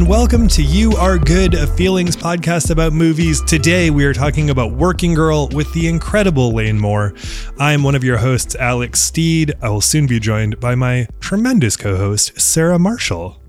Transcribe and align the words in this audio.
and 0.00 0.08
welcome 0.08 0.48
to 0.48 0.62
You 0.62 0.92
Are 0.92 1.18
Good, 1.18 1.52
a 1.52 1.66
feelings 1.66 2.16
podcast 2.16 2.70
about 2.70 2.94
movies. 2.94 3.42
Today, 3.42 3.90
we 3.90 4.06
are 4.06 4.14
talking 4.14 4.48
about 4.48 4.72
Working 4.72 5.12
Girl 5.12 5.48
with 5.48 5.70
the 5.74 5.88
incredible 5.88 6.54
Lane 6.54 6.78
Moore. 6.78 7.12
I 7.58 7.74
am 7.74 7.82
one 7.82 7.94
of 7.94 8.02
your 8.02 8.16
hosts, 8.16 8.54
Alex 8.54 8.98
Steed. 8.98 9.52
I 9.60 9.68
will 9.68 9.82
soon 9.82 10.06
be 10.06 10.18
joined 10.18 10.58
by 10.58 10.74
my 10.74 11.06
tremendous 11.20 11.76
co 11.76 11.98
host, 11.98 12.40
Sarah 12.40 12.78
Marshall. 12.78 13.39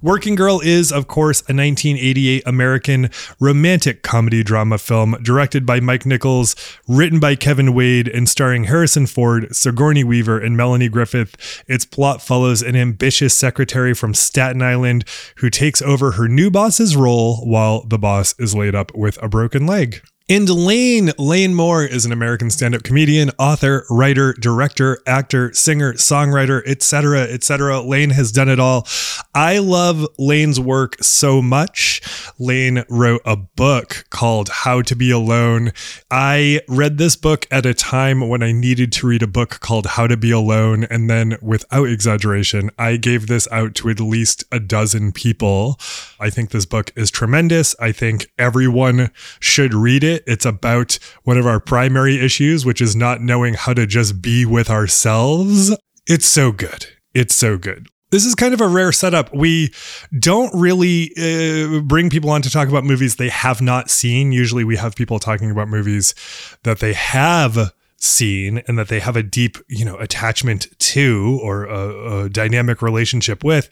Working 0.00 0.36
Girl 0.36 0.60
is, 0.60 0.92
of 0.92 1.08
course, 1.08 1.40
a 1.40 1.50
1988 1.50 2.44
American 2.46 3.10
romantic 3.40 4.04
comedy 4.04 4.44
drama 4.44 4.78
film 4.78 5.16
directed 5.22 5.66
by 5.66 5.80
Mike 5.80 6.06
Nichols, 6.06 6.54
written 6.86 7.18
by 7.18 7.34
Kevin 7.34 7.74
Wade, 7.74 8.06
and 8.06 8.28
starring 8.28 8.64
Harrison 8.64 9.06
Ford, 9.06 9.48
Sigourney 9.50 10.04
Weaver, 10.04 10.38
and 10.38 10.56
Melanie 10.56 10.88
Griffith. 10.88 11.64
Its 11.66 11.84
plot 11.84 12.22
follows 12.22 12.62
an 12.62 12.76
ambitious 12.76 13.34
secretary 13.34 13.92
from 13.92 14.14
Staten 14.14 14.62
Island 14.62 15.04
who 15.38 15.50
takes 15.50 15.82
over 15.82 16.12
her 16.12 16.28
new 16.28 16.48
boss's 16.48 16.96
role 16.96 17.38
while 17.38 17.82
the 17.84 17.98
boss 17.98 18.36
is 18.38 18.54
laid 18.54 18.76
up 18.76 18.94
with 18.94 19.20
a 19.20 19.28
broken 19.28 19.66
leg. 19.66 20.00
And 20.30 20.46
Lane, 20.50 21.10
Lane 21.16 21.54
Moore 21.54 21.84
is 21.84 22.04
an 22.04 22.12
American 22.12 22.50
stand-up 22.50 22.82
comedian, 22.82 23.30
author, 23.38 23.86
writer, 23.88 24.34
director, 24.34 24.98
actor, 25.06 25.54
singer, 25.54 25.94
songwriter, 25.94 26.60
etc., 26.66 27.22
etc. 27.22 27.80
Lane 27.80 28.10
has 28.10 28.30
done 28.30 28.50
it 28.50 28.60
all. 28.60 28.86
I 29.34 29.56
love 29.56 30.06
Lane's 30.18 30.60
work 30.60 31.02
so 31.02 31.40
much. 31.40 32.02
Lane 32.38 32.84
wrote 32.90 33.22
a 33.24 33.36
book 33.36 34.04
called 34.10 34.50
How 34.50 34.82
to 34.82 34.94
Be 34.94 35.10
Alone. 35.10 35.72
I 36.10 36.60
read 36.68 36.98
this 36.98 37.16
book 37.16 37.46
at 37.50 37.64
a 37.64 37.72
time 37.72 38.28
when 38.28 38.42
I 38.42 38.52
needed 38.52 38.92
to 38.92 39.06
read 39.06 39.22
a 39.22 39.26
book 39.26 39.60
called 39.60 39.86
How 39.86 40.06
to 40.06 40.18
Be 40.18 40.30
Alone, 40.30 40.84
and 40.84 41.08
then 41.08 41.38
without 41.40 41.88
exaggeration, 41.88 42.70
I 42.78 42.98
gave 42.98 43.28
this 43.28 43.48
out 43.50 43.74
to 43.76 43.88
at 43.88 43.98
least 43.98 44.44
a 44.52 44.60
dozen 44.60 45.10
people. 45.12 45.80
I 46.20 46.28
think 46.28 46.50
this 46.50 46.66
book 46.66 46.92
is 46.96 47.10
tremendous. 47.10 47.74
I 47.80 47.92
think 47.92 48.30
everyone 48.38 49.10
should 49.40 49.72
read 49.72 50.04
it. 50.04 50.17
It's 50.26 50.44
about 50.44 50.98
one 51.24 51.38
of 51.38 51.46
our 51.46 51.60
primary 51.60 52.18
issues, 52.18 52.64
which 52.64 52.80
is 52.80 52.96
not 52.96 53.20
knowing 53.20 53.54
how 53.54 53.74
to 53.74 53.86
just 53.86 54.20
be 54.22 54.44
with 54.44 54.70
ourselves. 54.70 55.76
It's 56.06 56.26
so 56.26 56.52
good. 56.52 56.86
It's 57.14 57.34
so 57.34 57.58
good. 57.58 57.88
This 58.10 58.24
is 58.24 58.34
kind 58.34 58.54
of 58.54 58.60
a 58.62 58.68
rare 58.68 58.92
setup. 58.92 59.34
We 59.34 59.72
don't 60.18 60.52
really 60.54 61.12
uh, 61.18 61.80
bring 61.80 62.08
people 62.08 62.30
on 62.30 62.40
to 62.40 62.50
talk 62.50 62.68
about 62.68 62.84
movies 62.84 63.16
they 63.16 63.28
have 63.28 63.60
not 63.60 63.90
seen. 63.90 64.32
Usually 64.32 64.64
we 64.64 64.76
have 64.76 64.96
people 64.96 65.18
talking 65.18 65.50
about 65.50 65.68
movies 65.68 66.14
that 66.62 66.78
they 66.78 66.94
have 66.94 67.72
seen 67.98 68.62
and 68.66 68.78
that 68.78 68.88
they 68.88 69.00
have 69.00 69.16
a 69.16 69.22
deep, 69.22 69.58
you 69.68 69.84
know, 69.84 69.96
attachment 69.98 70.68
to 70.78 71.38
or 71.42 71.66
a, 71.66 72.24
a 72.24 72.28
dynamic 72.30 72.80
relationship 72.80 73.44
with. 73.44 73.68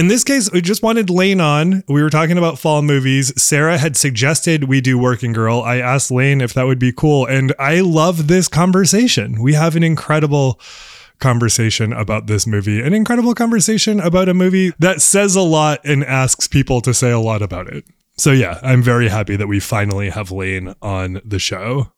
In 0.00 0.08
this 0.08 0.24
case, 0.24 0.50
we 0.50 0.62
just 0.62 0.82
wanted 0.82 1.10
Lane 1.10 1.42
on. 1.42 1.84
We 1.86 2.02
were 2.02 2.08
talking 2.08 2.38
about 2.38 2.58
fall 2.58 2.80
movies. 2.80 3.34
Sarah 3.36 3.76
had 3.76 3.98
suggested 3.98 4.64
we 4.64 4.80
do 4.80 4.96
Working 4.96 5.34
Girl. 5.34 5.60
I 5.60 5.76
asked 5.76 6.10
Lane 6.10 6.40
if 6.40 6.54
that 6.54 6.64
would 6.64 6.78
be 6.78 6.90
cool. 6.90 7.26
And 7.26 7.52
I 7.58 7.80
love 7.80 8.26
this 8.26 8.48
conversation. 8.48 9.42
We 9.42 9.52
have 9.52 9.76
an 9.76 9.82
incredible 9.82 10.58
conversation 11.18 11.92
about 11.92 12.28
this 12.28 12.46
movie, 12.46 12.80
an 12.80 12.94
incredible 12.94 13.34
conversation 13.34 14.00
about 14.00 14.30
a 14.30 14.32
movie 14.32 14.72
that 14.78 15.02
says 15.02 15.36
a 15.36 15.42
lot 15.42 15.80
and 15.84 16.02
asks 16.02 16.48
people 16.48 16.80
to 16.80 16.94
say 16.94 17.10
a 17.10 17.20
lot 17.20 17.42
about 17.42 17.66
it. 17.66 17.84
So, 18.16 18.32
yeah, 18.32 18.58
I'm 18.62 18.82
very 18.82 19.10
happy 19.10 19.36
that 19.36 19.48
we 19.48 19.60
finally 19.60 20.08
have 20.08 20.30
Lane 20.30 20.74
on 20.80 21.20
the 21.26 21.38
show. 21.38 21.92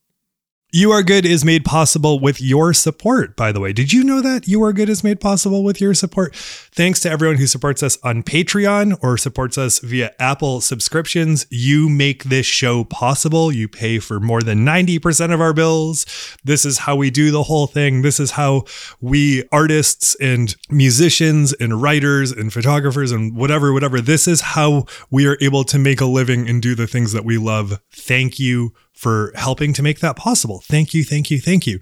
You 0.75 0.91
Are 0.91 1.03
Good 1.03 1.27
is 1.27 1.45
made 1.45 1.67
possible 1.67 2.19
with 2.19 2.41
your 2.41 2.73
support, 2.73 3.37
by 3.37 3.53
the 3.53 3.61
way. 3.61 3.75
Did 3.75 3.93
you 3.93 4.03
know 4.03 4.23
that 4.23 4.49
You 4.49 4.63
Are 4.63 4.73
Good 4.73 4.89
is 4.89 5.05
made 5.05 5.21
possible 5.21 5.63
with 5.63 5.83
your 5.83 5.93
support? 5.93 6.35
Thanks 6.35 6.99
to 7.01 7.11
everyone 7.11 7.37
who 7.37 7.47
supports 7.47 7.83
us 7.83 7.99
on 8.03 8.23
Patreon 8.23 8.99
or 9.03 9.19
supports 9.19 9.59
us 9.59 9.81
via 9.81 10.15
Apple 10.19 10.63
subscriptions. 10.63 11.45
You 11.51 11.91
make 11.91 12.25
this 12.25 12.47
show 12.47 12.85
possible. 12.85 13.53
You 13.53 13.69
pay 13.69 13.99
for 13.99 14.19
more 14.19 14.41
than 14.41 14.65
90% 14.65 15.35
of 15.35 15.43
our 15.43 15.53
bills. 15.53 16.07
This 16.43 16.65
is 16.65 16.79
how 16.79 16.97
we 16.97 17.11
do 17.11 17.31
the 17.31 17.43
whole 17.43 17.67
thing. 17.67 18.01
This 18.01 18.19
is 18.19 18.31
how 18.31 18.65
we 18.99 19.47
artists 19.53 20.15
and 20.23 20.57
musicians 20.71 21.53
and 21.53 21.83
writers 21.83 22.33
and 22.33 22.51
photographers 22.51 23.13
and 23.13 23.37
whatever, 23.37 23.75
whatever, 23.75 24.01
this 24.01 24.27
is 24.27 24.41
how 24.41 24.87
we 25.11 25.27
are 25.27 25.37
able 25.43 25.65
to 25.65 25.79
make 25.79 26.01
a 26.01 26.07
living 26.07 26.49
and 26.49 26.63
do 26.63 26.75
the 26.75 26.87
things 26.87 27.13
that 27.13 27.27
we 27.27 27.37
love. 27.37 27.79
Thank 27.91 28.41
you 28.41 28.73
for 28.93 29.33
helping 29.35 29.73
to 29.73 29.83
make 29.83 30.01
that 30.01 30.17
possible. 30.17 30.63
Thank 30.65 30.95
you, 30.95 31.03
thank 31.03 31.31
you, 31.31 31.41
thank 31.41 31.67
you. 31.67 31.81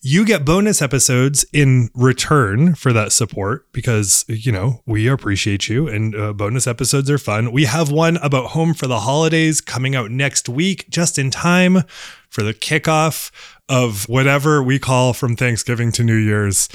You 0.00 0.24
get 0.24 0.44
bonus 0.44 0.82
episodes 0.82 1.44
in 1.52 1.90
return 1.94 2.74
for 2.74 2.92
that 2.92 3.12
support 3.12 3.70
because, 3.72 4.24
you 4.28 4.50
know, 4.50 4.82
we 4.86 5.06
appreciate 5.06 5.68
you 5.68 5.86
and 5.86 6.14
uh, 6.16 6.32
bonus 6.32 6.66
episodes 6.66 7.10
are 7.10 7.18
fun. 7.18 7.52
We 7.52 7.64
have 7.64 7.90
one 7.90 8.16
about 8.18 8.46
home 8.46 8.74
for 8.74 8.86
the 8.86 9.00
holidays 9.00 9.60
coming 9.60 9.94
out 9.94 10.10
next 10.10 10.48
week, 10.48 10.88
just 10.88 11.18
in 11.18 11.30
time 11.30 11.82
for 12.28 12.42
the 12.42 12.54
kickoff 12.54 13.30
of 13.68 14.08
whatever 14.08 14.62
we 14.62 14.78
call 14.78 15.12
from 15.12 15.36
Thanksgiving 15.36 15.92
to 15.92 16.04
New 16.04 16.16
Year's 16.16 16.68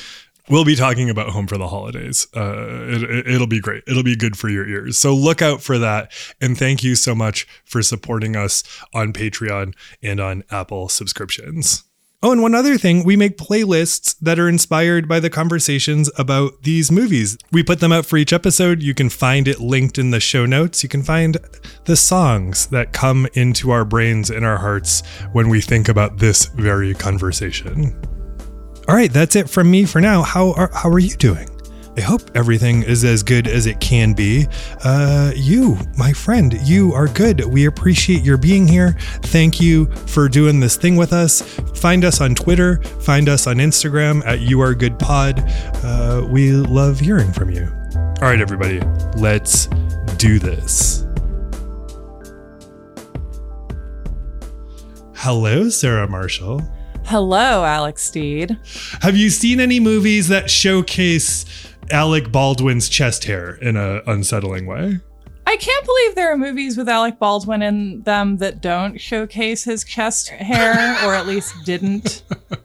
we'll 0.49 0.65
be 0.65 0.75
talking 0.75 1.09
about 1.09 1.29
home 1.29 1.47
for 1.47 1.57
the 1.57 1.67
holidays. 1.67 2.27
Uh, 2.35 3.25
it, 3.27 3.39
will 3.39 3.47
be 3.47 3.59
great. 3.59 3.83
It'll 3.87 4.03
be 4.03 4.15
good 4.15 4.37
for 4.37 4.49
your 4.49 4.67
ears. 4.67 4.97
So 4.97 5.15
look 5.15 5.41
out 5.41 5.61
for 5.61 5.77
that. 5.79 6.11
And 6.39 6.57
thank 6.57 6.83
you 6.83 6.95
so 6.95 7.15
much 7.15 7.47
for 7.65 7.81
supporting 7.81 8.35
us 8.35 8.63
on 8.93 9.13
Patreon 9.13 9.73
and 10.01 10.19
on 10.19 10.43
Apple 10.51 10.89
subscriptions. 10.89 11.83
Oh, 12.23 12.31
and 12.31 12.43
one 12.43 12.53
other 12.53 12.77
thing, 12.77 13.03
we 13.03 13.15
make 13.15 13.35
playlists 13.35 14.15
that 14.19 14.37
are 14.37 14.47
inspired 14.47 15.07
by 15.07 15.19
the 15.19 15.31
conversations 15.31 16.07
about 16.19 16.61
these 16.61 16.91
movies. 16.91 17.35
We 17.51 17.63
put 17.63 17.79
them 17.79 17.91
out 17.91 18.05
for 18.05 18.15
each 18.17 18.31
episode. 18.31 18.83
You 18.83 18.93
can 18.93 19.09
find 19.09 19.47
it 19.47 19.59
linked 19.59 19.97
in 19.97 20.11
the 20.11 20.19
show 20.19 20.45
notes. 20.45 20.83
You 20.83 20.89
can 20.89 21.01
find 21.01 21.39
the 21.85 21.95
songs 21.95 22.67
that 22.67 22.93
come 22.93 23.27
into 23.33 23.71
our 23.71 23.85
brains 23.85 24.29
and 24.29 24.45
our 24.45 24.57
hearts 24.57 25.01
when 25.31 25.49
we 25.49 25.61
think 25.61 25.89
about 25.89 26.19
this 26.19 26.45
very 26.45 26.93
conversation. 26.93 27.99
All 28.91 28.97
right, 28.97 29.13
that's 29.13 29.37
it 29.37 29.49
from 29.49 29.71
me 29.71 29.85
for 29.85 30.01
now. 30.01 30.21
How 30.21 30.51
are, 30.51 30.69
how 30.73 30.89
are 30.89 30.99
you 30.99 31.15
doing? 31.15 31.47
I 31.95 32.01
hope 32.01 32.23
everything 32.35 32.83
is 32.83 33.05
as 33.05 33.23
good 33.23 33.47
as 33.47 33.65
it 33.65 33.79
can 33.79 34.11
be. 34.11 34.47
Uh, 34.83 35.31
you, 35.33 35.77
my 35.95 36.11
friend, 36.11 36.59
you 36.67 36.91
are 36.91 37.07
good. 37.07 37.45
We 37.45 37.67
appreciate 37.67 38.21
your 38.21 38.35
being 38.35 38.67
here. 38.67 38.97
Thank 39.21 39.61
you 39.61 39.85
for 40.07 40.27
doing 40.27 40.59
this 40.59 40.75
thing 40.75 40.97
with 40.97 41.13
us. 41.13 41.41
Find 41.73 42.03
us 42.03 42.19
on 42.19 42.35
Twitter, 42.35 42.83
find 42.99 43.29
us 43.29 43.47
on 43.47 43.59
Instagram 43.59 44.25
at 44.25 44.41
You 44.41 44.59
Are 44.59 44.75
Good 44.75 44.99
Pod. 44.99 45.39
Uh, 45.85 46.27
we 46.29 46.51
love 46.51 46.99
hearing 46.99 47.31
from 47.31 47.49
you. 47.49 47.71
All 47.95 48.27
right, 48.27 48.41
everybody, 48.41 48.81
let's 49.15 49.67
do 50.17 50.37
this. 50.37 51.05
Hello, 55.15 55.69
Sarah 55.69 56.09
Marshall. 56.09 56.61
Hello, 57.05 57.65
Alex 57.65 58.03
Steed. 58.03 58.57
Have 59.01 59.17
you 59.17 59.29
seen 59.29 59.59
any 59.59 59.79
movies 59.79 60.29
that 60.29 60.49
showcase 60.49 61.45
Alec 61.91 62.31
Baldwin's 62.31 62.87
chest 62.87 63.25
hair 63.25 63.55
in 63.55 63.75
an 63.75 64.01
unsettling 64.07 64.65
way? 64.65 64.99
I 65.45 65.57
can't 65.57 65.85
believe 65.85 66.15
there 66.15 66.31
are 66.31 66.37
movies 66.37 66.77
with 66.77 66.87
Alec 66.87 67.19
Baldwin 67.19 67.61
in 67.61 68.03
them 68.03 68.37
that 68.37 68.61
don't 68.61 69.01
showcase 69.01 69.65
his 69.65 69.83
chest 69.83 70.29
hair, 70.29 70.71
or 71.05 71.13
at 71.13 71.27
least 71.27 71.53
didn't 71.65 72.23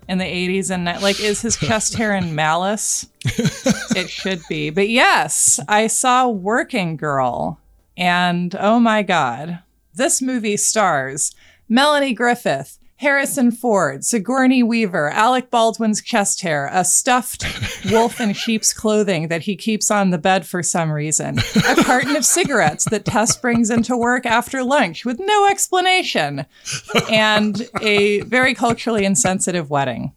in 0.08 0.18
the 0.18 0.24
80s. 0.24 0.70
And 0.70 0.84
like, 1.02 1.18
is 1.18 1.42
his 1.42 1.56
chest 1.56 1.94
hair 1.94 2.14
in 2.14 2.36
Malice? 2.36 3.08
it 3.24 4.08
should 4.08 4.42
be. 4.48 4.70
But 4.70 4.88
yes, 4.88 5.58
I 5.66 5.88
saw 5.88 6.28
Working 6.28 6.96
Girl, 6.96 7.58
and 7.96 8.54
oh 8.54 8.78
my 8.78 9.02
God, 9.02 9.58
this 9.94 10.22
movie 10.22 10.56
stars 10.56 11.34
Melanie 11.68 12.14
Griffith, 12.14 12.78
Harrison 12.98 13.50
Ford, 13.50 14.04
Sigourney 14.04 14.62
Weaver, 14.62 15.10
Alec 15.10 15.50
Baldwin's 15.50 16.00
chest 16.00 16.40
hair, 16.40 16.70
a 16.72 16.84
stuffed 16.84 17.44
wolf 17.90 18.20
in 18.20 18.32
sheep's 18.32 18.72
clothing 18.72 19.28
that 19.28 19.42
he 19.42 19.54
keeps 19.54 19.90
on 19.90 20.10
the 20.10 20.18
bed 20.18 20.46
for 20.46 20.62
some 20.62 20.90
reason, 20.90 21.38
a 21.38 21.76
carton 21.84 22.16
of 22.16 22.24
cigarettes 22.24 22.86
that 22.86 23.04
Tess 23.04 23.36
brings 23.36 23.68
into 23.68 23.96
work 23.96 24.24
after 24.24 24.64
lunch 24.64 25.04
with 25.04 25.20
no 25.20 25.46
explanation, 25.46 26.46
and 27.10 27.68
a 27.82 28.22
very 28.22 28.54
culturally 28.54 29.04
insensitive 29.04 29.68
wedding. 29.68 30.12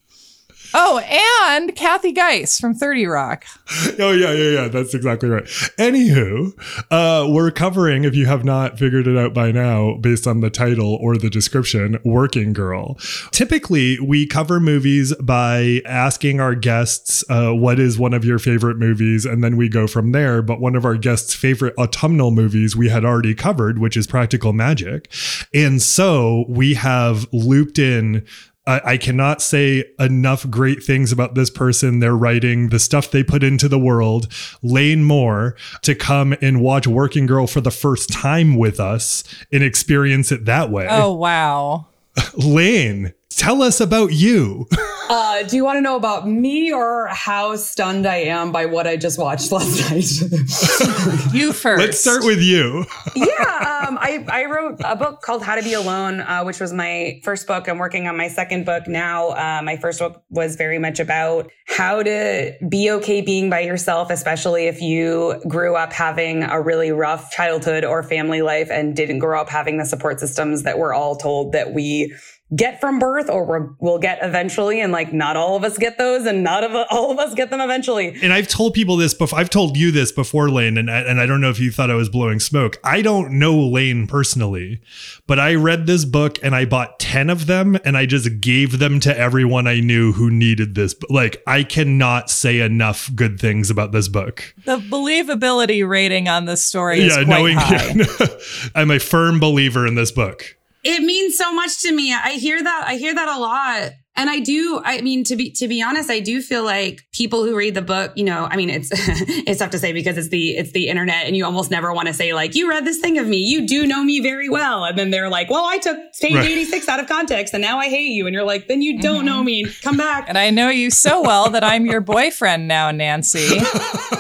Oh, 0.74 1.00
and 1.00 1.76
Kathy 1.76 2.12
Geiss 2.12 2.60
from 2.60 2.74
30 2.74 3.06
Rock. 3.08 3.46
Oh, 4.02 4.14
yeah, 4.14 4.32
yeah, 4.32 4.50
yeah. 4.62 4.68
That's 4.70 4.94
exactly 4.94 5.28
right. 5.30 5.44
Anywho, 5.44 6.54
uh, 6.90 7.28
we're 7.30 7.52
covering, 7.52 8.06
if 8.06 8.16
you 8.16 8.28
have 8.28 8.46
not 8.46 8.80
figured 8.80 9.08
it 9.08 9.18
out 9.18 9.34
by 9.34 9.52
now, 9.52 9.96
based 9.96 10.26
on 10.26 10.40
the 10.40 10.50
title 10.50 10.96
or 11.02 11.18
the 11.18 11.30
description, 11.30 11.98
Working 12.06 12.54
Girl. 12.54 12.98
Typically, 13.32 14.00
we 14.00 14.26
cover 14.26 14.60
movies 14.60 15.14
by 15.16 15.82
asking 15.86 16.40
our 16.40 16.56
guests, 16.56 17.24
uh, 17.30 17.52
what 17.52 17.80
is 17.80 18.00
one 18.00 18.14
of 18.14 18.24
your 18.24 18.40
favorite 18.40 18.78
movies? 18.78 19.26
And 19.26 19.44
then 19.44 19.58
we 19.58 19.68
go 19.68 19.86
from 19.86 20.14
there. 20.14 20.42
But 20.42 20.62
one 20.62 20.76
of 20.76 20.86
our 20.86 20.96
guests' 20.96 21.34
favorite 21.34 21.74
autumnal 21.78 22.32
movies 22.32 22.76
we 22.76 22.90
had 22.90 23.04
already 23.04 23.36
covered, 23.36 23.80
which 23.80 23.98
is 23.98 24.08
Practical 24.08 24.54
Magic. 24.54 25.12
And 25.54 25.82
so 25.82 26.46
we 26.48 26.76
have 26.76 27.28
looped 27.34 27.80
in 27.80 28.26
I, 28.68 28.82
I 28.86 28.98
cannot 28.98 29.42
say 29.42 29.86
enough 30.00 30.50
great 30.50 30.84
things 30.84 31.12
about 31.12 31.36
this 31.36 31.50
person, 31.50 32.00
their 32.00 32.16
writing, 32.16 32.70
the 32.70 32.80
stuff 32.80 33.12
they 33.12 33.24
put 33.24 33.44
into 33.44 33.68
the 33.68 33.80
world. 33.80 34.32
Lane 34.62 35.04
Moore 35.04 35.56
to 35.82 35.96
come 35.96 36.36
and 36.42 36.62
watch 36.62 36.88
Working 36.88 37.26
Girl 37.26 37.48
for 37.48 37.62
the 37.62 37.72
first 37.72 38.10
time 38.10 38.58
with 38.58 38.80
us 38.80 39.24
and 39.52 39.64
experience 39.64 40.32
it 40.32 40.46
that 40.46 40.70
way. 40.70 40.88
Oh, 40.90 41.14
wow. 41.14 41.88
Lane, 42.36 43.14
tell 43.30 43.64
us 43.64 43.80
about 43.80 44.12
you. 44.12 44.68
Uh, 45.12 45.42
do 45.42 45.56
you 45.56 45.66
want 45.66 45.76
to 45.76 45.82
know 45.82 45.96
about 45.96 46.28
me 46.28 46.72
or 46.72 47.08
how 47.08 47.56
stunned 47.56 48.06
I 48.06 48.18
am 48.18 48.52
by 48.52 48.68
what 48.68 48.86
I 48.86 48.96
just 48.96 49.18
watched 49.18 49.52
last 49.54 49.90
night? 49.90 51.34
you 51.34 51.52
first. 51.52 51.82
Let's 51.82 52.00
start 52.00 52.24
with 52.24 52.44
you. 52.44 52.86
yeah, 53.16 53.86
um, 53.88 53.98
I, 54.00 54.24
I 54.28 54.46
wrote 54.46 54.80
a 54.86 54.96
book 54.96 55.24
called 55.24 55.42
How 55.42 55.56
to 55.56 55.64
Be 55.64 55.74
Alone, 55.74 56.22
uh, 56.22 56.44
which 56.44 56.60
was 56.60 56.74
my 56.74 57.20
first 57.24 57.48
book. 57.48 57.68
I'm 57.68 57.80
working 57.80 58.08
on 58.08 58.18
my 58.18 58.28
second 58.28 58.68
book 58.68 58.88
now. 58.88 59.30
Uh, 59.30 59.62
my 59.64 59.78
first 59.78 59.98
book 59.98 60.22
was 60.30 60.56
very 60.58 60.78
much 60.78 61.00
about 61.00 61.50
how 61.66 62.04
to 62.04 62.54
be 62.70 62.92
okay 62.92 63.22
being 63.22 63.50
by 63.50 63.62
yourself, 63.62 64.12
especially 64.12 64.68
if 64.68 64.80
you 64.80 65.42
grew 65.48 65.76
up 65.76 65.92
having 65.92 66.44
a 66.44 66.62
really 66.62 66.92
rough 66.92 67.32
childhood 67.32 67.84
or 67.84 68.04
family 68.04 68.44
life 68.44 68.70
and 68.70 68.96
didn't 68.96 69.18
grow 69.18 69.42
up 69.42 69.50
having 69.50 69.78
the 69.78 69.86
support 69.86 70.20
systems 70.20 70.62
that 70.62 70.78
we're 70.78 70.94
all 70.94 71.16
told 71.16 71.52
that 71.54 71.74
we 71.74 72.14
get 72.56 72.80
from 72.82 72.98
birth 72.98 73.30
or 73.30 73.76
we'll 73.80 74.00
get 74.00 74.20
eventually 74.24 74.82
and 74.82 74.92
like 74.92 75.14
not 75.14 75.38
all 75.38 75.56
of 75.56 75.64
us 75.64 75.78
get 75.78 76.00
those 76.00 76.26
and 76.26 76.44
not 76.44 76.64
of 76.64 76.76
all 76.90 77.12
of 77.12 77.20
us 77.20 77.36
get 77.36 77.52
them 77.52 77.62
eventually. 77.62 78.18
And 78.24 78.34
i've 78.34 78.48
told 78.48 78.74
people 78.74 78.98
this 78.98 79.14
before 79.14 79.38
i've 79.38 79.52
told 79.52 79.78
you 79.78 79.92
this 79.92 80.12
before 80.12 80.50
lane 80.50 80.78
and 80.78 80.90
I, 80.90 81.02
and 81.02 81.22
I 81.22 81.26
don't 81.28 81.42
know 81.42 81.50
if 81.50 81.60
you 81.60 81.72
thought 81.72 81.92
i 81.92 81.96
was 81.96 82.10
blowing 82.10 82.40
smoke. 82.40 82.78
I 82.84 83.02
don't 83.02 83.34
know 83.34 83.58
lane 83.60 84.08
personally 84.08 84.82
but 85.28 85.40
i 85.40 85.54
read 85.54 85.86
this 85.86 86.06
book 86.06 86.40
and 86.42 86.56
i 86.56 86.66
bought 86.66 87.00
10 87.00 87.30
of 87.30 87.46
them 87.46 87.78
and 87.86 87.96
i 87.96 88.06
just 88.06 88.42
gave 88.42 88.80
them 88.80 89.00
to 89.02 89.18
everyone 89.18 89.68
i 89.68 89.80
knew 89.80 90.14
who 90.14 90.32
needed 90.32 90.74
this 90.74 90.96
like 91.10 91.44
i 91.46 91.64
cannot 91.64 92.30
say 92.30 92.60
enough 92.60 93.12
good 93.16 93.40
things 93.40 93.70
about 93.70 93.92
this 93.92 94.08
book. 94.08 94.56
The 94.66 94.78
believability 94.78 95.88
rating 95.88 96.28
on 96.28 96.46
this 96.46 96.66
story 96.66 97.00
yeah, 97.00 97.06
is 97.06 97.14
quite 97.16 97.28
knowing, 97.28 97.58
high. 97.60 98.72
i'm 98.74 98.90
a 98.90 99.00
firm 99.00 99.40
believer 99.40 99.86
in 99.86 99.94
this 99.96 100.12
book 100.12 100.56
it 100.84 101.04
means 101.04 101.38
so 101.38 101.54
much 101.54 101.82
to 101.82 101.92
me. 101.92 102.14
I 102.14 102.32
hear 102.32 102.62
that. 102.62 102.84
I 102.88 102.96
hear 102.96 103.14
that 103.14 103.28
a 103.28 103.40
lot. 103.40 103.92
And 104.20 104.30
I 104.30 104.40
do, 104.40 104.82
I 104.84 105.00
mean, 105.00 105.24
to 105.26 105.38
be, 105.38 105.50
to 105.52 105.68
be 105.70 105.82
honest, 105.82 106.10
I 106.10 106.20
do 106.20 106.42
feel 106.42 106.66
like 106.66 107.08
people 107.14 107.46
who 107.46 107.56
read 107.56 107.74
the 107.74 107.82
book, 107.82 108.12
you 108.18 108.26
know, 108.26 108.50
I 108.52 108.58
mean, 108.58 108.70
it's, 108.70 108.90
it's 108.94 109.60
tough 109.60 109.70
to 109.72 109.80
say 109.80 109.94
because 109.94 110.18
it's 110.18 110.28
the, 110.28 110.58
it's 110.58 110.74
the 110.74 110.90
internet 110.90 111.26
and 111.26 111.38
you 111.38 111.46
almost 111.46 111.72
never 111.72 111.94
want 111.94 112.10
to 112.10 112.14
say 112.14 112.34
like, 112.34 112.54
you 112.54 112.70
read 112.70 112.84
this 112.84 113.00
thing 113.00 113.18
of 113.18 113.28
me. 113.28 113.38
You 113.38 113.66
do 113.66 113.88
know 113.88 114.04
me 114.04 114.20
very 114.20 114.50
well. 114.50 114.84
And 114.84 114.98
then 114.98 115.10
they're 115.10 115.30
like, 115.30 115.50
well, 115.50 115.64
I 115.64 115.78
took 115.78 115.98
page 116.20 116.34
right. 116.34 116.50
86 116.50 116.90
out 116.90 117.00
of 117.00 117.08
context 117.08 117.54
and 117.54 117.62
now 117.62 117.80
I 117.80 117.88
hate 117.88 118.12
you. 118.12 118.28
And 118.28 118.34
you're 118.34 118.44
like, 118.44 118.68
then 118.68 118.82
you 118.82 119.00
don't 119.00 119.20
mm-hmm. 119.20 119.26
know 119.26 119.42
me. 119.42 119.66
Come 119.84 119.96
back. 119.96 120.26
And 120.28 120.38
I 120.38 120.50
know 120.50 120.68
you 120.68 120.92
so 120.92 121.22
well 121.22 121.50
that 121.52 121.64
I'm 121.64 121.86
your 121.86 122.02
boyfriend 122.02 122.68
now, 122.68 122.92
Nancy. 122.92 123.60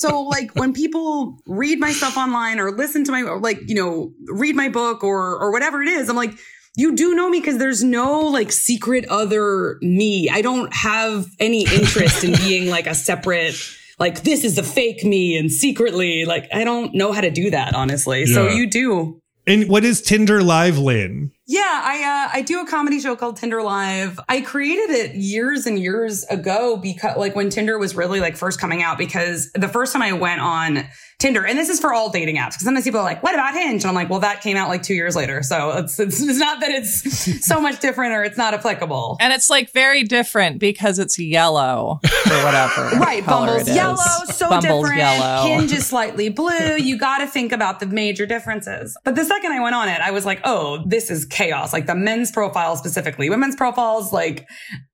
so 0.00 0.22
like 0.22 0.52
when 0.54 0.72
people 0.72 1.38
read 1.46 1.78
my 1.78 1.92
stuff 1.92 2.16
online 2.16 2.58
or 2.58 2.70
listen 2.70 3.04
to 3.04 3.12
my, 3.12 3.20
like, 3.20 3.60
you 3.66 3.74
know, 3.74 4.12
read 4.28 4.56
my 4.56 4.70
book 4.70 5.04
or, 5.04 5.38
or 5.38 5.52
whatever 5.52 5.82
it 5.82 5.88
is, 5.88 6.08
I'm 6.08 6.16
like, 6.16 6.32
you 6.74 6.96
do 6.96 7.14
know 7.14 7.28
me 7.28 7.38
because 7.38 7.58
there's 7.58 7.84
no 7.84 8.20
like 8.20 8.50
secret 8.50 9.04
other 9.10 9.76
me. 9.82 10.30
I 10.30 10.40
don't 10.40 10.72
have 10.72 11.26
any 11.38 11.62
interest 11.64 12.24
in 12.24 12.34
being 12.36 12.70
like 12.70 12.86
a 12.86 12.94
separate, 12.94 13.54
like 13.98 14.22
this 14.22 14.42
is 14.42 14.56
a 14.56 14.62
fake 14.62 15.04
me 15.04 15.36
and 15.36 15.52
secretly, 15.52 16.24
like 16.24 16.48
I 16.50 16.64
don't 16.64 16.94
know 16.94 17.12
how 17.12 17.20
to 17.20 17.30
do 17.30 17.50
that, 17.50 17.74
honestly. 17.74 18.24
Yeah. 18.24 18.34
So 18.34 18.48
you 18.48 18.70
do. 18.70 19.20
And 19.46 19.68
what 19.68 19.84
is 19.84 20.00
Tinder 20.00 20.42
Live, 20.42 20.78
Lane? 20.78 21.32
Yeah, 21.50 21.62
I 21.62 22.04
uh, 22.04 22.30
I 22.32 22.42
do 22.42 22.60
a 22.60 22.64
comedy 22.64 23.00
show 23.00 23.16
called 23.16 23.36
Tinder 23.36 23.60
Live. 23.60 24.20
I 24.28 24.40
created 24.40 24.90
it 24.90 25.16
years 25.16 25.66
and 25.66 25.80
years 25.80 26.22
ago 26.26 26.76
because 26.76 27.16
like 27.16 27.34
when 27.34 27.50
Tinder 27.50 27.76
was 27.76 27.96
really 27.96 28.20
like 28.20 28.36
first 28.36 28.60
coming 28.60 28.84
out 28.84 28.96
because 28.98 29.50
the 29.56 29.66
first 29.66 29.92
time 29.92 30.00
I 30.00 30.12
went 30.12 30.40
on 30.40 30.86
Tinder, 31.20 31.44
and 31.44 31.58
this 31.58 31.68
is 31.68 31.78
for 31.78 31.92
all 31.92 32.08
dating 32.08 32.36
apps. 32.36 32.52
Because 32.52 32.64
sometimes 32.64 32.84
people 32.84 32.98
are 32.98 33.04
like, 33.04 33.22
"What 33.22 33.34
about 33.34 33.52
Hinge?" 33.52 33.82
And 33.82 33.90
I'm 33.90 33.94
like, 33.94 34.08
"Well, 34.08 34.20
that 34.20 34.40
came 34.40 34.56
out 34.56 34.70
like 34.70 34.82
two 34.82 34.94
years 34.94 35.14
later, 35.14 35.42
so 35.42 35.70
it's 35.72 36.00
it's, 36.00 36.18
it's 36.18 36.38
not 36.38 36.60
that 36.60 36.70
it's 36.70 37.44
so 37.46 37.60
much 37.60 37.78
different 37.78 38.14
or 38.14 38.24
it's 38.24 38.38
not 38.38 38.54
applicable." 38.54 39.18
And 39.20 39.30
it's 39.32 39.50
like 39.50 39.70
very 39.70 40.02
different 40.02 40.58
because 40.60 40.98
it's 40.98 41.18
yellow 41.18 42.00
or 42.02 42.44
whatever. 42.44 42.88
right, 42.98 43.24
Bumble's 43.26 43.68
yellow, 43.68 43.96
so 44.32 44.48
Bumble's 44.48 44.84
different. 44.84 44.98
Yellow. 44.98 45.42
Hinge 45.42 45.72
is 45.72 45.86
slightly 45.88 46.30
blue. 46.30 46.76
You 46.76 46.96
got 46.96 47.18
to 47.18 47.26
think 47.26 47.52
about 47.52 47.80
the 47.80 47.86
major 47.86 48.24
differences. 48.24 48.96
But 49.04 49.14
the 49.14 49.24
second 49.24 49.52
I 49.52 49.60
went 49.60 49.74
on 49.74 49.90
it, 49.90 50.00
I 50.00 50.12
was 50.12 50.24
like, 50.24 50.40
"Oh, 50.44 50.82
this 50.86 51.10
is 51.10 51.26
chaos." 51.40 51.72
Like 51.72 51.86
the 51.86 51.94
men's 51.94 52.30
profile 52.30 52.76
specifically, 52.76 53.30
women's 53.30 53.56
profiles 53.56 54.12
like 54.12 54.46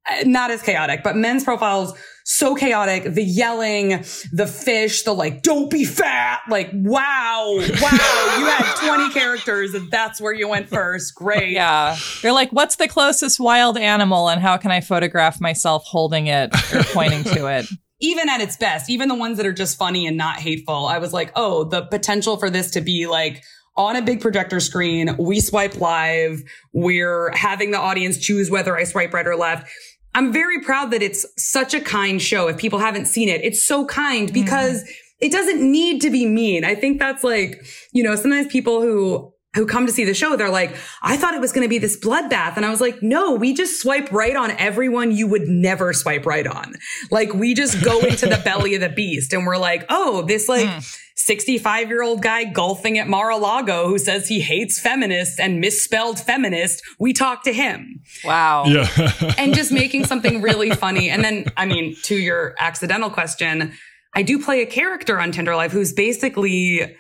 eh, 0.09 0.25
not 0.27 0.51
as 0.51 0.63
chaotic, 0.63 1.03
but 1.03 1.17
men's 1.17 1.45
profiles 1.45 1.95
so 2.27 2.57
chaotic. 2.57 3.05
The 3.15 3.23
yelling, 3.23 4.05
the 4.33 4.47
fish, 4.47 5.05
the 5.05 5.13
like, 5.13 5.43
don't 5.43 5.71
be 5.71 5.85
fat. 5.85 6.41
Like, 6.51 6.69
wow, 6.73 7.55
wow, 7.57 8.37
you 8.39 8.47
had 8.47 8.75
20 8.85 9.11
characters 9.13 9.75
and 9.75 9.91
that's 9.91 10.21
where 10.21 10.35
you 10.35 10.49
went 10.49 10.69
first. 10.69 11.15
Great. 11.15 11.53
Yeah. 11.53 11.97
They're 12.23 12.33
like, 12.33 12.51
what's 12.51 12.77
the 12.77 12.89
closest 12.89 13.39
wild 13.39 13.79
animal 13.79 14.29
and 14.29 14.41
how 14.41 14.57
can 14.57 14.73
I 14.73 14.81
photograph 14.81 15.41
myself 15.41 15.85
holding 15.87 16.27
it 16.27 16.53
or 16.75 16.83
pointing 16.93 17.25
to 17.25 17.47
it? 17.47 17.67
Even 18.01 18.29
at 18.29 18.43
its 18.43 18.59
best, 18.59 18.91
even 18.91 19.09
the 19.09 19.15
ones 19.15 19.39
that 19.39 19.47
are 19.47 19.55
just 19.55 19.79
funny 19.79 20.07
and 20.07 20.19
not 20.19 20.37
hateful, 20.37 20.85
I 20.85 20.99
was 20.99 21.15
like, 21.15 21.33
oh, 21.35 21.65
the 21.65 21.87
potential 21.87 22.37
for 22.37 22.51
this 22.51 22.73
to 22.73 22.83
be 22.83 23.07
like, 23.07 23.43
on 23.77 23.97
a 23.97 24.03
big 24.03 24.21
projector 24.21 24.61
screen. 24.61 25.15
We 25.19 25.41
swipe 25.41 25.81
live. 25.81 26.43
We're 26.73 27.31
having 27.35 27.71
the 27.71 27.79
audience 27.79 28.19
choose 28.19 28.51
whether 28.51 28.77
I 28.77 28.85
swipe 28.85 29.13
right 29.13 29.27
or 29.27 29.37
left. 29.37 29.69
I'm 30.15 30.33
very 30.33 30.61
proud 30.61 30.93
that 30.93 31.03
it's 31.03 31.27
such 31.37 31.75
a 31.75 31.81
kind 31.81 32.21
show. 32.21 32.49
If 32.49 32.57
people 32.57 32.79
haven't 32.79 33.05
seen 33.05 33.29
it, 33.29 33.43
it's 33.45 33.63
so 33.63 33.85
kind 33.85 34.29
mm-hmm. 34.29 34.35
because 34.35 34.83
mm. 34.83 34.89
it 35.21 35.31
doesn't 35.31 35.61
need 35.61 36.01
to 36.03 36.11
be 36.11 36.27
mean. 36.27 36.65
I 36.65 36.75
think 36.75 36.99
that's 36.99 37.23
like, 37.23 37.65
you 37.93 38.03
know, 38.03 38.17
sometimes 38.17 38.47
people 38.47 38.81
who 38.81 39.33
who 39.57 39.67
come 39.67 39.87
to 39.87 39.93
see 39.93 40.05
the 40.05 40.15
show, 40.15 40.37
they're 40.37 40.51
like, 40.51 40.77
I 41.03 41.17
thought 41.17 41.35
it 41.35 41.41
was 41.41 41.53
going 41.53 41.65
to 41.65 41.69
be 41.69 41.79
this 41.79 41.99
bloodbath. 41.99 42.57
And 42.57 42.65
I 42.65 42.71
was 42.71 42.81
like, 42.81 43.03
no, 43.03 43.35
we 43.35 43.55
just 43.55 43.81
swipe 43.81 44.13
right 44.13 44.37
on 44.37 44.53
everyone 44.53 45.11
you 45.11 45.27
would 45.27 45.49
never 45.49 45.93
swipe 45.93 46.27
right 46.27 46.47
on. 46.47 46.75
Like 47.11 47.35
we 47.35 47.55
just 47.55 47.83
go 47.83 47.99
into 48.07 48.27
the 48.27 48.41
belly 48.45 48.75
of 48.75 48.81
the 48.81 48.89
beast 48.89 49.33
and 49.33 49.47
we're 49.47 49.59
like, 49.59 49.85
oh, 49.89 50.23
this 50.23 50.49
like, 50.49 50.69
mm 50.69 51.03
65 51.19 51.89
year 51.89 52.03
old 52.03 52.23
guy 52.23 52.45
golfing 52.45 52.99
at 52.99 53.09
Mar-a-Lago 53.09 53.89
who 53.89 53.99
says 53.99 54.29
he 54.29 54.41
hates 54.41 54.79
feminists 54.79 55.41
and 55.41 55.61
misspelled 55.61 56.21
feminist. 56.21 56.83
We 57.01 57.13
talk 57.13 57.43
to 57.45 57.53
him. 57.53 58.01
Wow. 58.25 58.67
Yeah. 58.67 58.87
and 59.39 59.55
just 59.55 59.73
making 59.73 60.05
something 60.05 60.43
really 60.43 60.71
funny. 60.71 61.09
And 61.09 61.25
then, 61.25 61.47
I 61.57 61.65
mean, 61.65 61.97
to 62.03 62.17
your 62.17 62.55
accidental 62.59 63.11
question, 63.11 63.73
I 64.15 64.23
do 64.23 64.43
play 64.43 64.63
a 64.63 64.67
character 64.67 65.19
on 65.19 65.33
Tinder 65.33 65.57
Live 65.57 65.73
who's 65.73 65.93
basically 65.93 66.97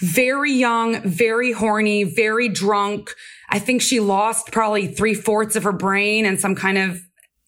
very 0.00 0.52
young, 0.52 1.00
very 1.02 1.52
horny, 1.52 2.04
very 2.04 2.48
drunk. 2.48 3.14
I 3.48 3.58
think 3.58 3.82
she 3.82 4.00
lost 4.00 4.52
probably 4.52 4.86
three 4.88 5.14
fourths 5.14 5.56
of 5.56 5.64
her 5.64 5.72
brain 5.72 6.26
and 6.26 6.40
some 6.40 6.54
kind 6.54 6.78
of 6.78 7.00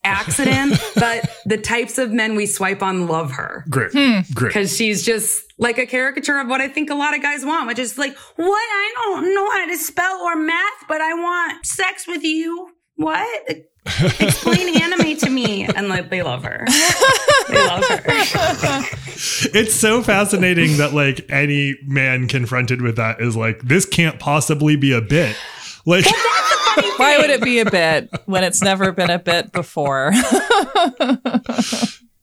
accident, 0.03 0.79
but 0.95 1.29
the 1.45 1.57
types 1.57 1.97
of 1.97 2.11
men 2.11 2.35
we 2.35 2.45
swipe 2.45 2.81
on 2.81 3.07
love 3.07 3.31
her. 3.31 3.65
Great. 3.69 3.91
Hmm. 3.91 4.19
Great. 4.33 4.49
Because 4.49 4.75
she's 4.75 5.05
just 5.05 5.43
like 5.57 5.77
a 5.77 5.85
caricature 5.85 6.39
of 6.39 6.47
what 6.47 6.61
I 6.61 6.67
think 6.67 6.89
a 6.89 6.95
lot 6.95 7.15
of 7.15 7.21
guys 7.21 7.45
want, 7.45 7.67
which 7.67 7.79
is 7.79 7.97
like, 7.97 8.15
what? 8.35 8.47
I 8.47 8.93
don't 8.95 9.35
know 9.35 9.51
how 9.51 9.65
to 9.65 9.77
spell 9.77 10.19
or 10.21 10.35
math, 10.35 10.85
but 10.87 11.01
I 11.01 11.13
want 11.13 11.65
sex 11.65 12.07
with 12.07 12.23
you. 12.23 12.71
What? 12.99 13.49
Explain 14.19 14.81
anime 14.81 15.15
to 15.15 15.29
me. 15.29 15.63
And 15.63 15.87
like, 15.87 16.09
they 16.09 16.21
love 16.21 16.43
her. 16.43 16.65
They 17.47 17.65
love 17.65 17.85
her. 17.85 18.01
it's 19.53 19.73
so 19.73 20.03
fascinating 20.03 20.75
that 20.77 20.93
like 20.93 21.25
any 21.29 21.77
man 21.87 22.27
confronted 22.27 22.81
with 22.81 22.97
that 22.97 23.21
is 23.21 23.37
like, 23.37 23.61
this 23.61 23.85
can't 23.85 24.19
possibly 24.19 24.75
be 24.75 24.91
a 24.91 24.99
bit. 25.01 25.33
Like, 25.85 26.05
why 26.97 27.17
would 27.19 27.29
it 27.29 27.41
be 27.41 27.59
a 27.59 27.71
bit 27.71 28.09
when 28.25 28.43
it's 28.43 28.61
never 28.61 28.91
been 28.91 29.09
a 29.09 29.17
bit 29.17 29.53
before? 29.53 30.11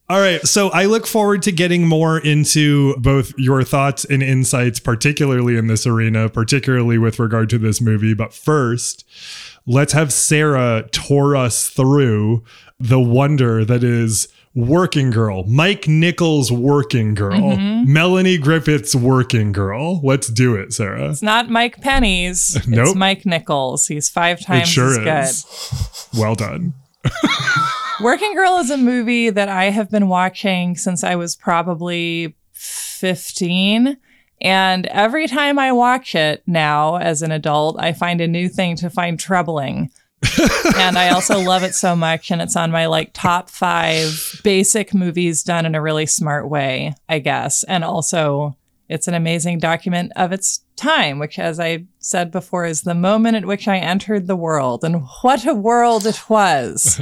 All 0.08 0.20
right. 0.20 0.40
So 0.46 0.68
I 0.68 0.84
look 0.84 1.06
forward 1.06 1.42
to 1.44 1.52
getting 1.52 1.88
more 1.88 2.18
into 2.18 2.94
both 2.98 3.32
your 3.38 3.64
thoughts 3.64 4.04
and 4.04 4.22
insights, 4.22 4.78
particularly 4.78 5.56
in 5.56 5.68
this 5.68 5.86
arena, 5.86 6.28
particularly 6.28 6.98
with 6.98 7.18
regard 7.18 7.48
to 7.50 7.58
this 7.58 7.80
movie. 7.80 8.12
But 8.12 8.34
first, 8.34 9.04
let's 9.66 9.92
have 9.92 10.12
Sarah 10.12 10.88
tour 10.92 11.36
us 11.36 11.68
through 11.68 12.44
the 12.78 13.00
wonder 13.00 13.64
that 13.64 13.82
is 13.82 14.28
Working 14.56 15.10
Girl, 15.10 15.44
Mike 15.44 15.86
Nichols' 15.86 16.50
Working 16.50 17.12
Girl, 17.14 17.40
mm-hmm. 17.40 17.92
Melanie 17.92 18.38
Griffith's 18.38 18.94
Working 18.94 19.52
Girl. 19.52 20.00
Let's 20.02 20.28
do 20.28 20.54
it, 20.54 20.72
Sarah. 20.72 21.10
It's 21.10 21.20
not 21.20 21.50
Mike 21.50 21.82
Penny's. 21.82 22.56
nope. 22.66 22.86
It's 22.86 22.94
Mike 22.94 23.26
Nichols. 23.26 23.86
He's 23.86 24.08
five 24.08 24.40
times 24.40 24.68
it 24.68 24.72
sure 24.72 25.06
as 25.06 25.44
good. 26.12 26.18
Well 26.18 26.34
done. 26.34 26.72
Working 28.00 28.34
Girl 28.34 28.56
is 28.56 28.70
a 28.70 28.78
movie 28.78 29.28
that 29.28 29.50
I 29.50 29.64
have 29.64 29.90
been 29.90 30.08
watching 30.08 30.74
since 30.74 31.04
I 31.04 31.16
was 31.16 31.36
probably 31.36 32.34
15. 32.52 33.98
And 34.40 34.86
every 34.86 35.26
time 35.26 35.58
I 35.58 35.72
watch 35.72 36.14
it 36.14 36.42
now 36.46 36.96
as 36.96 37.22
an 37.22 37.32
adult, 37.32 37.76
I 37.78 37.92
find 37.92 38.20
a 38.20 38.28
new 38.28 38.48
thing 38.48 38.76
to 38.76 38.90
find 38.90 39.18
troubling 39.18 39.90
and 40.76 40.98
I 40.98 41.10
also 41.10 41.40
love 41.40 41.62
it 41.62 41.74
so 41.74 41.94
much. 41.94 42.30
And 42.30 42.40
it's 42.40 42.56
on 42.56 42.70
my 42.70 42.86
like 42.86 43.10
top 43.12 43.50
five 43.50 44.40
basic 44.42 44.94
movies 44.94 45.42
done 45.42 45.66
in 45.66 45.74
a 45.74 45.82
really 45.82 46.06
smart 46.06 46.48
way, 46.48 46.94
I 47.08 47.18
guess. 47.18 47.62
And 47.64 47.84
also, 47.84 48.56
it's 48.88 49.08
an 49.08 49.14
amazing 49.14 49.58
document 49.58 50.12
of 50.14 50.30
its 50.32 50.60
time, 50.76 51.18
which, 51.18 51.38
as 51.38 51.58
I 51.58 51.86
said 51.98 52.30
before, 52.30 52.64
is 52.64 52.82
the 52.82 52.94
moment 52.94 53.36
at 53.36 53.44
which 53.44 53.66
I 53.66 53.78
entered 53.78 54.26
the 54.26 54.36
world. 54.36 54.84
And 54.84 55.02
what 55.22 55.44
a 55.44 55.54
world 55.54 56.06
it 56.06 56.30
was. 56.30 57.00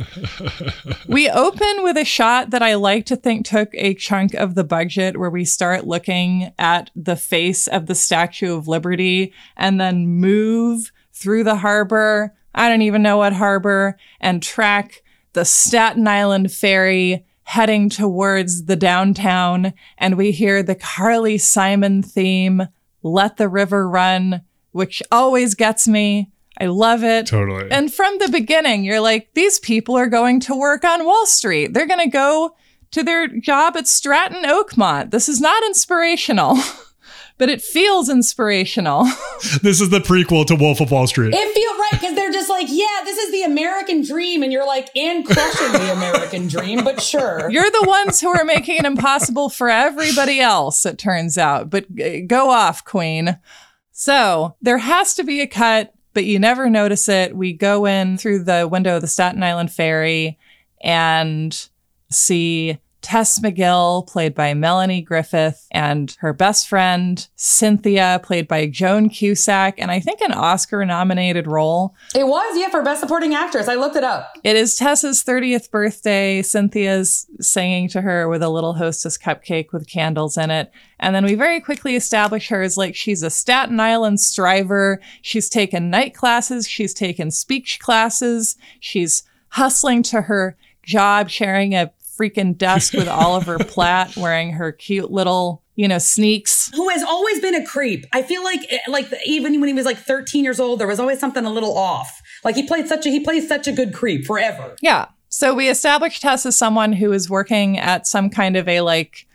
we 1.08 1.28
open 1.28 1.82
with 1.82 1.98
a 1.98 2.04
shot 2.04 2.50
that 2.50 2.62
I 2.62 2.74
like 2.74 3.04
to 3.06 3.16
think 3.16 3.44
took 3.44 3.68
a 3.74 3.94
chunk 3.94 4.32
of 4.34 4.54
the 4.54 4.64
budget, 4.64 5.18
where 5.18 5.30
we 5.30 5.44
start 5.44 5.86
looking 5.86 6.52
at 6.58 6.90
the 6.96 7.16
face 7.16 7.66
of 7.66 7.86
the 7.86 7.94
Statue 7.94 8.56
of 8.56 8.66
Liberty 8.66 9.32
and 9.56 9.78
then 9.78 10.06
move 10.06 10.90
through 11.12 11.44
the 11.44 11.56
harbor. 11.56 12.34
I 12.54 12.68
don't 12.68 12.82
even 12.82 13.02
know 13.02 13.18
what 13.18 13.34
harbor 13.34 13.98
and 14.20 14.42
track 14.42 15.02
the 15.34 15.44
Staten 15.44 16.08
Island 16.08 16.50
ferry 16.50 17.26
heading 17.44 17.88
towards 17.88 18.64
the 18.64 18.76
downtown, 18.76 19.72
and 19.98 20.16
we 20.16 20.32
hear 20.32 20.62
the 20.62 20.74
Carly 20.74 21.38
Simon 21.38 22.02
theme, 22.02 22.68
Let 23.02 23.36
the 23.36 23.48
River 23.48 23.88
Run, 23.88 24.42
which 24.72 25.02
always 25.12 25.54
gets 25.54 25.86
me. 25.86 26.30
I 26.60 26.66
love 26.66 27.02
it. 27.02 27.26
Totally. 27.26 27.70
And 27.70 27.92
from 27.92 28.18
the 28.18 28.28
beginning, 28.28 28.84
you're 28.84 29.00
like, 29.00 29.30
these 29.34 29.58
people 29.58 29.96
are 29.96 30.06
going 30.06 30.40
to 30.40 30.56
work 30.56 30.84
on 30.84 31.04
Wall 31.04 31.26
Street. 31.26 31.74
They're 31.74 31.86
going 31.86 32.04
to 32.04 32.10
go 32.10 32.54
to 32.92 33.02
their 33.02 33.26
job 33.26 33.76
at 33.76 33.88
Stratton 33.88 34.44
Oakmont. 34.44 35.10
This 35.10 35.28
is 35.28 35.40
not 35.40 35.64
inspirational. 35.64 36.56
but 37.38 37.48
it 37.48 37.60
feels 37.60 38.08
inspirational. 38.08 39.04
this 39.62 39.80
is 39.80 39.90
the 39.90 40.00
prequel 40.00 40.46
to 40.46 40.54
Wolf 40.54 40.80
of 40.80 40.90
Wall 40.90 41.06
Street. 41.06 41.34
It 41.34 41.54
feels 41.54 41.78
right 41.78 42.00
because 42.00 42.14
they're 42.14 42.32
just 42.32 42.48
like, 42.48 42.66
yeah, 42.70 43.02
this 43.04 43.18
is 43.18 43.32
the 43.32 43.42
American 43.42 44.02
dream, 44.02 44.42
and 44.42 44.52
you're 44.52 44.66
like, 44.66 44.94
and 44.96 45.24
crushing 45.24 45.72
the 45.72 45.92
American 45.92 46.48
dream, 46.48 46.84
but 46.84 47.00
sure. 47.00 47.50
You're 47.54 47.70
the 47.70 47.84
ones 47.86 48.20
who 48.20 48.28
are 48.28 48.44
making 48.44 48.76
it 48.78 48.84
impossible 48.84 49.48
for 49.48 49.68
everybody 49.68 50.40
else, 50.40 50.86
it 50.86 50.98
turns 50.98 51.36
out. 51.38 51.70
But 51.70 51.86
uh, 52.00 52.20
go 52.26 52.50
off, 52.50 52.84
Queen. 52.84 53.38
So 53.92 54.56
there 54.60 54.78
has 54.78 55.14
to 55.14 55.24
be 55.24 55.40
a 55.40 55.46
cut, 55.46 55.94
but 56.14 56.24
you 56.24 56.38
never 56.38 56.68
notice 56.68 57.08
it. 57.08 57.36
We 57.36 57.52
go 57.52 57.86
in 57.86 58.18
through 58.18 58.44
the 58.44 58.68
window 58.68 58.96
of 58.96 59.02
the 59.02 59.08
Staten 59.08 59.42
Island 59.42 59.72
ferry 59.72 60.38
and 60.80 61.68
see 62.10 62.78
Tess 63.04 63.38
McGill, 63.38 64.06
played 64.06 64.34
by 64.34 64.54
Melanie 64.54 65.02
Griffith, 65.02 65.68
and 65.70 66.16
her 66.20 66.32
best 66.32 66.66
friend, 66.66 67.28
Cynthia, 67.36 68.18
played 68.24 68.48
by 68.48 68.66
Joan 68.66 69.10
Cusack, 69.10 69.78
and 69.78 69.90
I 69.90 70.00
think 70.00 70.22
an 70.22 70.32
Oscar 70.32 70.82
nominated 70.86 71.46
role. 71.46 71.94
It 72.14 72.26
was, 72.26 72.58
yeah, 72.58 72.70
for 72.70 72.82
Best 72.82 73.02
Supporting 73.02 73.34
Actress. 73.34 73.68
I 73.68 73.74
looked 73.74 73.96
it 73.96 74.04
up. 74.04 74.32
It 74.42 74.56
is 74.56 74.74
Tess's 74.74 75.22
30th 75.22 75.70
birthday. 75.70 76.40
Cynthia's 76.40 77.26
singing 77.40 77.90
to 77.90 78.00
her 78.00 78.26
with 78.26 78.42
a 78.42 78.48
little 78.48 78.72
hostess 78.72 79.18
cupcake 79.18 79.70
with 79.70 79.86
candles 79.86 80.38
in 80.38 80.50
it. 80.50 80.72
And 80.98 81.14
then 81.14 81.26
we 81.26 81.34
very 81.34 81.60
quickly 81.60 81.96
establish 81.96 82.48
her 82.48 82.62
as 82.62 82.78
like 82.78 82.96
she's 82.96 83.22
a 83.22 83.28
Staten 83.28 83.78
Island 83.80 84.18
striver. 84.20 84.98
She's 85.20 85.50
taken 85.50 85.90
night 85.90 86.14
classes, 86.14 86.66
she's 86.66 86.94
taken 86.94 87.30
speech 87.30 87.80
classes, 87.80 88.56
she's 88.80 89.24
hustling 89.50 90.02
to 90.04 90.22
her 90.22 90.56
job, 90.84 91.30
sharing 91.30 91.74
a 91.74 91.90
freaking 92.16 92.56
desk 92.56 92.92
with 92.92 93.08
Oliver 93.08 93.58
Platt 93.60 94.16
wearing 94.16 94.52
her 94.52 94.72
cute 94.72 95.10
little, 95.10 95.62
you 95.74 95.88
know, 95.88 95.98
sneaks. 95.98 96.70
Who 96.74 96.88
has 96.88 97.02
always 97.02 97.40
been 97.40 97.54
a 97.54 97.64
creep. 97.64 98.06
I 98.12 98.22
feel 98.22 98.42
like, 98.44 98.60
eh, 98.70 98.78
like 98.88 99.12
even 99.26 99.60
when 99.60 99.68
he 99.68 99.74
was 99.74 99.86
like 99.86 99.98
13 99.98 100.44
years 100.44 100.60
old, 100.60 100.80
there 100.80 100.86
was 100.86 101.00
always 101.00 101.18
something 101.18 101.44
a 101.44 101.50
little 101.50 101.76
off. 101.76 102.22
Like 102.44 102.54
he 102.54 102.66
played 102.66 102.86
such 102.88 103.06
a, 103.06 103.10
he 103.10 103.20
plays 103.20 103.48
such 103.48 103.66
a 103.66 103.72
good 103.72 103.92
creep 103.92 104.26
forever. 104.26 104.76
Yeah. 104.80 105.06
So 105.28 105.52
we 105.52 105.68
established 105.68 106.22
Tess 106.22 106.46
as 106.46 106.56
someone 106.56 106.92
who 106.92 107.12
is 107.12 107.28
working 107.28 107.78
at 107.78 108.06
some 108.06 108.30
kind 108.30 108.56
of 108.56 108.68
a 108.68 108.82
like, 108.82 109.26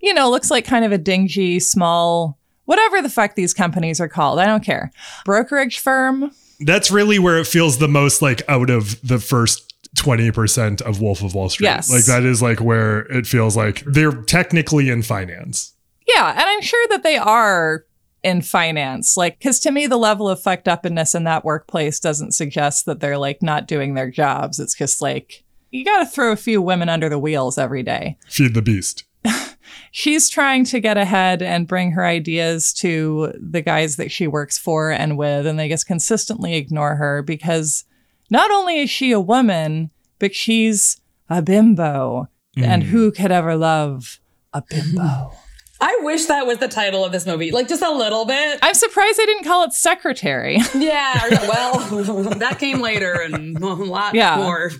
you 0.00 0.12
know, 0.12 0.30
looks 0.30 0.50
like 0.50 0.66
kind 0.66 0.84
of 0.84 0.92
a 0.92 0.98
dingy, 0.98 1.60
small, 1.60 2.38
whatever 2.66 3.00
the 3.00 3.08
fuck 3.08 3.34
these 3.36 3.54
companies 3.54 3.98
are 3.98 4.08
called. 4.08 4.38
I 4.38 4.46
don't 4.46 4.62
care. 4.62 4.92
Brokerage 5.24 5.78
firm. 5.78 6.30
That's 6.60 6.90
really 6.90 7.18
where 7.18 7.38
it 7.38 7.46
feels 7.46 7.78
the 7.78 7.88
most 7.88 8.20
like 8.20 8.42
out 8.48 8.70
of 8.70 9.00
the 9.06 9.18
first 9.18 9.65
20% 9.96 10.82
of 10.82 11.00
Wolf 11.00 11.22
of 11.22 11.34
Wall 11.34 11.48
Street. 11.48 11.66
Yes. 11.66 11.90
Like 11.90 12.04
that 12.04 12.24
is 12.24 12.40
like 12.42 12.60
where 12.60 13.00
it 13.06 13.26
feels 13.26 13.56
like 13.56 13.82
they're 13.86 14.12
technically 14.12 14.88
in 14.88 15.02
finance. 15.02 15.74
Yeah. 16.06 16.30
And 16.30 16.40
I'm 16.40 16.60
sure 16.60 16.86
that 16.88 17.02
they 17.02 17.16
are 17.16 17.84
in 18.22 18.42
finance. 18.42 19.16
Like, 19.16 19.40
cause 19.40 19.58
to 19.60 19.70
me, 19.70 19.86
the 19.86 19.96
level 19.96 20.28
of 20.28 20.40
fucked 20.40 20.68
upness 20.68 21.14
in 21.14 21.24
that 21.24 21.44
workplace 21.44 21.98
doesn't 21.98 22.32
suggest 22.32 22.86
that 22.86 23.00
they're 23.00 23.18
like 23.18 23.42
not 23.42 23.66
doing 23.66 23.94
their 23.94 24.10
jobs. 24.10 24.60
It's 24.60 24.74
just 24.74 25.00
like, 25.02 25.44
you 25.70 25.84
got 25.84 25.98
to 25.98 26.06
throw 26.06 26.32
a 26.32 26.36
few 26.36 26.62
women 26.62 26.88
under 26.88 27.08
the 27.08 27.18
wheels 27.18 27.58
every 27.58 27.82
day. 27.82 28.16
Feed 28.28 28.54
the 28.54 28.62
beast. 28.62 29.04
She's 29.90 30.28
trying 30.28 30.64
to 30.66 30.80
get 30.80 30.96
ahead 30.96 31.42
and 31.42 31.66
bring 31.66 31.92
her 31.92 32.04
ideas 32.04 32.72
to 32.74 33.32
the 33.38 33.62
guys 33.62 33.96
that 33.96 34.12
she 34.12 34.26
works 34.26 34.58
for 34.58 34.90
and 34.90 35.18
with, 35.18 35.46
and 35.46 35.58
they 35.58 35.68
just 35.68 35.86
consistently 35.86 36.54
ignore 36.54 36.96
her 36.96 37.22
because 37.22 37.84
not 38.30 38.50
only 38.50 38.80
is 38.80 38.90
she 38.90 39.12
a 39.12 39.20
woman, 39.20 39.90
but 40.18 40.34
she's 40.34 41.00
a 41.28 41.42
bimbo. 41.42 42.28
Mm. 42.56 42.64
And 42.64 42.82
who 42.84 43.12
could 43.12 43.30
ever 43.30 43.56
love 43.56 44.20
a 44.52 44.62
bimbo? 44.62 45.32
I 45.80 45.98
wish 46.02 46.24
that 46.26 46.46
was 46.46 46.58
the 46.58 46.68
title 46.68 47.04
of 47.04 47.12
this 47.12 47.26
movie, 47.26 47.50
like 47.50 47.68
just 47.68 47.82
a 47.82 47.90
little 47.90 48.24
bit. 48.24 48.58
I'm 48.62 48.74
surprised 48.74 49.18
they 49.18 49.26
didn't 49.26 49.44
call 49.44 49.64
it 49.64 49.72
Secretary. 49.72 50.56
yeah, 50.74 51.28
well, 51.48 51.78
that 52.38 52.56
came 52.58 52.80
later 52.80 53.12
and 53.12 53.58
a 53.58 53.66
lot 53.66 54.14
yeah. 54.14 54.36
more 54.36 54.72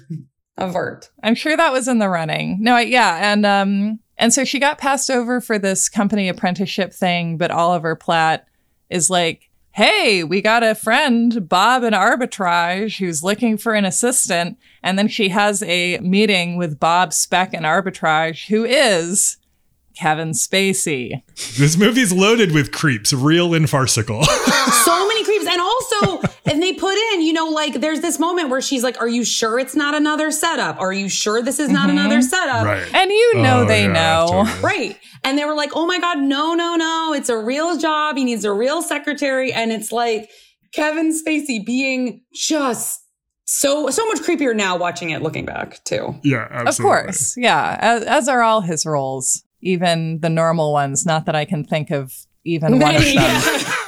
avert. 0.56 1.10
I'm 1.22 1.34
sure 1.34 1.54
that 1.54 1.72
was 1.72 1.86
in 1.86 1.98
the 1.98 2.08
running. 2.08 2.62
No, 2.62 2.76
I, 2.76 2.82
yeah, 2.82 3.30
and 3.30 3.44
um, 3.44 4.00
and 4.16 4.32
so 4.32 4.44
she 4.44 4.58
got 4.58 4.78
passed 4.78 5.10
over 5.10 5.40
for 5.40 5.58
this 5.58 5.90
company 5.90 6.28
apprenticeship 6.28 6.94
thing, 6.94 7.36
but 7.36 7.50
Oliver 7.50 7.94
Platt 7.94 8.46
is 8.88 9.10
like, 9.10 9.50
hey, 9.76 10.24
we 10.24 10.40
got 10.40 10.62
a 10.62 10.74
friend, 10.74 11.46
Bob 11.50 11.82
in 11.82 11.92
arbitrage, 11.92 12.98
who's 12.98 13.22
looking 13.22 13.58
for 13.58 13.74
an 13.74 13.84
assistant. 13.84 14.58
And 14.82 14.98
then 14.98 15.06
she 15.06 15.28
has 15.28 15.62
a 15.64 15.98
meeting 15.98 16.56
with 16.56 16.80
Bob 16.80 17.12
Speck 17.12 17.52
in 17.52 17.62
arbitrage, 17.62 18.46
who 18.46 18.64
is 18.64 19.36
Kevin 19.94 20.30
Spacey. 20.30 21.22
This 21.58 21.76
movie's 21.76 22.10
loaded 22.10 22.52
with 22.52 22.72
creeps, 22.72 23.12
real 23.12 23.52
and 23.52 23.68
farcical. 23.68 24.24
so 24.24 25.05
many 25.46 25.58
creeps. 25.58 25.90
And 25.96 26.22
also, 26.22 26.34
and 26.46 26.62
they 26.62 26.72
put 26.72 26.96
in, 27.12 27.22
you 27.22 27.32
know, 27.32 27.46
like 27.46 27.80
there's 27.80 28.00
this 28.00 28.18
moment 28.18 28.50
where 28.50 28.60
she's 28.60 28.82
like, 28.82 29.00
Are 29.00 29.08
you 29.08 29.24
sure 29.24 29.58
it's 29.58 29.76
not 29.76 29.94
another 29.94 30.30
setup? 30.30 30.80
Are 30.80 30.92
you 30.92 31.08
sure 31.08 31.42
this 31.42 31.58
is 31.58 31.70
not 31.70 31.88
mm-hmm. 31.88 31.98
another 31.98 32.22
setup? 32.22 32.64
Right. 32.64 32.94
And 32.94 33.10
you 33.10 33.34
know 33.36 33.62
oh, 33.62 33.66
they 33.66 33.82
yeah, 33.82 33.92
know. 33.92 34.26
Totally. 34.44 34.62
Right. 34.66 34.98
And 35.24 35.38
they 35.38 35.44
were 35.44 35.54
like, 35.54 35.70
Oh 35.74 35.86
my 35.86 35.98
God, 35.98 36.18
no, 36.18 36.54
no, 36.54 36.76
no. 36.76 37.12
It's 37.14 37.28
a 37.28 37.38
real 37.38 37.76
job. 37.78 38.16
He 38.16 38.24
needs 38.24 38.44
a 38.44 38.52
real 38.52 38.82
secretary. 38.82 39.52
And 39.52 39.72
it's 39.72 39.92
like 39.92 40.30
Kevin 40.72 41.12
Spacey 41.12 41.64
being 41.64 42.22
just 42.32 43.06
so 43.46 43.88
so 43.90 44.04
much 44.06 44.18
creepier 44.18 44.54
now 44.54 44.76
watching 44.76 45.10
it 45.10 45.22
looking 45.22 45.44
back 45.44 45.82
too 45.84 46.18
yeah 46.24 46.48
absolutely. 46.50 46.70
of 46.70 46.76
course 46.78 47.36
yeah 47.36 47.78
as, 47.80 48.02
as, 48.02 48.28
are 48.28 48.42
all 48.42 48.60
his 48.60 48.84
roles 48.84 49.44
even 49.60 50.18
the 50.18 50.28
normal 50.28 50.72
ones 50.72 51.06
not 51.06 51.26
that 51.26 51.36
i 51.36 51.44
can 51.44 51.62
think 51.62 51.92
of 51.92 52.12
even 52.44 52.80
one 52.80 52.96
of 52.96 53.04
them 53.04 53.42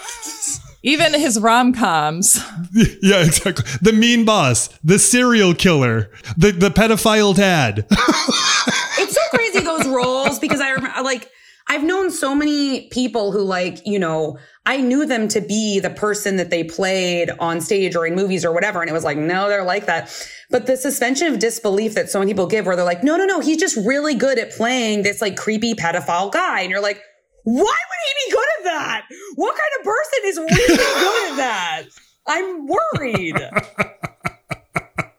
even 0.89 1.13
his 1.15 1.39
rom-coms 1.39 2.43
yeah 3.03 3.25
exactly 3.25 3.65
the 3.83 3.93
mean 3.93 4.25
boss 4.25 4.69
the 4.83 4.99
serial 4.99 5.55
killer 5.55 6.11
the 6.37 6.51
the 6.51 6.71
pedophile 6.71 7.35
dad 7.35 7.87
it's 7.91 9.15
so 9.15 9.21
crazy 9.31 9.61
those 9.61 9.87
roles 9.87 10.39
because 10.39 10.61
i 10.61 10.71
remember 10.71 11.03
like 11.03 11.31
I've 11.71 11.85
known 11.85 12.11
so 12.11 12.35
many 12.35 12.89
people 12.89 13.31
who 13.31 13.43
like, 13.43 13.87
you 13.87 13.99
know, 13.99 14.39
I 14.65 14.79
knew 14.79 15.05
them 15.05 15.29
to 15.29 15.43
be 15.43 15.81
the 15.81 15.91
person 15.91 16.37
that 16.37 16.49
they 16.49 16.65
played 16.65 17.31
on 17.41 17.61
stage 17.61 17.95
or 17.95 18.07
in 18.07 18.15
movies 18.15 18.43
or 18.43 18.53
whatever. 18.53 18.81
And 18.81 18.89
it 18.89 18.95
was 18.95 19.05
like, 19.05 19.19
no, 19.19 19.49
they're 19.49 19.65
like 19.65 19.85
that. 19.85 20.11
But 20.51 20.67
the 20.67 20.79
suspension 20.79 21.27
of 21.27 21.39
disbelief 21.39 21.95
that 21.95 22.09
so 22.09 22.21
many 22.21 22.33
people 22.33 22.47
give 22.47 22.65
where 22.65 22.75
they're 22.75 22.87
like, 22.87 23.05
no, 23.05 23.19
no, 23.19 23.27
no, 23.27 23.41
he's 23.41 23.59
just 23.59 23.77
really 23.77 24.15
good 24.15 24.39
at 24.39 24.51
playing 24.53 25.03
this 25.03 25.21
like 25.21 25.37
creepy 25.37 25.75
pedophile 25.75 26.33
guy. 26.33 26.63
And 26.63 26.71
you're 26.71 26.81
like, 26.81 27.03
why 27.49 27.79
would 27.89 28.01
he 28.05 28.27
be 28.27 28.33
good 28.33 28.49
at 28.59 28.65
that? 28.65 29.05
What 29.37 29.55
kind 29.57 29.73
of 29.79 29.85
person 29.85 30.21
is 30.25 30.39
really 30.39 30.77
good 30.77 31.31
at 31.31 31.37
that? 31.45 31.83
I'm 32.27 32.67
worried. 32.67 33.41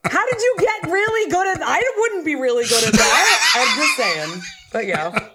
How 0.06 0.26
did 0.28 0.42
you 0.42 0.56
get 0.60 0.92
really 0.92 1.32
good 1.32 1.48
at 1.48 1.62
I 1.64 1.82
wouldn't 1.98 2.26
be 2.26 2.36
really 2.36 2.66
good 2.66 2.84
at 2.84 2.94
that. 2.94 3.56
I'm 3.56 3.80
just 3.80 3.98
saying. 3.98 4.42
But 4.72 4.86
yeah 4.86 5.30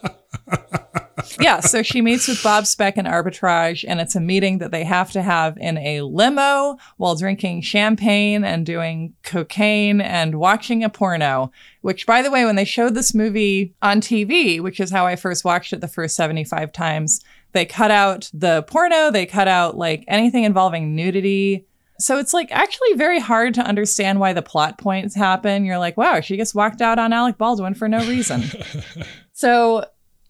yeah, 1.41 1.61
so 1.61 1.83
she 1.83 2.01
meets 2.01 2.29
with 2.29 2.43
Bob 2.43 2.67
Speck 2.67 2.97
in 2.97 3.07
arbitrage, 3.07 3.85
and 3.87 4.01
it's 4.01 4.17
a 4.17 4.21
meeting 4.21 4.59
that 4.59 4.71
they 4.71 4.85
have 4.85 5.13
to 5.13 5.23
have 5.23 5.57
in 5.59 5.79
a 5.79 6.03
limo 6.03 6.77
while 6.97 7.15
drinking 7.15 7.63
champagne 7.63 8.45
and 8.45 8.67
doing 8.67 9.15
cocaine 9.23 10.01
and 10.01 10.37
watching 10.37 10.83
a 10.83 10.91
porno. 10.91 11.53
Which, 11.83 12.07
by 12.07 12.23
the 12.23 12.31
way, 12.31 12.45
when 12.45 12.57
they 12.57 12.65
showed 12.65 12.95
this 12.95 13.15
movie 13.15 13.75
on 13.83 14.01
TV, 14.01 14.61
which 14.61 14.81
is 14.81 14.91
how 14.91 15.07
I 15.07 15.17
first 15.17 15.45
watched 15.45 15.73
it 15.73 15.81
the 15.81 15.89
first 15.89 16.17
75 16.17 16.73
times, 16.73 17.21
they 17.53 17.65
cut 17.65 17.91
out 17.91 18.31
the 18.35 18.63
porno, 18.65 19.11
they 19.11 19.27
cut 19.27 19.49
out 19.49 19.77
like 19.77 20.05
anything 20.09 20.45
involving 20.45 20.95
nudity. 20.95 21.67
So 21.99 22.19
it's 22.19 22.35
like 22.35 22.51
actually 22.51 22.95
very 22.95 23.21
hard 23.21 23.55
to 23.55 23.63
understand 23.63 24.19
why 24.19 24.33
the 24.33 24.43
plot 24.43 24.79
points 24.79 25.15
happen. 25.15 25.65
You're 25.65 25.79
like, 25.79 25.97
wow, 25.97 26.21
she 26.21 26.37
just 26.37 26.55
walked 26.55 26.83
out 26.83 26.99
on 26.99 27.13
Alec 27.13 27.39
Baldwin 27.39 27.75
for 27.75 27.89
no 27.89 27.99
reason. 28.09 28.43
so 29.33 29.85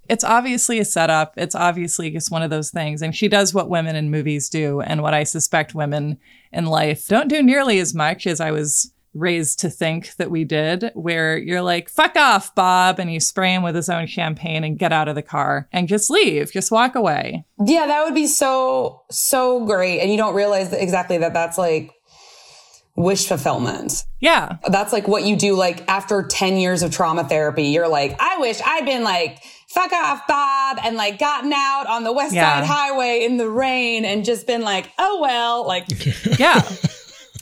it's 0.09 0.25
obviously 0.25 0.79
a 0.79 0.85
setup. 0.85 1.35
It's 1.37 1.55
obviously 1.55 2.11
just 2.11 2.31
one 2.31 2.43
of 2.43 2.51
those 2.51 2.71
things. 2.71 3.03
And 3.03 3.15
she 3.15 3.29
does 3.29 3.55
what 3.55 3.71
women 3.71 3.97
in 3.97 4.11
movies 4.11 4.49
do 4.49 4.81
and 4.81 5.03
what 5.03 5.15
I 5.15 5.25
suspect 5.25 5.75
women 5.75 6.19
in 6.53 6.67
life 6.67 7.09
don't 7.09 7.29
do 7.29 7.43
nearly 7.43 7.79
as 7.79 7.95
much 7.95 8.27
as 8.27 8.41
I 8.41 8.51
was 8.51 8.93
raised 9.15 9.61
to 9.61 9.71
think 9.71 10.15
that 10.17 10.31
we 10.31 10.45
did, 10.45 10.91
where 10.95 11.39
you're 11.39 11.63
like, 11.63 11.89
fuck 11.89 12.17
off, 12.17 12.53
Bob, 12.55 12.99
and 12.99 13.13
you 13.13 13.21
spray 13.21 13.55
him 13.55 13.63
with 13.63 13.77
his 13.77 13.89
own 13.89 14.07
champagne 14.07 14.65
and 14.65 14.79
get 14.79 14.93
out 14.93 15.09
of 15.09 15.15
the 15.15 15.23
car 15.23 15.69
and 15.73 15.87
just 15.87 16.11
leave, 16.11 16.51
just 16.53 16.73
walk 16.73 16.97
away. 16.97 17.45
Yeah, 17.65 17.87
that 17.87 18.05
would 18.05 18.15
be 18.15 18.27
so, 18.27 19.03
so 19.11 19.65
great. 19.65 20.01
And 20.01 20.11
you 20.11 20.17
don't 20.17 20.35
realize 20.35 20.71
that 20.71 20.83
exactly 20.83 21.19
that 21.19 21.33
that's 21.33 21.57
like 21.57 21.93
wish 22.97 23.27
fulfillment. 23.27 24.05
Yeah. 24.21 24.57
That's 24.69 24.93
like 24.93 25.09
what 25.09 25.25
you 25.25 25.37
do 25.37 25.55
like 25.55 25.89
after 25.89 26.23
10 26.23 26.57
years 26.57 26.83
of 26.83 26.93
trauma 26.93 27.25
therapy. 27.25 27.65
You're 27.65 27.89
like, 27.89 28.17
I 28.21 28.39
wish 28.39 28.61
I'd 28.65 28.85
been 28.85 29.05
like, 29.05 29.43
fuck 29.75 29.93
off, 29.93 30.27
Bob, 30.27 30.79
and 30.85 30.97
like 30.97 31.19
gotten 31.19 31.53
out 31.53 31.87
on 31.89 32.05
the 32.05 32.13
West 32.13 32.35
Yeah. 32.35 32.61
Side 32.61 32.67
Highway 32.67 33.25
in 33.25 33.37
the 33.37 33.49
rain 33.51 34.05
and 34.05 34.25
just 34.25 34.47
been 34.47 34.63
like, 34.63 34.91
oh 34.99 35.21
well, 35.21 35.67
like, 35.67 35.85
Yeah. 36.39 36.63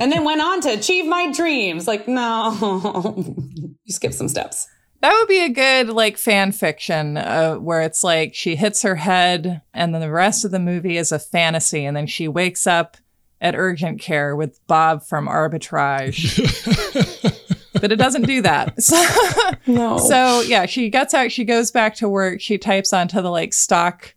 and 0.01 0.11
then 0.11 0.25
went 0.25 0.41
on 0.41 0.61
to 0.63 0.71
achieve 0.73 1.07
my 1.07 1.31
dreams. 1.33 1.87
Like, 1.87 2.09
no, 2.09 3.15
you 3.85 3.93
skip 3.93 4.13
some 4.13 4.29
steps. 4.29 4.67
That 5.01 5.13
would 5.19 5.29
be 5.29 5.45
a 5.45 5.49
good 5.49 5.89
like 5.89 6.17
fan 6.17 6.53
fiction 6.53 7.17
uh, 7.17 7.57
where 7.57 7.83
it's 7.83 8.05
like 8.05 8.35
she 8.35 8.55
hits 8.57 8.83
her 8.83 8.95
head 8.95 9.61
and 9.75 9.93
then 9.93 10.01
the 10.01 10.11
rest 10.11 10.45
of 10.45 10.53
the 10.53 10.61
movie 10.61 10.97
is 10.97 11.11
a 11.11 11.19
fantasy 11.19 11.85
and 11.85 11.97
then 11.97 12.07
she 12.07 12.29
wakes 12.29 12.67
up 12.69 12.97
at 13.41 13.57
urgent 13.57 14.01
care 14.01 14.37
with 14.37 14.65
Bob 14.69 15.03
from 15.05 15.27
arbitrage. 15.27 16.39
but 17.83 17.93
it 17.93 17.97
doesn't 17.97 18.23
do 18.27 18.41
that. 18.41 18.75
So, 18.83 18.97
No. 19.67 19.99
so 19.99 20.41
yeah, 20.43 20.65
she 20.67 20.89
gets 20.89 21.13
out, 21.13 21.31
she 21.31 21.45
goes 21.45 21.71
back 21.71 21.95
to 21.97 22.09
work, 22.09 22.41
she 22.41 22.57
types 22.57 22.93
onto 22.95 23.21
the 23.21 23.31
like 23.31 23.53
stock 23.53 24.15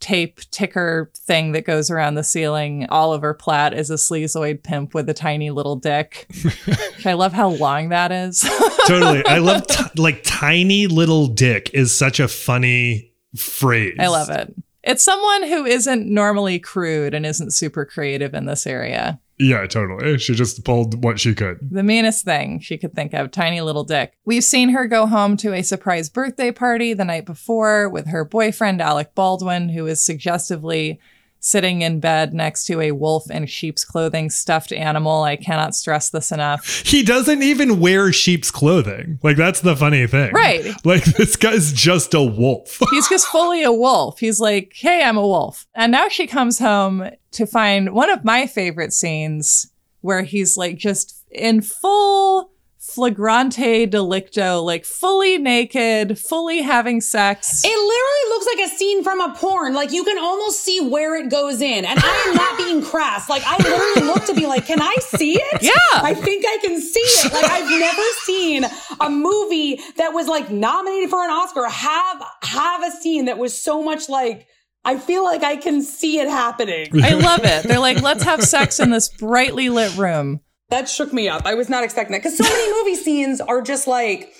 tape 0.00 0.40
ticker 0.52 1.10
thing 1.14 1.50
that 1.52 1.64
goes 1.66 1.90
around 1.90 2.14
the 2.14 2.22
ceiling. 2.24 2.86
Oliver 2.88 3.34
Platt 3.34 3.74
is 3.74 3.90
a 3.90 3.94
sleazoid 3.94 4.62
pimp 4.62 4.94
with 4.94 5.08
a 5.10 5.14
tiny 5.14 5.50
little 5.50 5.74
dick. 5.76 6.26
I 7.04 7.14
love 7.14 7.32
how 7.32 7.48
long 7.48 7.88
that 7.88 8.12
is. 8.12 8.40
totally. 8.86 9.24
I 9.26 9.38
love 9.38 9.66
t- 9.66 9.82
like 10.00 10.22
tiny 10.24 10.86
little 10.86 11.26
dick 11.26 11.70
is 11.74 11.92
such 11.96 12.20
a 12.20 12.28
funny 12.28 13.12
phrase. 13.36 13.96
I 13.98 14.06
love 14.06 14.30
it. 14.30 14.54
It's 14.84 15.02
someone 15.02 15.42
who 15.48 15.64
isn't 15.66 16.06
normally 16.06 16.60
crude 16.60 17.12
and 17.12 17.26
isn't 17.26 17.52
super 17.52 17.84
creative 17.84 18.34
in 18.34 18.46
this 18.46 18.66
area. 18.66 19.20
Yeah, 19.38 19.66
totally. 19.66 20.18
She 20.18 20.34
just 20.34 20.64
pulled 20.64 21.04
what 21.04 21.20
she 21.20 21.34
could. 21.34 21.58
The 21.70 21.84
meanest 21.84 22.24
thing 22.24 22.58
she 22.60 22.76
could 22.76 22.94
think 22.94 23.14
of, 23.14 23.30
tiny 23.30 23.60
little 23.60 23.84
dick. 23.84 24.14
We've 24.24 24.42
seen 24.42 24.70
her 24.70 24.86
go 24.86 25.06
home 25.06 25.36
to 25.38 25.54
a 25.54 25.62
surprise 25.62 26.08
birthday 26.08 26.50
party 26.50 26.92
the 26.92 27.04
night 27.04 27.24
before 27.24 27.88
with 27.88 28.08
her 28.08 28.24
boyfriend, 28.24 28.82
Alec 28.82 29.14
Baldwin, 29.14 29.68
who 29.68 29.86
is 29.86 30.02
suggestively 30.02 30.98
sitting 31.40 31.82
in 31.82 32.00
bed 32.00 32.34
next 32.34 32.64
to 32.64 32.80
a 32.80 32.92
wolf 32.92 33.30
in 33.30 33.46
sheep's 33.46 33.84
clothing 33.84 34.30
stuffed 34.30 34.72
animal. 34.72 35.22
I 35.22 35.36
cannot 35.36 35.74
stress 35.74 36.10
this 36.10 36.32
enough. 36.32 36.82
He 36.84 37.02
doesn't 37.02 37.42
even 37.42 37.80
wear 37.80 38.12
sheep's 38.12 38.50
clothing. 38.50 39.18
Like 39.22 39.36
that's 39.36 39.60
the 39.60 39.76
funny 39.76 40.06
thing. 40.06 40.32
Right. 40.32 40.74
Like 40.84 41.04
this 41.04 41.36
guy's 41.36 41.72
just 41.72 42.14
a 42.14 42.22
wolf. 42.22 42.78
He's 42.90 43.08
just 43.08 43.26
fully 43.26 43.62
a 43.62 43.72
wolf. 43.72 44.18
He's 44.18 44.40
like, 44.40 44.72
hey, 44.74 45.02
I'm 45.02 45.16
a 45.16 45.26
wolf. 45.26 45.66
And 45.74 45.92
now 45.92 46.08
she 46.08 46.26
comes 46.26 46.58
home 46.58 47.08
to 47.32 47.46
find 47.46 47.92
one 47.92 48.10
of 48.10 48.24
my 48.24 48.46
favorite 48.46 48.92
scenes 48.92 49.70
where 50.00 50.22
he's 50.22 50.56
like 50.56 50.76
just 50.76 51.24
in 51.30 51.60
full 51.60 52.50
flagrante 52.88 53.86
delicto, 53.86 54.64
like 54.64 54.84
fully 54.84 55.36
naked, 55.38 56.18
fully 56.18 56.62
having 56.62 57.00
sex. 57.00 57.62
It 57.64 57.68
literally 57.68 58.28
looks 58.30 58.46
like 58.46 58.66
a 58.66 58.76
scene 58.76 59.04
from 59.04 59.20
a 59.20 59.34
porn. 59.34 59.74
Like 59.74 59.92
you 59.92 60.04
can 60.04 60.18
almost 60.18 60.64
see 60.64 60.80
where 60.80 61.14
it 61.16 61.30
goes 61.30 61.60
in. 61.60 61.84
And 61.84 61.98
I 62.02 62.24
am 62.28 62.34
not 62.34 62.56
being 62.56 62.82
crass. 62.82 63.28
Like 63.28 63.42
I 63.44 63.56
literally 63.58 64.12
look 64.12 64.24
to 64.26 64.34
be 64.34 64.46
like, 64.46 64.66
can 64.66 64.80
I 64.80 64.94
see 65.00 65.34
it? 65.34 65.62
Yeah. 65.62 65.72
I 65.92 66.14
think 66.14 66.44
I 66.46 66.58
can 66.62 66.80
see 66.80 67.00
it. 67.00 67.32
Like 67.32 67.44
I've 67.44 67.68
never 67.68 68.02
seen 68.24 68.64
a 69.00 69.10
movie 69.10 69.80
that 69.96 70.14
was 70.14 70.26
like 70.26 70.50
nominated 70.50 71.10
for 71.10 71.22
an 71.22 71.30
Oscar 71.30 71.68
have 71.68 72.22
have 72.42 72.82
a 72.82 72.90
scene 72.90 73.26
that 73.26 73.38
was 73.38 73.58
so 73.58 73.82
much 73.82 74.08
like 74.08 74.46
I 74.84 74.98
feel 74.98 75.24
like 75.24 75.42
I 75.42 75.56
can 75.56 75.82
see 75.82 76.18
it 76.18 76.28
happening. 76.28 76.88
I 77.02 77.12
love 77.12 77.40
it. 77.44 77.64
They're 77.64 77.78
like, 77.78 78.00
let's 78.00 78.24
have 78.24 78.42
sex 78.42 78.80
in 78.80 78.90
this 78.90 79.08
brightly 79.08 79.68
lit 79.68 79.94
room. 79.96 80.40
That 80.70 80.88
shook 80.88 81.12
me 81.14 81.28
up. 81.28 81.46
I 81.46 81.54
was 81.54 81.68
not 81.70 81.82
expecting 81.84 82.12
that 82.12 82.22
because 82.22 82.36
so 82.36 82.44
many 82.44 82.72
movie 82.72 82.96
scenes 82.96 83.40
are 83.40 83.62
just 83.62 83.86
like 83.86 84.32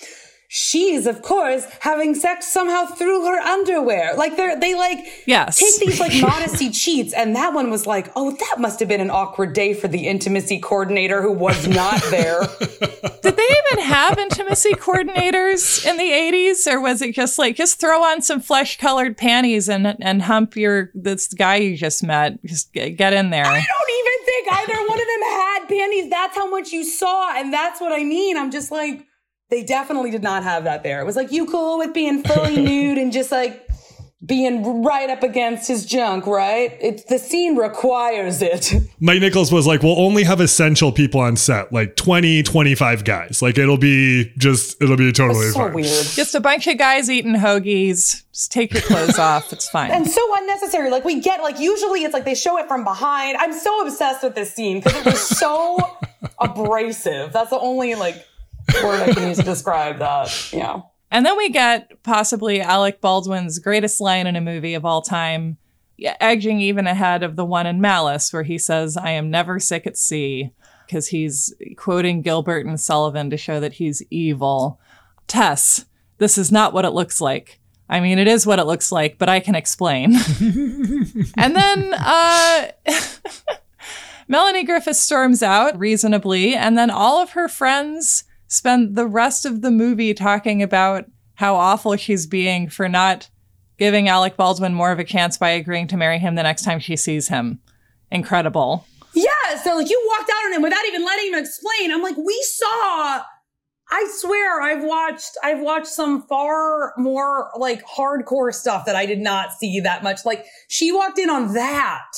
she's 0.51 1.07
of 1.07 1.21
course 1.21 1.67
having 1.81 2.15
sex 2.15 2.47
somehow 2.47 2.85
through 2.87 3.25
her 3.25 3.39
underwear. 3.39 4.15
Like 4.15 4.37
they're 4.37 4.59
they 4.59 4.75
like 4.75 4.99
Yes. 5.27 5.59
take 5.59 5.87
these 5.87 6.01
like 6.01 6.13
modesty 6.21 6.69
cheats, 6.71 7.15
and 7.15 7.35
that 7.37 7.55
one 7.55 7.71
was 7.71 7.87
like, 7.87 8.11
oh, 8.15 8.31
that 8.33 8.57
must 8.59 8.79
have 8.81 8.89
been 8.91 9.01
an 9.01 9.11
awkward 9.11 9.55
day 9.55 9.73
for 9.73 9.89
the 9.89 10.07
intimacy 10.07 10.59
coordinator 10.59 11.23
who 11.23 11.33
was 11.33 11.67
not 11.67 12.03
there. 12.11 12.41
Did 13.23 13.37
they 13.37 13.43
even 13.75 13.85
have 13.85 14.19
intimacy 14.19 14.73
coordinators 14.75 15.85
in 15.87 15.97
the 15.97 16.11
80s? 16.11 16.67
Or 16.71 16.81
was 16.81 17.03
it 17.03 17.15
just 17.15 17.39
like, 17.39 17.57
just 17.57 17.79
throw 17.81 18.03
on 18.03 18.23
some 18.23 18.41
flesh 18.41 18.79
colored 18.79 19.17
panties 19.19 19.69
and, 19.69 19.97
and 20.01 20.23
hump 20.23 20.57
your, 20.57 20.91
this 20.95 21.29
guy 21.29 21.57
you 21.57 21.77
just 21.77 22.03
met? 22.03 22.43
Just 22.45 22.73
get, 22.73 22.91
get 22.97 23.13
in 23.13 23.29
there. 23.31 23.45
I 23.45 23.51
don't 23.51 23.57
even 23.61 24.18
think 24.29 24.53
either 24.53 24.89
one 24.89 25.01
of 25.01 25.07
them 25.07 25.23
had 25.23 25.67
panties. 25.69 26.11
That's 26.11 26.37
how 26.37 26.49
much 26.49 26.73
you 26.73 26.85
saw, 26.85 27.37
and 27.37 27.53
that's 27.53 27.81
what 27.81 27.93
I 27.93 28.05
mean. 28.05 28.37
I'm 28.37 28.51
just 28.51 28.71
like. 28.71 29.05
They 29.51 29.65
definitely 29.65 30.11
did 30.11 30.23
not 30.23 30.43
have 30.43 30.65
that 30.65 30.83
there. 30.83 31.01
It 31.01 31.07
was 31.07 31.17
like, 31.17 31.33
you 31.33 31.47
cool 31.47 31.79
with 31.79 31.95
being 31.95 32.23
fully 32.23 32.57
nude 32.63 32.99
and 32.99 33.11
just 33.11 33.33
like 33.33 33.67
being 34.27 34.83
right 34.83 35.09
up 35.11 35.23
against 35.23 35.69
his 35.69 35.87
junk, 35.87 36.27
right? 36.27 36.77
It's 36.81 37.05
the 37.05 37.21
scene 37.21 37.55
requires 37.57 38.43
it. 38.43 38.75
Mike 39.01 39.21
Nichols 39.21 39.53
was 39.53 39.65
like, 39.65 39.83
we'll 39.85 40.01
only 40.01 40.25
have 40.25 40.41
essential 40.41 40.91
people 40.91 41.21
on 41.21 41.37
set, 41.37 41.73
like 41.73 41.95
20, 41.95 42.43
25 42.43 43.05
guys. 43.05 43.41
Like 43.41 43.59
it'll 43.59 43.79
be 43.79 44.33
just, 44.37 44.83
it'll 44.83 44.97
be 44.97 45.13
totally 45.13 45.51
so 45.51 45.61
fine. 45.61 45.73
weird. 45.73 45.87
Just 46.19 46.35
a 46.35 46.41
bunch 46.41 46.67
of 46.67 46.79
guys 46.79 47.09
eating 47.09 47.35
hoagies. 47.35 48.25
Just 48.33 48.51
take 48.51 48.73
your 48.73 48.83
clothes 48.83 49.19
off. 49.21 49.53
It's 49.53 49.69
fine. 49.69 49.93
And 49.93 50.09
so 50.09 50.21
unnecessary. 50.37 50.91
Like 50.91 51.05
we 51.05 51.21
get, 51.21 51.41
like 51.41 51.61
usually 51.61 52.03
it's 52.03 52.13
like 52.13 52.25
they 52.25 52.35
show 52.35 52.59
it 52.59 52.67
from 52.67 52.83
behind. 52.83 53.37
I'm 53.37 53.53
so 53.53 53.87
obsessed 53.87 54.25
with 54.25 54.35
this 54.35 54.53
scene 54.53 54.81
because 54.81 54.95
it 54.99 55.05
was 55.05 55.21
so 55.21 55.79
abrasive. 56.41 57.33
That's 57.33 57.51
the 57.51 57.61
only 57.61 57.95
like 57.95 58.17
word 58.83 59.09
I 59.09 59.15
can 59.15 59.29
use 59.29 59.37
to 59.39 59.45
describe 59.45 59.99
that. 60.01 60.53
Yeah. 60.53 60.81
And 61.11 61.25
then 61.25 61.37
we 61.37 61.49
get 61.49 62.03
possibly 62.03 62.61
Alec 62.61 63.01
Baldwin's 63.01 63.59
greatest 63.59 64.01
line 64.01 64.27
in 64.27 64.37
a 64.37 64.41
movie 64.41 64.75
of 64.75 64.85
all 64.85 65.03
time, 65.03 65.57
edging 66.21 66.61
even 66.61 66.87
ahead 66.87 67.23
of 67.23 67.37
the 67.37 67.45
one 67.45 67.67
in 67.67 67.81
Malice, 67.81 68.33
where 68.33 68.43
he 68.43 68.59
says, 68.59 68.97
I 68.97 69.11
am 69.11 69.31
never 69.31 69.59
sick 69.59 69.87
at 69.87 69.97
sea, 69.97 70.53
because 70.87 71.09
he's 71.09 71.55
quoting 71.77 72.23
Gilbert 72.23 72.67
and 72.67 72.79
Sullivan 72.79 73.31
to 73.31 73.37
show 73.37 73.59
that 73.61 73.75
he's 73.75 74.03
evil. 74.11 74.79
Tess, 75.27 75.87
this 76.19 76.37
is 76.37 76.53
not 76.53 76.73
what 76.73 76.85
it 76.85 76.91
looks 76.91 77.21
like. 77.21 77.59
I 77.89 78.01
mean, 78.01 78.19
it 78.19 78.29
is 78.29 78.47
what 78.47 78.59
it 78.59 78.67
looks 78.67 78.93
like, 78.93 79.17
but 79.17 79.31
I 79.31 79.41
can 79.41 79.55
explain. 79.55 80.15
and 81.39 81.57
then, 81.57 81.95
uh, 81.95 82.69
Melanie 84.29 84.65
Griffith 84.65 84.97
storms 84.97 85.43
out 85.43 85.79
reasonably, 85.79 86.55
and 86.55 86.77
then 86.77 86.91
all 86.91 87.23
of 87.23 87.31
her 87.31 87.49
friends 87.49 88.25
spend 88.49 88.97
the 88.97 89.07
rest 89.07 89.47
of 89.47 89.61
the 89.61 89.71
movie 89.71 90.15
talking 90.15 90.63
about 90.63 91.05
how 91.35 91.55
awful 91.55 91.95
she's 91.97 92.27
being 92.27 92.69
for 92.69 92.89
not 92.89 93.31
giving 93.79 94.09
Alec 94.09 94.37
Baldwin 94.37 94.75
more 94.75 94.91
of 94.91 94.99
a 94.99 95.05
chance 95.05 95.39
by 95.39 95.51
agreeing 95.51 95.87
to 95.89 95.97
marry 95.97 96.19
him 96.19 96.35
the 96.35 96.43
next 96.43 96.63
time 96.65 96.81
she 96.81 96.97
sees 96.97 97.29
him. 97.29 97.61
Incredible. 98.11 98.87
Yeah, 99.15 99.63
so 99.63 99.77
like 99.77 99.89
you 99.89 100.05
walked 100.09 100.31
out 100.31 100.47
on 100.47 100.55
him 100.55 100.63
without 100.63 100.85
even 100.87 101.05
letting 101.05 101.33
him 101.33 101.39
explain. 101.39 101.93
I'm 101.93 102.03
like, 102.03 102.17
we 102.17 102.43
saw. 102.43 103.23
I 103.91 104.07
swear, 104.19 104.61
I've 104.61 104.85
watched. 104.85 105.37
I've 105.43 105.61
watched 105.61 105.87
some 105.87 106.23
far 106.27 106.93
more 106.99 107.51
like 107.57 107.87
hardcore 107.87 108.53
stuff 108.53 108.85
that 108.87 108.97
I 108.97 109.07
did 109.07 109.21
not 109.21 109.53
see 109.53 109.81
that 109.81 110.03
much. 110.03 110.25
Like 110.25 110.45
she 110.69 110.93
walked 110.93 111.19
in 111.19 111.31
on 111.31 111.55
that. 111.55 112.11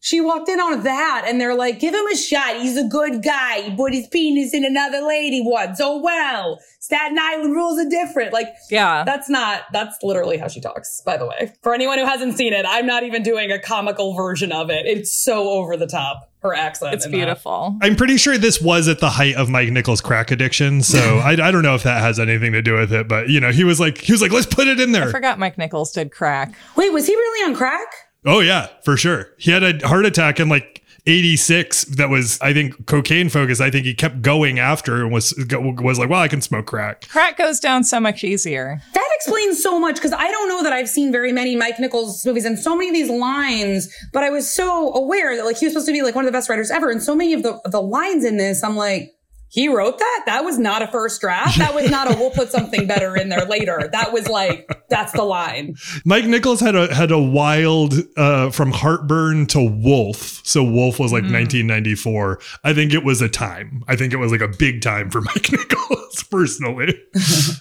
She 0.00 0.20
walked 0.20 0.48
in 0.48 0.60
on 0.60 0.84
that, 0.84 1.24
and 1.26 1.40
they're 1.40 1.56
like, 1.56 1.80
"Give 1.80 1.92
him 1.92 2.06
a 2.06 2.16
shot. 2.16 2.56
He's 2.60 2.76
a 2.76 2.84
good 2.84 3.22
guy. 3.22 3.62
He 3.62 3.74
put 3.76 3.92
his 3.92 4.06
penis 4.06 4.54
in 4.54 4.64
another 4.64 5.00
lady 5.00 5.42
once. 5.44 5.80
Oh 5.82 6.00
well, 6.00 6.60
Staten 6.78 7.18
Island 7.18 7.52
rules 7.54 7.78
are 7.80 7.88
different." 7.88 8.32
Like 8.32 8.46
Yeah. 8.70 9.02
that's 9.04 9.28
not. 9.28 9.62
That's 9.72 9.96
literally 10.02 10.36
how 10.38 10.46
she 10.48 10.60
talks. 10.60 11.02
By 11.04 11.16
the 11.16 11.26
way, 11.26 11.52
for 11.62 11.74
anyone 11.74 11.98
who 11.98 12.04
hasn't 12.06 12.36
seen 12.36 12.52
it, 12.52 12.64
I'm 12.68 12.86
not 12.86 13.02
even 13.02 13.22
doing 13.24 13.50
a 13.50 13.58
comical 13.58 14.14
version 14.14 14.52
of 14.52 14.70
it. 14.70 14.86
It's 14.86 15.12
so 15.12 15.48
over 15.50 15.76
the 15.76 15.86
top. 15.88 16.24
Her 16.40 16.54
accent. 16.54 16.94
it's 16.94 17.04
in 17.04 17.10
that. 17.10 17.16
beautiful. 17.16 17.76
I'm 17.82 17.96
pretty 17.96 18.16
sure 18.16 18.38
this 18.38 18.60
was 18.62 18.86
at 18.86 19.00
the 19.00 19.10
height 19.10 19.34
of 19.34 19.50
Mike 19.50 19.70
Nichols' 19.70 20.00
crack 20.00 20.30
addiction, 20.30 20.82
so 20.82 21.18
I, 21.18 21.30
I 21.32 21.50
don't 21.50 21.62
know 21.62 21.74
if 21.74 21.82
that 21.82 22.00
has 22.00 22.20
anything 22.20 22.52
to 22.52 22.62
do 22.62 22.74
with 22.74 22.92
it. 22.92 23.08
But 23.08 23.28
you 23.28 23.40
know, 23.40 23.50
he 23.50 23.64
was 23.64 23.80
like, 23.80 23.98
he 23.98 24.12
was 24.12 24.22
like, 24.22 24.30
let's 24.30 24.46
put 24.46 24.68
it 24.68 24.78
in 24.78 24.92
there. 24.92 25.08
I 25.08 25.10
forgot 25.10 25.40
Mike 25.40 25.58
Nichols 25.58 25.90
did 25.90 26.12
crack. 26.12 26.54
Wait, 26.76 26.92
was 26.92 27.08
he 27.08 27.16
really 27.16 27.50
on 27.50 27.56
crack? 27.56 27.88
Oh 28.28 28.40
yeah, 28.40 28.68
for 28.84 28.98
sure. 28.98 29.30
He 29.38 29.50
had 29.50 29.62
a 29.62 29.88
heart 29.88 30.04
attack 30.04 30.38
in 30.38 30.50
like 30.50 30.82
86 31.06 31.84
that 31.96 32.10
was 32.10 32.38
I 32.42 32.52
think 32.52 32.86
cocaine 32.86 33.30
focused. 33.30 33.62
I 33.62 33.70
think 33.70 33.86
he 33.86 33.94
kept 33.94 34.20
going 34.20 34.58
after 34.58 35.02
and 35.02 35.10
was 35.10 35.32
was 35.50 35.98
like, 35.98 36.10
well, 36.10 36.20
I 36.20 36.28
can 36.28 36.42
smoke 36.42 36.66
crack. 36.66 37.08
Crack 37.08 37.38
goes 37.38 37.58
down 37.58 37.84
so 37.84 37.98
much 37.98 38.22
easier. 38.22 38.82
That 38.92 39.08
explains 39.14 39.62
so 39.62 39.80
much 39.80 39.94
because 39.96 40.12
I 40.12 40.30
don't 40.30 40.48
know 40.48 40.62
that 40.62 40.74
I've 40.74 40.90
seen 40.90 41.10
very 41.10 41.32
many 41.32 41.56
Mike 41.56 41.80
Nichols 41.80 42.26
movies 42.26 42.44
and 42.44 42.58
so 42.58 42.76
many 42.76 42.90
of 42.90 42.94
these 42.94 43.10
lines, 43.10 43.88
but 44.12 44.22
I 44.22 44.28
was 44.28 44.48
so 44.48 44.92
aware 44.92 45.34
that 45.34 45.46
like 45.46 45.56
he 45.56 45.64
was 45.64 45.72
supposed 45.72 45.86
to 45.86 45.92
be 45.92 46.02
like 46.02 46.14
one 46.14 46.24
of 46.26 46.28
the 46.30 46.36
best 46.36 46.50
writers 46.50 46.70
ever, 46.70 46.90
and 46.90 47.02
so 47.02 47.16
many 47.16 47.32
of 47.32 47.42
the 47.42 47.58
the 47.64 47.80
lines 47.80 48.24
in 48.24 48.36
this, 48.36 48.62
I'm 48.62 48.76
like 48.76 49.14
he 49.50 49.68
wrote 49.68 49.98
that. 49.98 50.22
That 50.26 50.44
was 50.44 50.58
not 50.58 50.82
a 50.82 50.86
first 50.88 51.20
draft. 51.20 51.58
That 51.58 51.74
was 51.74 51.90
not 51.90 52.12
a 52.12 52.18
we'll 52.18 52.30
put 52.30 52.50
something 52.50 52.86
better 52.86 53.16
in 53.16 53.30
there 53.30 53.46
later. 53.46 53.88
That 53.92 54.12
was 54.12 54.28
like 54.28 54.68
that's 54.90 55.12
the 55.12 55.22
line. 55.22 55.76
Mike 56.04 56.26
Nichols 56.26 56.60
had 56.60 56.76
a 56.76 56.94
had 56.94 57.10
a 57.10 57.18
wild 57.18 57.94
uh, 58.16 58.50
from 58.50 58.72
heartburn 58.72 59.46
to 59.46 59.62
Wolf. 59.62 60.40
So 60.44 60.62
Wolf 60.62 60.98
was 60.98 61.12
like 61.12 61.24
mm. 61.24 61.32
1994. 61.32 62.40
I 62.64 62.74
think 62.74 62.92
it 62.92 63.04
was 63.04 63.22
a 63.22 63.28
time. 63.28 63.82
I 63.88 63.96
think 63.96 64.12
it 64.12 64.18
was 64.18 64.32
like 64.32 64.40
a 64.42 64.48
big 64.48 64.82
time 64.82 65.10
for 65.10 65.20
Mike 65.22 65.50
Nichols 65.50 66.24
personally. 66.24 66.86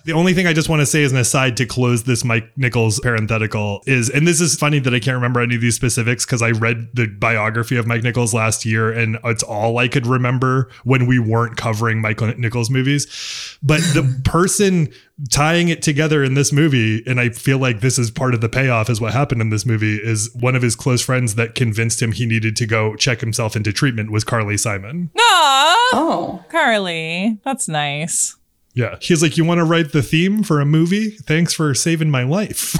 the 0.05 0.13
only 0.13 0.33
thing 0.33 0.45
I 0.45 0.53
just 0.53 0.69
want 0.69 0.81
to 0.81 0.85
say 0.85 1.03
as 1.03 1.11
an 1.13 1.17
aside 1.17 1.55
to 1.57 1.65
close 1.65 2.03
this 2.03 2.25
Mike 2.25 2.49
Nichols 2.57 2.99
parenthetical 2.99 3.81
is, 3.85 4.09
and 4.09 4.27
this 4.27 4.41
is 4.41 4.55
funny 4.55 4.79
that 4.79 4.93
I 4.93 4.99
can't 4.99 5.15
remember 5.15 5.39
any 5.39 5.55
of 5.55 5.61
these 5.61 5.75
specifics 5.75 6.25
because 6.25 6.41
I 6.41 6.51
read 6.51 6.89
the 6.93 7.07
biography 7.07 7.77
of 7.77 7.87
Mike 7.87 8.03
Nichols 8.03 8.33
last 8.33 8.65
year 8.65 8.91
and 8.91 9.17
it's 9.23 9.43
all 9.43 9.77
I 9.77 9.87
could 9.87 10.05
remember 10.05 10.69
when 10.83 11.07
we 11.07 11.19
weren't 11.19 11.55
covering 11.55 11.76
covering 11.77 12.01
Michael 12.01 12.33
Nichols 12.37 12.69
movies. 12.69 13.57
But 13.61 13.81
the 13.93 14.21
person 14.25 14.89
tying 15.29 15.69
it 15.69 15.81
together 15.81 16.23
in 16.23 16.33
this 16.33 16.51
movie, 16.51 17.03
and 17.05 17.19
I 17.19 17.29
feel 17.29 17.59
like 17.59 17.81
this 17.81 17.99
is 17.99 18.09
part 18.09 18.33
of 18.33 18.41
the 18.41 18.49
payoff, 18.49 18.89
is 18.89 18.99
what 18.99 19.13
happened 19.13 19.41
in 19.41 19.49
this 19.49 19.65
movie, 19.65 19.97
is 19.97 20.33
one 20.33 20.55
of 20.55 20.61
his 20.61 20.75
close 20.75 21.01
friends 21.01 21.35
that 21.35 21.55
convinced 21.55 22.01
him 22.01 22.11
he 22.11 22.25
needed 22.25 22.55
to 22.57 22.65
go 22.65 22.95
check 22.95 23.21
himself 23.21 23.55
into 23.55 23.71
treatment 23.71 24.11
was 24.11 24.23
Carly 24.23 24.57
Simon. 24.57 25.11
Aww. 25.15 25.75
Oh. 25.93 26.45
Carly. 26.49 27.39
That's 27.43 27.67
nice. 27.67 28.35
Yeah. 28.73 28.97
He's 29.01 29.21
like, 29.21 29.37
You 29.37 29.45
want 29.45 29.59
to 29.59 29.65
write 29.65 29.91
the 29.91 30.03
theme 30.03 30.43
for 30.43 30.59
a 30.59 30.65
movie? 30.65 31.11
Thanks 31.11 31.53
for 31.53 31.73
saving 31.75 32.09
my 32.09 32.23
life. 32.23 32.75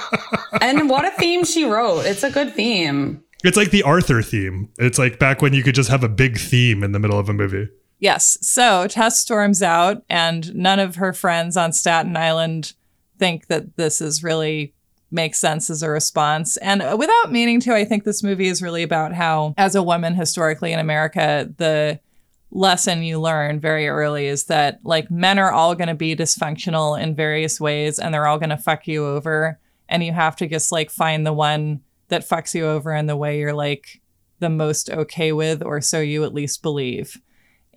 and 0.60 0.88
what 0.88 1.04
a 1.04 1.10
theme 1.12 1.44
she 1.44 1.64
wrote. 1.64 2.00
It's 2.06 2.22
a 2.22 2.30
good 2.30 2.54
theme. 2.54 3.22
It's 3.42 3.56
like 3.56 3.70
the 3.70 3.82
Arthur 3.82 4.20
theme. 4.22 4.68
It's 4.78 4.98
like 4.98 5.18
back 5.18 5.40
when 5.40 5.54
you 5.54 5.62
could 5.62 5.74
just 5.74 5.88
have 5.88 6.04
a 6.04 6.10
big 6.10 6.38
theme 6.38 6.82
in 6.82 6.92
the 6.92 6.98
middle 6.98 7.18
of 7.18 7.28
a 7.28 7.32
movie. 7.32 7.68
Yes. 8.00 8.38
So 8.40 8.88
Tess 8.88 9.20
storms 9.20 9.62
out, 9.62 10.02
and 10.08 10.54
none 10.54 10.78
of 10.78 10.96
her 10.96 11.12
friends 11.12 11.56
on 11.56 11.72
Staten 11.72 12.16
Island 12.16 12.72
think 13.18 13.46
that 13.48 13.76
this 13.76 14.00
is 14.00 14.24
really 14.24 14.74
makes 15.10 15.38
sense 15.38 15.68
as 15.68 15.82
a 15.82 15.90
response. 15.90 16.56
And 16.58 16.80
without 16.98 17.30
meaning 17.30 17.60
to, 17.60 17.74
I 17.74 17.84
think 17.84 18.04
this 18.04 18.22
movie 18.22 18.48
is 18.48 18.62
really 18.62 18.82
about 18.82 19.12
how, 19.12 19.54
as 19.58 19.74
a 19.74 19.82
woman 19.82 20.14
historically 20.14 20.72
in 20.72 20.78
America, 20.78 21.50
the 21.58 22.00
lesson 22.52 23.02
you 23.02 23.20
learn 23.20 23.60
very 23.60 23.86
early 23.86 24.26
is 24.26 24.44
that 24.44 24.80
like 24.82 25.10
men 25.10 25.38
are 25.38 25.52
all 25.52 25.74
going 25.74 25.88
to 25.88 25.94
be 25.94 26.16
dysfunctional 26.16 27.00
in 27.00 27.14
various 27.14 27.60
ways 27.60 27.98
and 27.98 28.12
they're 28.12 28.26
all 28.26 28.38
going 28.38 28.50
to 28.50 28.56
fuck 28.56 28.88
you 28.88 29.06
over. 29.06 29.60
And 29.88 30.02
you 30.02 30.12
have 30.12 30.36
to 30.36 30.48
just 30.48 30.72
like 30.72 30.90
find 30.90 31.26
the 31.26 31.32
one 31.32 31.82
that 32.08 32.28
fucks 32.28 32.54
you 32.54 32.66
over 32.66 32.94
in 32.94 33.06
the 33.06 33.16
way 33.16 33.38
you're 33.38 33.52
like 33.52 34.00
the 34.38 34.48
most 34.48 34.90
okay 34.90 35.32
with, 35.32 35.62
or 35.62 35.80
so 35.80 36.00
you 36.00 36.24
at 36.24 36.34
least 36.34 36.62
believe 36.62 37.20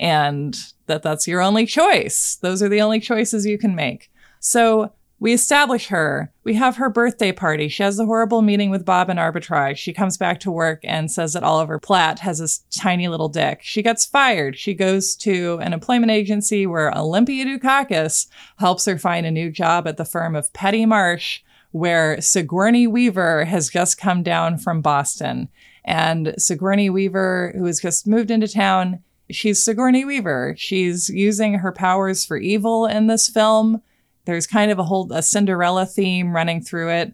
and 0.04 0.74
that 0.88 1.02
that's 1.02 1.30
your 1.30 1.42
only 1.42 1.66
choice. 1.66 2.38
Those 2.42 2.62
are 2.62 2.68
the 2.68 2.82
only 2.82 3.00
choices 3.00 3.46
you 3.46 3.58
can 3.58 3.74
make. 3.74 4.12
So 4.42 4.92
we 5.22 5.32
establish 5.32 5.88
her. 5.88 6.30
We 6.44 6.56
have 6.56 6.76
her 6.76 6.90
birthday 6.90 7.32
party. 7.32 7.70
She 7.70 7.84
has 7.84 7.98
a 7.98 8.06
horrible 8.06 8.42
meeting 8.42 8.70
with 8.70 8.84
Bob 8.84 9.10
and 9.10 9.18
arbitrage. 9.18 9.78
She 9.78 9.94
comes 9.94 10.18
back 10.18 10.42
to 10.42 10.52
work 10.52 10.82
and 10.84 11.10
says 11.10 11.32
that 11.32 11.44
Oliver 11.44 11.80
Platt 11.80 12.20
has 12.20 12.40
this 12.40 12.66
tiny 12.70 13.08
little 13.08 13.30
dick. 13.30 13.62
She 13.64 13.82
gets 13.82 14.06
fired. 14.06 14.58
She 14.58 14.74
goes 14.74 15.16
to 15.18 15.58
an 15.62 15.72
employment 15.72 16.12
agency 16.12 16.68
where 16.68 16.94
Olympia 16.94 17.46
Dukakis 17.46 18.28
helps 18.58 18.84
her 18.84 18.98
find 18.98 19.26
a 19.26 19.32
new 19.32 19.50
job 19.50 19.88
at 19.88 19.96
the 19.96 20.04
firm 20.04 20.36
of 20.36 20.52
Petty 20.52 20.86
Marsh, 20.86 21.40
where 21.72 22.20
Sigourney 22.20 22.88
Weaver 22.88 23.46
has 23.46 23.70
just 23.70 23.98
come 23.98 24.22
down 24.22 24.58
from 24.58 24.82
Boston. 24.82 25.48
And 25.86 26.36
Sigourney 26.38 26.90
Weaver, 26.90 27.54
who 27.56 27.64
has 27.68 27.80
just 27.80 28.06
moved 28.06 28.30
into 28.30 28.50
town, 28.50 29.02
she's 29.30 29.64
Sigourney 29.64 30.06
Weaver. 30.06 30.56
She's 30.58 31.10
using 31.10 31.56
her 31.56 31.72
powers 31.72 32.26
for 32.26 32.38
evil 32.38 32.86
in 32.86 33.08
this 33.08 33.30
film. 33.30 33.82
There's 34.26 34.48
kind 34.48 34.72
of 34.72 34.80
a 34.80 34.84
whole 34.84 35.12
a 35.12 35.22
Cinderella 35.22 35.86
theme 35.86 36.36
running 36.36 36.62
through 36.62 36.90
it, 36.90 37.14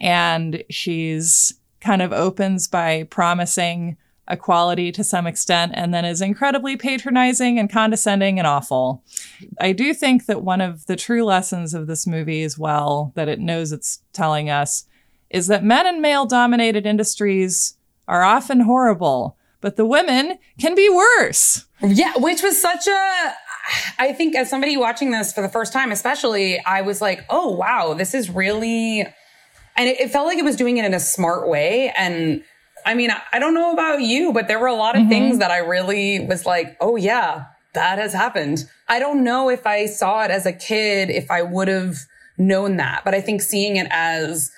and 0.00 0.62
she's 0.68 1.54
kind 1.80 2.02
of 2.02 2.12
opens 2.12 2.68
by 2.68 3.04
promising 3.04 3.96
equality 4.30 4.92
to 4.92 5.02
some 5.02 5.26
extent 5.26 5.72
and 5.74 5.92
then 5.92 6.04
is 6.04 6.20
incredibly 6.20 6.76
patronizing 6.76 7.58
and 7.58 7.70
condescending 7.70 8.38
and 8.38 8.46
awful. 8.46 9.02
I 9.60 9.72
do 9.72 9.92
think 9.92 10.26
that 10.26 10.42
one 10.42 10.60
of 10.60 10.86
the 10.86 10.96
true 10.96 11.24
lessons 11.24 11.74
of 11.74 11.86
this 11.86 12.06
movie 12.06 12.42
as 12.42 12.56
well 12.56 13.12
that 13.16 13.28
it 13.28 13.40
knows 13.40 13.72
it's 13.72 14.02
telling 14.12 14.48
us 14.48 14.86
is 15.30 15.48
that 15.48 15.64
men 15.64 15.86
in 15.86 16.00
male 16.00 16.26
dominated 16.26 16.86
industries 16.86 17.76
are 18.06 18.22
often 18.22 18.60
horrible 18.60 19.36
but 19.60 19.76
the 19.76 19.84
women 19.84 20.38
can 20.58 20.74
be 20.74 20.88
worse. 20.88 21.66
Yeah, 21.82 22.12
which 22.16 22.42
was 22.42 22.60
such 22.60 22.86
a 22.86 23.34
I 23.98 24.12
think 24.12 24.34
as 24.34 24.50
somebody 24.50 24.76
watching 24.76 25.10
this 25.10 25.32
for 25.32 25.42
the 25.42 25.48
first 25.48 25.72
time, 25.72 25.92
especially, 25.92 26.58
I 26.64 26.82
was 26.82 27.00
like, 27.00 27.24
oh 27.30 27.52
wow, 27.52 27.94
this 27.94 28.14
is 28.14 28.30
really 28.30 29.00
and 29.76 29.88
it, 29.88 30.00
it 30.00 30.10
felt 30.10 30.26
like 30.26 30.38
it 30.38 30.44
was 30.44 30.56
doing 30.56 30.76
it 30.76 30.84
in 30.84 30.94
a 30.94 31.00
smart 31.00 31.48
way. 31.48 31.92
And 31.96 32.42
I 32.84 32.94
mean, 32.94 33.10
I, 33.10 33.20
I 33.32 33.38
don't 33.38 33.54
know 33.54 33.72
about 33.72 34.02
you, 34.02 34.32
but 34.32 34.48
there 34.48 34.58
were 34.58 34.66
a 34.66 34.74
lot 34.74 34.96
of 34.96 35.02
mm-hmm. 35.02 35.10
things 35.10 35.38
that 35.38 35.50
I 35.50 35.58
really 35.58 36.20
was 36.20 36.46
like, 36.46 36.76
oh 36.80 36.96
yeah, 36.96 37.44
that 37.74 37.98
has 37.98 38.12
happened. 38.12 38.64
I 38.88 38.98
don't 38.98 39.22
know 39.22 39.48
if 39.48 39.66
I 39.66 39.86
saw 39.86 40.24
it 40.24 40.30
as 40.30 40.46
a 40.46 40.52
kid, 40.52 41.10
if 41.10 41.30
I 41.30 41.42
would 41.42 41.68
have 41.68 41.98
known 42.36 42.76
that, 42.76 43.02
but 43.04 43.14
I 43.14 43.20
think 43.20 43.42
seeing 43.42 43.76
it 43.76 43.86
as 43.90 44.50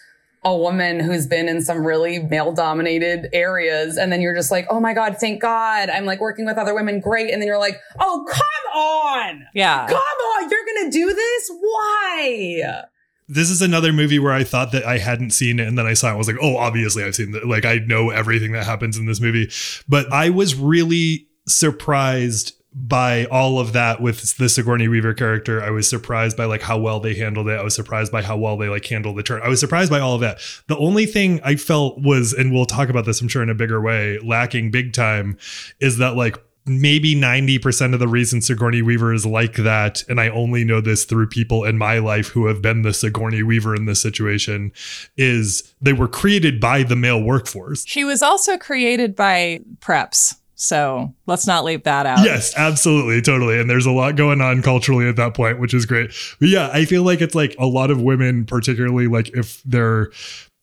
a 0.45 0.57
woman 0.57 0.99
who's 0.99 1.27
been 1.27 1.49
in 1.49 1.63
some 1.63 1.87
really 1.87 2.19
male 2.19 2.53
dominated 2.53 3.29
areas. 3.33 3.97
And 3.97 4.13
then 4.13 4.21
you're 4.21 4.35
just 4.35 4.51
like, 4.51 4.67
oh 4.71 4.81
my 4.81 4.93
God, 4.93 5.17
thank 5.19 5.41
God. 5.41 5.89
I'm 5.89 6.05
like 6.05 6.21
working 6.21 6.45
with 6.47 6.59
other 6.59 6.75
women. 6.75 7.01
Great. 7.01 7.33
And 7.33 7.41
then 7.41 7.47
you're 7.47 7.59
like, 7.59 7.81
oh, 8.01 8.27
come 8.29 8.73
on. 8.75 9.47
Yeah. 9.55 9.87
Come 9.87 9.97
on. 9.97 10.51
You're 10.51 10.65
going 10.65 10.91
to 10.91 10.99
do 10.99 11.15
this? 11.15 11.51
Why? 11.61 12.83
This 13.29 13.51
is 13.51 13.63
another 13.63 13.93
movie 13.93 14.19
where 14.19 14.33
I 14.33 14.43
thought 14.43 14.73
that 14.73 14.85
I 14.85 14.99
hadn't 14.99 15.31
seen 15.31 15.61
it 15.61 15.69
and 15.69 15.79
then 15.79 15.87
I 15.87 15.95
saw 15.95 16.09
it. 16.09 16.15
I 16.15 16.17
was 16.17 16.27
like, 16.27 16.39
oh, 16.43 16.57
obviously 16.57 17.05
I've 17.05 17.15
seen 17.15 17.35
it. 17.35 17.47
Like 17.47 17.65
I 17.65 17.77
know 17.77 18.11
everything 18.11 18.53
that 18.53 18.67
happens 18.67 18.99
in 18.99 19.07
this 19.07 19.21
movie. 19.21 19.49
But 19.89 20.13
I 20.13 20.31
was 20.31 20.57
really 20.57 21.29
surprised 21.47 22.55
by 22.75 23.27
all 23.27 23.59
of 23.59 23.73
that 23.75 24.01
with 24.01 24.37
the 24.39 24.49
Sigourney 24.49 24.89
Weaver 24.89 25.15
character. 25.15 25.63
I 25.63 25.71
was 25.71 25.89
surprised 25.89 26.37
by 26.37 26.47
like 26.47 26.63
how 26.63 26.79
well 26.79 27.01
they 27.01 27.15
handled 27.15 27.49
it. 27.49 27.59
I 27.59 27.63
was 27.63 27.75
surprised 27.75 28.11
by 28.11 28.23
how 28.23 28.37
well 28.37 28.57
they 28.57 28.69
like 28.69 28.87
handled 28.87 29.17
the 29.17 29.23
turn. 29.23 29.43
I 29.43 29.49
was 29.49 29.61
surprised 29.61 29.91
by 29.91 30.01
all 30.01 30.15
of 30.15 30.21
that. 30.23 30.39
The 30.69 30.79
only 30.79 31.07
thing 31.07 31.41
I 31.45 31.57
felt 31.57 32.01
was, 32.01 32.33
and 32.33 32.53
we'll 32.53 32.65
talk 32.65 32.89
about 32.89 33.05
this, 33.05 33.21
I'm 33.21 33.29
sure, 33.29 33.43
in 33.43 33.51
a 33.51 33.55
bigger 33.55 33.81
way, 33.81 34.19
lacking 34.21 34.71
big 34.71 34.95
time 34.95 35.37
is 35.81 35.99
that 35.99 36.17
like 36.17 36.39
maybe 36.65 37.15
90% 37.15 37.93
of 37.93 38.01
the 38.01 38.09
reason 38.09 38.41
Sigourney 38.41 38.83
Weaver 38.83 39.13
is 39.13 39.27
like 39.27 39.57
that, 39.57 40.05
and 40.09 40.21
I 40.21 40.29
only 40.29 40.65
know 40.65 40.81
this 40.81 41.05
through 41.05 41.27
people 41.27 41.65
in 41.65 41.77
my 41.77 41.99
life 41.99 42.29
who 42.29 42.47
have 42.47 42.63
been 42.63 42.83
the 42.83 42.95
Sigourney 42.95 43.43
Weaver 43.43 43.75
in 43.75 43.87
this 43.87 44.01
situation, 44.01 44.73
is 45.17 45.75
they 45.81 45.93
were 45.93 46.09
created 46.09 46.61
by 46.61 46.85
the 46.85 46.97
male 46.97 47.21
workforce. 47.21 47.85
She 47.87 48.05
was 48.05 48.23
also 48.23 48.57
created 48.57 49.17
by 49.17 49.61
preps. 49.81 50.37
So 50.63 51.13
let's 51.27 51.45
not 51.45 51.65
leave 51.65 51.83
that 51.83 52.07
out. 52.07 52.25
Yes, 52.25 52.57
absolutely, 52.57 53.21
totally. 53.21 53.61
And 53.61 53.69
there's 53.69 53.85
a 53.85 53.91
lot 53.91 54.15
going 54.15 54.41
on 54.41 54.63
culturally 54.63 55.09
at 55.09 55.17
that 55.17 55.35
point, 55.35 55.59
which 55.59 55.75
is 55.75 55.87
great. 55.87 56.13
But 56.39 56.51
yeah, 56.51 56.71
I 56.73 56.85
feel 56.85 57.03
like 57.03 57.21
it's 57.21 57.35
like 57.35 57.57
a 57.59 57.67
lot 57.67 57.91
of 57.91 58.01
women, 58.01 58.45
particularly 58.45 59.09
like 59.09 59.29
if 59.31 59.61
they're 59.65 60.13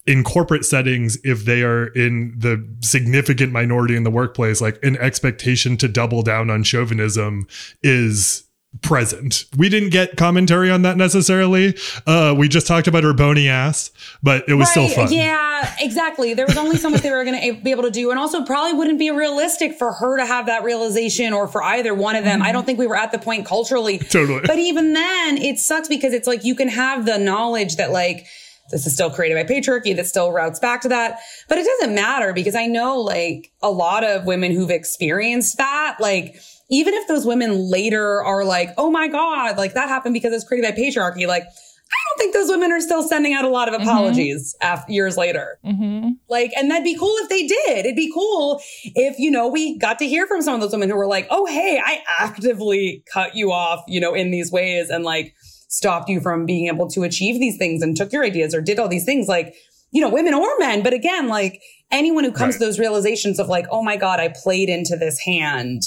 in 0.06 0.24
corporate 0.24 0.64
settings, 0.64 1.18
if 1.26 1.44
they 1.44 1.64
are 1.64 1.88
in 1.88 2.34
the 2.38 2.66
significant 2.82 3.52
minority 3.52 3.98
in 3.98 4.04
the 4.04 4.10
workplace, 4.10 4.62
like 4.62 4.82
an 4.84 4.96
expectation 5.00 5.76
to 5.76 5.90
double 5.90 6.22
down 6.22 6.50
on 6.50 6.64
chauvinism 6.64 7.46
is 7.84 8.46
present. 8.82 9.46
We 9.58 9.68
didn't 9.68 9.90
get 9.90 10.16
commentary 10.16 10.70
on 10.70 10.84
that 10.84 10.96
necessarily. 10.96 11.76
Uh, 12.06 12.36
we 12.38 12.48
just 12.48 12.68
talked 12.68 12.88
about 12.88 13.04
her 13.04 13.14
bony 13.14 13.50
ass, 13.50 13.90
but 14.22 14.48
it 14.48 14.54
was 14.54 14.68
right, 14.76 14.90
still 14.90 15.06
fun. 15.06 15.12
Yeah, 15.12 15.76
exactly. 15.82 16.36
There 16.36 16.46
was 16.46 16.56
only 16.56 16.78
so 16.78 16.90
much 16.90 17.02
they 17.02 17.10
were 17.10 17.24
going 17.24 17.42
to 17.42 17.62
be 17.62 17.72
able 17.72 17.84
to 17.84 17.92
do. 17.92 18.12
And 18.12 18.20
also 18.20 18.46
probably 18.46 18.74
wouldn't 18.74 19.00
be 19.00 19.10
realistic 19.10 19.74
for 19.74 19.92
her 19.94 20.18
to 20.18 20.26
have 20.26 20.46
that 20.46 20.64
realization 20.64 21.34
or 21.34 21.48
for 21.48 21.64
either 21.64 21.96
one 21.96 22.16
of 22.16 22.24
them. 22.24 22.40
Mm-hmm. 22.40 22.48
I 22.48 22.52
don't 22.52 22.66
think 22.66 22.78
we 22.78 22.86
were 22.86 22.96
at 22.96 23.12
the 23.12 23.20
point 23.20 23.48
culturally. 23.48 23.98
Totally. 23.98 24.42
But 24.46 24.60
even 24.60 24.94
then 24.94 25.38
it 25.40 25.58
sucks 25.58 25.88
because 25.88 26.14
it's 26.14 26.28
like 26.28 26.46
you 26.46 26.54
can 26.54 26.68
have 26.68 27.06
the 27.06 27.18
knowledge 27.18 27.78
that 27.78 27.92
like, 27.92 28.28
this 28.70 28.86
is 28.86 28.94
still 28.94 29.10
created 29.10 29.36
by 29.36 29.52
patriarchy 29.52 29.96
that 29.96 30.06
still 30.06 30.32
routes 30.32 30.60
back 30.60 30.82
to 30.82 30.90
that. 30.90 31.22
But 31.48 31.58
it 31.58 31.66
doesn't 31.66 31.96
matter 31.96 32.34
because 32.34 32.54
I 32.54 32.68
know 32.68 33.00
like 33.00 33.52
a 33.64 33.72
lot 33.72 34.04
of 34.04 34.26
women 34.26 34.52
who've 34.52 34.70
experienced 34.70 35.58
that, 35.58 35.98
like, 36.00 36.40
even 36.70 36.94
if 36.94 37.08
those 37.08 37.26
women 37.26 37.70
later 37.70 38.24
are 38.24 38.44
like, 38.46 38.70
oh 38.78 38.90
my 38.92 39.08
God, 39.08 39.58
like 39.58 39.74
that 39.74 39.90
happened 39.90 40.14
because 40.14 40.34
it's 40.34 40.44
created 40.44 40.74
by 40.74 40.80
patriarchy, 40.80 41.28
like 41.28 41.44
I 41.44 41.98
don't 42.08 42.18
think 42.20 42.34
those 42.36 42.50
women 42.50 42.72
are 42.72 42.80
still 42.82 43.02
sending 43.02 43.34
out 43.34 43.46
a 43.46 43.50
lot 43.50 43.68
of 43.74 43.80
apologies 43.82 44.56
af- 44.62 44.86
years 44.88 45.18
later. 45.18 45.58
Mm-hmm. 45.66 46.10
Like, 46.30 46.52
and 46.56 46.70
that'd 46.70 46.84
be 46.84 46.96
cool 46.96 47.16
if 47.24 47.30
they 47.30 47.48
did. 47.48 47.80
It'd 47.80 47.96
be 47.96 48.12
cool 48.14 48.62
if, 48.84 49.18
you 49.18 49.32
know, 49.32 49.48
we 49.48 49.76
got 49.80 49.98
to 50.00 50.08
hear 50.08 50.28
from 50.28 50.44
some 50.44 50.54
of 50.54 50.62
those 50.62 50.72
women 50.72 50.90
who 50.90 50.96
were 50.96 51.08
like, 51.08 51.26
oh, 51.32 51.48
hey, 51.48 51.82
I 51.84 52.04
actively 52.20 53.04
cut 53.12 53.36
you 53.36 53.52
off, 53.52 53.84
you 53.88 54.00
know, 54.00 54.14
in 54.14 54.30
these 54.30 54.52
ways 54.52 54.92
and 54.92 55.04
like 55.04 55.34
stopped 55.68 56.10
you 56.10 56.20
from 56.22 56.46
being 56.46 56.68
able 56.68 56.88
to 56.92 57.02
achieve 57.02 57.40
these 57.40 57.58
things 57.58 57.82
and 57.82 57.98
took 57.98 58.14
your 58.14 58.24
ideas 58.24 58.54
or 58.54 58.62
did 58.62 58.78
all 58.78 58.88
these 58.88 59.06
things. 59.06 59.28
Like, 59.28 59.56
you 59.90 60.00
know, 60.00 60.10
women 60.10 60.36
or 60.36 60.48
men. 60.60 60.84
But 60.84 60.94
again, 60.94 61.28
like 61.28 61.60
anyone 61.90 62.24
who 62.24 62.32
comes 62.32 62.54
Right. 62.56 62.60
to 62.60 62.66
those 62.68 62.78
realizations 62.78 63.40
of 63.40 63.48
like, 63.50 63.66
oh 63.72 63.82
my 63.82 63.98
God, 63.98 64.20
I 64.20 64.28
played 64.44 64.70
into 64.70 64.96
this 64.96 65.20
hand. 65.22 65.82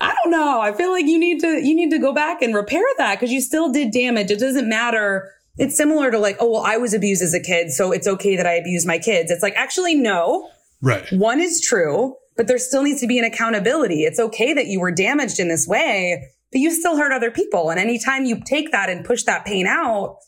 I 0.00 0.14
don't 0.22 0.30
know. 0.30 0.60
I 0.60 0.72
feel 0.72 0.90
like 0.90 1.06
you 1.06 1.18
need 1.18 1.40
to, 1.40 1.64
you 1.64 1.74
need 1.74 1.90
to 1.90 1.98
go 1.98 2.12
back 2.12 2.42
and 2.42 2.54
repair 2.54 2.84
that 2.98 3.14
because 3.14 3.32
you 3.32 3.40
still 3.40 3.70
did 3.70 3.92
damage. 3.92 4.30
It 4.30 4.40
doesn't 4.40 4.68
matter. 4.68 5.30
It's 5.56 5.76
similar 5.76 6.10
to 6.10 6.18
like, 6.18 6.36
oh, 6.40 6.50
well, 6.50 6.62
I 6.62 6.76
was 6.76 6.92
abused 6.94 7.22
as 7.22 7.32
a 7.32 7.40
kid. 7.40 7.70
So 7.70 7.92
it's 7.92 8.06
okay 8.06 8.36
that 8.36 8.46
I 8.46 8.54
abuse 8.54 8.84
my 8.84 8.98
kids. 8.98 9.30
It's 9.30 9.42
like, 9.42 9.54
actually, 9.56 9.94
no. 9.94 10.50
Right. 10.82 11.06
One 11.12 11.40
is 11.40 11.60
true, 11.60 12.16
but 12.36 12.48
there 12.48 12.58
still 12.58 12.82
needs 12.82 13.00
to 13.00 13.06
be 13.06 13.18
an 13.18 13.24
accountability. 13.24 14.02
It's 14.02 14.18
okay 14.18 14.52
that 14.52 14.66
you 14.66 14.80
were 14.80 14.90
damaged 14.90 15.38
in 15.38 15.48
this 15.48 15.66
way, 15.66 16.28
but 16.50 16.60
you 16.60 16.72
still 16.72 16.96
hurt 16.96 17.12
other 17.12 17.30
people. 17.30 17.70
And 17.70 17.78
anytime 17.78 18.24
you 18.24 18.40
take 18.44 18.72
that 18.72 18.90
and 18.90 19.04
push 19.04 19.22
that 19.24 19.44
pain 19.46 19.66
out, 19.66 20.18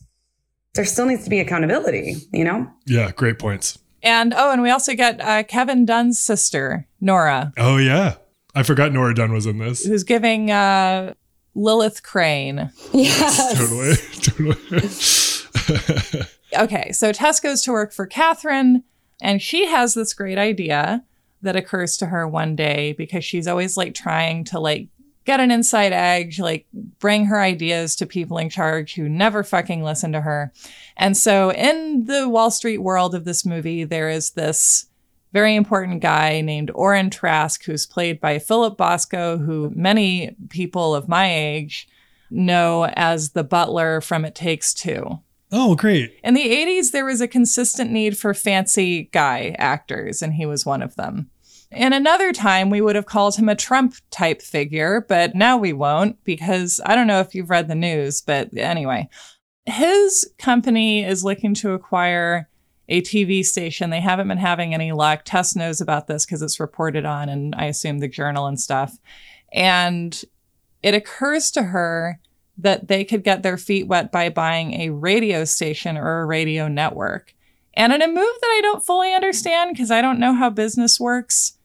there 0.74 0.84
still 0.84 1.06
needs 1.06 1.24
to 1.24 1.30
be 1.30 1.40
accountability, 1.40 2.16
you 2.32 2.44
know? 2.44 2.70
Yeah. 2.86 3.10
Great 3.10 3.38
points. 3.38 3.78
And 4.02 4.32
oh, 4.32 4.52
and 4.52 4.62
we 4.62 4.70
also 4.70 4.94
get 4.94 5.20
uh, 5.20 5.42
Kevin 5.42 5.84
Dunn's 5.84 6.20
sister, 6.20 6.86
Nora, 7.00 7.52
Oh, 7.58 7.78
yeah. 7.78 8.14
I 8.56 8.62
forgot 8.64 8.92
Nora 8.92 9.14
Dunn 9.14 9.32
was 9.32 9.46
in 9.46 9.58
this. 9.58 9.84
who's 9.84 10.02
giving 10.02 10.50
uh, 10.50 11.14
Lilith 11.54 12.02
Crane. 12.02 12.70
Yes. 12.92 13.58
Totally. 14.32 14.56
Totally. 14.56 16.22
Okay, 16.56 16.92
so 16.92 17.12
Tess 17.12 17.38
goes 17.40 17.60
to 17.62 17.72
work 17.72 17.92
for 17.92 18.06
Catherine, 18.06 18.82
and 19.20 19.42
she 19.42 19.66
has 19.66 19.92
this 19.92 20.14
great 20.14 20.38
idea 20.38 21.04
that 21.42 21.56
occurs 21.56 21.98
to 21.98 22.06
her 22.06 22.26
one 22.26 22.56
day 22.56 22.94
because 22.96 23.24
she's 23.24 23.46
always 23.46 23.76
like 23.76 23.94
trying 23.94 24.44
to 24.44 24.58
like 24.60 24.88
get 25.26 25.40
an 25.40 25.50
inside 25.50 25.92
edge, 25.92 26.38
like 26.38 26.66
bring 26.98 27.26
her 27.26 27.40
ideas 27.40 27.94
to 27.96 28.06
people 28.06 28.38
in 28.38 28.48
charge 28.48 28.94
who 28.94 29.06
never 29.08 29.42
fucking 29.42 29.82
listen 29.82 30.12
to 30.12 30.20
her. 30.22 30.52
And 30.96 31.14
so 31.16 31.52
in 31.52 32.04
the 32.06 32.28
Wall 32.28 32.50
Street 32.50 32.78
world 32.78 33.14
of 33.14 33.24
this 33.24 33.44
movie, 33.44 33.84
there 33.84 34.08
is 34.08 34.30
this 34.30 34.86
very 35.36 35.54
important 35.54 36.00
guy 36.00 36.40
named 36.40 36.70
Orrin 36.74 37.10
Trask, 37.10 37.62
who's 37.62 37.84
played 37.84 38.22
by 38.22 38.38
Philip 38.38 38.78
Bosco, 38.78 39.36
who 39.36 39.70
many 39.74 40.34
people 40.48 40.94
of 40.94 41.10
my 41.10 41.30
age 41.30 41.86
know 42.30 42.86
as 42.94 43.32
the 43.32 43.44
butler 43.44 44.00
from 44.00 44.24
It 44.24 44.34
Takes 44.34 44.72
Two. 44.72 45.20
oh, 45.52 45.74
great. 45.74 46.18
In 46.24 46.32
the 46.32 46.40
80s, 46.46 46.90
there 46.90 47.04
was 47.04 47.20
a 47.20 47.28
consistent 47.28 47.90
need 47.90 48.16
for 48.16 48.32
fancy 48.32 49.10
guy 49.12 49.54
actors, 49.58 50.22
and 50.22 50.32
he 50.32 50.46
was 50.46 50.64
one 50.64 50.80
of 50.80 50.96
them. 50.96 51.28
In 51.70 51.92
another 51.92 52.32
time, 52.32 52.70
we 52.70 52.80
would 52.80 52.96
have 52.96 53.04
called 53.04 53.36
him 53.36 53.50
a 53.50 53.54
Trump 53.54 53.94
type 54.10 54.40
figure, 54.40 55.04
but 55.06 55.34
now 55.34 55.58
we 55.58 55.74
won't 55.74 56.16
because 56.24 56.80
I 56.86 56.94
don't 56.94 57.06
know 57.06 57.20
if 57.20 57.34
you've 57.34 57.50
read 57.50 57.68
the 57.68 57.74
news, 57.74 58.22
but 58.22 58.56
anyway. 58.56 59.06
His 59.66 60.30
company 60.38 61.04
is 61.04 61.24
looking 61.24 61.52
to 61.56 61.72
acquire 61.72 62.48
a 62.88 63.02
TV 63.02 63.44
station. 63.44 63.90
They 63.90 64.00
haven't 64.00 64.28
been 64.28 64.38
having 64.38 64.74
any 64.74 64.92
luck. 64.92 65.22
Tess 65.24 65.56
knows 65.56 65.80
about 65.80 66.06
this 66.06 66.24
because 66.24 66.42
it's 66.42 66.60
reported 66.60 67.04
on, 67.04 67.28
and 67.28 67.54
I 67.54 67.64
assume 67.66 67.98
the 67.98 68.08
journal 68.08 68.46
and 68.46 68.60
stuff. 68.60 68.98
And 69.52 70.22
it 70.82 70.94
occurs 70.94 71.50
to 71.52 71.64
her 71.64 72.20
that 72.58 72.88
they 72.88 73.04
could 73.04 73.22
get 73.22 73.42
their 73.42 73.58
feet 73.58 73.86
wet 73.86 74.10
by 74.10 74.28
buying 74.28 74.74
a 74.74 74.90
radio 74.90 75.44
station 75.44 75.96
or 75.96 76.20
a 76.20 76.26
radio 76.26 76.68
network. 76.68 77.34
And 77.74 77.92
in 77.92 78.00
a 78.00 78.06
move 78.06 78.16
that 78.16 78.46
I 78.46 78.60
don't 78.62 78.84
fully 78.84 79.12
understand 79.12 79.72
because 79.72 79.90
I 79.90 80.00
don't 80.00 80.18
know 80.18 80.32
how 80.32 80.48
business 80.48 80.98
works, 80.98 81.58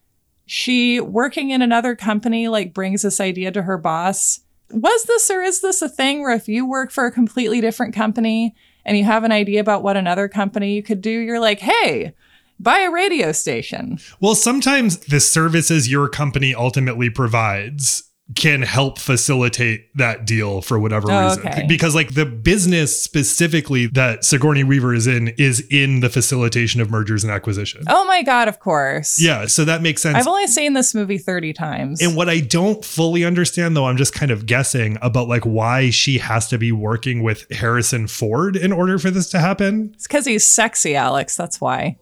she 0.46 1.00
working 1.00 1.52
in 1.52 1.62
another 1.62 1.96
company 1.96 2.50
like 2.50 2.74
brings 2.74 3.04
this 3.04 3.22
idea 3.22 3.52
to 3.52 3.62
her 3.62 3.78
boss. 3.78 4.42
Was 4.70 5.04
this 5.04 5.30
or 5.30 5.42
is 5.42 5.62
this 5.62 5.82
a 5.82 5.88
thing 5.88 6.22
where 6.22 6.36
if 6.36 6.50
you 6.50 6.66
work 6.66 6.92
for 6.92 7.06
a 7.06 7.12
completely 7.12 7.62
different 7.62 7.96
company 7.96 8.54
and 8.86 8.98
you 8.98 9.04
have 9.04 9.24
an 9.24 9.32
idea 9.32 9.62
about 9.62 9.84
what 9.84 9.98
another 9.98 10.28
company 10.28 10.74
you 10.74 10.84
could 10.84 11.02
do, 11.02 11.10
you're 11.10 11.39
like, 11.39 11.60
hey, 11.60 12.13
buy 12.60 12.80
a 12.80 12.91
radio 12.91 13.32
station. 13.32 14.00
Well, 14.20 14.36
sometimes 14.36 14.98
the 14.98 15.20
services 15.20 15.91
your 15.91 16.10
company 16.10 16.54
ultimately 16.54 17.10
provides 17.10 18.11
can 18.36 18.62
help 18.62 18.98
facilitate 19.00 19.96
that 19.98 20.26
deal 20.26 20.62
for 20.62 20.80
whatever 20.80 21.12
Oh, 21.12 21.30
reason. 21.30 21.48
okay. 21.48 21.65
Because 21.67 21.94
like 21.96 22.13
the 22.13 22.26
business 22.26 23.02
specifically 23.02 23.88
that 23.88 24.24
Sigourney 24.24 24.63
Weaver 24.63 24.94
is 24.94 25.08
in 25.08 25.30
is 25.38 25.65
in 25.70 26.00
the 26.00 26.10
facilitation 26.10 26.82
of 26.82 26.89
mergers 26.89 27.24
and 27.24 27.32
acquisitions. 27.32 27.86
Oh 27.89 28.06
my 28.06 28.24
God, 28.24 28.48
of 28.48 28.60
course. 28.60 29.20
Yeah, 29.22 29.48
so 29.48 29.65
that 29.65 29.82
makes 29.82 30.02
sense. 30.02 30.15
I've 30.17 30.28
only 30.28 30.48
seen 30.48 30.74
this 30.74 30.94
movie 30.96 31.17
30 31.17 31.54
times. 31.54 32.02
And 32.02 32.15
what 32.15 32.30
I 32.30 32.39
don't 32.39 32.84
fully 32.86 33.26
understand, 33.26 33.76
though, 33.76 33.86
I'm 33.86 33.98
just 33.98 34.13
kind 34.13 34.32
of 34.32 34.46
guessing 34.46 34.98
about 35.02 35.28
like 35.28 35.44
why 35.44 35.89
she 35.89 36.17
has 36.20 36.48
to 36.50 36.58
be 36.58 36.72
working 36.72 37.24
with 37.24 37.50
Harrison 37.52 38.08
Ford 38.08 38.56
in 38.56 38.72
order 38.72 38.98
for 38.98 39.12
this 39.12 39.30
to 39.32 39.39
happen. 39.39 39.91
It's 39.96 40.08
because 40.08 40.26
he's 40.26 40.46
sexy, 40.46 40.96
Alex. 40.96 41.36
That's 41.36 41.60
why. 41.60 41.98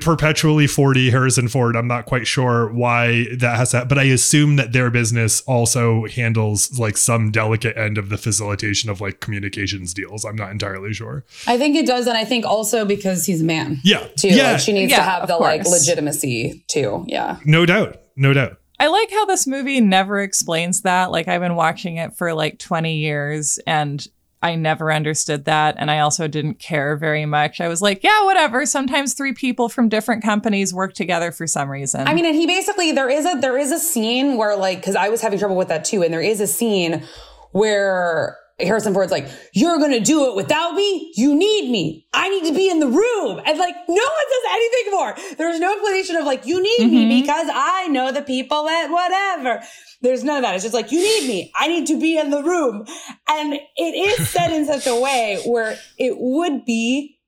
Perpetually 0.00 0.66
40 0.66 1.10
Harrison 1.10 1.48
Ford. 1.48 1.76
I'm 1.76 1.86
not 1.88 2.06
quite 2.06 2.26
sure 2.26 2.72
why 2.72 3.26
that 3.38 3.56
has 3.56 3.70
to, 3.70 3.78
happen, 3.78 3.88
but 3.88 3.98
I 3.98 4.04
assume 4.04 4.56
that 4.56 4.72
their 4.72 4.90
business 4.90 5.42
also 5.62 6.06
handles 6.06 6.76
like 6.76 6.96
some 6.96 7.30
delicate 7.30 7.76
end 7.76 7.96
of 7.98 8.08
the 8.08 8.18
facilitation 8.18 8.90
of 8.90 9.00
like 9.00 9.20
communications 9.20 9.94
deals. 9.94 10.24
I'm 10.24 10.34
not 10.34 10.50
entirely 10.50 10.92
sure. 10.92 11.24
I 11.46 11.56
think 11.56 11.76
it 11.76 11.86
does. 11.86 12.08
And 12.08 12.18
I 12.18 12.24
think 12.24 12.44
also 12.44 12.84
because 12.84 13.26
he's 13.26 13.42
a 13.42 13.44
man. 13.44 13.78
Yeah. 13.84 14.08
Too. 14.16 14.28
Yeah. 14.30 14.52
Like 14.52 14.60
she 14.60 14.72
needs 14.72 14.90
Yeah, 14.90 14.96
to 14.96 15.02
have 15.04 15.22
of 15.22 15.28
the 15.28 15.36
like 15.36 15.64
legitimacy 15.64 16.64
too. 16.66 17.04
Yeah. 17.06 17.38
No 17.44 17.64
doubt. 17.64 18.00
No 18.16 18.32
doubt. 18.32 18.58
I 18.80 18.88
like 18.88 19.12
how 19.12 19.24
this 19.26 19.46
movie 19.46 19.80
never 19.80 20.20
explains 20.20 20.82
that. 20.82 21.12
Like, 21.12 21.28
I've 21.28 21.40
been 21.40 21.54
watching 21.54 21.98
it 21.98 22.16
for 22.16 22.34
like 22.34 22.58
20 22.58 22.96
years 22.96 23.60
and 23.64 24.04
I 24.42 24.56
never 24.56 24.92
understood 24.92 25.44
that. 25.44 25.76
And 25.78 25.90
I 25.90 26.00
also 26.00 26.26
didn't 26.26 26.58
care 26.58 26.96
very 26.96 27.24
much. 27.24 27.60
I 27.60 27.68
was 27.68 27.80
like, 27.80 28.02
yeah, 28.02 28.24
whatever. 28.24 28.66
Sometimes 28.66 29.14
three 29.14 29.32
people 29.32 29.68
from 29.68 29.88
different 29.88 30.24
companies 30.24 30.74
work 30.74 30.94
together 30.94 31.30
for 31.30 31.46
some 31.46 31.70
reason. 31.70 32.08
I 32.08 32.14
mean, 32.14 32.26
and 32.26 32.34
he 32.34 32.46
basically 32.46 32.90
there 32.90 33.08
is 33.08 33.24
a 33.24 33.38
there 33.40 33.56
is 33.56 33.70
a 33.70 33.78
scene 33.78 34.36
where 34.36 34.56
like 34.56 34.78
because 34.78 34.96
I 34.96 35.08
was 35.08 35.20
having 35.20 35.38
trouble 35.38 35.56
with 35.56 35.68
that 35.68 35.84
too, 35.84 36.02
and 36.02 36.12
there 36.12 36.20
is 36.20 36.40
a 36.40 36.46
scene 36.46 37.04
where 37.52 38.36
Harrison 38.60 38.92
Ford's 38.94 39.10
like, 39.10 39.28
"You're 39.52 39.78
gonna 39.78 40.00
do 40.00 40.30
it 40.30 40.36
without 40.36 40.74
me. 40.74 41.12
You 41.16 41.34
need 41.34 41.70
me. 41.70 42.06
I 42.12 42.28
need 42.28 42.44
to 42.48 42.54
be 42.54 42.68
in 42.68 42.80
the 42.80 42.88
room." 42.88 43.40
And 43.44 43.58
like, 43.58 43.74
no 43.88 43.94
one 43.94 44.26
says 44.30 44.52
anything 44.52 44.92
more. 44.92 45.16
There's 45.38 45.60
no 45.60 45.72
explanation 45.72 46.16
of 46.16 46.24
like, 46.24 46.46
"You 46.46 46.62
need 46.62 46.90
me 46.90 47.04
mm-hmm. 47.04 47.22
because 47.22 47.48
I 47.52 47.88
know 47.88 48.12
the 48.12 48.22
people 48.22 48.68
at 48.68 48.90
whatever." 48.90 49.62
There's 50.00 50.24
none 50.24 50.38
of 50.38 50.42
that. 50.42 50.54
It's 50.54 50.64
just 50.64 50.74
like, 50.74 50.92
"You 50.92 51.00
need 51.00 51.28
me. 51.28 51.52
I 51.56 51.68
need 51.68 51.86
to 51.88 51.98
be 51.98 52.18
in 52.18 52.30
the 52.30 52.42
room," 52.42 52.84
and 53.28 53.54
it 53.54 53.60
is 54.20 54.28
said 54.28 54.52
in 54.52 54.66
such 54.66 54.86
a 54.86 54.98
way 54.98 55.40
where 55.46 55.78
it 55.98 56.16
would 56.18 56.64
be 56.64 57.18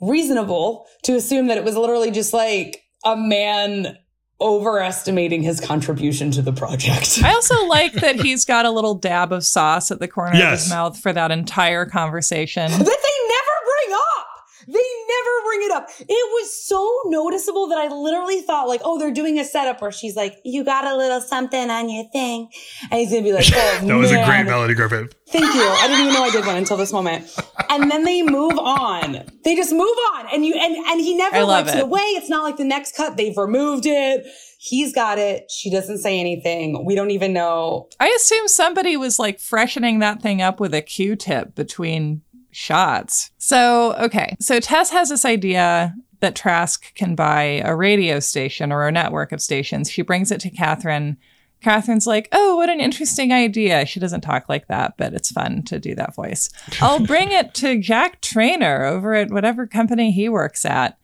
reasonable 0.00 0.86
to 1.04 1.14
assume 1.14 1.46
that 1.46 1.58
it 1.58 1.64
was 1.64 1.76
literally 1.76 2.10
just 2.10 2.32
like 2.32 2.82
a 3.04 3.16
man 3.16 3.96
overestimating 4.42 5.42
his 5.42 5.60
contribution 5.60 6.30
to 6.32 6.42
the 6.42 6.52
project. 6.52 7.20
I 7.22 7.32
also 7.32 7.66
like 7.66 7.92
that 7.94 8.16
he's 8.16 8.44
got 8.44 8.66
a 8.66 8.70
little 8.70 8.94
dab 8.94 9.32
of 9.32 9.44
sauce 9.44 9.90
at 9.90 10.00
the 10.00 10.08
corner 10.08 10.32
of 10.32 10.50
his 10.50 10.68
mouth 10.68 10.98
for 10.98 11.12
that 11.12 11.30
entire 11.30 11.86
conversation. 11.86 12.70
that 12.70 12.78
they 12.78 12.84
never 12.84 13.56
bring 13.86 13.94
up. 13.94 14.26
They 14.66 15.01
never 15.24 15.44
bring 15.46 15.62
it 15.62 15.70
up. 15.72 15.88
It 16.00 16.08
was 16.08 16.66
so 16.66 17.00
noticeable 17.06 17.68
that 17.68 17.78
I 17.78 17.88
literally 17.88 18.40
thought 18.42 18.68
like, 18.68 18.80
oh, 18.84 18.98
they're 18.98 19.12
doing 19.12 19.38
a 19.38 19.44
setup 19.44 19.80
where 19.80 19.92
she's 19.92 20.16
like, 20.16 20.38
you 20.44 20.64
got 20.64 20.84
a 20.84 20.96
little 20.96 21.20
something 21.20 21.70
on 21.70 21.88
your 21.88 22.04
thing. 22.10 22.48
And 22.90 23.00
he's 23.00 23.10
going 23.10 23.22
to 23.24 23.28
be 23.28 23.34
like, 23.34 23.46
oh, 23.54 23.86
That 23.86 23.94
was 23.96 24.10
a 24.10 24.24
great. 24.24 24.44
Melody 24.44 24.74
Griffith. 24.74 25.14
Thank 25.28 25.54
you. 25.54 25.62
I 25.62 25.86
didn't 25.88 26.02
even 26.02 26.14
know 26.14 26.24
I 26.24 26.30
did 26.30 26.44
one 26.44 26.56
until 26.56 26.76
this 26.76 26.92
moment. 26.92 27.34
And 27.70 27.90
then 27.90 28.04
they 28.04 28.22
move 28.22 28.58
on. 28.58 29.24
They 29.44 29.56
just 29.56 29.72
move 29.72 29.96
on. 30.14 30.26
And 30.32 30.44
you 30.44 30.54
and 30.54 30.76
and 30.76 31.00
he 31.00 31.16
never 31.16 31.36
I 31.36 31.42
love 31.42 31.66
wipes 31.66 31.76
it 31.76 31.78
it. 31.78 31.84
away. 31.84 32.00
It's 32.02 32.28
not 32.28 32.42
like 32.42 32.58
the 32.58 32.64
next 32.64 32.96
cut. 32.96 33.16
They've 33.16 33.36
removed 33.36 33.86
it. 33.86 34.26
He's 34.58 34.92
got 34.92 35.18
it. 35.18 35.50
She 35.50 35.70
doesn't 35.70 35.98
say 35.98 36.20
anything. 36.20 36.84
We 36.84 36.94
don't 36.94 37.10
even 37.10 37.32
know. 37.32 37.88
I 37.98 38.08
assume 38.14 38.46
somebody 38.46 38.96
was 38.96 39.18
like 39.18 39.40
freshening 39.40 40.00
that 40.00 40.20
thing 40.20 40.42
up 40.42 40.60
with 40.60 40.74
a 40.74 40.82
Q 40.82 41.16
tip 41.16 41.54
between 41.54 42.20
shots. 42.52 43.30
So, 43.38 43.94
okay. 43.94 44.36
So 44.38 44.60
Tess 44.60 44.90
has 44.90 45.08
this 45.08 45.24
idea 45.24 45.94
that 46.20 46.36
Trask 46.36 46.94
can 46.94 47.16
buy 47.16 47.62
a 47.64 47.74
radio 47.74 48.20
station 48.20 48.70
or 48.70 48.86
a 48.86 48.92
network 48.92 49.32
of 49.32 49.42
stations. 49.42 49.90
She 49.90 50.02
brings 50.02 50.30
it 50.30 50.40
to 50.42 50.50
Catherine. 50.50 51.16
Catherine's 51.62 52.06
like, 52.06 52.28
oh, 52.32 52.56
what 52.56 52.68
an 52.68 52.80
interesting 52.80 53.32
idea. 53.32 53.86
She 53.86 54.00
doesn't 54.00 54.20
talk 54.20 54.48
like 54.48 54.68
that, 54.68 54.96
but 54.96 55.14
it's 55.14 55.30
fun 55.30 55.62
to 55.64 55.78
do 55.78 55.94
that 55.96 56.14
voice. 56.14 56.48
I'll 56.80 57.04
bring 57.04 57.32
it 57.32 57.54
to 57.54 57.80
Jack 57.80 58.20
Trainer 58.20 58.84
over 58.84 59.14
at 59.14 59.30
whatever 59.30 59.66
company 59.66 60.12
he 60.12 60.28
works 60.28 60.64
at. 60.64 60.96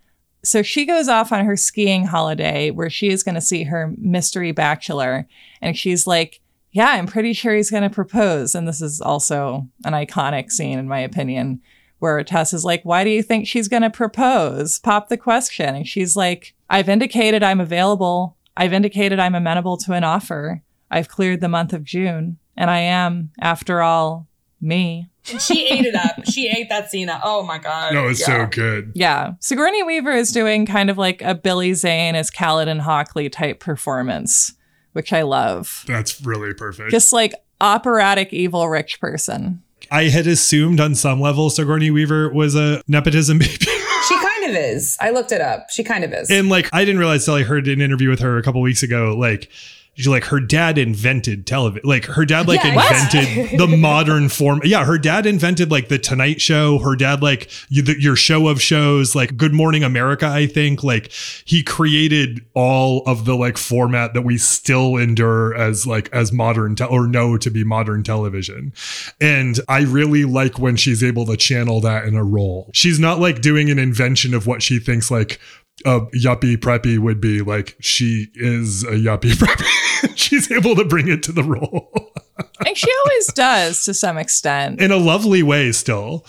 So 0.45 0.63
she 0.63 0.85
goes 0.85 1.09
off 1.09 1.33
on 1.33 1.45
her 1.45 1.57
skiing 1.57 2.07
holiday 2.07 2.71
where 2.71 2.91
she 2.91 3.09
is 3.09 3.25
going 3.25 3.35
to 3.35 3.41
see 3.41 3.65
her 3.65 3.93
mystery 3.99 4.53
bachelor. 4.53 5.27
And 5.61 5.77
she's 5.77 6.07
like, 6.07 6.41
Yeah, 6.79 6.91
I'm 6.91 7.07
pretty 7.09 7.33
sure 7.33 7.55
he's 7.57 7.71
going 7.73 7.83
to 7.83 7.91
propose. 7.91 8.55
And 8.55 8.69
this 8.69 8.81
is 8.81 9.01
also 9.01 9.67
an 9.85 9.95
iconic 9.95 10.53
scene, 10.53 10.79
in 10.79 10.87
my 10.87 11.01
opinion, 11.01 11.61
where 11.99 12.23
Tess 12.23 12.53
is 12.53 12.65
like, 12.65 12.83
Why 12.85 13.03
do 13.03 13.11
you 13.11 13.21
think 13.23 13.49
she's 13.49 13.67
going 13.67 13.83
to 13.83 13.91
propose? 13.91 14.79
Pop 14.79 15.09
the 15.09 15.17
question. 15.17 15.75
And 15.75 15.89
she's 15.89 16.15
like, 16.15 16.55
I've 16.71 16.89
indicated 16.89 17.43
I'm 17.43 17.61
available. 17.61 18.37
I've 18.57 18.73
indicated 18.73 19.19
I'm 19.19 19.35
amenable 19.35 19.77
to 19.79 19.93
an 19.93 20.05
offer. 20.05 20.63
I've 20.89 21.09
cleared 21.09 21.41
the 21.41 21.49
month 21.49 21.73
of 21.73 21.83
June, 21.85 22.39
and 22.57 22.71
I 22.71 22.79
am, 22.79 23.31
after 23.41 23.83
all, 23.83 24.29
me. 24.61 25.09
she 25.41 25.67
ate 25.69 25.85
it 25.85 25.95
up. 25.97 26.25
She 26.31 26.49
ate 26.49 26.69
that 26.69 26.91
scene 26.91 27.09
up. 27.09 27.21
Oh 27.25 27.43
my 27.43 27.59
god. 27.59 27.93
No, 27.93 28.07
it's 28.09 28.21
Yeah. 28.21 28.27
so 28.27 28.47
good. 28.47 28.93
Yeah. 28.95 29.33
Sigourney 29.41 29.83
Weaver 29.83 30.13
is 30.13 30.31
doing 30.33 30.65
kind 30.65 30.91
of 30.91 30.97
like 30.97 31.23
a 31.23 31.35
Billy 31.35 31.75
Zane 31.75 32.15
as 32.15 32.31
Caledon 32.31 32.79
Hockley 32.79 33.29
type 33.29 33.61
performance, 33.61 34.55
which 34.93 35.13
I 35.13 35.23
love. 35.23 35.85
That's 35.87 36.21
really 36.25 36.55
perfect. 36.55 36.91
Just 36.91 37.13
like 37.13 37.35
operatic 37.61 38.33
evil 38.33 38.69
rich 38.69 39.01
person. 39.01 39.63
I 39.91 40.05
had 40.05 40.27
assumed 40.27 40.81
on 40.81 40.95
some 40.95 41.21
level 41.21 41.51
Sigourney 41.51 41.91
Weaver 41.91 42.31
was 42.33 42.55
a 42.55 42.83
nepotism 42.89 43.39
baby. 43.39 43.53
She 44.09 44.17
kind 44.21 44.45
of 44.51 44.57
is. 44.57 44.97
I 45.01 45.11
looked 45.11 45.33
it 45.33 45.41
up. 45.41 45.71
She 45.71 45.83
kind 45.83 46.05
of 46.05 46.13
is. 46.13 46.31
and 46.31 46.49
like 46.49 46.69
I 46.73 46.85
didn't 46.85 46.99
realize 46.99 47.25
till 47.25 47.35
I 47.35 47.43
heard 47.43 47.67
an 47.69 47.81
interview 47.81 48.11
with 48.11 48.21
her 48.21 48.39
a 48.39 48.43
couple 48.43 48.61
weeks 48.61 48.83
ago, 48.83 49.15
like 49.19 49.51
she 49.99 50.09
like 50.09 50.25
her 50.27 50.39
dad 50.39 50.79
invented 50.79 51.47
television. 51.47 51.89
Like 51.89 52.05
her 52.05 52.25
dad 52.25 52.47
like 52.47 52.63
Yeah, 52.63 52.73
invented 52.73 53.59
the 53.59 53.67
modern 53.79 54.29
form. 54.29 54.61
Yeah, 54.65 54.85
her 54.85 54.97
dad 54.97 55.27
invented 55.27 55.71
like 55.71 55.89
the 55.89 55.99
Tonight 55.99 56.41
Show. 56.41 56.79
Her 56.79 56.95
dad 56.95 57.21
like 57.21 57.51
you, 57.69 57.83
the, 57.83 58.01
your 58.01 58.15
show 58.15 58.47
of 58.47 58.63
shows, 58.63 59.17
like 59.17 59.37
Good 59.37 59.53
Morning 59.53 59.83
America. 59.83 60.27
I 60.27 60.47
think 60.47 60.85
like 60.85 61.11
he 61.45 61.65
created 61.65 62.45
all 62.55 63.03
of 63.07 63.25
the 63.25 63.35
like 63.35 63.59
format 63.59 64.15
that 64.15 64.23
we 64.23 64.39
still 64.39 64.97
endure 64.97 65.55
as 65.57 65.87
like 65.87 66.09
as 66.13 66.33
modern 66.33 66.77
te- 66.77 66.85
or 66.85 67.09
know 67.09 67.37
to 67.37 67.51
be 67.51 67.65
modern 67.65 68.05
television. 68.05 68.73
And 69.21 69.59
I 69.69 69.81
really 69.81 70.25
like 70.25 70.59
when 70.61 70.77
she's 70.77 71.03
able 71.03 71.27
to 71.27 71.37
channel 71.37 71.81
that 71.81 72.05
in 72.05 72.15
a 72.15 72.25
role. 72.25 72.71
She's 72.73 73.01
not 73.01 73.19
like 73.19 73.41
doing 73.41 73.69
an 73.69 73.81
invention 73.81 74.33
of 74.33 74.47
what 74.47 74.63
she 74.63 74.79
thinks 74.79 75.11
like 75.11 75.41
a 75.85 76.01
yuppie 76.17 76.57
preppy 76.57 76.99
would 76.99 77.21
be 77.21 77.41
like 77.41 77.77
she 77.81 78.29
is 78.35 78.83
a 78.85 78.93
yuppie 78.93 79.33
preppy. 79.35 80.13
She's 80.17 80.51
able 80.51 80.75
to 80.77 80.85
bring 80.85 81.09
it 81.09 81.23
to 81.25 81.33
the 81.33 81.43
role 81.45 82.13
And 82.67 82.77
she 82.77 82.89
always 83.05 83.27
does 83.33 83.83
to 83.85 83.95
some 83.95 84.19
extent. 84.19 84.81
in 84.81 84.91
a 84.91 84.97
lovely 84.97 85.43
way 85.43 85.73
still. 85.73 86.25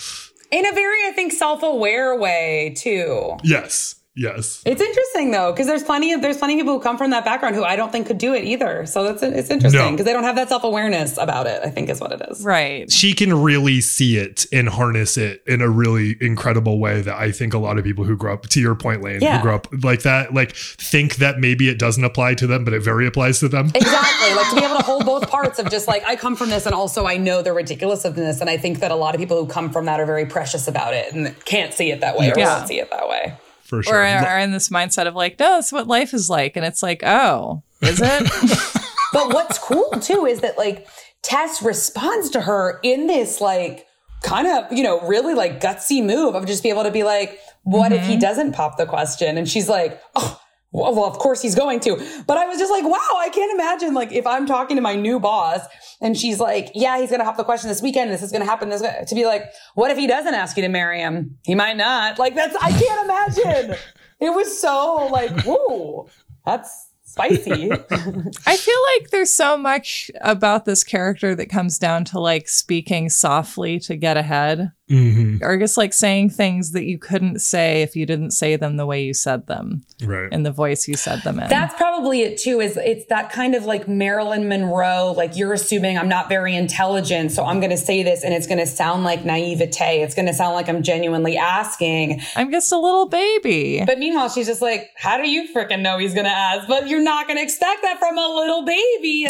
In 0.51 0.65
a 0.65 0.71
very, 0.71 1.05
I 1.07 1.11
think, 1.11 1.31
self-aware 1.33 2.15
way 2.15 2.73
too. 2.75 3.37
Yes. 3.43 3.95
Yes. 4.19 4.61
It's 4.65 4.81
interesting 4.81 5.31
though, 5.31 5.53
because 5.53 5.65
there's 5.65 5.81
plenty 5.83 6.11
of 6.11 6.21
there's 6.21 6.35
plenty 6.37 6.55
of 6.55 6.59
people 6.59 6.73
who 6.73 6.81
come 6.81 6.97
from 6.97 7.11
that 7.11 7.23
background 7.23 7.55
who 7.55 7.63
I 7.63 7.77
don't 7.77 7.89
think 7.89 8.05
could 8.05 8.17
do 8.17 8.33
it 8.33 8.43
either. 8.43 8.85
So 8.85 9.03
that's 9.03 9.23
it's 9.23 9.49
interesting 9.49 9.79
No. 9.79 9.91
because 9.91 10.05
they 10.05 10.11
don't 10.11 10.25
have 10.25 10.35
that 10.35 10.49
self 10.49 10.65
awareness 10.65 11.17
about 11.17 11.47
it. 11.47 11.61
I 11.63 11.69
think 11.69 11.87
is 11.89 12.01
what 12.01 12.11
it 12.11 12.21
is. 12.29 12.43
Right. 12.43 12.91
She 12.91 13.13
can 13.13 13.33
really 13.41 13.79
see 13.79 14.17
it 14.17 14.45
and 14.51 14.67
harness 14.67 15.15
it 15.17 15.41
in 15.47 15.61
a 15.61 15.69
really 15.69 16.17
incredible 16.19 16.79
way 16.79 17.01
that 17.01 17.15
I 17.15 17.31
think 17.31 17.53
a 17.53 17.57
lot 17.57 17.77
of 17.77 17.85
people 17.85 18.03
who 18.03 18.17
grow 18.17 18.33
up 18.33 18.43
to 18.49 18.59
your 18.59 18.75
point, 18.75 19.01
Lane, 19.03 19.21
Yeah. 19.21 19.37
who 19.37 19.43
grow 19.43 19.55
up 19.55 19.67
like 19.83 20.01
that, 20.01 20.33
like 20.33 20.53
think 20.53 21.15
that 21.15 21.39
maybe 21.39 21.69
it 21.69 21.79
doesn't 21.79 22.03
apply 22.03 22.33
to 22.35 22.47
them, 22.47 22.65
but 22.65 22.73
it 22.73 22.83
very 22.83 23.07
applies 23.07 23.39
to 23.39 23.47
them. 23.47 23.71
Exactly. 23.73 24.33
Like 24.35 24.49
to 24.49 24.55
be 24.57 24.63
able 24.65 24.75
to 24.77 24.83
hold 24.83 25.05
both 25.05 25.29
parts 25.29 25.59
of 25.59 25.71
just 25.71 25.87
like 25.87 26.03
I 26.05 26.17
come 26.17 26.35
from 26.35 26.49
this 26.49 26.65
and 26.65 26.75
also 26.75 27.05
I 27.05 27.15
know 27.15 27.41
the 27.41 27.53
ridiculous 27.53 28.03
of 28.03 28.15
this. 28.15 28.41
And 28.41 28.49
I 28.49 28.57
think 28.57 28.79
that 28.81 28.91
a 28.91 28.95
lot 28.95 29.15
of 29.15 29.21
people 29.21 29.37
who 29.39 29.47
come 29.49 29.69
from 29.71 29.85
that 29.85 29.99
are 30.01 30.05
very 30.05 30.25
precious 30.25 30.67
about 30.67 30.93
it 30.93 31.13
and 31.13 31.33
can't 31.45 31.73
see 31.73 31.89
it 31.91 32.01
that 32.01 32.17
way 32.17 32.31
or 32.31 32.37
Yeah. 32.37 32.57
won't 32.57 32.67
see 32.67 32.79
it 32.81 32.91
that 32.91 33.07
way. 33.07 33.33
For 33.69 33.83
sure. 33.83 33.95
Or 33.95 34.03
are 34.03 34.39
in 34.39 34.51
this 34.51 34.69
mindset 34.69 35.05
of 35.05 35.13
like, 35.13 35.39
no, 35.39 35.55
that's 35.55 35.71
what 35.71 35.87
life 35.87 36.13
is 36.13 36.29
like. 36.29 36.57
And 36.57 36.65
it's 36.65 36.81
like, 36.81 37.03
oh, 37.05 37.61
is 37.81 38.01
it? 38.03 38.75
But 39.11 39.33
what's 39.33 39.57
cool 39.57 39.89
too 40.01 40.25
is 40.25 40.41
that 40.41 40.57
like 40.57 40.87
Tess 41.21 41.61
responds 41.61 42.29
to 42.31 42.41
her 42.41 42.79
in 42.83 43.07
this 43.07 43.41
like 43.41 43.87
kind 44.21 44.47
of, 44.47 44.71
you 44.71 44.83
know, 44.83 45.01
really 45.01 45.33
like 45.33 45.61
gutsy 45.61 46.03
move 46.03 46.35
of 46.35 46.45
just 46.45 46.63
be 46.63 46.69
able 46.69 46.83
to 46.83 46.91
be 46.91 47.03
like, 47.03 47.39
what 47.63 47.91
if 47.91 48.05
he 48.05 48.13
mm-hmm. 48.13 48.21
doesn't 48.21 48.53
pop 48.53 48.77
the 48.77 48.85
question? 48.85 49.37
And 49.37 49.49
she's 49.49 49.69
like, 49.69 50.01
oh, 50.15 50.39
well, 50.71 50.93
well, 50.93 51.05
of 51.05 51.17
course 51.17 51.41
he's 51.41 51.55
going 51.55 51.79
to. 51.81 51.95
But 52.27 52.37
I 52.37 52.45
was 52.45 52.59
just 52.59 52.71
like, 52.71 52.83
wow, 52.83 53.17
I 53.17 53.29
can't 53.29 53.51
imagine 53.51 53.93
like 53.93 54.11
if 54.11 54.27
I'm 54.27 54.45
talking 54.45 54.75
to 54.75 54.81
my 54.81 54.95
new 54.95 55.19
boss 55.19 55.61
and 56.01 56.17
she's 56.17 56.39
like, 56.39 56.71
yeah, 56.75 56.99
he's 56.99 57.09
going 57.09 57.19
to 57.19 57.25
hop 57.25 57.37
the 57.37 57.43
question 57.43 57.69
this 57.69 57.81
weekend. 57.81 58.11
This 58.11 58.21
is 58.21 58.31
going 58.31 58.41
to 58.41 58.47
happen. 58.47 58.69
This 58.69 58.81
to 58.81 59.15
be 59.15 59.25
like, 59.25 59.45
what 59.73 59.89
if 59.89 59.97
he 59.97 60.05
doesn't 60.05 60.33
ask 60.33 60.55
you 60.57 60.63
to 60.63 60.69
marry 60.69 60.99
him? 60.99 61.37
He 61.43 61.55
might 61.55 61.77
not. 61.77 62.19
Like 62.19 62.35
that's, 62.35 62.55
I 62.61 62.71
can't 62.71 63.05
imagine. 63.05 63.75
It 64.21 64.35
was 64.35 64.59
so 64.59 65.07
like, 65.13 65.31
whoa, 65.45 66.09
that's 66.45 66.89
spicy. 67.05 67.71
I 67.71 68.57
feel 68.57 68.79
like 68.97 69.09
there's 69.11 69.31
so 69.31 69.57
much 69.57 70.11
about 70.21 70.65
this 70.65 70.83
character 70.83 71.35
that 71.35 71.49
comes 71.49 71.79
down 71.79 72.03
to 72.05 72.19
like 72.19 72.49
speaking 72.49 73.09
softly 73.09 73.79
to 73.79 73.95
get 73.95 74.17
ahead, 74.17 74.71
Mhm. 74.89 75.41
or 75.43 75.57
just 75.57 75.77
like 75.77 75.93
saying 75.93 76.31
things 76.31 76.71
that 76.71 76.83
you 76.85 76.97
couldn't 76.97 77.41
say 77.41 77.81
if 77.83 77.95
you 77.95 78.05
didn't 78.05 78.31
say 78.31 78.55
them 78.55 78.77
the 78.77 78.85
way 78.87 79.03
you 79.03 79.13
said 79.13 79.45
them 79.47 79.83
Right. 80.03 80.31
in 80.31 80.43
the 80.43 80.51
voice 80.51 80.87
you 80.87 80.95
said 80.95 81.21
them 81.23 81.39
in. 81.39 81.47
That's 81.47 81.75
probably 81.75 82.21
it 82.23 82.37
too. 82.37 82.59
Is 82.59 82.75
it's 82.77 83.05
that 83.09 83.31
kind 83.31 83.53
of 83.53 83.65
like 83.65 83.87
Marilyn 83.87 84.47
Monroe, 84.47 85.13
like 85.15 85.35
you're 85.37 85.53
assuming 85.53 85.97
I'm 85.97 86.09
not 86.09 86.27
very 86.27 86.55
intelligent, 86.55 87.31
so 87.31 87.45
I'm 87.45 87.59
going 87.59 87.69
to 87.69 87.77
say 87.77 88.01
this, 88.01 88.23
and 88.23 88.33
it's 88.33 88.47
going 88.47 88.57
to 88.59 88.65
sound 88.65 89.03
like 89.03 89.23
naivete. 89.25 90.01
It's 90.01 90.15
going 90.15 90.27
to 90.27 90.33
sound 90.33 90.55
like 90.55 90.67
I'm 90.67 90.81
genuinely 90.81 91.37
asking. 91.37 92.21
I'm 92.35 92.51
just 92.51 92.71
a 92.71 92.77
little 92.77 93.07
baby. 93.07 93.83
But 93.85 93.99
meanwhile, 93.99 94.29
she's 94.29 94.47
just 94.47 94.61
like, 94.61 94.89
"How 94.97 95.17
do 95.17 95.29
you 95.29 95.47
freaking 95.53 95.81
know 95.81 95.97
he's 95.99 96.13
going 96.13 96.25
to 96.25 96.31
ask?" 96.31 96.67
But 96.67 96.87
you're 96.87 97.03
not 97.03 97.27
going 97.27 97.37
to 97.37 97.43
expect 97.43 97.83
that 97.83 97.99
from 97.99 98.17
a 98.17 98.27
little 98.27 98.63
baby, 98.63 99.25
a 99.25 99.29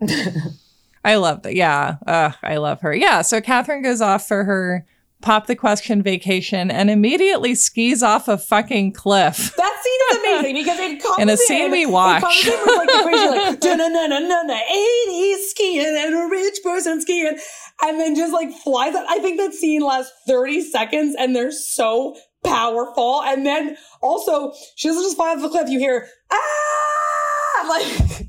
baby. 0.00 0.42
I 1.04 1.16
love 1.16 1.42
that. 1.42 1.54
Yeah. 1.54 1.96
Ugh, 2.06 2.34
I 2.42 2.56
love 2.56 2.80
her. 2.82 2.94
Yeah. 2.94 3.22
So 3.22 3.40
Catherine 3.40 3.82
goes 3.82 4.00
off 4.00 4.28
for 4.28 4.44
her 4.44 4.86
pop 5.22 5.46
the 5.46 5.56
question 5.56 6.02
vacation 6.02 6.70
and 6.70 6.90
immediately 6.90 7.54
skis 7.54 8.02
off 8.02 8.28
a 8.28 8.36
fucking 8.36 8.92
cliff. 8.92 9.54
That 9.62 9.78
scene 9.82 10.00
is 10.10 10.18
amazing 10.18 10.54
because 10.56 10.78
it 10.78 11.02
comes 11.02 11.18
In 11.18 11.28
a 11.28 11.36
scene 11.36 11.70
we 11.70 11.84
it 11.84 12.20
comes 12.20 12.46
in 12.46 12.58
with 12.60 12.76
like 12.76 13.02
crazy 13.04 13.28
like 13.28 13.60
da-na-na-na-na-na, 13.60 14.54
80s 14.54 15.48
skiing 15.50 15.96
and 15.96 16.14
a 16.14 16.28
rich 16.28 16.58
person 16.64 17.00
skiing, 17.00 17.38
and 17.82 18.00
then 18.00 18.14
just 18.14 18.32
like 18.32 18.50
flies. 18.52 18.94
I 18.94 19.18
think 19.20 19.38
that 19.38 19.54
scene 19.54 19.82
lasts 19.82 20.12
30 20.26 20.60
seconds, 20.62 21.16
and 21.18 21.34
they're 21.34 21.52
so 21.52 22.16
powerful. 22.44 23.22
And 23.22 23.46
then 23.46 23.76
also 24.00 24.52
she 24.76 24.88
doesn't 24.88 25.02
just 25.02 25.16
fly 25.16 25.32
off 25.34 25.40
the 25.42 25.48
cliff. 25.48 25.68
You 25.68 25.78
hear 25.78 26.08
ah 26.30 27.66
like. 27.68 28.26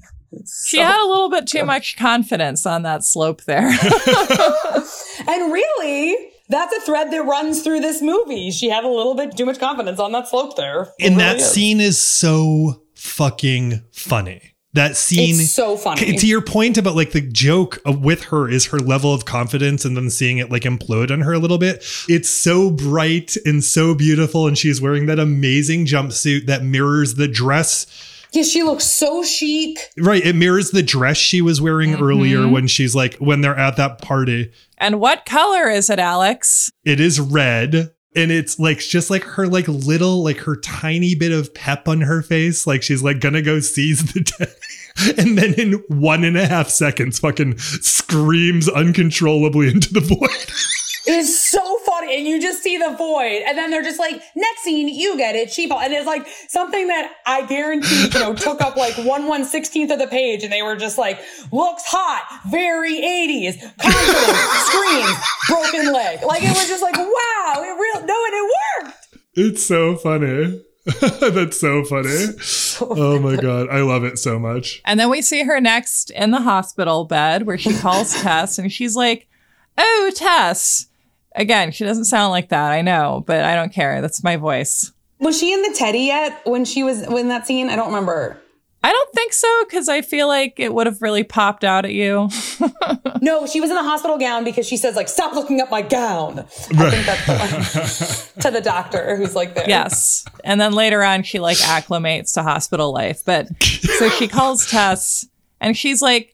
She 0.65 0.79
had 0.79 1.01
a 1.01 1.07
little 1.07 1.29
bit 1.29 1.47
too 1.47 1.65
much 1.65 1.97
confidence 1.97 2.65
on 2.65 2.83
that 2.83 3.03
slope 3.03 3.43
there. 3.43 3.69
And 5.27 5.53
really, 5.53 6.17
that's 6.49 6.75
a 6.75 6.81
thread 6.81 7.11
that 7.11 7.23
runs 7.23 7.61
through 7.61 7.81
this 7.81 8.01
movie. 8.01 8.51
She 8.51 8.69
had 8.69 8.83
a 8.83 8.89
little 8.89 9.15
bit 9.15 9.37
too 9.37 9.45
much 9.45 9.59
confidence 9.59 9.99
on 9.99 10.11
that 10.13 10.27
slope 10.27 10.55
there. 10.55 10.91
It 10.99 11.07
And 11.07 11.17
really 11.17 11.29
that 11.29 11.37
is. 11.37 11.51
scene 11.51 11.79
is 11.79 11.97
so 11.97 12.81
fucking 12.95 13.83
funny. 13.91 14.53
That 14.73 14.97
scene 14.97 15.39
It's 15.39 15.53
so 15.53 15.77
funny. 15.77 16.17
To 16.17 16.27
your 16.27 16.41
point 16.41 16.79
about 16.79 16.95
like 16.95 17.11
the 17.11 17.21
joke 17.21 17.79
with 17.85 18.23
her 18.25 18.49
is 18.49 18.65
her 18.67 18.79
level 18.79 19.13
of 19.13 19.23
confidence 19.23 19.85
and 19.85 19.95
then 19.95 20.09
seeing 20.09 20.39
it 20.39 20.49
like 20.49 20.63
implode 20.63 21.11
on 21.11 21.21
her 21.21 21.33
a 21.33 21.37
little 21.37 21.59
bit. 21.59 21.85
It's 22.09 22.29
so 22.29 22.71
bright 22.71 23.37
and 23.45 23.63
so 23.63 23.93
beautiful 23.93 24.47
and 24.47 24.57
she's 24.57 24.81
wearing 24.81 25.05
that 25.05 25.19
amazing 25.19 25.85
jumpsuit 25.85 26.47
that 26.47 26.63
mirrors 26.63 27.15
the 27.15 27.27
dress 27.27 27.85
Yeah, 28.33 28.43
she 28.43 28.63
looks 28.63 28.85
so 28.85 29.23
chic. 29.23 29.77
Right, 29.97 30.25
it 30.25 30.35
mirrors 30.35 30.71
the 30.71 30.83
dress 30.83 31.17
she 31.17 31.41
was 31.41 31.61
wearing 31.61 31.91
mm-hmm. 31.91 32.03
earlier 32.03 32.47
when 32.47 32.67
she's 32.67 32.95
like 32.95 33.15
when 33.17 33.41
they're 33.41 33.57
at 33.57 33.77
that 33.77 34.01
party. 34.01 34.51
and 34.77 34.99
what 34.99 35.25
color 35.25 35.69
is 35.69 35.89
it, 35.89 35.99
Alex? 35.99 36.71
It 36.83 36.99
is 36.99 37.19
red 37.19 37.91
and 38.15 38.31
it's 38.31 38.59
like 38.59 38.79
just 38.79 39.09
like 39.09 39.23
her 39.23 39.47
like 39.47 39.67
little 39.67 40.23
like 40.23 40.37
her 40.39 40.55
tiny 40.55 41.15
bit 41.15 41.31
of 41.31 41.53
pep 41.53 41.87
on 41.87 42.01
her 42.01 42.21
face 42.21 42.67
like 42.67 42.83
she's 42.83 43.03
like 43.03 43.19
gonna 43.19 43.41
go 43.41 43.59
seize 43.59 44.13
the 44.13 44.21
day 44.21 44.51
and 45.21 45.37
then 45.37 45.53
in 45.55 45.83
one 45.87 46.23
and 46.23 46.37
a 46.37 46.47
half 46.47 46.69
seconds 46.69 47.19
fucking 47.19 47.57
screams 47.57 48.69
uncontrollably 48.69 49.69
into 49.69 49.93
the 49.93 49.99
void 49.99 50.29
It 50.29 50.51
is 51.07 51.39
so 51.41 51.77
funny. 51.85 52.17
And 52.17 52.27
you 52.27 52.39
just 52.41 52.63
see 52.63 52.77
the 52.77 52.95
void. 52.97 53.41
And 53.45 53.57
then 53.57 53.71
they're 53.71 53.83
just 53.83 53.99
like, 53.99 54.21
next 54.35 54.61
scene, 54.63 54.87
you 54.87 55.17
get 55.17 55.36
it. 55.36 55.51
She. 55.51 55.69
And 55.69 55.93
it's 55.93 56.05
like 56.05 56.28
something 56.47 56.88
that 56.88 57.11
I 57.25 57.45
guarantee, 57.45 58.09
you 58.13 58.19
know, 58.19 58.34
took 58.34 58.61
up 58.61 58.75
like 58.75 58.95
one 58.97 59.28
one 59.28 59.43
sixteenth 59.45 59.91
of 59.91 59.99
the 59.99 60.07
page. 60.07 60.43
And 60.43 60.51
they 60.53 60.61
were 60.61 60.75
just 60.75 60.97
like, 60.97 61.19
looks 61.51 61.84
hot, 61.86 62.23
very 62.49 62.95
80s, 63.01 63.59
confident, 63.82 64.38
screams, 64.67 65.17
broken 65.49 65.93
leg. 65.93 66.23
Like 66.23 66.43
it 66.43 66.49
was 66.49 66.67
just 66.67 66.82
like, 66.84 66.97
wow, 66.97 67.53
it 67.57 67.67
real 67.80 68.05
no, 68.05 68.25
and 68.25 68.34
it 68.34 68.51
worked. 68.86 69.07
it's 69.36 69.63
so 69.63 69.95
funny 69.95 70.61
that's 71.32 71.59
so 71.59 71.84
funny 71.86 72.25
oh 72.82 73.17
my 73.17 73.38
god 73.38 73.69
i 73.69 73.82
love 73.82 74.03
it 74.03 74.19
so 74.19 74.38
much 74.38 74.82
And 74.84 74.99
then 74.99 75.09
we 75.09 75.21
see 75.21 75.43
her 75.43 75.61
next 75.61 76.09
in 76.09 76.32
the 76.32 76.41
hospital 76.41 77.05
bed 77.05 77.45
where 77.47 77.57
she 77.57 77.73
calls 77.78 78.13
Tess 78.21 78.57
and 78.59 78.69
she's 78.71 78.93
like, 78.95 79.28
Oh, 79.78 80.11
Tess. 80.13 80.88
Again, 81.36 81.71
she 81.71 81.84
doesn't 81.84 82.05
sound 82.05 82.31
like 82.31 82.49
that. 82.49 82.71
I 82.71 82.81
know, 82.81 83.23
but 83.25 83.43
I 83.43 83.55
don't 83.55 83.73
care. 83.73 84.01
That's 84.01 84.23
my 84.23 84.38
voice. 84.38 84.91
Was 85.19 85.39
she 85.39 85.53
in 85.53 85.61
the 85.61 85.73
teddy 85.77 85.99
yet 86.01 86.41
when 86.45 86.65
she 86.65 86.84
was 86.84 87.01
in 87.01 87.29
that 87.29 87.47
scene? 87.47 87.69
I 87.69 87.75
don't 87.75 87.88
remember. 87.88 88.39
I 88.86 88.91
don't 88.91 89.13
think 89.13 89.31
so 89.31 89.63
because 89.65 89.88
I 89.88 90.01
feel 90.01 90.27
like 90.27 90.55
it 90.59 90.73
would 90.73 90.88
have 90.88 91.01
really 91.01 91.23
popped 91.23 91.63
out 91.63 91.86
at 91.86 91.93
you. 91.93 92.29
No, 93.21 93.47
she 93.47 93.61
was 93.61 93.69
in 93.69 93.77
the 93.77 93.84
hospital 93.84 94.17
gown 94.17 94.43
because 94.43 94.67
she 94.67 94.75
says 94.75 94.97
like, 94.97 95.07
"Stop 95.07 95.34
looking 95.34 95.61
up 95.61 95.71
my 95.71 95.81
gown." 95.81 96.39
I 96.39 96.89
think 96.89 97.05
that's 97.05 97.25
the 97.25 98.34
line 98.34 98.41
to 98.41 98.51
the 98.51 98.59
doctor 98.59 99.15
who's 99.15 99.34
like 99.34 99.55
there. 99.55 99.63
Yes. 99.65 100.25
And 100.43 100.59
then 100.59 100.73
later 100.73 101.01
on, 101.03 101.23
she 101.23 101.39
like 101.39 101.55
acclimates 101.59 102.34
to 102.34 102.43
hospital 102.43 102.91
life. 102.91 103.23
But 103.23 103.47
so 103.63 104.09
she 104.09 104.27
calls 104.27 104.69
Tess 104.69 105.25
and 105.61 105.77
she's 105.77 106.01
like, 106.01 106.32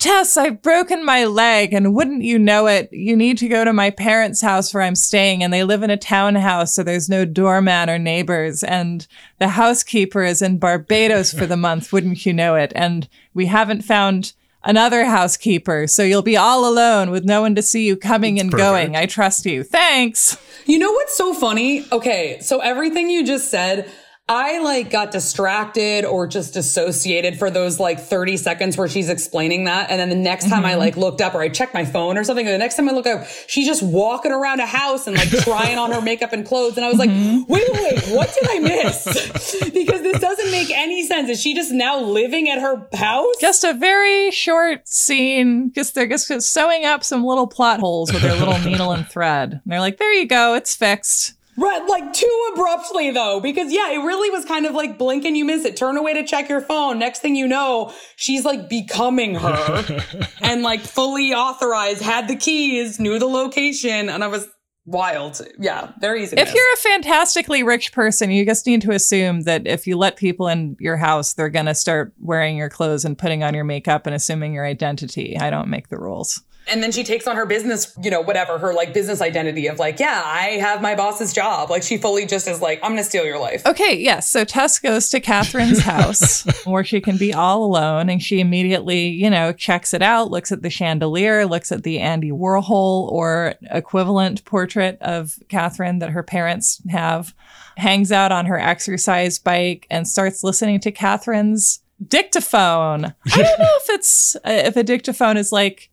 Tess, 0.00 0.38
I've 0.38 0.62
broken 0.62 1.04
my 1.04 1.26
leg, 1.26 1.74
and 1.74 1.94
wouldn't 1.94 2.22
you 2.22 2.38
know 2.38 2.66
it, 2.66 2.88
you 2.90 3.14
need 3.14 3.36
to 3.36 3.48
go 3.48 3.64
to 3.64 3.72
my 3.74 3.90
parents' 3.90 4.40
house 4.40 4.72
where 4.72 4.82
I'm 4.82 4.94
staying, 4.94 5.44
and 5.44 5.52
they 5.52 5.62
live 5.62 5.82
in 5.82 5.90
a 5.90 5.98
townhouse, 5.98 6.74
so 6.74 6.82
there's 6.82 7.10
no 7.10 7.26
doorman 7.26 7.90
or 7.90 7.98
neighbors, 7.98 8.62
and 8.62 9.06
the 9.38 9.48
housekeeper 9.48 10.22
is 10.22 10.40
in 10.40 10.58
Barbados 10.58 11.34
for 11.34 11.44
the 11.44 11.56
month, 11.58 11.92
wouldn't 11.92 12.24
you 12.24 12.32
know 12.32 12.54
it? 12.54 12.72
And 12.74 13.10
we 13.34 13.44
haven't 13.44 13.82
found 13.82 14.32
another 14.64 15.04
housekeeper, 15.04 15.86
so 15.86 16.02
you'll 16.02 16.22
be 16.22 16.36
all 16.36 16.66
alone 16.66 17.10
with 17.10 17.26
no 17.26 17.42
one 17.42 17.54
to 17.56 17.62
see 17.62 17.86
you 17.86 17.94
coming 17.94 18.40
and 18.40 18.50
perfect. 18.50 18.66
going. 18.66 18.96
I 18.96 19.04
trust 19.04 19.44
you. 19.44 19.62
Thanks. 19.62 20.38
You 20.64 20.78
know 20.78 20.92
what's 20.92 21.14
so 21.14 21.34
funny? 21.34 21.84
Okay, 21.92 22.38
so 22.40 22.60
everything 22.60 23.10
you 23.10 23.26
just 23.26 23.50
said, 23.50 23.90
I 24.30 24.60
like 24.60 24.90
got 24.90 25.10
distracted 25.10 26.04
or 26.04 26.28
just 26.28 26.54
dissociated 26.54 27.36
for 27.36 27.50
those 27.50 27.80
like 27.80 27.98
30 27.98 28.36
seconds 28.36 28.78
where 28.78 28.86
she's 28.86 29.08
explaining 29.08 29.64
that. 29.64 29.90
And 29.90 29.98
then 29.98 30.08
the 30.08 30.14
next 30.14 30.48
time 30.48 30.64
I 30.64 30.70
mm-hmm. 30.70 30.78
like 30.78 30.96
looked 30.96 31.20
up 31.20 31.34
or 31.34 31.40
I 31.40 31.48
checked 31.48 31.74
my 31.74 31.84
phone 31.84 32.16
or 32.16 32.22
something, 32.22 32.46
or 32.46 32.52
the 32.52 32.58
next 32.58 32.76
time 32.76 32.88
I 32.88 32.92
look 32.92 33.08
up, 33.08 33.26
she's 33.48 33.66
just 33.66 33.82
walking 33.82 34.30
around 34.30 34.60
a 34.60 34.66
house 34.66 35.08
and 35.08 35.16
like 35.16 35.30
trying 35.30 35.78
on 35.78 35.90
her 35.90 36.00
makeup 36.00 36.32
and 36.32 36.46
clothes. 36.46 36.76
And 36.76 36.86
I 36.86 36.88
was 36.88 36.98
like, 36.98 37.10
mm-hmm. 37.10 37.52
wait, 37.52 37.68
wait, 37.72 37.82
wait, 37.82 38.14
what 38.14 38.32
did 38.32 38.48
I 38.48 38.60
miss? 38.60 39.04
because 39.74 40.02
this 40.02 40.20
doesn't 40.20 40.50
make 40.52 40.70
any 40.70 41.04
sense. 41.04 41.28
Is 41.28 41.42
she 41.42 41.52
just 41.52 41.72
now 41.72 41.98
living 41.98 42.48
at 42.48 42.60
her 42.60 42.86
house? 42.94 43.34
Just 43.40 43.64
a 43.64 43.74
very 43.74 44.30
short 44.30 44.86
scene. 44.86 45.72
Just 45.72 45.96
they're 45.96 46.06
just 46.06 46.28
sewing 46.42 46.84
up 46.84 47.02
some 47.02 47.24
little 47.24 47.48
plot 47.48 47.80
holes 47.80 48.12
with 48.12 48.22
their 48.22 48.36
little 48.36 48.58
needle 48.64 48.92
and 48.92 49.08
thread. 49.08 49.54
And 49.54 49.62
they're 49.66 49.80
like, 49.80 49.96
there 49.96 50.12
you 50.12 50.28
go, 50.28 50.54
it's 50.54 50.76
fixed. 50.76 51.34
Right, 51.60 51.86
like 51.86 52.14
too 52.14 52.50
abruptly 52.54 53.10
though, 53.10 53.38
because 53.38 53.70
yeah, 53.70 53.90
it 53.90 53.98
really 53.98 54.30
was 54.30 54.46
kind 54.46 54.64
of 54.64 54.72
like 54.72 54.96
blink 54.96 55.26
and 55.26 55.36
you 55.36 55.44
miss 55.44 55.66
it. 55.66 55.76
Turn 55.76 55.98
away 55.98 56.14
to 56.14 56.24
check 56.24 56.48
your 56.48 56.62
phone. 56.62 56.98
Next 56.98 57.18
thing 57.18 57.36
you 57.36 57.46
know, 57.46 57.92
she's 58.16 58.46
like 58.46 58.70
becoming 58.70 59.34
her 59.34 60.00
and 60.40 60.62
like 60.62 60.80
fully 60.80 61.34
authorized, 61.34 62.00
had 62.00 62.28
the 62.28 62.36
keys, 62.36 62.98
knew 62.98 63.18
the 63.18 63.26
location, 63.26 64.08
and 64.08 64.24
I 64.24 64.28
was 64.28 64.48
wild. 64.86 65.42
Yeah, 65.58 65.92
very 66.00 66.22
easy. 66.22 66.34
If 66.38 66.46
miss. 66.46 66.54
you're 66.54 66.72
a 66.72 66.76
fantastically 66.78 67.62
rich 67.62 67.92
person, 67.92 68.30
you 68.30 68.46
just 68.46 68.66
need 68.66 68.80
to 68.80 68.92
assume 68.92 69.42
that 69.42 69.66
if 69.66 69.86
you 69.86 69.98
let 69.98 70.16
people 70.16 70.48
in 70.48 70.76
your 70.80 70.96
house, 70.96 71.34
they're 71.34 71.50
going 71.50 71.66
to 71.66 71.74
start 71.74 72.14
wearing 72.18 72.56
your 72.56 72.70
clothes 72.70 73.04
and 73.04 73.18
putting 73.18 73.42
on 73.42 73.52
your 73.52 73.64
makeup 73.64 74.06
and 74.06 74.14
assuming 74.14 74.54
your 74.54 74.64
identity. 74.64 75.36
I 75.38 75.50
don't 75.50 75.68
make 75.68 75.88
the 75.88 75.98
rules. 75.98 76.42
And 76.70 76.82
then 76.82 76.92
she 76.92 77.04
takes 77.04 77.26
on 77.26 77.36
her 77.36 77.46
business, 77.46 77.96
you 78.02 78.10
know, 78.10 78.20
whatever, 78.20 78.58
her 78.58 78.72
like 78.72 78.94
business 78.94 79.20
identity 79.20 79.66
of 79.66 79.78
like, 79.78 79.98
yeah, 79.98 80.22
I 80.24 80.58
have 80.60 80.80
my 80.80 80.94
boss's 80.94 81.32
job. 81.32 81.70
Like 81.70 81.82
she 81.82 81.96
fully 81.96 82.26
just 82.26 82.46
is 82.48 82.60
like, 82.60 82.80
I'm 82.82 82.92
gonna 82.92 83.04
steal 83.04 83.24
your 83.24 83.38
life. 83.38 83.64
Okay, 83.66 83.96
yes. 83.96 84.28
So 84.28 84.44
Tess 84.44 84.78
goes 84.78 85.08
to 85.10 85.20
Catherine's 85.20 85.80
house 85.80 86.44
where 86.64 86.84
she 86.84 87.00
can 87.00 87.16
be 87.16 87.34
all 87.34 87.64
alone 87.64 88.08
and 88.08 88.22
she 88.22 88.40
immediately, 88.40 89.08
you 89.08 89.30
know, 89.30 89.52
checks 89.52 89.92
it 89.92 90.02
out, 90.02 90.30
looks 90.30 90.52
at 90.52 90.62
the 90.62 90.70
chandelier, 90.70 91.46
looks 91.46 91.72
at 91.72 91.82
the 91.82 91.98
Andy 91.98 92.30
Warhol 92.30 93.10
or 93.10 93.54
equivalent 93.70 94.44
portrait 94.44 94.98
of 95.00 95.38
Catherine 95.48 95.98
that 95.98 96.10
her 96.10 96.22
parents 96.22 96.80
have, 96.88 97.34
hangs 97.76 98.12
out 98.12 98.30
on 98.30 98.46
her 98.46 98.58
exercise 98.58 99.38
bike 99.38 99.86
and 99.90 100.06
starts 100.06 100.44
listening 100.44 100.80
to 100.80 100.92
Catherine's 100.92 101.80
dictaphone. 102.06 103.06
I 103.06 103.36
don't 103.42 103.42
know 103.58 103.76
if 103.76 103.90
it's 103.90 104.36
if 104.44 104.76
a 104.76 104.82
dictaphone 104.82 105.36
is 105.36 105.52
like 105.52 105.89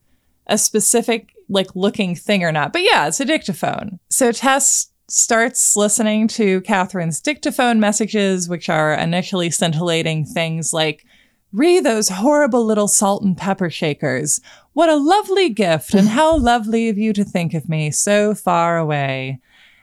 a 0.48 0.58
specific 0.58 1.34
like 1.50 1.76
looking 1.76 2.16
thing 2.16 2.44
or 2.44 2.52
not. 2.52 2.74
But 2.74 2.84
yeah, 2.84 3.08
it's 3.08 3.20
a 3.20 3.26
dictaphone. 3.26 4.00
So 4.10 4.32
Tess 4.32 4.88
starts 5.08 5.76
listening 5.76 6.28
to 6.28 6.62
Catherine's 6.62 7.22
dictaphone 7.22 7.80
messages, 7.80 8.50
which 8.50 8.70
are 8.70 8.94
initially 8.94 9.50
scintillating 9.50 10.26
things 10.26 10.74
like, 10.74 11.06
Re 11.54 11.80
those 11.80 12.10
horrible 12.10 12.66
little 12.66 12.90
salt 12.90 13.24
and 13.24 13.38
pepper 13.38 13.70
shakers. 13.70 14.42
What 14.74 14.90
a 14.90 14.98
lovely 14.98 15.50
gift, 15.50 15.94
and 15.94 16.10
how 16.10 16.38
lovely 16.38 16.90
of 16.90 16.98
you 16.98 17.14
to 17.14 17.24
think 17.24 17.54
of 17.54 17.70
me 17.70 17.90
so 17.90 18.36
far 18.36 18.78
away. 18.78 19.40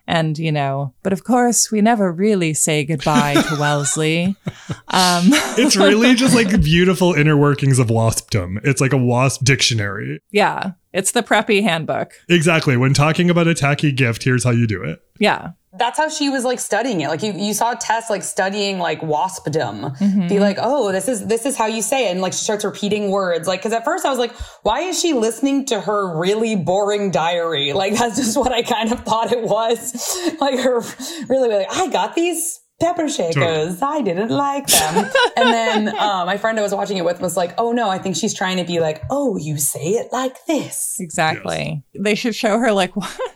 And, 0.06 0.38
you 0.38 0.52
know, 0.52 0.92
but 1.02 1.12
of 1.14 1.24
course, 1.24 1.70
we 1.70 1.80
never 1.80 2.12
really 2.12 2.52
say 2.52 2.84
goodbye 2.84 3.34
to 3.34 3.56
Wellesley. 3.60 4.36
Um, 4.88 5.30
It's 5.58 5.76
really 5.76 6.14
just 6.14 6.34
like 6.36 6.60
beautiful 6.62 7.14
inner 7.14 7.36
workings 7.36 7.78
of 7.80 7.88
waspdom. 7.88 8.60
It's 8.64 8.80
like 8.80 8.92
a 8.92 8.96
wasp 8.98 9.42
dictionary. 9.44 10.20
yeah, 10.30 10.72
it's 10.92 11.10
the 11.12 11.22
preppy 11.22 11.62
handbook. 11.62 12.12
Exactly. 12.28 12.76
When 12.76 12.94
talking 12.94 13.28
about 13.30 13.48
a 13.48 13.54
tacky 13.54 13.90
gift, 13.90 14.22
here's 14.22 14.44
how 14.44 14.50
you 14.50 14.66
do 14.68 14.82
it. 14.84 15.00
Yeah. 15.18 15.50
That's 15.76 15.98
how 15.98 16.08
she 16.08 16.28
was 16.28 16.44
like 16.44 16.60
studying 16.60 17.00
it. 17.00 17.08
Like 17.08 17.22
you, 17.22 17.32
you 17.32 17.52
saw 17.52 17.74
Tess 17.74 18.08
like 18.08 18.22
studying 18.22 18.78
like 18.78 19.00
waspdom. 19.00 19.96
Mm-hmm. 19.98 20.28
Be 20.28 20.38
like, 20.38 20.58
oh, 20.60 20.92
this 20.92 21.08
is 21.08 21.26
this 21.26 21.46
is 21.46 21.56
how 21.56 21.66
you 21.66 21.82
say 21.82 22.08
it, 22.08 22.12
and 22.12 22.20
like 22.20 22.32
she 22.32 22.40
starts 22.40 22.64
repeating 22.64 23.10
words. 23.10 23.48
Like, 23.48 23.60
because 23.60 23.72
at 23.72 23.84
first 23.84 24.04
I 24.04 24.10
was 24.10 24.18
like, 24.18 24.32
why 24.62 24.80
is 24.80 25.00
she 25.00 25.12
listening 25.12 25.66
to 25.66 25.80
her 25.80 26.16
really 26.16 26.56
boring 26.56 27.10
diary? 27.10 27.72
Like 27.72 27.94
that's 27.94 28.16
just 28.16 28.36
what 28.36 28.52
I 28.52 28.62
kind 28.62 28.92
of 28.92 29.00
thought 29.00 29.32
it 29.32 29.42
was. 29.42 30.18
like 30.40 30.58
her 30.60 30.80
really 31.28 31.48
like, 31.48 31.66
I 31.70 31.88
got 31.88 32.14
these 32.14 32.60
pepper 32.80 33.08
shakers. 33.08 33.80
I 33.80 34.02
didn't 34.02 34.30
like 34.30 34.66
them. 34.66 35.10
and 35.36 35.48
then 35.48 35.88
uh, 35.88 36.24
my 36.26 36.36
friend 36.36 36.58
I 36.58 36.62
was 36.62 36.74
watching 36.74 36.96
it 36.96 37.04
with 37.04 37.20
was 37.20 37.36
like, 37.36 37.54
oh 37.58 37.72
no, 37.72 37.88
I 37.88 37.98
think 37.98 38.16
she's 38.16 38.34
trying 38.34 38.56
to 38.58 38.64
be 38.64 38.80
like, 38.80 39.02
oh, 39.10 39.36
you 39.36 39.58
say 39.58 39.92
it 39.92 40.12
like 40.12 40.44
this. 40.46 40.96
Exactly. 40.98 41.82
They 41.98 42.14
should 42.14 42.34
show 42.34 42.58
her 42.58 42.72
like 42.72 42.92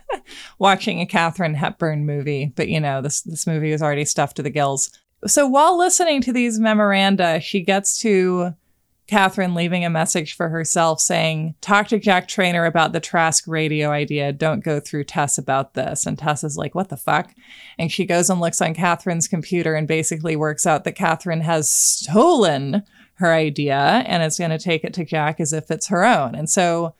watching 0.58 1.00
a 1.00 1.06
Katharine 1.06 1.54
Hepburn 1.54 2.06
movie, 2.06 2.52
but 2.54 2.68
you 2.68 2.80
know, 2.80 3.00
this 3.00 3.22
this 3.22 3.46
movie 3.46 3.72
is 3.72 3.82
already 3.82 4.04
stuffed 4.04 4.36
to 4.36 4.42
the 4.42 4.50
gills. 4.50 4.90
So 5.26 5.46
while 5.48 5.76
listening 5.76 6.20
to 6.22 6.32
these 6.32 6.60
memoranda, 6.60 7.40
she 7.40 7.60
gets 7.60 7.98
to 8.00 8.54
Catherine 9.08 9.54
leaving 9.54 9.86
a 9.86 9.90
message 9.90 10.36
for 10.36 10.50
herself 10.50 11.00
saying, 11.00 11.54
Talk 11.62 11.88
to 11.88 11.98
Jack 11.98 12.28
Trainer 12.28 12.66
about 12.66 12.92
the 12.92 13.00
Trask 13.00 13.44
radio 13.46 13.90
idea. 13.90 14.32
Don't 14.32 14.62
go 14.62 14.80
through 14.80 15.04
Tess 15.04 15.38
about 15.38 15.72
this. 15.72 16.04
And 16.04 16.18
Tess 16.18 16.44
is 16.44 16.58
like, 16.58 16.74
What 16.74 16.90
the 16.90 16.96
fuck? 16.96 17.34
And 17.78 17.90
she 17.90 18.04
goes 18.04 18.28
and 18.28 18.38
looks 18.38 18.60
on 18.60 18.74
Catherine's 18.74 19.26
computer 19.26 19.74
and 19.74 19.88
basically 19.88 20.36
works 20.36 20.66
out 20.66 20.84
that 20.84 20.92
Catherine 20.92 21.40
has 21.40 21.72
stolen 21.72 22.82
her 23.14 23.32
idea 23.32 24.04
and 24.06 24.22
is 24.22 24.38
going 24.38 24.50
to 24.50 24.58
take 24.58 24.84
it 24.84 24.92
to 24.94 25.04
Jack 25.04 25.40
as 25.40 25.54
if 25.54 25.70
it's 25.70 25.88
her 25.88 26.04
own. 26.04 26.34
And 26.34 26.48
so, 26.48 26.94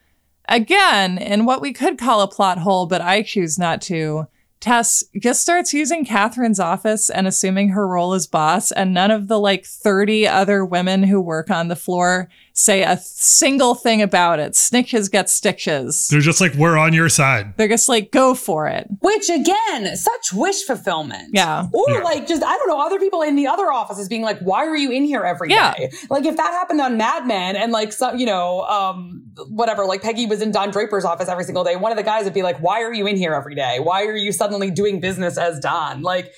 again, 0.49 1.19
in 1.19 1.45
what 1.45 1.61
we 1.61 1.75
could 1.75 1.99
call 1.99 2.23
a 2.23 2.29
plot 2.29 2.59
hole, 2.59 2.87
but 2.87 3.03
I 3.03 3.23
choose 3.23 3.59
not 3.59 3.83
to, 3.83 4.27
Tess 4.61 5.05
just 5.21 5.41
starts 5.41 5.73
using 5.73 6.05
Catherine's 6.05 6.59
office 6.59 7.09
and 7.09 7.27
assuming 7.27 7.71
her 7.71 7.87
role 7.87 8.13
as 8.13 8.27
boss, 8.27 8.73
and 8.73 8.93
none 8.93 9.11
of 9.11 9.29
the 9.29 9.39
like 9.39 9.65
30 9.65 10.27
other 10.27 10.65
women 10.65 11.05
who 11.05 11.21
work 11.21 11.51
on 11.51 11.69
the 11.69 11.77
floor 11.77 12.29
say 12.59 12.83
a 12.83 12.97
single 13.05 13.77
thing 13.77 14.03
about 14.03 14.41
it. 14.41 14.53
Snitches 14.55 15.09
get 15.09 15.31
stitches. 15.31 16.09
They're 16.09 16.21
just 16.21 16.41
like, 16.41 16.55
we're 16.55 16.77
on 16.77 16.93
your 16.93 17.09
side. 17.09 17.55
They're 17.57 17.69
just 17.69 17.89
like, 17.89 18.11
go 18.11 18.35
for 18.35 18.67
it. 18.67 18.89
Which 19.01 19.29
again, 19.31 19.95
such 19.97 20.33
wish 20.33 20.65
fulfillment. 20.65 21.31
Yeah. 21.33 21.67
Or 21.73 21.85
Yeah. 21.89 21.99
like 22.01 22.27
just 22.27 22.43
I 22.43 22.57
don't 22.59 22.67
know, 22.69 22.81
other 22.81 22.99
people 22.99 23.23
in 23.23 23.37
the 23.37 23.47
other 23.47 23.71
offices 23.71 24.09
being 24.09 24.23
like, 24.23 24.41
"Why 24.41 24.67
are 24.67 24.77
you 24.77 24.91
in 24.91 25.05
here 25.05 25.23
every 25.23 25.49
day?" 25.51 25.55
Yeah. 25.55 25.75
Like 26.11 26.25
if 26.25 26.37
that 26.37 26.51
happened 26.51 26.81
on 26.81 26.97
Mad 26.97 27.27
Men 27.27 27.55
and 27.55 27.71
like 27.71 27.93
some, 27.93 28.19
you 28.19 28.27
know, 28.27 28.63
um, 28.63 29.23
whatever, 29.51 29.85
like 29.85 30.03
Peggy 30.03 30.27
was 30.27 30.43
in 30.43 30.51
Don 30.51 30.71
Draper's 30.73 31.05
office 31.05 31.29
every 31.29 31.45
single 31.45 31.63
day. 31.63 31.77
One 31.77 31.93
of 31.93 31.97
the 31.97 32.03
guys 32.03 32.25
would 32.25 32.35
be 32.35 32.43
like, 32.43 32.59
"Why 32.59 32.83
are 32.83 32.93
you 32.93 33.07
in 33.07 33.17
here 33.17 33.35
every 33.35 33.55
day? 33.55 33.79
Why 33.81 34.05
are 34.05 34.17
you 34.17 34.33
suddenly 34.33 34.71
doing 34.73 34.99
business 35.01 35.39
as 35.39 35.61
Don?" 35.61 36.03
Like 36.03 36.33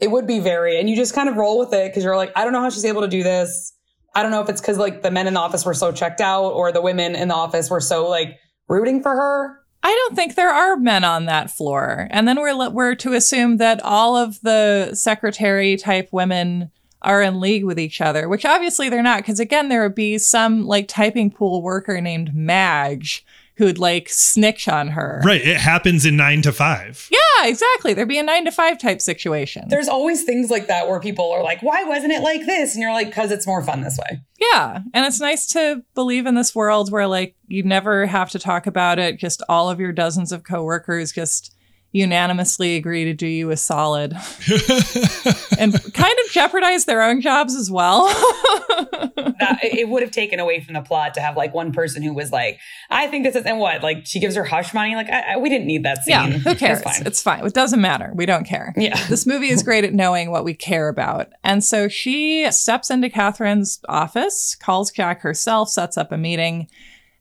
it 0.00 0.10
would 0.10 0.26
be 0.26 0.40
very, 0.40 0.78
and 0.80 0.88
you 0.88 0.96
just 0.96 1.14
kind 1.14 1.28
of 1.28 1.36
roll 1.36 1.58
with 1.58 1.72
it 1.74 1.90
because 1.90 2.02
you're 2.04 2.16
like, 2.16 2.32
I 2.36 2.44
don't 2.44 2.52
know 2.52 2.60
how 2.60 2.70
she's 2.70 2.84
able 2.84 3.02
to 3.02 3.08
do 3.08 3.22
this. 3.22 3.72
I 4.16 4.22
don't 4.22 4.30
know 4.30 4.40
if 4.40 4.48
it's 4.48 4.62
because 4.62 4.78
like 4.78 5.02
the 5.02 5.10
men 5.10 5.26
in 5.26 5.34
the 5.34 5.40
office 5.40 5.66
were 5.66 5.74
so 5.74 5.92
checked 5.92 6.22
out 6.22 6.48
or 6.52 6.72
the 6.72 6.80
women 6.80 7.14
in 7.14 7.28
the 7.28 7.34
office 7.34 7.68
were 7.68 7.82
so 7.82 8.08
like 8.08 8.38
rooting 8.66 9.02
for 9.02 9.14
her. 9.14 9.60
I 9.82 9.90
don't 9.90 10.16
think 10.16 10.34
there 10.34 10.50
are 10.50 10.78
men 10.78 11.04
on 11.04 11.26
that 11.26 11.50
floor. 11.50 12.08
And 12.10 12.26
then 12.26 12.40
we're 12.40 12.70
we're 12.70 12.94
to 12.94 13.12
assume 13.12 13.58
that 13.58 13.82
all 13.82 14.16
of 14.16 14.40
the 14.40 14.94
secretary 14.94 15.76
type 15.76 16.08
women 16.12 16.70
are 17.02 17.20
in 17.20 17.40
league 17.40 17.64
with 17.64 17.78
each 17.78 18.00
other, 18.00 18.26
which 18.26 18.46
obviously 18.46 18.88
they're 18.88 19.02
not 19.02 19.18
because 19.18 19.38
again 19.38 19.68
there 19.68 19.82
would 19.82 19.94
be 19.94 20.16
some 20.16 20.66
like 20.66 20.88
typing 20.88 21.30
pool 21.30 21.60
worker 21.60 22.00
named 22.00 22.34
Madge 22.34 23.22
who'd 23.56 23.78
like 23.78 24.08
snitch 24.08 24.68
on 24.68 24.88
her. 24.88 25.20
Right. 25.24 25.40
It 25.40 25.56
happens 25.56 26.04
in 26.04 26.16
nine 26.16 26.42
to 26.42 26.52
five. 26.52 27.08
Yeah, 27.10 27.48
exactly. 27.48 27.94
There'd 27.94 28.08
be 28.08 28.18
a 28.18 28.22
9 28.22 28.46
to 28.46 28.50
5 28.50 28.78
type 28.78 29.00
situation. 29.00 29.66
There's 29.68 29.88
always 29.88 30.24
things 30.24 30.50
like 30.50 30.68
that 30.68 30.88
where 30.88 31.00
people 31.00 31.30
are 31.30 31.42
like, 31.42 31.62
why 31.62 31.84
wasn't 31.84 32.12
it 32.12 32.22
like 32.22 32.46
this? 32.46 32.74
And 32.74 32.82
you're 32.82 32.92
like, 32.92 33.08
because 33.08 33.30
it's 33.30 33.46
more 33.46 33.62
fun 33.62 33.82
this 33.82 33.98
way. 33.98 34.20
Yeah. 34.38 34.80
And 34.94 35.06
it's 35.06 35.20
nice 35.20 35.46
to 35.48 35.82
believe 35.94 36.26
in 36.26 36.34
this 36.34 36.54
world 36.54 36.90
where 36.90 37.06
like 37.06 37.34
you 37.46 37.62
never 37.62 38.06
have 38.06 38.30
to 38.30 38.38
talk 38.38 38.66
about 38.66 38.98
it. 38.98 39.18
Just 39.18 39.42
all 39.48 39.70
of 39.70 39.80
your 39.80 39.92
dozens 39.92 40.32
of 40.32 40.44
coworkers 40.44 41.12
just, 41.12 41.54
unanimously 41.96 42.76
agree 42.76 43.04
to 43.04 43.14
do 43.14 43.26
you 43.26 43.50
a 43.50 43.56
solid 43.56 44.12
and 45.58 45.72
kind 45.94 46.18
of 46.24 46.30
jeopardize 46.30 46.84
their 46.84 47.02
own 47.02 47.22
jobs 47.22 47.54
as 47.54 47.70
well. 47.70 48.06
that, 49.16 49.58
it 49.62 49.88
would 49.88 50.02
have 50.02 50.10
taken 50.10 50.38
away 50.38 50.60
from 50.60 50.74
the 50.74 50.82
plot 50.82 51.14
to 51.14 51.20
have 51.20 51.36
like 51.36 51.54
one 51.54 51.72
person 51.72 52.02
who 52.02 52.12
was 52.12 52.30
like, 52.30 52.60
I 52.90 53.06
think 53.06 53.24
this 53.24 53.34
is, 53.34 53.44
and 53.44 53.58
what? 53.58 53.82
Like 53.82 54.06
she 54.06 54.20
gives 54.20 54.36
her 54.36 54.44
hush 54.44 54.74
money. 54.74 54.94
Like, 54.94 55.08
I, 55.08 55.32
I, 55.32 55.36
we 55.38 55.48
didn't 55.48 55.66
need 55.66 55.84
that 55.84 56.04
scene. 56.04 56.12
Yeah, 56.12 56.38
who 56.38 56.54
cares? 56.54 56.80
It's 56.80 56.96
fine. 56.96 57.06
it's 57.06 57.22
fine. 57.22 57.46
It 57.46 57.54
doesn't 57.54 57.80
matter. 57.80 58.12
We 58.14 58.26
don't 58.26 58.44
care. 58.44 58.74
Yeah. 58.76 59.02
This 59.06 59.26
movie 59.26 59.48
is 59.48 59.62
great 59.62 59.84
at 59.84 59.94
knowing 59.94 60.30
what 60.30 60.44
we 60.44 60.52
care 60.52 60.88
about. 60.88 61.28
And 61.42 61.64
so 61.64 61.88
she 61.88 62.50
steps 62.52 62.90
into 62.90 63.08
Catherine's 63.08 63.80
office, 63.88 64.54
calls 64.54 64.90
Jack 64.90 65.22
herself, 65.22 65.70
sets 65.70 65.96
up 65.96 66.12
a 66.12 66.18
meeting, 66.18 66.68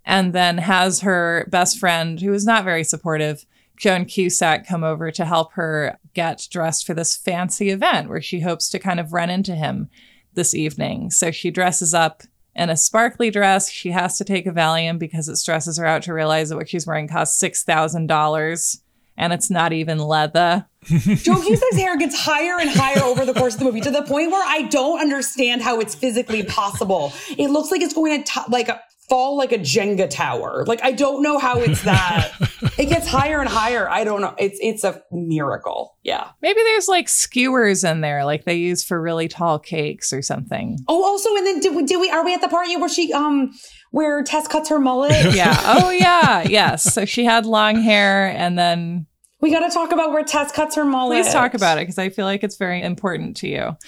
and 0.05 0.33
then 0.33 0.57
has 0.57 0.99
her 1.01 1.47
best 1.49 1.79
friend, 1.79 2.19
who 2.19 2.33
is 2.33 2.45
not 2.45 2.65
very 2.65 2.83
supportive, 2.83 3.45
Joan 3.77 4.05
Cusack 4.05 4.67
come 4.67 4.83
over 4.83 5.11
to 5.11 5.25
help 5.25 5.53
her 5.53 5.97
get 6.13 6.47
dressed 6.49 6.85
for 6.85 6.93
this 6.93 7.15
fancy 7.15 7.69
event 7.69 8.09
where 8.09 8.21
she 8.21 8.39
hopes 8.39 8.69
to 8.69 8.79
kind 8.79 8.99
of 8.99 9.13
run 9.13 9.29
into 9.29 9.55
him 9.55 9.89
this 10.33 10.53
evening. 10.53 11.11
So 11.11 11.31
she 11.31 11.51
dresses 11.51 11.93
up 11.93 12.23
in 12.55 12.69
a 12.69 12.77
sparkly 12.77 13.29
dress. 13.29 13.69
She 13.69 13.91
has 13.91 14.17
to 14.17 14.23
take 14.23 14.45
a 14.45 14.51
Valium 14.51 14.97
because 14.97 15.27
it 15.27 15.35
stresses 15.37 15.77
her 15.77 15.85
out 15.85 16.03
to 16.03 16.13
realize 16.13 16.49
that 16.49 16.55
what 16.55 16.69
she's 16.69 16.87
wearing 16.87 17.07
costs 17.07 17.41
$6,000 17.41 18.81
and 19.17 19.33
it's 19.33 19.49
not 19.49 19.73
even 19.73 19.97
leather. 19.97 20.65
Joan 20.83 21.41
Cusack's 21.41 21.77
hair 21.77 21.97
gets 21.97 22.19
higher 22.19 22.59
and 22.59 22.69
higher 22.69 23.01
over 23.03 23.25
the 23.25 23.33
course 23.33 23.53
of 23.53 23.59
the 23.59 23.65
movie 23.65 23.81
to 23.81 23.91
the 23.91 24.03
point 24.03 24.31
where 24.31 24.43
I 24.45 24.63
don't 24.63 24.99
understand 24.99 25.61
how 25.61 25.79
it's 25.79 25.95
physically 25.95 26.43
possible. 26.43 27.13
It 27.37 27.49
looks 27.49 27.71
like 27.71 27.81
it's 27.81 27.93
going 27.93 28.23
to 28.23 28.31
t- 28.31 28.41
like 28.49 28.69
fall 29.09 29.37
like 29.37 29.51
a 29.51 29.57
Jenga 29.57 30.09
tower. 30.09 30.63
Like 30.65 30.83
I 30.83 30.91
don't 30.91 31.21
know 31.21 31.37
how 31.37 31.59
it's 31.59 31.83
that. 31.83 32.31
it 32.77 32.85
gets 32.85 33.07
higher 33.07 33.39
and 33.39 33.49
higher. 33.49 33.89
I 33.89 34.03
don't 34.03 34.21
know. 34.21 34.33
It's 34.37 34.57
it's 34.61 34.83
a 34.83 35.01
miracle. 35.11 35.97
Yeah. 36.03 36.29
Maybe 36.41 36.61
there's 36.63 36.87
like 36.87 37.09
skewers 37.09 37.83
in 37.83 38.01
there, 38.01 38.25
like 38.25 38.45
they 38.45 38.55
use 38.55 38.83
for 38.83 39.01
really 39.01 39.27
tall 39.27 39.59
cakes 39.59 40.11
or 40.11 40.21
something. 40.21 40.77
Oh, 40.87 41.03
also, 41.03 41.35
and 41.35 41.45
then 41.45 41.59
did 41.59 41.75
we, 41.75 41.83
did 41.83 41.99
we 41.99 42.09
are 42.09 42.23
we 42.23 42.33
at 42.33 42.41
the 42.41 42.47
part 42.47 42.67
where 42.67 42.89
she 42.89 43.13
um 43.13 43.51
where 43.91 44.23
Tess 44.23 44.47
cuts 44.47 44.69
her 44.69 44.79
mullet? 44.79 45.11
yeah. 45.35 45.55
Oh 45.63 45.89
yeah. 45.89 46.43
Yes. 46.43 46.93
So 46.93 47.05
she 47.05 47.25
had 47.25 47.45
long 47.45 47.81
hair 47.81 48.27
and 48.27 48.57
then 48.57 49.07
we 49.41 49.51
got 49.51 49.67
to 49.67 49.73
talk 49.73 49.91
about 49.91 50.11
where 50.11 50.23
Tess 50.23 50.51
cuts 50.51 50.75
her 50.75 50.85
mullet. 50.85 51.23
Please 51.23 51.31
talk 51.31 51.53
about 51.53 51.77
it 51.77 51.81
because 51.81 51.99
I 51.99 52.09
feel 52.09 52.25
like 52.25 52.43
it's 52.43 52.57
very 52.57 52.81
important 52.81 53.37
to 53.37 53.47
you. 53.47 53.77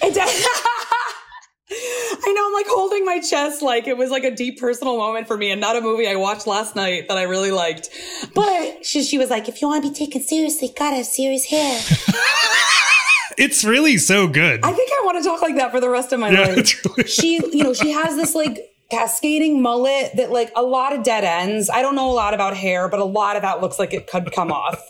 I 1.70 2.32
know 2.34 2.46
I'm 2.46 2.52
like 2.52 2.66
holding 2.68 3.04
my 3.04 3.20
chest 3.20 3.60
like 3.60 3.86
it 3.86 3.96
was 3.96 4.10
like 4.10 4.24
a 4.24 4.30
deep 4.30 4.58
personal 4.58 4.96
moment 4.96 5.26
for 5.26 5.36
me 5.36 5.50
and 5.50 5.60
not 5.60 5.76
a 5.76 5.80
movie 5.80 6.08
I 6.08 6.16
watched 6.16 6.46
last 6.46 6.74
night 6.74 7.08
that 7.08 7.18
I 7.18 7.24
really 7.24 7.50
liked. 7.50 7.90
But 8.34 8.86
she, 8.86 9.02
she 9.02 9.18
was 9.18 9.28
like, 9.28 9.48
if 9.48 9.60
you 9.60 9.68
want 9.68 9.84
to 9.84 9.90
be 9.90 9.94
taken 9.94 10.22
seriously, 10.22 10.72
gotta 10.76 10.96
have 10.96 11.06
serious 11.06 11.44
hair. 11.44 11.80
it's 13.38 13.64
really 13.64 13.98
so 13.98 14.26
good. 14.26 14.60
I 14.64 14.72
think 14.72 14.90
I 14.90 15.02
want 15.04 15.22
to 15.22 15.28
talk 15.28 15.42
like 15.42 15.56
that 15.56 15.70
for 15.70 15.80
the 15.80 15.90
rest 15.90 16.12
of 16.12 16.20
my 16.20 16.30
yeah, 16.30 16.40
life. 16.40 16.84
Really 16.96 17.08
she, 17.08 17.34
you 17.52 17.64
know, 17.64 17.74
she 17.74 17.90
has 17.90 18.16
this 18.16 18.34
like 18.34 18.67
cascading 18.90 19.60
mullet 19.60 20.16
that 20.16 20.30
like 20.30 20.50
a 20.56 20.62
lot 20.62 20.94
of 20.94 21.02
dead 21.02 21.24
ends. 21.24 21.68
I 21.68 21.82
don't 21.82 21.94
know 21.94 22.10
a 22.10 22.12
lot 22.12 22.34
about 22.34 22.56
hair, 22.56 22.88
but 22.88 23.00
a 23.00 23.04
lot 23.04 23.36
of 23.36 23.42
that 23.42 23.60
looks 23.60 23.78
like 23.78 23.92
it 23.92 24.06
could 24.06 24.32
come 24.32 24.50
off. 24.50 24.80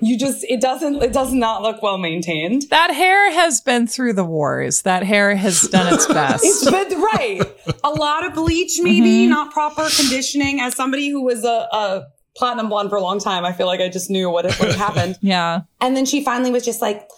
You 0.00 0.16
just 0.16 0.44
it 0.44 0.60
doesn't 0.60 1.02
it 1.02 1.12
does 1.12 1.32
not 1.32 1.62
look 1.62 1.82
well 1.82 1.98
maintained. 1.98 2.62
That 2.70 2.92
hair 2.92 3.32
has 3.32 3.60
been 3.60 3.86
through 3.86 4.12
the 4.12 4.24
wars. 4.24 4.82
That 4.82 5.02
hair 5.02 5.34
has 5.34 5.62
done 5.62 5.92
its 5.92 6.06
best. 6.12 6.44
it's 6.44 6.70
been 6.70 7.00
right. 7.00 7.42
A 7.82 7.90
lot 7.90 8.24
of 8.24 8.34
bleach 8.34 8.78
maybe, 8.80 9.24
mm-hmm. 9.24 9.30
not 9.30 9.52
proper 9.52 9.88
conditioning 9.96 10.60
as 10.60 10.76
somebody 10.76 11.08
who 11.08 11.22
was 11.22 11.44
a, 11.44 11.68
a 11.72 12.06
platinum 12.36 12.68
blonde 12.68 12.90
for 12.90 12.96
a 12.96 13.02
long 13.02 13.18
time. 13.18 13.44
I 13.44 13.52
feel 13.52 13.66
like 13.66 13.80
I 13.80 13.88
just 13.88 14.08
knew 14.08 14.30
what, 14.30 14.46
what 14.58 14.74
happened. 14.76 15.18
yeah. 15.22 15.62
And 15.80 15.96
then 15.96 16.06
she 16.06 16.24
finally 16.24 16.50
was 16.50 16.64
just 16.64 16.80
like, 16.80 17.08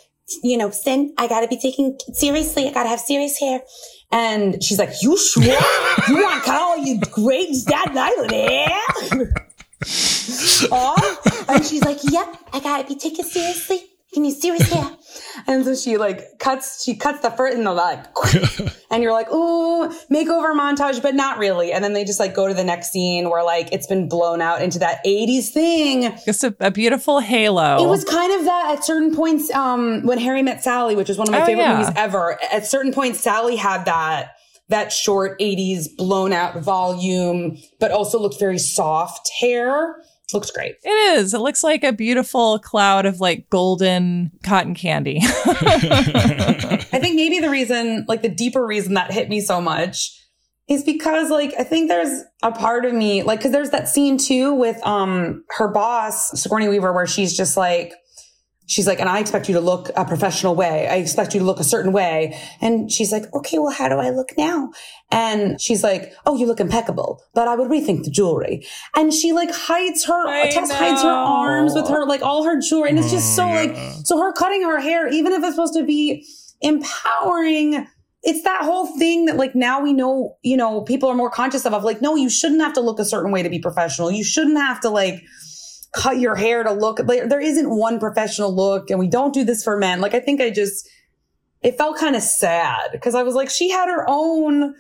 you 0.43 0.57
know, 0.57 0.71
Cyn, 0.71 1.09
I 1.19 1.29
gotta 1.29 1.49
be 1.49 1.59
taken 1.59 1.99
seriously. 2.15 2.67
I 2.69 2.73
gotta 2.73 2.89
have 2.89 3.01
serious 3.01 3.39
hair. 3.39 3.61
And 4.13 4.63
she's 4.63 4.79
like, 4.79 4.91
you 5.03 5.17
sure? 5.17 5.43
you 5.45 5.53
want 6.15 6.43
to 6.43 6.51
cut 6.51 6.61
all 6.61 6.79
your 6.79 6.99
great 7.13 7.55
Staten 7.55 7.97
Island 7.97 8.33
hair? 8.33 8.81
oh, 10.73 11.45
and 11.49 11.65
she's 11.65 11.83
like, 11.83 11.99
yep, 12.05 12.37
I 12.53 12.61
gotta 12.61 12.87
be 12.87 12.97
taken 12.97 13.25
seriously. 13.25 13.90
Can 14.13 14.25
you 14.25 14.33
see 14.33 14.51
what's 14.51 14.71
hair? 14.71 14.97
And 15.47 15.65
so 15.65 15.75
she 15.75 15.97
like 15.97 16.39
cuts, 16.39 16.85
she 16.85 16.95
cuts 16.95 17.21
the 17.21 17.31
first 17.31 17.57
and 17.57 17.67
the 17.67 17.73
like, 17.73 18.05
and 18.91 19.03
you're 19.03 19.13
like, 19.13 19.33
ooh, 19.33 19.89
makeover 20.11 20.55
montage, 20.55 21.03
but 21.03 21.15
not 21.15 21.39
really. 21.39 21.73
And 21.73 21.83
then 21.83 21.95
they 21.95 22.05
just 22.05 22.21
like 22.21 22.35
go 22.35 22.47
to 22.47 22.55
the 22.55 22.63
next 22.63 22.93
scene 22.93 23.31
where 23.31 23.43
like 23.43 23.73
it's 23.73 23.87
been 23.87 24.09
blown 24.09 24.41
out 24.41 24.63
into 24.63 24.79
that 24.81 25.05
80s 25.05 25.49
thing. 25.49 26.13
Just 26.25 26.45
a, 26.45 26.55
a 26.61 26.71
beautiful 26.71 27.21
halo. 27.21 27.83
It 27.83 27.89
was 27.89 28.05
kind 28.05 28.33
of 28.33 28.45
that 28.45 28.77
at 28.77 28.85
certain 28.85 29.15
points, 29.15 29.51
um, 29.53 30.03
when 30.03 30.19
Harry 30.19 30.43
met 30.43 30.63
Sally, 30.63 30.95
which 30.95 31.11
is 31.11 31.19
one 31.19 31.29
of 31.29 31.33
my 31.33 31.43
oh, 31.43 31.47
favorite 31.47 31.65
yeah. 31.65 31.79
movies 31.79 31.93
ever. 31.97 32.39
At 32.53 32.67
certain 32.67 32.93
points, 32.93 33.21
Sally 33.21 33.57
had 33.57 33.85
that 33.87 34.37
that 34.71 34.93
short 34.93 35.39
80s 35.41 35.97
blown 35.97 36.33
out 36.33 36.61
volume, 36.61 37.59
but 37.81 37.91
also 37.91 38.19
looked 38.19 38.39
very 38.39 38.59
soft 38.59 39.29
hair. 39.41 39.97
Looks 40.35 40.51
great. 40.51 40.77
It 40.83 41.19
is. 41.19 41.35
It 41.35 41.41
looks 41.41 41.63
like 41.63 41.85
a 41.85 41.93
beautiful 41.93 42.59
cloud 42.59 43.07
of 43.07 43.21
like 43.21 43.49
golden 43.51 44.31
cotton 44.43 44.75
candy. 44.75 45.21
I 45.23 46.99
think 47.01 47.17
maybe 47.17 47.41
the 47.41 47.51
reason, 47.51 48.05
like 48.09 48.23
the 48.23 48.29
deeper 48.29 48.67
reason 48.67 48.95
that 48.95 49.13
hit 49.13 49.29
me 49.29 49.41
so 49.41 49.61
much 49.61 50.17
is 50.69 50.85
because 50.85 51.31
like 51.31 51.53
I 51.59 51.65
think 51.65 51.89
there's 51.89 52.23
a 52.43 52.53
part 52.53 52.85
of 52.85 52.95
me, 52.95 53.23
like, 53.23 53.41
cause 53.43 53.53
there's 53.53 53.71
that 53.71 53.89
scene 53.89 54.17
too 54.17 54.55
with 54.55 54.85
um 54.87 55.45
her 55.59 55.69
boss, 55.69 56.31
Sigourney 56.41 56.69
Weaver, 56.69 56.93
where 56.93 57.07
she's 57.07 57.37
just 57.37 57.57
like, 57.57 57.93
she's 58.71 58.87
like, 58.87 59.01
and 59.01 59.09
I 59.09 59.19
expect 59.19 59.49
you 59.49 59.55
to 59.55 59.61
look 59.61 59.91
a 59.97 60.05
professional 60.05 60.55
way. 60.55 60.87
I 60.87 60.95
expect 60.97 61.35
you 61.35 61.41
to 61.41 61.47
look 61.47 61.59
a 61.59 61.65
certain 61.65 61.93
way. 61.93 62.39
And 62.61 62.91
she's 62.91 63.11
like, 63.11 63.25
okay, 63.35 63.59
well, 63.59 63.73
how 63.73 63.89
do 63.89 63.97
I 63.97 64.11
look 64.11 64.29
now? 64.39 64.71
And 65.11 65.61
she's 65.61 65.83
like, 65.83 66.13
oh, 66.25 66.37
you 66.37 66.47
look 66.47 66.61
impeccable, 66.61 67.21
but 67.35 67.49
I 67.49 67.57
would 67.57 67.69
rethink 67.69 68.05
the 68.05 68.11
jewelry. 68.11 68.65
And 68.95 69.13
she 69.13 69.33
like 69.33 69.51
hides 69.53 70.05
her, 70.05 70.29
I 70.29 70.51
Tess 70.51 70.69
know. 70.69 70.75
hides 70.77 71.03
her 71.03 71.09
arms 71.09 71.75
with 71.75 71.89
her, 71.89 72.07
like 72.07 72.23
all 72.23 72.45
her 72.45 72.61
jewelry. 72.61 72.91
And 72.91 72.99
it's 72.99 73.11
just 73.11 73.35
so 73.35 73.43
mm, 73.43 73.67
yeah. 73.67 73.73
like, 73.73 74.07
so 74.07 74.19
her 74.19 74.33
cutting 74.33 74.63
her 74.63 74.79
hair, 74.79 75.09
even 75.09 75.33
if 75.33 75.43
it's 75.43 75.57
supposed 75.57 75.75
to 75.75 75.85
be 75.85 76.25
empowering, 76.61 77.89
it's 78.23 78.45
that 78.45 78.63
whole 78.63 78.87
thing 78.99 79.25
that 79.25 79.37
like 79.37 79.57
now 79.57 79.81
we 79.81 79.93
know, 79.93 80.37
you 80.43 80.57
know, 80.57 80.83
people 80.83 81.09
are 81.09 81.17
more 81.17 81.31
conscious 81.31 81.65
of, 81.65 81.75
of 81.75 81.83
like, 81.83 82.01
no, 82.01 82.15
you 82.15 82.31
shouldn't 82.31 82.61
have 82.61 82.75
to 82.75 82.81
look 82.81 83.01
a 83.01 83.05
certain 83.05 83.33
way 83.33 83.43
to 83.43 83.49
be 83.49 83.59
professional. 83.59 84.13
You 84.13 84.23
shouldn't 84.23 84.59
have 84.59 84.79
to 84.83 84.91
like, 84.91 85.25
cut 85.93 86.19
your 86.19 86.37
hair 86.37 86.63
to 86.63 86.73
look 86.73 87.01
like 87.01 87.29
there 87.29 87.41
isn't 87.41 87.69
one 87.69 87.99
professional 87.99 88.55
look 88.55 88.91
and 88.91 88.99
we 88.99 89.09
don't 89.09 89.35
do 89.35 89.45
this 89.45 89.65
for 89.65 89.77
men. 89.77 90.01
Like 90.01 90.15
I 90.15 90.21
think 90.21 90.41
I 90.41 90.51
just 90.51 90.89
it 91.63 91.77
felt 91.77 91.99
kind 91.99 92.17
of 92.17 92.23
sad 92.23 92.91
because 92.93 93.15
I 93.15 93.23
was 93.23 93.35
like 93.35 93.51
she 93.51 93.71
had 93.71 93.89
her 93.89 94.05
own 94.09 94.75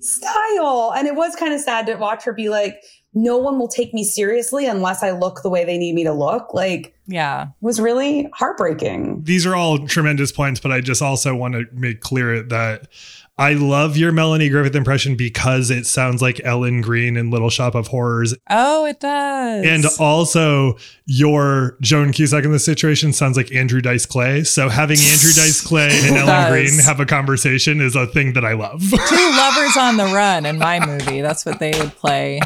style 0.00 0.92
and 0.96 1.06
it 1.06 1.14
was 1.14 1.34
kind 1.36 1.52
of 1.52 1.60
sad 1.60 1.86
to 1.86 1.94
watch 1.96 2.24
her 2.24 2.32
be 2.32 2.48
like 2.48 2.76
no 3.14 3.38
one 3.38 3.58
will 3.58 3.68
take 3.68 3.94
me 3.94 4.04
seriously 4.04 4.66
unless 4.66 5.02
I 5.02 5.12
look 5.12 5.42
the 5.42 5.48
way 5.50 5.64
they 5.64 5.78
need 5.78 5.94
me 5.94 6.04
to 6.04 6.12
look. 6.12 6.52
Like, 6.52 6.94
yeah, 7.06 7.48
was 7.60 7.80
really 7.80 8.28
heartbreaking. 8.34 9.22
These 9.24 9.46
are 9.46 9.54
all 9.54 9.86
tremendous 9.86 10.32
points, 10.32 10.60
but 10.60 10.72
I 10.72 10.80
just 10.80 11.00
also 11.00 11.34
want 11.34 11.54
to 11.54 11.66
make 11.72 12.00
clear 12.00 12.42
that 12.42 12.88
I 13.36 13.54
love 13.54 13.96
your 13.96 14.12
Melanie 14.12 14.48
Griffith 14.48 14.76
impression 14.76 15.16
because 15.16 15.68
it 15.68 15.86
sounds 15.86 16.22
like 16.22 16.40
Ellen 16.44 16.80
Greene 16.80 17.16
in 17.16 17.32
Little 17.32 17.50
Shop 17.50 17.74
of 17.74 17.88
Horrors. 17.88 18.32
Oh, 18.48 18.84
it 18.84 19.00
does. 19.00 19.66
And 19.66 19.84
also, 19.98 20.76
your 21.04 21.76
Joan 21.80 22.12
Cusack 22.12 22.44
in 22.44 22.52
this 22.52 22.64
situation 22.64 23.12
sounds 23.12 23.36
like 23.36 23.52
Andrew 23.52 23.80
Dice 23.80 24.06
Clay. 24.06 24.44
So 24.44 24.68
having 24.68 24.98
Andrew 24.98 25.32
Dice 25.34 25.60
Clay 25.60 25.90
and 26.04 26.16
Ellen 26.16 26.26
does. 26.26 26.50
Greene 26.52 26.78
have 26.84 27.00
a 27.00 27.06
conversation 27.06 27.80
is 27.80 27.96
a 27.96 28.06
thing 28.06 28.34
that 28.34 28.44
I 28.44 28.52
love. 28.52 28.82
Two 28.82 28.96
lovers 29.36 29.76
on 29.76 29.96
the 29.96 30.12
run 30.14 30.46
in 30.46 30.56
my 30.56 30.84
movie. 30.84 31.20
That's 31.20 31.44
what 31.44 31.58
they 31.58 31.72
would 31.80 31.90
play. 31.96 32.38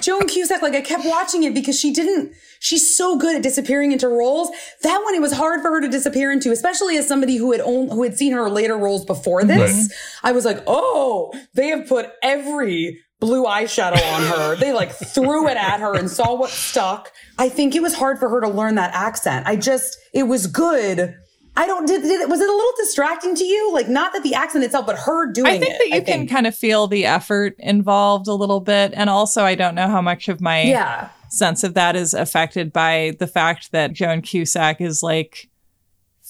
Joan 0.00 0.26
Cusack, 0.26 0.62
like 0.62 0.74
I 0.74 0.80
kept 0.80 1.04
watching 1.04 1.44
it 1.44 1.54
because 1.54 1.78
she 1.78 1.92
didn't 1.92 2.34
She's 2.60 2.96
so 2.96 3.16
good 3.16 3.36
at 3.36 3.42
disappearing 3.42 3.92
into 3.92 4.08
roles. 4.08 4.50
That 4.82 5.00
one, 5.04 5.14
it 5.14 5.20
was 5.20 5.32
hard 5.32 5.62
for 5.62 5.70
her 5.70 5.80
to 5.80 5.88
disappear 5.88 6.32
into, 6.32 6.50
especially 6.50 6.96
as 6.96 7.06
somebody 7.06 7.36
who 7.36 7.52
had 7.52 7.60
owned, 7.60 7.90
who 7.90 8.02
had 8.02 8.16
seen 8.16 8.32
her 8.32 8.50
later 8.50 8.76
roles 8.76 9.04
before 9.04 9.44
this. 9.44 9.88
Mm-hmm. 9.88 10.26
I 10.26 10.32
was 10.32 10.44
like, 10.44 10.62
oh, 10.66 11.32
they 11.54 11.68
have 11.68 11.86
put 11.86 12.10
every 12.22 13.00
blue 13.20 13.44
eyeshadow 13.44 14.02
on 14.14 14.22
her. 14.22 14.56
They 14.58 14.72
like 14.72 14.92
threw 14.92 15.48
it 15.48 15.56
at 15.56 15.80
her 15.80 15.94
and 15.94 16.10
saw 16.10 16.34
what 16.34 16.50
stuck. 16.50 17.12
I 17.38 17.48
think 17.48 17.74
it 17.74 17.82
was 17.82 17.94
hard 17.94 18.18
for 18.18 18.28
her 18.28 18.40
to 18.40 18.48
learn 18.48 18.74
that 18.74 18.94
accent. 18.94 19.46
I 19.46 19.56
just, 19.56 19.98
it 20.12 20.24
was 20.24 20.46
good. 20.46 21.14
I 21.58 21.66
don't, 21.66 21.86
did, 21.86 22.02
did 22.02 22.30
was 22.30 22.40
it 22.40 22.48
a 22.48 22.52
little 22.52 22.72
distracting 22.76 23.34
to 23.34 23.44
you? 23.44 23.72
Like, 23.72 23.88
not 23.88 24.12
that 24.12 24.22
the 24.22 24.34
accent 24.34 24.64
itself, 24.64 24.86
but 24.86 24.96
her 24.96 25.30
doing 25.32 25.46
it. 25.46 25.56
I 25.56 25.58
think 25.58 25.74
it, 25.74 25.78
that 25.78 25.96
you 25.96 26.02
can 26.02 26.26
kind 26.28 26.46
of 26.46 26.54
feel 26.54 26.86
the 26.86 27.04
effort 27.04 27.56
involved 27.58 28.28
a 28.28 28.34
little 28.34 28.60
bit. 28.60 28.92
And 28.94 29.10
also, 29.10 29.42
I 29.42 29.56
don't 29.56 29.74
know 29.74 29.88
how 29.88 30.00
much 30.00 30.28
of 30.28 30.40
my 30.40 30.62
yeah 30.62 31.10
sense 31.30 31.64
of 31.64 31.74
that 31.74 31.96
is 31.96 32.14
affected 32.14 32.72
by 32.72 33.14
the 33.18 33.26
fact 33.26 33.72
that 33.72 33.92
Joan 33.92 34.22
Cusack 34.22 34.80
is 34.80 35.02
like 35.02 35.48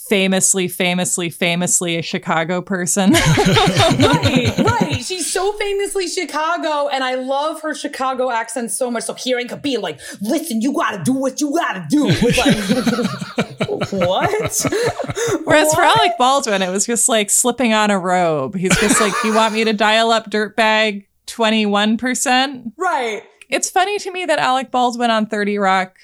famously, 0.09 0.69
famously, 0.69 1.31
famously 1.31 1.97
a 1.97 2.03
Chicago 2.03 2.61
person. 2.61 3.13
right, 3.13 4.53
right. 4.59 5.05
She's 5.05 5.31
so 5.31 5.53
famously 5.53 6.09
Chicago, 6.09 6.89
and 6.89 7.05
I 7.05 7.15
love 7.15 7.61
her 7.63 7.75
Chicago 7.75 8.31
accent 8.31 8.71
so 8.71 8.91
much. 8.91 9.05
So 9.05 9.15
hearing 9.15 9.49
her 9.49 9.57
being 9.57 9.81
like, 9.81 10.01
"Listen, 10.21 10.61
you 10.61 10.73
gotta 10.73 11.03
do 11.05 11.13
what 11.13 11.41
you 11.41 11.53
gotta 11.55 11.87
do," 11.89 12.07
like, 12.37 13.93
what? 13.93 14.67
Whereas 15.45 15.75
for 15.75 15.83
Alec 15.83 16.13
Baldwin, 16.19 16.63
it 16.63 16.71
was 16.71 16.87
just 16.87 17.09
like 17.09 17.31
slipping 17.31 17.73
on 17.73 17.91
a 17.91 17.99
robe. 17.99 18.57
He's 18.57 18.77
just 18.79 19.01
like, 19.01 19.13
"You 19.25 19.35
want 19.35 19.55
me 19.55 19.65
to 19.65 19.73
dial 19.73 20.11
up 20.11 20.31
dirtbag 20.31 21.07
twenty 21.27 21.67
one 21.67 21.97
percent?" 21.97 22.73
Right. 22.77 23.23
It's 23.51 23.71
funny 23.71 23.99
to 24.01 24.13
me 24.13 24.27
that 24.27 24.39
Alec 24.39 24.71
Baldwin 24.71 25.11
on 25.11 25.27
Thirty 25.27 25.59
Rock 25.59 25.97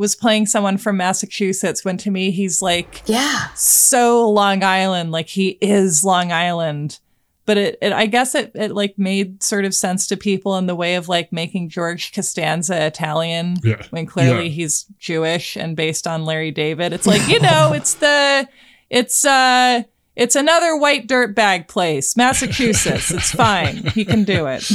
was 0.00 0.16
playing 0.16 0.46
someone 0.46 0.78
from 0.78 0.96
Massachusetts 0.96 1.84
when 1.84 1.98
to 1.98 2.10
me 2.10 2.30
he's 2.30 2.62
like 2.62 3.02
Yeah. 3.06 3.48
so 3.54 4.28
Long 4.30 4.62
Island, 4.64 5.12
like 5.12 5.28
he 5.28 5.58
is 5.60 6.02
Long 6.04 6.32
Island. 6.32 6.98
But 7.44 7.58
it, 7.58 7.78
it 7.82 7.92
I 7.92 8.06
guess 8.06 8.34
it 8.34 8.50
it 8.54 8.70
like 8.72 8.96
made 8.98 9.42
sort 9.42 9.64
of 9.66 9.74
sense 9.74 10.06
to 10.06 10.16
people 10.16 10.56
in 10.56 10.66
the 10.66 10.74
way 10.74 10.94
of 10.94 11.08
like 11.08 11.32
making 11.32 11.68
George 11.68 12.12
Costanza 12.14 12.86
Italian 12.86 13.56
Yeah. 13.62 13.82
when 13.90 14.06
clearly 14.06 14.44
Yeah. 14.44 14.50
he's 14.52 14.86
Jewish 14.98 15.56
and 15.56 15.76
based 15.76 16.06
on 16.06 16.24
Larry 16.24 16.50
David. 16.52 16.92
It's 16.92 17.06
like, 17.06 17.26
you 17.28 17.38
know, 17.40 17.72
it's 17.74 17.94
the 17.94 18.48
it's 18.88 19.24
uh 19.24 19.82
it's 20.16 20.34
another 20.36 20.76
white 20.76 21.06
dirt 21.08 21.34
bag 21.34 21.68
place, 21.68 22.16
Massachusetts. 22.16 23.10
It's 23.10 23.32
fine. 23.32 23.76
He 23.94 24.04
can 24.04 24.24
do 24.24 24.46
it. 24.46 24.68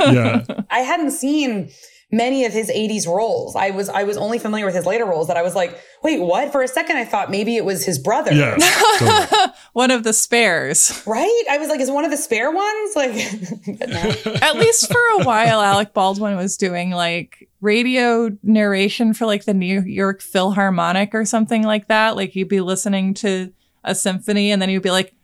Yeah. 0.00 0.44
I 0.70 0.80
hadn't 0.80 1.12
seen 1.12 1.70
many 2.12 2.44
of 2.44 2.52
his 2.52 2.70
80s 2.70 3.06
roles. 3.06 3.54
I 3.54 3.70
was 3.70 3.88
I 3.88 4.02
was 4.02 4.16
only 4.16 4.38
familiar 4.38 4.66
with 4.66 4.74
his 4.74 4.86
later 4.86 5.04
roles 5.04 5.28
that 5.28 5.36
I 5.36 5.42
was 5.42 5.54
like, 5.54 5.78
wait, 6.02 6.20
what? 6.20 6.52
For 6.52 6.62
a 6.62 6.68
second 6.68 6.96
I 6.96 7.04
thought 7.04 7.30
maybe 7.30 7.56
it 7.56 7.64
was 7.64 7.84
his 7.84 7.98
brother. 7.98 8.32
Yeah. 8.32 8.56
totally. 8.98 9.52
One 9.72 9.90
of 9.90 10.02
the 10.02 10.12
spares. 10.12 11.02
Right? 11.06 11.44
I 11.50 11.58
was 11.58 11.68
like, 11.68 11.80
is 11.80 11.90
one 11.90 12.04
of 12.04 12.10
the 12.10 12.16
spare 12.16 12.50
ones? 12.50 12.96
Like. 12.96 13.14
At 14.42 14.56
least 14.56 14.90
for 14.90 15.00
a 15.20 15.24
while, 15.24 15.60
Alec 15.60 15.94
Baldwin 15.94 16.36
was 16.36 16.56
doing 16.56 16.90
like 16.90 17.48
radio 17.60 18.36
narration 18.42 19.14
for 19.14 19.26
like 19.26 19.44
the 19.44 19.54
New 19.54 19.82
York 19.82 20.20
Philharmonic 20.20 21.14
or 21.14 21.24
something 21.24 21.62
like 21.62 21.88
that. 21.88 22.16
Like 22.16 22.34
you'd 22.34 22.48
be 22.48 22.60
listening 22.60 23.14
to 23.14 23.52
a 23.84 23.94
symphony 23.94 24.50
and 24.50 24.60
then 24.60 24.70
you'd 24.70 24.82
be 24.82 24.90
like, 24.90 25.14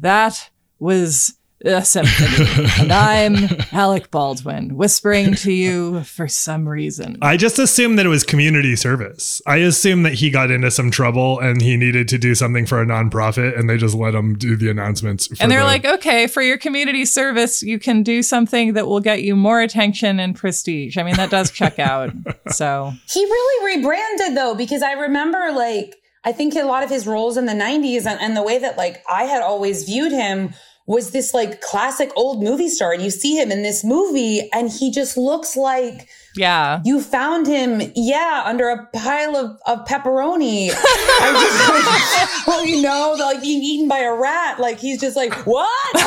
that 0.00 0.50
was 0.78 1.36
Uh, 1.66 1.76
a 1.78 1.84
symphony. 1.84 2.68
and 2.80 2.92
I'm 2.92 3.34
Alec 3.72 4.10
Baldwin 4.10 4.76
whispering 4.76 5.34
to 5.36 5.52
you 5.52 6.02
for 6.04 6.28
some 6.28 6.68
reason. 6.68 7.18
I 7.20 7.36
just 7.36 7.58
assumed 7.58 7.98
that 7.98 8.06
it 8.06 8.10
was 8.10 8.22
community 8.22 8.76
service. 8.76 9.42
I 9.46 9.56
assumed 9.56 10.06
that 10.06 10.14
he 10.14 10.30
got 10.30 10.50
into 10.50 10.70
some 10.70 10.90
trouble 10.90 11.40
and 11.40 11.60
he 11.60 11.76
needed 11.76 12.08
to 12.08 12.18
do 12.18 12.34
something 12.34 12.66
for 12.66 12.80
a 12.80 12.86
nonprofit, 12.86 13.58
and 13.58 13.68
they 13.68 13.76
just 13.76 13.94
let 13.94 14.14
him 14.14 14.38
do 14.38 14.56
the 14.56 14.70
announcements. 14.70 15.26
for 15.26 15.36
And 15.42 15.50
they're 15.50 15.60
the- 15.60 15.66
like, 15.66 15.84
okay, 15.84 16.26
for 16.28 16.40
your 16.42 16.56
community 16.58 17.04
service, 17.04 17.62
you 17.62 17.78
can 17.78 18.02
do 18.02 18.22
something 18.22 18.74
that 18.74 18.86
will 18.86 19.00
get 19.00 19.22
you 19.22 19.34
more 19.36 19.60
attention 19.60 20.20
and 20.20 20.36
prestige. 20.36 20.96
I 20.96 21.02
mean, 21.02 21.16
that 21.16 21.30
does 21.30 21.50
check 21.50 21.78
out. 21.78 22.12
So 22.48 22.92
He 23.12 23.24
really 23.24 23.76
rebranded 23.76 24.36
though, 24.36 24.54
because 24.54 24.80
I 24.82 24.92
remember 24.92 25.50
like, 25.52 25.96
I 26.24 26.30
think 26.32 26.54
a 26.54 26.62
lot 26.62 26.84
of 26.84 26.90
his 26.90 27.06
roles 27.06 27.36
in 27.36 27.46
the 27.46 27.52
90s 27.52 28.06
and, 28.06 28.20
and 28.20 28.36
the 28.36 28.42
way 28.42 28.58
that 28.58 28.76
like 28.76 29.02
I 29.10 29.24
had 29.24 29.42
always 29.42 29.84
viewed 29.84 30.12
him 30.12 30.54
was 30.86 31.10
this 31.10 31.34
like 31.34 31.60
classic 31.60 32.10
old 32.16 32.42
movie 32.42 32.68
star. 32.68 32.92
And 32.92 33.02
you 33.02 33.10
see 33.10 33.40
him 33.40 33.50
in 33.50 33.62
this 33.62 33.84
movie 33.84 34.48
and 34.52 34.70
he 34.70 34.90
just 34.90 35.16
looks 35.16 35.56
like 35.56 36.08
yeah. 36.36 36.80
you 36.84 37.00
found 37.00 37.46
him, 37.46 37.92
yeah, 37.96 38.42
under 38.44 38.68
a 38.68 38.86
pile 38.86 39.36
of, 39.36 39.58
of 39.66 39.86
pepperoni. 39.86 40.70
I 40.72 41.32
just, 41.40 42.46
like, 42.46 42.46
well, 42.46 42.64
you 42.64 42.82
know, 42.82 43.16
like 43.18 43.40
being 43.40 43.62
eaten 43.62 43.88
by 43.88 43.98
a 43.98 44.14
rat. 44.14 44.60
Like 44.60 44.78
he's 44.78 45.00
just 45.00 45.16
like, 45.16 45.34
what? 45.46 45.96
Hey, 45.96 46.02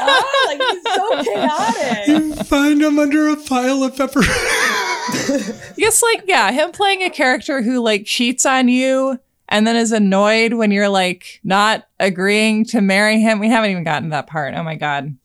huh? 0.00 0.46
Like 0.46 0.60
he's 0.70 0.94
so 0.94 1.22
chaotic. 1.22 2.08
You 2.08 2.44
find 2.44 2.82
him 2.82 2.98
under 2.98 3.28
a 3.28 3.36
pile 3.36 3.84
of 3.84 3.96
pepper. 3.96 4.22
Yes, 5.76 6.02
like 6.02 6.24
yeah, 6.26 6.50
him 6.50 6.72
playing 6.72 7.02
a 7.02 7.10
character 7.10 7.62
who 7.62 7.80
like 7.80 8.06
cheats 8.06 8.46
on 8.46 8.68
you 8.68 9.20
and 9.48 9.66
then 9.66 9.76
is 9.76 9.92
annoyed 9.92 10.54
when 10.54 10.70
you're 10.70 10.88
like 10.88 11.40
not 11.44 11.86
agreeing 12.00 12.64
to 12.66 12.80
marry 12.80 13.20
him. 13.20 13.38
We 13.38 13.48
haven't 13.48 13.70
even 13.70 13.84
gotten 13.84 14.04
to 14.04 14.10
that 14.10 14.26
part. 14.26 14.54
Oh 14.54 14.62
my 14.62 14.74
god. 14.74 15.16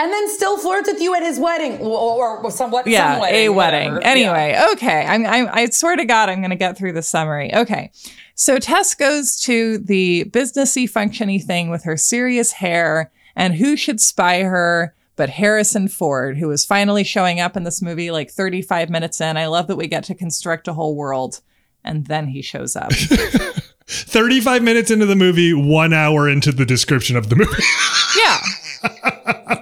And 0.00 0.12
then 0.12 0.28
still 0.28 0.56
flirts 0.58 0.88
with 0.88 1.00
you 1.00 1.14
at 1.16 1.24
his 1.24 1.40
wedding 1.40 1.80
or, 1.80 2.38
or 2.38 2.50
somewhat. 2.52 2.86
Yeah, 2.86 3.14
some 3.14 3.20
wedding, 3.22 3.46
a 3.46 3.48
wedding. 3.48 3.94
whatever. 3.94 4.06
Anyway, 4.06 4.60
okay. 4.72 5.04
I'm, 5.04 5.26
I'm 5.26 5.48
I 5.50 5.66
swear 5.70 5.96
to 5.96 6.04
God, 6.04 6.28
I'm 6.28 6.38
going 6.38 6.50
to 6.50 6.56
get 6.56 6.78
through 6.78 6.92
the 6.92 7.02
summary. 7.02 7.52
Okay. 7.52 7.90
So 8.36 8.60
Tess 8.60 8.94
goes 8.94 9.40
to 9.40 9.78
the 9.78 10.26
businessy, 10.26 10.88
functiony 10.88 11.42
thing 11.42 11.68
with 11.68 11.82
her 11.82 11.96
serious 11.96 12.52
hair, 12.52 13.10
and 13.34 13.56
who 13.56 13.76
should 13.76 14.00
spy 14.00 14.42
her 14.42 14.94
but 15.18 15.30
Harrison 15.30 15.88
Ford, 15.88 16.38
who 16.38 16.48
is 16.52 16.64
finally 16.64 17.02
showing 17.02 17.40
up 17.40 17.56
in 17.56 17.64
this 17.64 17.82
movie 17.82 18.12
like 18.12 18.30
35 18.30 18.88
minutes 18.88 19.20
in. 19.20 19.36
I 19.36 19.48
love 19.48 19.66
that 19.66 19.76
we 19.76 19.88
get 19.88 20.04
to 20.04 20.14
construct 20.14 20.68
a 20.68 20.72
whole 20.72 20.94
world, 20.94 21.40
and 21.84 22.06
then 22.06 22.28
he 22.28 22.42
shows 22.42 22.76
up. 22.76 22.92
35 23.88 24.62
minutes 24.62 24.90
into 24.90 25.06
the 25.06 25.16
movie, 25.16 25.54
one 25.54 25.94
hour 25.94 26.28
into 26.28 26.52
the 26.52 26.66
description 26.66 27.16
of 27.16 27.30
the 27.30 27.36
movie. 27.36 27.62
Yeah. 28.18 28.40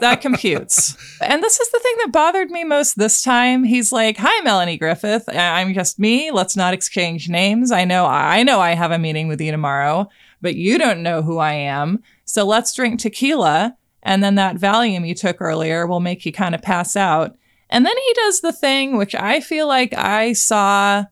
that 0.00 0.20
computes. 0.20 0.96
And 1.20 1.42
this 1.42 1.58
is 1.60 1.70
the 1.70 1.78
thing 1.78 1.94
that 1.98 2.12
bothered 2.12 2.50
me 2.50 2.64
most 2.64 2.98
this 2.98 3.22
time. 3.22 3.64
He's 3.64 3.92
like, 3.92 4.16
"Hi 4.18 4.42
Melanie 4.42 4.76
Griffith. 4.76 5.28
I'm 5.28 5.74
just 5.74 5.98
me. 5.98 6.30
Let's 6.30 6.56
not 6.56 6.74
exchange 6.74 7.28
names. 7.28 7.70
I 7.70 7.84
know 7.84 8.04
I 8.06 8.42
know 8.42 8.60
I 8.60 8.72
have 8.72 8.90
a 8.90 8.98
meeting 8.98 9.28
with 9.28 9.40
you 9.40 9.50
tomorrow, 9.52 10.08
but 10.42 10.56
you 10.56 10.76
don't 10.76 11.02
know 11.02 11.22
who 11.22 11.38
I 11.38 11.52
am. 11.52 12.02
So 12.24 12.44
let's 12.44 12.74
drink 12.74 13.00
tequila 13.00 13.76
and 14.02 14.22
then 14.22 14.34
that 14.36 14.56
Valium 14.56 15.06
you 15.06 15.14
took 15.14 15.40
earlier 15.40 15.86
will 15.86 16.00
make 16.00 16.26
you 16.26 16.32
kind 16.32 16.54
of 16.54 16.62
pass 16.62 16.96
out." 16.96 17.36
And 17.70 17.84
then 17.84 17.96
he 17.96 18.14
does 18.14 18.40
the 18.40 18.52
thing 18.52 18.96
which 18.96 19.14
I 19.14 19.40
feel 19.40 19.66
like 19.66 19.92
I 19.94 20.34
saw 20.34 21.04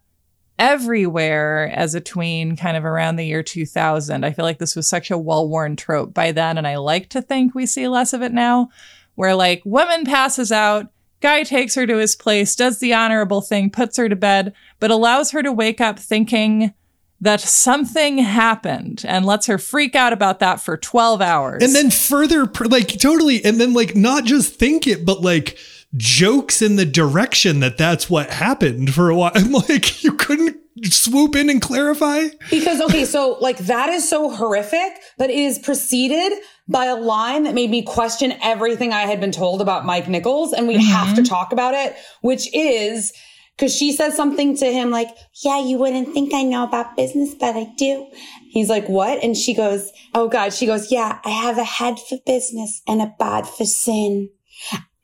everywhere 0.58 1.70
as 1.74 1.94
a 1.94 2.00
tween 2.00 2.56
kind 2.56 2.76
of 2.76 2.84
around 2.84 3.16
the 3.16 3.26
year 3.26 3.42
2000. 3.42 4.24
I 4.24 4.32
feel 4.32 4.44
like 4.44 4.58
this 4.58 4.76
was 4.76 4.88
such 4.88 5.10
a 5.10 5.18
well-worn 5.18 5.76
trope 5.76 6.14
by 6.14 6.32
then 6.32 6.58
and 6.58 6.66
I 6.66 6.76
like 6.76 7.08
to 7.10 7.22
think 7.22 7.54
we 7.54 7.66
see 7.66 7.88
less 7.88 8.12
of 8.12 8.22
it 8.22 8.32
now 8.32 8.68
where 9.16 9.34
like 9.34 9.62
woman 9.64 10.04
passes 10.04 10.52
out, 10.52 10.86
guy 11.20 11.42
takes 11.42 11.74
her 11.74 11.86
to 11.86 11.96
his 11.96 12.14
place, 12.16 12.54
does 12.54 12.78
the 12.78 12.94
honorable 12.94 13.40
thing, 13.40 13.70
puts 13.70 13.96
her 13.96 14.08
to 14.08 14.16
bed, 14.16 14.52
but 14.78 14.90
allows 14.90 15.30
her 15.30 15.42
to 15.42 15.52
wake 15.52 15.80
up 15.80 15.98
thinking 15.98 16.72
that 17.20 17.40
something 17.40 18.18
happened 18.18 19.02
and 19.08 19.24
lets 19.24 19.46
her 19.46 19.56
freak 19.56 19.94
out 19.94 20.12
about 20.12 20.40
that 20.40 20.60
for 20.60 20.76
12 20.76 21.22
hours. 21.22 21.62
and 21.62 21.74
then 21.74 21.90
further, 21.90 22.44
like, 22.66 22.88
totally. 22.98 23.42
And 23.42 23.58
then, 23.58 23.72
like, 23.72 23.96
not 23.96 24.24
just 24.24 24.56
think 24.56 24.86
it, 24.86 25.06
but 25.06 25.22
like, 25.22 25.56
jokes 25.96 26.60
in 26.60 26.76
the 26.76 26.84
direction 26.84 27.60
that 27.60 27.78
that's 27.78 28.10
what 28.10 28.30
happened 28.30 28.94
for 28.94 29.10
a 29.10 29.16
while. 29.16 29.32
I'm 29.34 29.52
like, 29.68 30.02
you 30.02 30.12
couldn't 30.12 30.56
swoop 30.84 31.36
in 31.36 31.50
and 31.50 31.62
clarify? 31.62 32.28
Because, 32.50 32.80
okay, 32.80 33.04
so 33.04 33.38
like 33.40 33.58
that 33.58 33.88
is 33.90 34.08
so 34.08 34.30
horrific, 34.30 34.92
but 35.18 35.30
it 35.30 35.38
is 35.38 35.58
preceded 35.58 36.32
by 36.68 36.86
a 36.86 36.96
line 36.96 37.44
that 37.44 37.54
made 37.54 37.70
me 37.70 37.82
question 37.82 38.32
everything 38.42 38.92
I 38.92 39.02
had 39.02 39.20
been 39.20 39.32
told 39.32 39.60
about 39.60 39.84
Mike 39.84 40.08
Nichols. 40.08 40.52
And 40.52 40.66
we 40.66 40.82
have 40.82 41.14
to 41.14 41.22
mm-hmm. 41.22 41.24
talk 41.24 41.52
about 41.52 41.74
it, 41.74 41.96
which 42.22 42.52
is 42.54 43.12
because 43.56 43.74
she 43.74 43.92
says 43.92 44.16
something 44.16 44.56
to 44.56 44.66
him 44.66 44.90
like, 44.90 45.08
yeah, 45.44 45.60
you 45.60 45.78
wouldn't 45.78 46.12
think 46.12 46.34
I 46.34 46.42
know 46.42 46.64
about 46.64 46.96
business, 46.96 47.34
but 47.34 47.56
I 47.56 47.66
do. 47.76 48.08
He's 48.50 48.68
like, 48.68 48.88
what? 48.88 49.22
And 49.22 49.36
she 49.36 49.54
goes, 49.54 49.92
oh 50.14 50.28
God, 50.28 50.52
she 50.52 50.66
goes, 50.66 50.90
yeah, 50.90 51.20
I 51.24 51.30
have 51.30 51.58
a 51.58 51.64
head 51.64 52.00
for 52.00 52.18
business 52.26 52.82
and 52.88 53.00
a 53.00 53.14
bod 53.18 53.48
for 53.48 53.64
sin. 53.64 54.30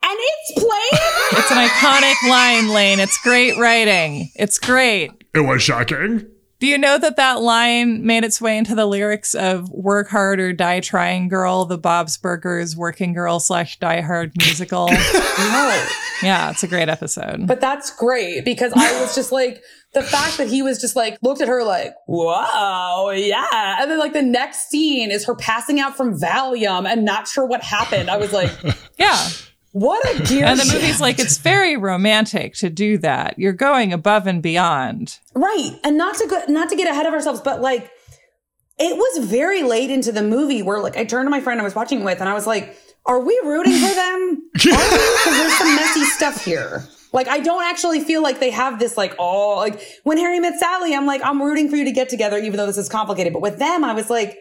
And 0.03 0.17
it's 0.19 0.51
playing. 0.53 1.03
it's 1.31 1.51
an 1.51 1.57
iconic 1.57 2.29
line, 2.29 2.69
Lane. 2.69 2.99
It's 2.99 3.17
great 3.21 3.57
writing. 3.57 4.29
It's 4.35 4.57
great. 4.57 5.11
It 5.33 5.41
was 5.41 5.61
shocking. 5.61 6.27
Do 6.61 6.67
you 6.67 6.77
know 6.77 6.99
that 6.99 7.15
that 7.15 7.41
line 7.41 8.05
made 8.05 8.23
its 8.23 8.39
way 8.39 8.55
into 8.55 8.75
the 8.75 8.85
lyrics 8.85 9.33
of 9.33 9.67
Work 9.71 10.09
Hard 10.09 10.39
or 10.39 10.53
Die 10.53 10.79
Trying 10.81 11.27
Girl, 11.27 11.65
the 11.65 11.77
Bob's 11.77 12.17
Burgers 12.17 12.77
Working 12.77 13.13
Girl 13.13 13.39
slash 13.39 13.79
Die 13.79 14.01
Hard 14.01 14.31
musical? 14.37 14.87
no. 14.91 15.85
yeah, 16.21 16.51
it's 16.51 16.61
a 16.61 16.67
great 16.67 16.87
episode. 16.87 17.47
But 17.47 17.61
that's 17.61 17.89
great 17.95 18.45
because 18.45 18.73
I 18.75 19.01
was 19.01 19.15
just 19.15 19.31
like, 19.31 19.63
the 19.93 20.03
fact 20.03 20.37
that 20.37 20.49
he 20.49 20.61
was 20.61 20.79
just 20.79 20.95
like, 20.95 21.17
looked 21.23 21.41
at 21.41 21.47
her 21.47 21.63
like, 21.63 21.95
wow, 22.07 23.09
yeah. 23.09 23.77
And 23.81 23.89
then 23.89 23.97
like 23.97 24.13
the 24.13 24.21
next 24.21 24.69
scene 24.69 25.09
is 25.09 25.25
her 25.25 25.33
passing 25.33 25.79
out 25.79 25.97
from 25.97 26.15
Valium 26.15 26.87
and 26.87 27.03
not 27.03 27.27
sure 27.27 27.45
what 27.45 27.63
happened. 27.63 28.07
I 28.07 28.17
was 28.17 28.31
like, 28.31 28.51
yeah. 28.99 29.29
What 29.71 30.03
a 30.15 30.23
gear 30.23 30.45
And 30.45 30.59
the 30.59 30.63
shift. 30.63 30.75
movie's 30.75 31.01
like, 31.01 31.19
it's 31.19 31.37
very 31.37 31.77
romantic 31.77 32.55
to 32.55 32.69
do 32.69 32.97
that. 32.99 33.39
You're 33.39 33.53
going 33.53 33.93
above 33.93 34.27
and 34.27 34.41
beyond. 34.41 35.19
Right. 35.33 35.71
And 35.83 35.97
not 35.97 36.15
to 36.15 36.27
go, 36.27 36.41
not 36.47 36.69
to 36.69 36.75
get 36.75 36.89
ahead 36.89 37.05
of 37.05 37.13
ourselves, 37.13 37.41
but 37.41 37.61
like, 37.61 37.89
it 38.79 38.97
was 38.97 39.25
very 39.27 39.63
late 39.63 39.91
into 39.91 40.11
the 40.11 40.23
movie 40.23 40.61
where 40.61 40.79
like 40.79 40.97
I 40.97 41.05
turned 41.05 41.27
to 41.27 41.29
my 41.29 41.39
friend 41.41 41.61
I 41.61 41.63
was 41.63 41.75
watching 41.75 42.03
with 42.03 42.19
and 42.19 42.27
I 42.27 42.33
was 42.33 42.47
like, 42.47 42.75
are 43.05 43.19
we 43.19 43.39
rooting 43.43 43.73
for 43.73 43.93
them? 43.95 44.37
Because 44.53 45.37
there's 45.37 45.53
some 45.57 45.75
messy 45.75 46.03
stuff 46.05 46.43
here. 46.43 46.83
Like 47.13 47.27
I 47.27 47.39
don't 47.39 47.63
actually 47.63 48.01
feel 48.01 48.21
like 48.23 48.39
they 48.39 48.51
have 48.51 48.79
this 48.79 48.97
like 48.97 49.15
oh 49.19 49.55
like 49.57 49.81
when 50.03 50.17
Harry 50.17 50.39
met 50.39 50.59
Sally, 50.59 50.95
I'm 50.95 51.05
like 51.05 51.21
I'm 51.23 51.41
rooting 51.41 51.69
for 51.69 51.75
you 51.75 51.85
to 51.85 51.91
get 51.91 52.09
together, 52.09 52.37
even 52.37 52.57
though 52.57 52.65
this 52.65 52.77
is 52.77 52.89
complicated. 52.89 53.33
But 53.33 53.41
with 53.41 53.59
them, 53.59 53.83
I 53.83 53.93
was 53.93 54.09
like, 54.09 54.37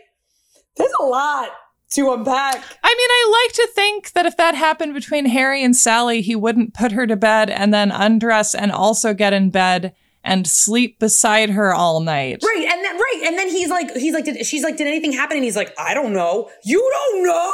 there's 0.76 0.92
a 1.00 1.04
lot 1.04 1.48
to 1.90 2.12
unpack. 2.12 2.56
I 2.82 2.94
mean, 2.96 3.10
I 3.10 3.44
like 3.44 3.54
to 3.54 3.68
think 3.74 4.12
that 4.12 4.26
if 4.26 4.36
that 4.36 4.54
happened 4.54 4.94
between 4.94 5.26
Harry 5.26 5.62
and 5.62 5.76
Sally, 5.76 6.22
he 6.22 6.36
wouldn't 6.36 6.74
put 6.74 6.92
her 6.92 7.06
to 7.06 7.16
bed 7.16 7.50
and 7.50 7.74
then 7.74 7.90
undress 7.90 8.54
and 8.54 8.70
also 8.72 9.12
get 9.14 9.32
in 9.32 9.50
bed 9.50 9.94
and 10.22 10.46
sleep 10.46 10.98
beside 10.98 11.50
her 11.50 11.72
all 11.72 12.00
night. 12.00 12.42
Right, 12.44 12.66
and 12.70 12.84
then 12.84 12.94
right, 12.96 13.22
and 13.24 13.38
then 13.38 13.48
he's 13.48 13.70
like, 13.70 13.94
he's 13.96 14.12
like, 14.12 14.24
did, 14.26 14.44
she's 14.44 14.62
like, 14.62 14.76
did 14.76 14.86
anything 14.86 15.12
happen? 15.12 15.36
And 15.36 15.44
he's 15.44 15.56
like, 15.56 15.74
I 15.78 15.94
don't 15.94 16.12
know. 16.12 16.50
You 16.64 16.78
don't 16.78 17.24
know. 17.24 17.52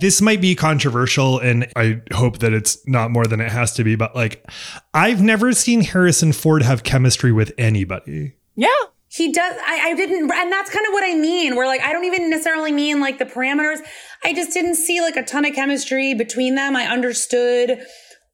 This 0.00 0.20
might 0.20 0.40
be 0.40 0.54
controversial, 0.54 1.38
and 1.38 1.70
I 1.74 2.00
hope 2.12 2.38
that 2.38 2.52
it's 2.52 2.86
not 2.86 3.10
more 3.10 3.24
than 3.24 3.40
it 3.40 3.50
has 3.50 3.72
to 3.74 3.84
be. 3.84 3.96
But 3.96 4.14
like, 4.14 4.48
I've 4.94 5.22
never 5.22 5.52
seen 5.52 5.80
Harrison 5.82 6.32
Ford 6.32 6.62
have 6.62 6.82
chemistry 6.82 7.32
with 7.32 7.52
anybody. 7.58 8.34
Yeah. 8.54 8.68
He 9.10 9.32
does. 9.32 9.56
I, 9.66 9.90
I 9.90 9.94
didn't, 9.94 10.30
and 10.30 10.52
that's 10.52 10.70
kind 10.70 10.86
of 10.86 10.92
what 10.92 11.02
I 11.02 11.14
mean. 11.14 11.56
Where 11.56 11.66
like, 11.66 11.80
I 11.80 11.92
don't 11.92 12.04
even 12.04 12.28
necessarily 12.28 12.72
mean 12.72 13.00
like 13.00 13.18
the 13.18 13.24
parameters. 13.24 13.78
I 14.24 14.34
just 14.34 14.52
didn't 14.52 14.74
see 14.74 15.00
like 15.00 15.16
a 15.16 15.24
ton 15.24 15.44
of 15.44 15.54
chemistry 15.54 16.14
between 16.14 16.54
them. 16.54 16.76
I 16.76 16.86
understood 16.86 17.80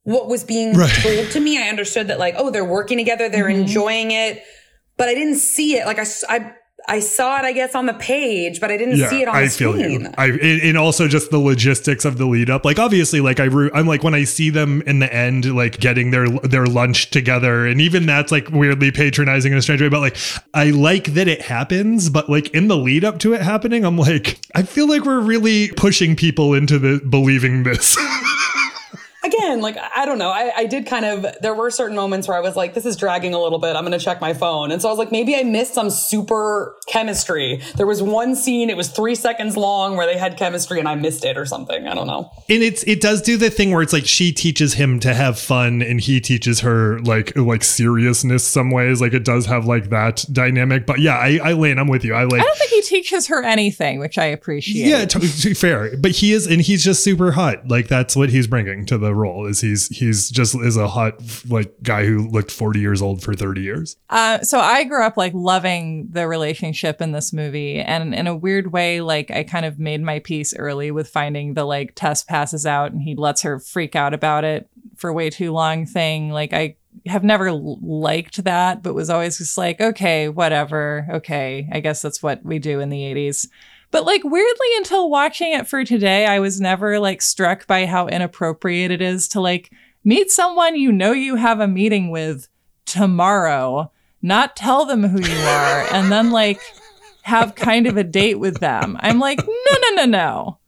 what 0.03 0.27
was 0.27 0.43
being 0.43 0.73
right. 0.73 0.89
told 1.01 1.31
to 1.31 1.39
me. 1.39 1.57
I 1.61 1.67
understood 1.69 2.07
that 2.07 2.19
like, 2.19 2.35
oh, 2.37 2.51
they're 2.51 2.65
working 2.65 2.97
together, 2.97 3.29
they're 3.29 3.45
mm-hmm. 3.45 3.61
enjoying 3.61 4.11
it, 4.11 4.43
but 4.97 5.07
I 5.07 5.13
didn't 5.13 5.37
see 5.37 5.77
it. 5.77 5.85
Like 5.85 5.99
I, 5.99 6.05
I, 6.29 6.53
I 6.87 6.99
saw 6.99 7.37
it, 7.39 7.45
I 7.45 7.51
guess, 7.51 7.75
on 7.75 7.85
the 7.85 7.93
page, 7.93 8.59
but 8.59 8.71
I 8.71 8.77
didn't 8.77 8.97
yeah, 8.97 9.09
see 9.09 9.21
it 9.21 9.27
on 9.27 9.35
I 9.35 9.45
the 9.45 9.49
feel 9.49 9.73
screen. 9.73 10.01
You. 10.01 10.11
I 10.17 10.27
and 10.27 10.77
also 10.77 11.07
just 11.07 11.31
the 11.31 11.39
logistics 11.39 12.05
of 12.05 12.17
the 12.17 12.25
lead 12.25 12.49
up. 12.49 12.65
Like 12.65 12.79
obviously, 12.79 13.21
like 13.21 13.39
I 13.39 13.45
I'm 13.73 13.87
like 13.87 14.03
when 14.03 14.13
I 14.13 14.23
see 14.23 14.49
them 14.49 14.81
in 14.83 14.99
the 14.99 15.13
end, 15.13 15.55
like 15.55 15.79
getting 15.79 16.11
their 16.11 16.29
their 16.29 16.65
lunch 16.65 17.09
together, 17.09 17.65
and 17.65 17.81
even 17.81 18.05
that's 18.05 18.31
like 18.31 18.49
weirdly 18.49 18.91
patronizing 18.91 19.51
in 19.51 19.57
a 19.57 19.61
strange 19.61 19.81
way. 19.81 19.89
But 19.89 20.01
like 20.01 20.17
I 20.53 20.71
like 20.71 21.13
that 21.13 21.27
it 21.27 21.41
happens, 21.41 22.09
but 22.09 22.29
like 22.29 22.49
in 22.49 22.67
the 22.67 22.77
lead 22.77 23.03
up 23.03 23.19
to 23.19 23.33
it 23.33 23.41
happening, 23.41 23.85
I'm 23.85 23.97
like 23.97 24.39
I 24.53 24.63
feel 24.63 24.87
like 24.87 25.05
we're 25.05 25.21
really 25.21 25.69
pushing 25.69 26.15
people 26.15 26.53
into 26.53 26.79
the 26.79 26.99
believing 26.99 27.63
this. 27.63 27.97
again, 29.25 29.61
like, 29.61 29.77
I 29.95 30.05
don't 30.05 30.17
know. 30.17 30.29
I, 30.29 30.51
I 30.55 30.65
did 30.65 30.85
kind 30.85 31.05
of, 31.05 31.25
there 31.41 31.53
were 31.53 31.71
certain 31.71 31.95
moments 31.95 32.27
where 32.27 32.37
I 32.37 32.41
was 32.41 32.55
like, 32.55 32.73
this 32.73 32.85
is 32.85 32.95
dragging 32.95 33.33
a 33.33 33.39
little 33.39 33.59
bit. 33.59 33.75
I'm 33.75 33.83
going 33.83 33.97
to 33.97 34.03
check 34.03 34.21
my 34.21 34.33
phone. 34.33 34.71
And 34.71 34.81
so 34.81 34.87
I 34.87 34.91
was 34.91 34.99
like, 34.99 35.11
maybe 35.11 35.35
I 35.35 35.43
missed 35.43 35.73
some 35.73 35.89
super 35.89 36.75
chemistry. 36.87 37.61
There 37.75 37.87
was 37.87 38.01
one 38.01 38.35
scene, 38.35 38.69
it 38.69 38.77
was 38.77 38.89
three 38.89 39.15
seconds 39.15 39.57
long 39.57 39.97
where 39.97 40.05
they 40.05 40.17
had 40.17 40.37
chemistry 40.37 40.79
and 40.79 40.87
I 40.87 40.95
missed 40.95 41.25
it 41.25 41.37
or 41.37 41.45
something. 41.45 41.87
I 41.87 41.95
don't 41.95 42.07
know. 42.07 42.31
And 42.49 42.61
it's, 42.61 42.83
it 42.83 43.01
does 43.01 43.21
do 43.21 43.37
the 43.37 43.49
thing 43.49 43.71
where 43.71 43.81
it's 43.81 43.93
like 43.93 44.05
she 44.05 44.31
teaches 44.31 44.75
him 44.75 44.99
to 45.01 45.13
have 45.13 45.39
fun 45.39 45.81
and 45.81 45.99
he 45.99 46.21
teaches 46.21 46.59
her 46.59 46.99
like, 46.99 47.35
like 47.35 47.63
seriousness 47.63 48.43
some 48.43 48.71
ways. 48.71 49.01
Like 49.01 49.13
it 49.13 49.25
does 49.25 49.45
have 49.47 49.65
like 49.65 49.89
that 49.89 50.25
dynamic. 50.31 50.85
But 50.85 50.99
yeah, 50.99 51.17
I, 51.17 51.39
I 51.43 51.53
Lane, 51.53 51.79
I'm 51.79 51.87
with 51.87 52.03
you. 52.03 52.13
I 52.13 52.25
like, 52.25 52.41
I 52.41 52.43
don't 52.43 52.57
think 52.57 52.71
he 52.71 52.81
teaches 52.81 53.27
her 53.27 53.43
anything, 53.43 53.99
which 53.99 54.17
I 54.17 54.25
appreciate. 54.25 54.87
Yeah, 54.87 55.05
to, 55.05 55.19
to, 55.19 55.55
fair. 55.55 55.97
But 55.97 56.11
he 56.11 56.33
is, 56.33 56.45
and 56.47 56.61
he's 56.61 56.83
just 56.83 57.03
super 57.03 57.31
hot. 57.31 57.67
Like 57.67 57.87
that's 57.87 58.15
what 58.15 58.29
he's 58.29 58.47
bringing 58.47 58.85
to 58.85 58.97
the 58.97 59.14
role 59.15 59.45
is 59.45 59.61
he's 59.61 59.87
he's 59.87 60.29
just 60.29 60.55
is 60.55 60.77
a 60.77 60.87
hot 60.87 61.15
like 61.49 61.73
guy 61.83 62.05
who 62.05 62.27
looked 62.29 62.51
40 62.51 62.79
years 62.79 63.01
old 63.01 63.23
for 63.23 63.33
30 63.33 63.61
years. 63.61 63.97
Uh, 64.09 64.39
so 64.41 64.59
i 64.59 64.83
grew 64.83 65.03
up 65.03 65.17
like 65.17 65.33
loving 65.33 66.07
the 66.11 66.27
relationship 66.27 67.01
in 67.01 67.11
this 67.11 67.33
movie. 67.33 67.79
And 67.79 68.13
in 68.13 68.27
a 68.27 68.35
weird 68.35 68.71
way 68.71 69.01
like 69.01 69.31
i 69.31 69.43
kind 69.43 69.65
of 69.65 69.79
made 69.79 70.01
my 70.01 70.19
peace 70.19 70.53
early 70.55 70.91
with 70.91 71.07
finding 71.09 71.53
the 71.53 71.65
like 71.65 71.93
tess 71.95 72.23
passes 72.23 72.65
out 72.65 72.91
and 72.91 73.01
he 73.01 73.15
lets 73.15 73.41
her 73.41 73.59
freak 73.59 73.95
out 73.95 74.13
about 74.13 74.43
it 74.43 74.69
for 74.95 75.11
way 75.11 75.29
too 75.29 75.51
long 75.51 75.85
thing. 75.85 76.29
Like 76.29 76.53
i 76.53 76.75
have 77.07 77.23
never 77.23 77.51
liked 77.51 78.43
that 78.45 78.81
but 78.81 78.93
was 78.93 79.09
always 79.09 79.37
just 79.37 79.57
like 79.57 79.81
okay 79.81 80.29
whatever. 80.29 81.07
Okay 81.11 81.67
i 81.71 81.79
guess 81.79 82.01
that's 82.01 82.23
what 82.23 82.43
we 82.43 82.59
do 82.59 82.79
in 82.79 82.89
the 82.89 83.01
80s 83.01 83.47
but 83.95 84.05
like 84.05 84.25
weirdly 84.25 84.67
until 84.75 85.09
watching 85.09 85.53
it 85.53 85.69
for 85.69 85.85
today, 85.85 86.25
I 86.25 86.39
was 86.39 86.59
never 86.59 86.99
like 86.99 87.21
struck 87.21 87.65
by 87.65 87.85
how 87.85 88.07
inappropriate 88.07 88.91
it 88.91 89.01
is 89.01 89.29
to 89.29 89.39
like 89.39 89.71
meet 90.03 90.29
someone 90.29 90.75
you 90.75 90.91
know 90.91 91.13
you 91.13 91.37
have 91.37 91.61
a 91.61 91.67
meeting 91.67 92.11
with 92.11 92.49
tomorrow, 92.85 93.89
not 94.21 94.57
tell 94.57 94.85
them 94.85 95.03
who 95.03 95.21
you 95.21 95.37
are, 95.37 95.93
and 95.93 96.11
then 96.11 96.31
like 96.31 96.59
have 97.21 97.55
kind 97.55 97.87
of 97.87 97.95
a 97.95 98.03
date 98.03 98.37
with 98.37 98.59
them. 98.59 98.97
I'm 98.99 99.19
like, 99.19 99.39
no, 99.47 99.77
no, 99.81 99.95
no, 99.95 100.05
no 100.05 100.59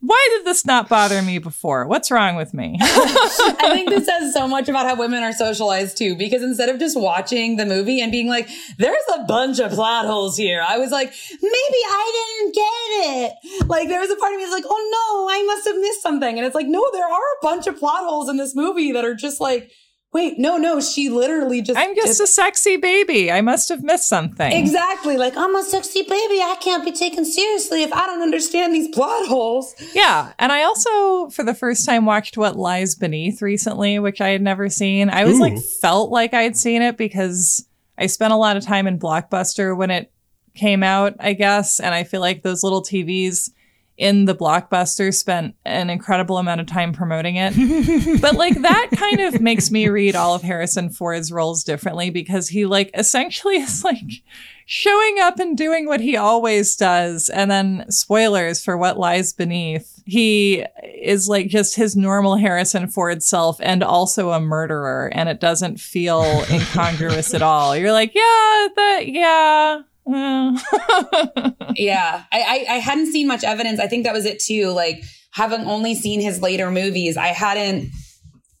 why 0.00 0.28
did 0.36 0.46
this 0.46 0.66
not 0.66 0.88
bother 0.88 1.22
me 1.22 1.38
before? 1.38 1.86
What's 1.86 2.10
wrong 2.10 2.36
with 2.36 2.52
me? 2.52 2.76
I 2.80 3.70
think 3.72 3.88
this 3.88 4.06
says 4.06 4.34
so 4.34 4.46
much 4.46 4.68
about 4.68 4.86
how 4.86 4.94
women 4.94 5.22
are 5.22 5.32
socialized 5.32 5.96
too, 5.96 6.14
because 6.16 6.42
instead 6.42 6.68
of 6.68 6.78
just 6.78 6.98
watching 6.98 7.56
the 7.56 7.64
movie 7.64 8.00
and 8.00 8.12
being 8.12 8.28
like, 8.28 8.48
there's 8.78 8.96
a 9.14 9.24
bunch 9.24 9.58
of 9.58 9.72
plot 9.72 10.06
holes 10.06 10.36
here, 10.36 10.62
I 10.66 10.78
was 10.78 10.90
like, 10.90 11.12
maybe 11.30 11.80
I 11.88 12.38
didn't 12.38 12.54
get 12.54 12.62
it. 12.62 13.66
Like 13.68 13.88
there 13.88 14.00
was 14.00 14.10
a 14.10 14.16
part 14.16 14.34
of 14.34 14.38
me 14.38 14.44
that's 14.44 14.54
like, 14.54 14.64
oh 14.68 15.26
no, 15.26 15.34
I 15.34 15.42
must 15.44 15.66
have 15.66 15.76
missed 15.76 16.02
something. 16.02 16.36
And 16.36 16.46
it's 16.46 16.54
like, 16.54 16.68
no, 16.68 16.84
there 16.92 17.06
are 17.06 17.10
a 17.10 17.42
bunch 17.42 17.66
of 17.66 17.78
plot 17.78 18.04
holes 18.04 18.28
in 18.28 18.36
this 18.36 18.54
movie 18.54 18.92
that 18.92 19.04
are 19.04 19.14
just 19.14 19.40
like, 19.40 19.72
Wait, 20.16 20.38
no, 20.38 20.56
no, 20.56 20.80
she 20.80 21.10
literally 21.10 21.60
just. 21.60 21.78
I'm 21.78 21.94
just 21.94 22.22
a 22.22 22.26
sexy 22.26 22.78
baby. 22.78 23.30
I 23.30 23.42
must 23.42 23.68
have 23.68 23.82
missed 23.82 24.08
something. 24.08 24.50
Exactly. 24.50 25.18
Like, 25.18 25.36
I'm 25.36 25.54
a 25.54 25.62
sexy 25.62 26.00
baby. 26.00 26.40
I 26.40 26.56
can't 26.58 26.82
be 26.86 26.90
taken 26.90 27.22
seriously 27.22 27.82
if 27.82 27.92
I 27.92 28.06
don't 28.06 28.22
understand 28.22 28.74
these 28.74 28.88
plot 28.94 29.28
holes. 29.28 29.74
Yeah. 29.94 30.32
And 30.38 30.52
I 30.52 30.62
also, 30.62 31.28
for 31.28 31.44
the 31.44 31.52
first 31.52 31.84
time, 31.84 32.06
watched 32.06 32.38
What 32.38 32.56
Lies 32.56 32.94
Beneath 32.94 33.42
recently, 33.42 33.98
which 33.98 34.22
I 34.22 34.30
had 34.30 34.40
never 34.40 34.70
seen. 34.70 35.10
I 35.10 35.26
was 35.26 35.36
Ooh. 35.36 35.42
like, 35.42 35.58
felt 35.58 36.10
like 36.10 36.32
I'd 36.32 36.56
seen 36.56 36.80
it 36.80 36.96
because 36.96 37.68
I 37.98 38.06
spent 38.06 38.32
a 38.32 38.36
lot 38.36 38.56
of 38.56 38.64
time 38.64 38.86
in 38.86 38.98
Blockbuster 38.98 39.76
when 39.76 39.90
it 39.90 40.10
came 40.54 40.82
out, 40.82 41.16
I 41.20 41.34
guess. 41.34 41.78
And 41.78 41.94
I 41.94 42.04
feel 42.04 42.22
like 42.22 42.42
those 42.42 42.62
little 42.62 42.82
TVs 42.82 43.50
in 43.96 44.26
the 44.26 44.34
blockbuster 44.34 45.14
spent 45.14 45.54
an 45.64 45.88
incredible 45.88 46.38
amount 46.38 46.60
of 46.60 46.66
time 46.66 46.92
promoting 46.92 47.36
it. 47.36 48.20
but 48.20 48.34
like 48.34 48.60
that 48.60 48.90
kind 48.94 49.20
of 49.20 49.40
makes 49.40 49.70
me 49.70 49.88
read 49.88 50.14
all 50.14 50.34
of 50.34 50.42
Harrison 50.42 50.90
Ford's 50.90 51.32
roles 51.32 51.64
differently 51.64 52.10
because 52.10 52.48
he 52.48 52.66
like 52.66 52.90
essentially 52.94 53.56
is 53.56 53.84
like 53.84 54.22
showing 54.66 55.18
up 55.20 55.38
and 55.38 55.56
doing 55.56 55.86
what 55.86 56.00
he 56.00 56.16
always 56.16 56.76
does. 56.76 57.30
And 57.30 57.50
then 57.50 57.90
spoilers 57.90 58.62
for 58.62 58.76
what 58.76 58.98
lies 58.98 59.32
beneath. 59.32 60.02
He 60.04 60.64
is 60.82 61.28
like 61.28 61.48
just 61.48 61.76
his 61.76 61.96
normal 61.96 62.36
Harrison 62.36 62.88
Ford 62.88 63.22
self 63.22 63.58
and 63.62 63.82
also 63.82 64.30
a 64.30 64.40
murderer. 64.40 65.10
And 65.14 65.28
it 65.28 65.40
doesn't 65.40 65.80
feel 65.80 66.22
incongruous 66.50 67.32
at 67.32 67.42
all. 67.42 67.76
You're 67.76 67.92
like, 67.92 68.14
yeah, 68.14 68.68
that, 68.76 69.02
yeah 69.06 69.82
yeah, 71.74 72.24
I, 72.32 72.40
I, 72.40 72.66
I 72.68 72.78
hadn't 72.78 73.12
seen 73.12 73.26
much 73.26 73.42
evidence. 73.42 73.80
I 73.80 73.88
think 73.88 74.04
that 74.04 74.12
was 74.12 74.24
it 74.24 74.38
too. 74.38 74.70
Like 74.70 75.02
having 75.32 75.62
only 75.62 75.94
seen 75.94 76.20
his 76.20 76.40
later 76.40 76.70
movies, 76.70 77.16
I 77.16 77.28
hadn't. 77.28 77.90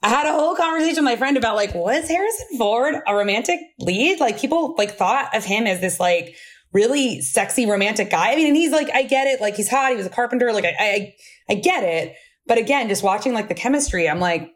I 0.02 0.08
had 0.08 0.26
a 0.26 0.32
whole 0.32 0.54
conversation 0.54 0.96
with 0.96 1.04
my 1.04 1.16
friend 1.16 1.36
about 1.36 1.56
like, 1.56 1.74
was 1.74 2.08
Harrison 2.08 2.58
Ford 2.58 2.96
a 3.06 3.14
romantic 3.14 3.60
lead? 3.78 4.20
Like 4.20 4.38
people 4.38 4.74
like 4.76 4.96
thought 4.96 5.34
of 5.34 5.44
him 5.44 5.66
as 5.66 5.80
this 5.80 5.98
like 5.98 6.36
really 6.72 7.20
sexy 7.22 7.66
romantic 7.66 8.10
guy. 8.10 8.32
I 8.32 8.36
mean, 8.36 8.48
and 8.48 8.56
he's 8.56 8.72
like, 8.72 8.88
I 8.92 9.02
get 9.02 9.26
it. 9.26 9.40
Like 9.40 9.54
he's 9.56 9.68
hot. 9.68 9.90
He 9.90 9.96
was 9.96 10.06
a 10.06 10.10
carpenter. 10.10 10.52
Like 10.52 10.64
I, 10.64 10.74
I, 10.78 11.14
I 11.50 11.54
get 11.54 11.82
it. 11.82 12.14
But 12.46 12.58
again, 12.58 12.88
just 12.88 13.02
watching 13.02 13.32
like 13.32 13.48
the 13.48 13.54
chemistry, 13.54 14.08
I'm 14.08 14.20
like, 14.20 14.52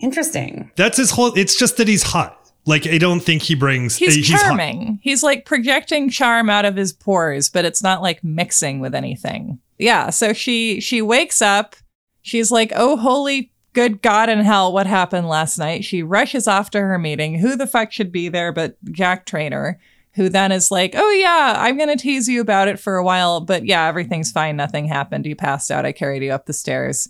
interesting. 0.00 0.70
That's 0.76 0.96
his 0.96 1.10
whole. 1.10 1.32
It's 1.34 1.56
just 1.56 1.76
that 1.76 1.88
he's 1.88 2.02
hot. 2.02 2.39
Like 2.66 2.86
I 2.86 2.98
don't 2.98 3.20
think 3.20 3.42
he 3.42 3.54
brings. 3.54 3.96
He's, 3.96 4.16
eh, 4.16 4.20
he's 4.20 4.28
charming. 4.28 4.86
Hot. 4.86 4.96
He's 5.02 5.22
like 5.22 5.44
projecting 5.44 6.10
charm 6.10 6.50
out 6.50 6.64
of 6.64 6.76
his 6.76 6.92
pores, 6.92 7.48
but 7.48 7.64
it's 7.64 7.82
not 7.82 8.02
like 8.02 8.22
mixing 8.22 8.80
with 8.80 8.94
anything. 8.94 9.58
Yeah. 9.78 10.10
So 10.10 10.32
she 10.32 10.80
she 10.80 11.02
wakes 11.02 11.40
up. 11.40 11.74
She's 12.22 12.50
like, 12.50 12.72
"Oh, 12.76 12.96
holy 12.96 13.50
good 13.72 14.02
God 14.02 14.28
in 14.28 14.40
hell, 14.40 14.72
what 14.72 14.86
happened 14.86 15.28
last 15.28 15.58
night?" 15.58 15.84
She 15.84 16.02
rushes 16.02 16.46
off 16.46 16.70
to 16.70 16.80
her 16.80 16.98
meeting. 16.98 17.38
Who 17.38 17.56
the 17.56 17.66
fuck 17.66 17.92
should 17.92 18.12
be 18.12 18.28
there 18.28 18.52
but 18.52 18.76
Jack 18.92 19.26
Trainer? 19.26 19.80
Who 20.14 20.28
then 20.28 20.50
is 20.50 20.72
like, 20.72 20.94
oh 20.96 21.10
yeah, 21.12 21.54
I'm 21.56 21.78
gonna 21.78 21.96
tease 21.96 22.28
you 22.28 22.40
about 22.40 22.66
it 22.66 22.80
for 22.80 22.96
a 22.96 23.04
while, 23.04 23.40
but 23.40 23.64
yeah, 23.64 23.86
everything's 23.86 24.32
fine. 24.32 24.56
Nothing 24.56 24.86
happened. 24.86 25.24
You 25.24 25.36
passed 25.36 25.70
out. 25.70 25.86
I 25.86 25.92
carried 25.92 26.24
you 26.24 26.32
up 26.32 26.46
the 26.46 26.52
stairs 26.52 27.08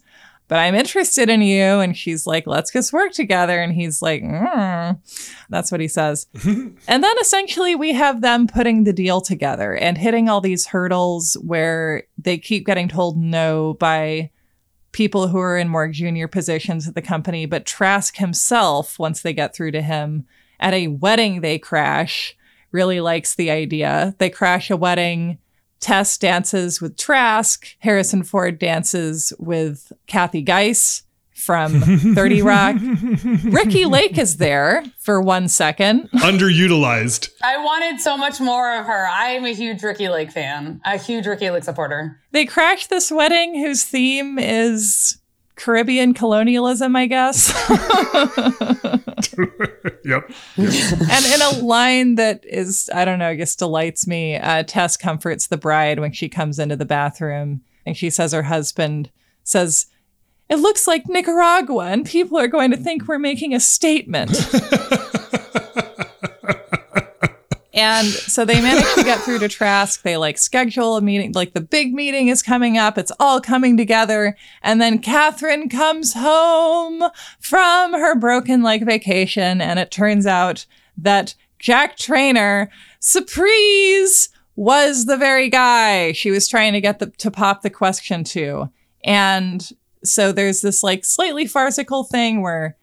but 0.51 0.59
I'm 0.59 0.75
interested 0.75 1.31
in 1.31 1.43
you. 1.43 1.79
And 1.79 1.97
she's 1.97 2.27
like, 2.27 2.45
let's 2.45 2.73
just 2.73 2.93
work 2.93 3.13
together. 3.13 3.63
And 3.63 3.73
he's 3.73 4.03
like, 4.03 4.21
mm. 4.21 4.99
that's 5.49 5.71
what 5.71 5.81
he 5.81 5.87
says. 5.87 6.27
and 6.45 6.75
then 6.89 7.15
essentially 7.21 7.77
we 7.77 7.93
have 7.93 8.21
them 8.21 8.49
putting 8.49 8.83
the 8.83 8.93
deal 8.93 9.21
together 9.21 9.77
and 9.77 9.97
hitting 9.97 10.29
all 10.29 10.41
these 10.41 10.67
hurdles 10.67 11.35
where 11.41 12.03
they 12.19 12.37
keep 12.37 12.67
getting 12.67 12.89
told 12.89 13.17
no 13.17 13.75
by 13.75 14.31
people 14.91 15.29
who 15.29 15.39
are 15.39 15.57
in 15.57 15.69
more 15.69 15.87
junior 15.87 16.27
positions 16.27 16.89
at 16.89 16.97
the 16.97 17.01
company. 17.01 17.47
But 17.47 17.65
Trask 17.65 18.17
himself, 18.17 18.99
once 18.99 19.23
they 19.23 19.33
get 19.33 19.55
through 19.55 19.71
to 19.71 19.83
him 19.83 20.27
at 20.59 20.75
a 20.75 20.89
wedding, 20.89 21.43
they 21.43 21.61
crash, 21.61 22.37
really 22.73 23.01
likes 23.01 23.37
the 23.37 23.53
idea. 23.53 24.17
They 24.19 24.31
crash 24.31 24.69
a 24.69 24.77
wedding 24.77 25.39
Tess 25.81 26.17
dances 26.19 26.81
with 26.81 26.97
Trask. 26.97 27.67
Harrison 27.81 28.23
Ford 28.23 28.59
dances 28.59 29.33
with 29.39 29.93
Kathy 30.07 30.43
Geiss. 30.43 31.03
from 31.35 31.81
30 32.15 32.43
Rock. 32.43 32.77
Ricki 33.45 33.87
Lake 33.87 34.19
is 34.19 34.37
there 34.37 34.85
for 34.99 35.23
one 35.23 35.49
second. 35.49 36.11
Underutilized. 36.13 37.31
I 37.43 37.57
wanted 37.57 37.99
so 38.01 38.17
much 38.19 38.41
more 38.41 38.77
of 38.79 38.85
her. 38.85 39.07
I 39.09 39.29
am 39.31 39.47
a 39.47 39.55
huge 39.55 39.83
Ricki 39.83 40.11
Lake 40.11 40.31
fan, 40.31 40.83
a 40.85 40.99
huge 40.99 41.27
Ricki 41.27 41.49
Lake 41.51 41.65
supporter. 41.65 42.21
They 42.33 42.45
crashed 42.45 42.91
this 42.91 43.11
wedding 43.11 43.55
whose 43.55 43.85
theme 43.85 44.39
is 44.39 45.17
Caribbean 45.57 46.13
colonialism, 46.13 46.95
I 46.95 47.07
guess. 47.07 47.53
yep. 50.05 50.31
and 50.57 51.27
in 51.27 51.43
a 51.43 51.61
line 51.63 52.15
that 52.17 52.45
is, 52.45 52.91
I 52.95 53.05
don't 53.05 53.19
know, 53.19 53.29
I 53.29 53.35
guess 53.35 53.57
delights 53.57 54.07
me, 54.07 54.37
uh, 54.37 54.63
Tess 54.63 54.97
comforts 54.97 55.47
the 55.47 55.57
bride 55.57 56.01
when 56.01 56.13
she 56.13 56.29
comes 56.29 56.59
into 56.59 56.77
the 56.77 56.85
bathroom 56.85 57.63
and 57.87 57.97
she 57.97 58.11
says 58.11 58.33
her 58.33 58.45
husband 58.45 59.11
says, 59.45 59.87
It 60.49 60.57
looks 60.57 60.87
like 60.87 61.09
Nicaragua 61.09 61.87
and 61.87 62.07
people 62.07 62.39
are 62.39 62.49
going 62.49 62.71
to 62.71 62.77
think 62.77 63.07
we're 63.07 63.19
making 63.19 63.55
a 63.55 63.61
statement. 63.61 64.31
And 67.81 68.07
so 68.07 68.45
they 68.45 68.61
manage 68.61 68.95
to 68.95 69.05
get 69.05 69.21
through 69.21 69.39
to 69.39 69.49
Trask. 69.49 70.03
They 70.03 70.19
like 70.19 70.37
schedule 70.37 70.97
a 70.97 71.01
meeting, 71.01 71.33
like 71.33 71.55
the 71.55 71.63
big 71.63 71.95
meeting 71.95 72.29
is 72.29 72.43
coming 72.43 72.77
up. 72.77 72.99
It's 72.99 73.13
all 73.19 73.41
coming 73.41 73.79
together. 73.79 74.37
And 74.63 74.83
then 74.83 74.99
Catherine 74.99 75.71
comes 75.71 76.13
home 76.13 77.05
from 77.39 77.95
her 77.95 78.15
broken 78.15 78.63
leg 78.63 78.85
vacation. 78.85 79.63
And 79.63 79.79
it 79.79 79.91
turns 79.91 80.27
out 80.27 80.67
that 80.99 81.35
Jack 81.59 81.97
Trainer, 81.97 82.71
surprise, 82.99 84.29
was 84.57 85.07
the 85.07 85.17
very 85.17 85.49
guy 85.49 86.13
she 86.13 86.31
was 86.31 86.47
trying 86.47 86.75
to 86.75 86.83
get 86.83 86.99
the, 86.99 87.07
to 87.07 87.31
pop 87.31 87.63
the 87.63 87.71
question 87.71 88.25
to. 88.25 88.71
And 89.05 89.67
so 90.05 90.33
there's 90.33 90.61
this 90.61 90.83
like 90.83 91.05
slightly 91.05 91.47
farcical 91.47 92.05
thing 92.05 92.43
where 92.43 92.77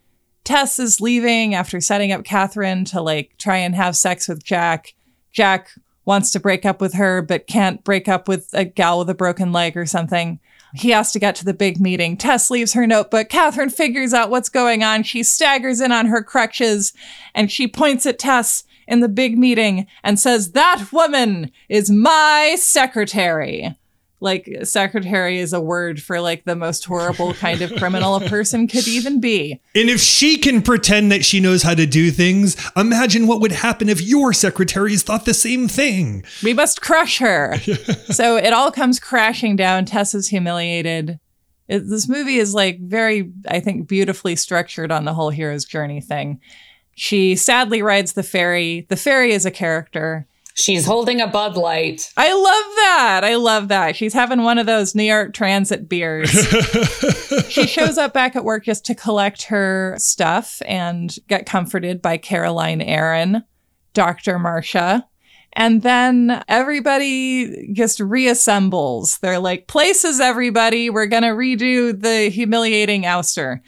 Tess 0.48 0.80
is 0.80 1.02
leaving 1.02 1.56
after 1.56 1.82
setting 1.82 2.14
up 2.14 2.24
Catherine 2.24 2.86
to 2.86 3.02
like 3.02 3.34
try 3.38 3.58
and 3.58 3.76
have 3.76 3.98
sex 3.98 4.30
with 4.30 4.45
Jack. 4.45 4.93
Jack 5.34 5.72
wants 6.06 6.32
to 6.32 6.39
break 6.39 6.66
up 6.66 6.80
with 6.80 6.93
her, 6.93 7.22
but 7.22 7.48
can't 7.48 7.84
break 7.84 8.08
up 8.08 8.30
with 8.30 8.48
a 8.54 8.64
gal 8.64 9.00
with 9.00 9.10
a 9.10 9.14
broken 9.14 9.52
leg 9.52 9.76
or 9.76 9.86
something. 9.86 10.39
He 10.74 10.91
has 10.91 11.12
to 11.12 11.20
get 11.20 11.36
to 11.36 11.43
the 11.43 11.54
big 11.54 11.82
meeting. 11.82 12.16
Tess 12.16 12.50
leaves 12.50 12.72
her 12.72 12.88
notebook. 12.88 13.28
Catherine 13.28 13.70
figures 13.70 14.14
out 14.14 14.30
what's 14.30 14.48
going 14.48 14.86
on. 14.86 15.04
She 15.04 15.22
staggers 15.22 15.82
in 15.82 15.91
on 15.91 16.06
her 16.06 16.24
crutches 16.24 16.93
and 17.36 17.52
she 17.52 17.68
points 17.68 18.06
at 18.06 18.18
Tess 18.18 18.64
in 18.88 19.02
the 19.02 19.10
big 19.10 19.38
meeting 19.38 19.86
and 20.02 20.18
says, 20.18 20.54
That 20.54 20.93
woman 20.93 21.52
is 21.68 21.91
my 21.91 22.56
secretary 22.58 23.76
like 24.20 24.49
secretary 24.63 25.38
is 25.38 25.53
a 25.53 25.61
word 25.61 26.01
for 26.01 26.20
like 26.20 26.43
the 26.45 26.55
most 26.55 26.86
horrible 26.86 27.34
kind 27.36 27.61
of 27.61 27.76
criminal 27.76 28.15
a 28.15 28.28
person 28.28 28.68
could 28.68 28.88
even 28.88 29.20
be. 29.20 29.61
And 29.76 29.89
if 29.89 30.01
she 30.01 30.38
can 30.38 30.61
pretend 30.61 31.11
that 31.11 31.24
she 31.24 31.39
knows 31.39 31.61
how 31.61 31.76
to 31.76 31.86
do 31.86 32.09
things, 32.09 32.57
imagine 32.76 33.28
what 33.28 33.41
would 33.41 33.51
happen 33.51 33.89
if 33.89 34.01
your 34.01 34.34
secretaries 34.34 35.03
thought 35.03 35.26
the 35.26 35.34
same 35.34 35.68
thing. 35.68 36.24
We 36.43 36.53
must 36.53 36.82
crush 36.82 37.20
her. 37.20 37.57
so 38.11 38.38
it 38.38 38.53
all 38.53 38.72
comes 38.72 38.99
crashing 38.99 39.55
down. 39.55 39.86
Tessa's 39.86 40.28
humiliated. 40.28 41.20
It, 41.68 41.88
this 41.88 42.09
movie 42.09 42.38
is 42.38 42.55
like 42.55 42.80
very, 42.80 43.32
I 43.47 43.59
think, 43.59 43.88
beautifully 43.88 44.36
structured 44.36 44.91
on 44.91 45.05
the 45.05 45.13
whole 45.13 45.30
hero's 45.30 45.65
journey 45.65 46.01
thing. 46.01 46.39
She 46.95 47.36
sadly 47.36 47.84
rides 47.84 48.13
the 48.13 48.24
ferry. 48.24 48.88
The 48.89 48.95
ferry 48.95 49.32
is 49.32 49.45
a 49.45 49.51
character. 49.51 50.26
She's 50.58 50.88
holding 50.88 51.22
a 51.22 51.28
Bud 51.28 51.55
Light. 51.55 52.12
I 52.18 52.34
love 52.34 52.76
that. 52.78 53.22
I 53.24 53.36
love 53.36 53.68
that. 53.68 53.95
She's 53.95 54.14
having 54.14 54.41
one 54.41 54.58
of 54.58 54.66
those 54.66 54.95
New 54.95 55.03
York 55.03 55.36
Transit 55.36 55.88
beers. 55.88 56.32
she 57.47 57.68
shows 57.68 57.99
up 57.99 58.12
back 58.12 58.36
at 58.36 58.43
work 58.43 58.66
just 58.66 58.84
to 58.88 58.95
collect 58.95 59.43
her 59.43 59.93
stuff 59.99 60.60
and 60.66 61.16
get 61.28 61.45
comforted 61.45 62.01
by 62.01 62.18
Caroline 62.18 62.82
Aaron, 62.82 63.43
Dr. 63.93 64.39
Marcia. 64.39 65.08
And 65.53 65.84
then 65.84 66.43
everybody 66.47 67.72
just 67.72 67.99
reassembles. 67.99 69.20
They're 69.20 69.39
like, 69.39 69.68
places 69.68 70.20
everybody. 70.20 70.89
We're 70.89 71.05
going 71.05 71.22
to 71.22 71.30
redo 71.30 71.99
the 71.99 72.30
humiliating 72.30 73.03
ouster. 73.03 73.60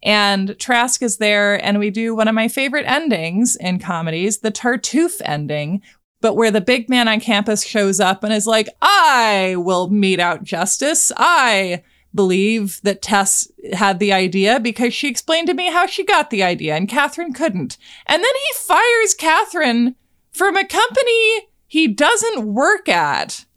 And 0.00 0.56
Trask 0.60 1.02
is 1.02 1.16
there, 1.16 1.64
and 1.64 1.80
we 1.80 1.90
do 1.90 2.14
one 2.14 2.28
of 2.28 2.34
my 2.36 2.46
favorite 2.46 2.86
endings 2.86 3.56
in 3.56 3.80
comedies, 3.80 4.38
the 4.38 4.52
Tartuffe 4.52 5.20
ending, 5.24 5.82
but 6.26 6.34
where 6.34 6.50
the 6.50 6.60
big 6.60 6.88
man 6.88 7.06
on 7.06 7.20
campus 7.20 7.64
shows 7.64 8.00
up 8.00 8.24
and 8.24 8.32
is 8.32 8.48
like, 8.48 8.68
I 8.82 9.54
will 9.56 9.90
mete 9.90 10.18
out 10.18 10.42
justice. 10.42 11.12
I 11.16 11.84
believe 12.16 12.80
that 12.82 13.00
Tess 13.00 13.48
had 13.74 14.00
the 14.00 14.12
idea 14.12 14.58
because 14.58 14.92
she 14.92 15.06
explained 15.06 15.46
to 15.46 15.54
me 15.54 15.70
how 15.70 15.86
she 15.86 16.04
got 16.04 16.30
the 16.30 16.42
idea 16.42 16.74
and 16.74 16.88
Catherine 16.88 17.32
couldn't. 17.32 17.78
And 18.06 18.24
then 18.24 18.34
he 18.34 18.58
fires 18.58 19.14
Catherine 19.16 19.94
from 20.32 20.56
a 20.56 20.66
company 20.66 21.46
he 21.68 21.86
doesn't 21.86 22.52
work 22.52 22.88
at. 22.88 23.44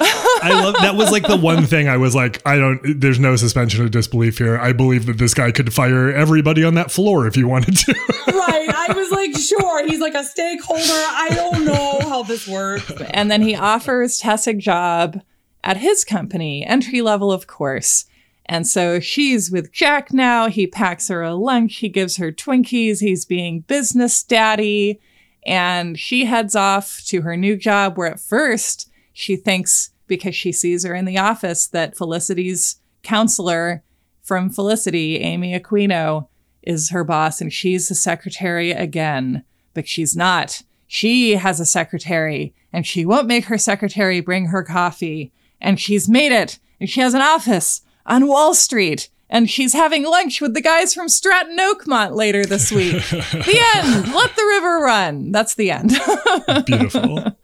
I 0.00 0.60
love 0.62 0.74
that 0.80 0.94
was 0.96 1.10
like 1.10 1.26
the 1.26 1.36
one 1.36 1.64
thing 1.66 1.88
I 1.88 1.96
was 1.96 2.14
like, 2.14 2.40
I 2.46 2.56
don't 2.56 2.80
there's 3.00 3.18
no 3.18 3.36
suspension 3.36 3.84
of 3.84 3.90
disbelief 3.90 4.38
here. 4.38 4.58
I 4.58 4.72
believe 4.72 5.06
that 5.06 5.18
this 5.18 5.34
guy 5.34 5.50
could 5.50 5.72
fire 5.72 6.10
everybody 6.10 6.64
on 6.64 6.74
that 6.74 6.90
floor 6.90 7.26
if 7.26 7.34
he 7.34 7.44
wanted 7.44 7.76
to. 7.76 7.92
right. 8.28 8.68
I 8.68 8.92
was 8.94 9.10
like, 9.10 9.36
sure. 9.36 9.86
He's 9.86 10.00
like 10.00 10.14
a 10.14 10.24
stakeholder. 10.24 10.82
I 10.82 11.30
don't 11.34 11.64
know 11.64 12.00
how 12.08 12.22
this 12.22 12.46
works. 12.46 12.90
And 13.10 13.30
then 13.30 13.42
he 13.42 13.56
offers 13.56 14.18
Tess 14.18 14.46
a 14.46 14.54
job 14.54 15.20
at 15.64 15.76
his 15.76 16.04
company, 16.04 16.64
entry 16.64 17.02
level, 17.02 17.32
of 17.32 17.46
course. 17.46 18.04
And 18.46 18.66
so 18.66 18.98
she's 18.98 19.50
with 19.50 19.72
Jack 19.72 20.12
now. 20.12 20.48
He 20.48 20.66
packs 20.66 21.08
her 21.08 21.22
a 21.22 21.34
lunch. 21.34 21.76
He 21.76 21.88
gives 21.88 22.16
her 22.16 22.32
Twinkies. 22.32 23.00
He's 23.00 23.26
being 23.26 23.60
business 23.60 24.22
daddy. 24.22 25.00
And 25.46 25.98
she 25.98 26.24
heads 26.24 26.56
off 26.56 27.02
to 27.06 27.22
her 27.22 27.36
new 27.36 27.56
job 27.56 27.96
where 27.96 28.10
at 28.10 28.20
first 28.20 28.87
she 29.18 29.34
thinks 29.34 29.90
because 30.06 30.36
she 30.36 30.52
sees 30.52 30.84
her 30.84 30.94
in 30.94 31.04
the 31.04 31.18
office 31.18 31.66
that 31.66 31.96
Felicity's 31.96 32.76
counselor 33.02 33.82
from 34.22 34.48
Felicity, 34.48 35.16
Amy 35.16 35.58
Aquino, 35.58 36.28
is 36.62 36.90
her 36.90 37.02
boss 37.02 37.40
and 37.40 37.52
she's 37.52 37.88
the 37.88 37.96
secretary 37.96 38.70
again. 38.70 39.42
But 39.74 39.88
she's 39.88 40.16
not. 40.16 40.62
She 40.86 41.32
has 41.32 41.58
a 41.58 41.66
secretary 41.66 42.54
and 42.72 42.86
she 42.86 43.04
won't 43.04 43.26
make 43.26 43.46
her 43.46 43.58
secretary 43.58 44.20
bring 44.20 44.46
her 44.46 44.62
coffee. 44.62 45.32
And 45.60 45.80
she's 45.80 46.08
made 46.08 46.30
it. 46.30 46.60
And 46.78 46.88
she 46.88 47.00
has 47.00 47.12
an 47.12 47.20
office 47.20 47.80
on 48.06 48.28
Wall 48.28 48.54
Street 48.54 49.08
and 49.28 49.50
she's 49.50 49.72
having 49.72 50.04
lunch 50.04 50.40
with 50.40 50.54
the 50.54 50.62
guys 50.62 50.94
from 50.94 51.08
Stratton 51.08 51.58
Oakmont 51.58 52.14
later 52.14 52.44
this 52.44 52.70
week. 52.70 52.92
the 53.10 53.66
end. 53.74 54.14
Let 54.14 54.36
the 54.36 54.46
river 54.46 54.78
run. 54.78 55.32
That's 55.32 55.56
the 55.56 55.72
end. 55.72 55.90
Beautiful. 56.66 57.36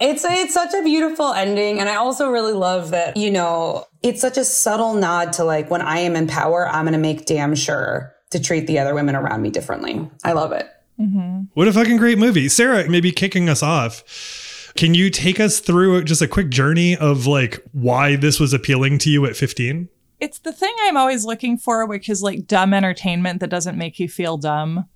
It's 0.00 0.24
it's 0.24 0.54
such 0.54 0.72
a 0.72 0.82
beautiful 0.82 1.32
ending, 1.32 1.78
and 1.78 1.88
I 1.88 1.96
also 1.96 2.30
really 2.30 2.54
love 2.54 2.90
that 2.90 3.16
you 3.16 3.30
know 3.30 3.86
it's 4.02 4.20
such 4.20 4.38
a 4.38 4.44
subtle 4.44 4.94
nod 4.94 5.34
to 5.34 5.44
like 5.44 5.70
when 5.70 5.82
I 5.82 5.98
am 5.98 6.16
in 6.16 6.26
power, 6.26 6.66
I'm 6.68 6.84
going 6.84 6.92
to 6.92 6.98
make 6.98 7.26
damn 7.26 7.54
sure 7.54 8.14
to 8.30 8.40
treat 8.40 8.66
the 8.66 8.78
other 8.78 8.94
women 8.94 9.14
around 9.14 9.42
me 9.42 9.50
differently. 9.50 10.08
I 10.24 10.32
love 10.32 10.52
it. 10.52 10.68
Mm-hmm. 10.98 11.42
What 11.54 11.68
a 11.68 11.72
fucking 11.72 11.96
great 11.96 12.18
movie, 12.18 12.48
Sarah. 12.48 12.88
Maybe 12.88 13.12
kicking 13.12 13.48
us 13.48 13.62
off. 13.62 14.72
Can 14.76 14.94
you 14.94 15.10
take 15.10 15.40
us 15.40 15.60
through 15.60 16.04
just 16.04 16.22
a 16.22 16.28
quick 16.28 16.48
journey 16.48 16.96
of 16.96 17.26
like 17.26 17.62
why 17.72 18.16
this 18.16 18.38
was 18.38 18.52
appealing 18.52 18.98
to 18.98 19.10
you 19.10 19.26
at 19.26 19.36
15? 19.36 19.88
It's 20.20 20.38
the 20.38 20.52
thing 20.52 20.72
I'm 20.82 20.96
always 20.96 21.24
looking 21.24 21.56
for, 21.56 21.86
which 21.86 22.08
is 22.08 22.22
like 22.22 22.46
dumb 22.46 22.72
entertainment 22.72 23.40
that 23.40 23.50
doesn't 23.50 23.78
make 23.78 23.98
you 23.98 24.08
feel 24.08 24.36
dumb. 24.36 24.86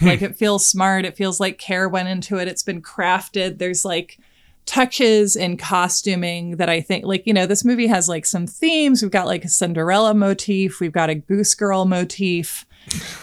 like 0.00 0.22
it 0.22 0.36
feels 0.36 0.64
smart. 0.64 1.04
It 1.04 1.16
feels 1.16 1.40
like 1.40 1.58
care 1.58 1.88
went 1.88 2.08
into 2.08 2.38
it. 2.38 2.48
It's 2.48 2.62
been 2.62 2.80
crafted. 2.80 3.58
There's 3.58 3.84
like 3.84 4.18
touches 4.68 5.34
in 5.34 5.56
costuming 5.56 6.58
that 6.58 6.68
I 6.68 6.82
think, 6.82 7.04
like, 7.04 7.26
you 7.26 7.32
know, 7.32 7.46
this 7.46 7.64
movie 7.64 7.86
has 7.86 8.08
like 8.08 8.26
some 8.26 8.46
themes. 8.46 9.02
We've 9.02 9.10
got 9.10 9.26
like 9.26 9.44
a 9.44 9.48
Cinderella 9.48 10.14
motif, 10.14 10.78
we've 10.78 10.92
got 10.92 11.10
a 11.10 11.14
Goose 11.14 11.54
Girl 11.54 11.86
motif. 11.86 12.66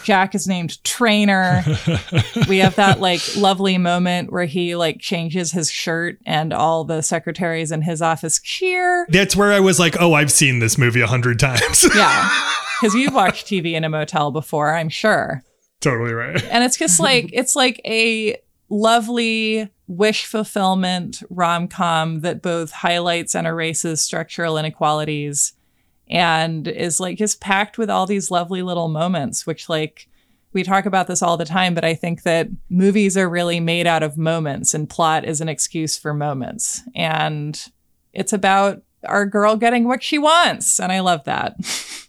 Jack 0.04 0.34
is 0.34 0.46
named 0.46 0.82
Trainer. 0.84 1.64
we 2.48 2.58
have 2.58 2.76
that 2.76 3.00
like 3.00 3.20
lovely 3.36 3.78
moment 3.78 4.30
where 4.30 4.44
he 4.44 4.76
like 4.76 5.00
changes 5.00 5.50
his 5.50 5.70
shirt 5.70 6.18
and 6.24 6.52
all 6.52 6.84
the 6.84 7.02
secretaries 7.02 7.72
in 7.72 7.82
his 7.82 8.00
office 8.02 8.40
cheer. 8.40 9.06
That's 9.08 9.34
where 9.34 9.52
I 9.52 9.60
was 9.60 9.80
like, 9.80 9.96
oh, 10.00 10.14
I've 10.14 10.30
seen 10.30 10.60
this 10.60 10.78
movie 10.78 11.00
a 11.00 11.06
hundred 11.06 11.38
times. 11.38 11.86
yeah. 11.94 12.52
Because 12.78 12.94
you've 12.94 13.14
watched 13.14 13.46
TV 13.46 13.72
in 13.72 13.84
a 13.84 13.88
motel 13.88 14.30
before, 14.30 14.74
I'm 14.74 14.90
sure. 14.90 15.42
Totally 15.80 16.12
right. 16.12 16.44
And 16.44 16.62
it's 16.62 16.76
just 16.76 17.00
like, 17.00 17.30
it's 17.32 17.56
like 17.56 17.80
a 17.86 18.36
lovely 18.68 19.70
wish 19.86 20.26
fulfillment 20.26 21.22
rom 21.30 21.68
com 21.68 22.20
that 22.20 22.42
both 22.42 22.72
highlights 22.72 23.34
and 23.34 23.46
erases 23.46 24.02
structural 24.02 24.58
inequalities 24.58 25.52
and 26.08 26.66
is 26.66 26.98
like 26.98 27.18
just 27.18 27.40
packed 27.40 27.78
with 27.78 27.90
all 27.90 28.06
these 28.06 28.30
lovely 28.30 28.62
little 28.62 28.88
moments, 28.88 29.46
which 29.46 29.68
like 29.68 30.08
we 30.52 30.62
talk 30.62 30.86
about 30.86 31.06
this 31.06 31.22
all 31.22 31.36
the 31.36 31.44
time, 31.44 31.74
but 31.74 31.84
I 31.84 31.94
think 31.94 32.22
that 32.22 32.48
movies 32.70 33.16
are 33.16 33.28
really 33.28 33.60
made 33.60 33.86
out 33.86 34.02
of 34.02 34.16
moments 34.16 34.72
and 34.72 34.88
plot 34.88 35.24
is 35.24 35.40
an 35.40 35.48
excuse 35.48 35.98
for 35.98 36.14
moments. 36.14 36.82
And 36.94 37.62
it's 38.12 38.32
about 38.32 38.82
our 39.04 39.26
girl 39.26 39.56
getting 39.56 39.86
what 39.86 40.02
she 40.02 40.18
wants. 40.18 40.80
And 40.80 40.90
I 40.90 41.00
love 41.00 41.24
that. 41.24 41.56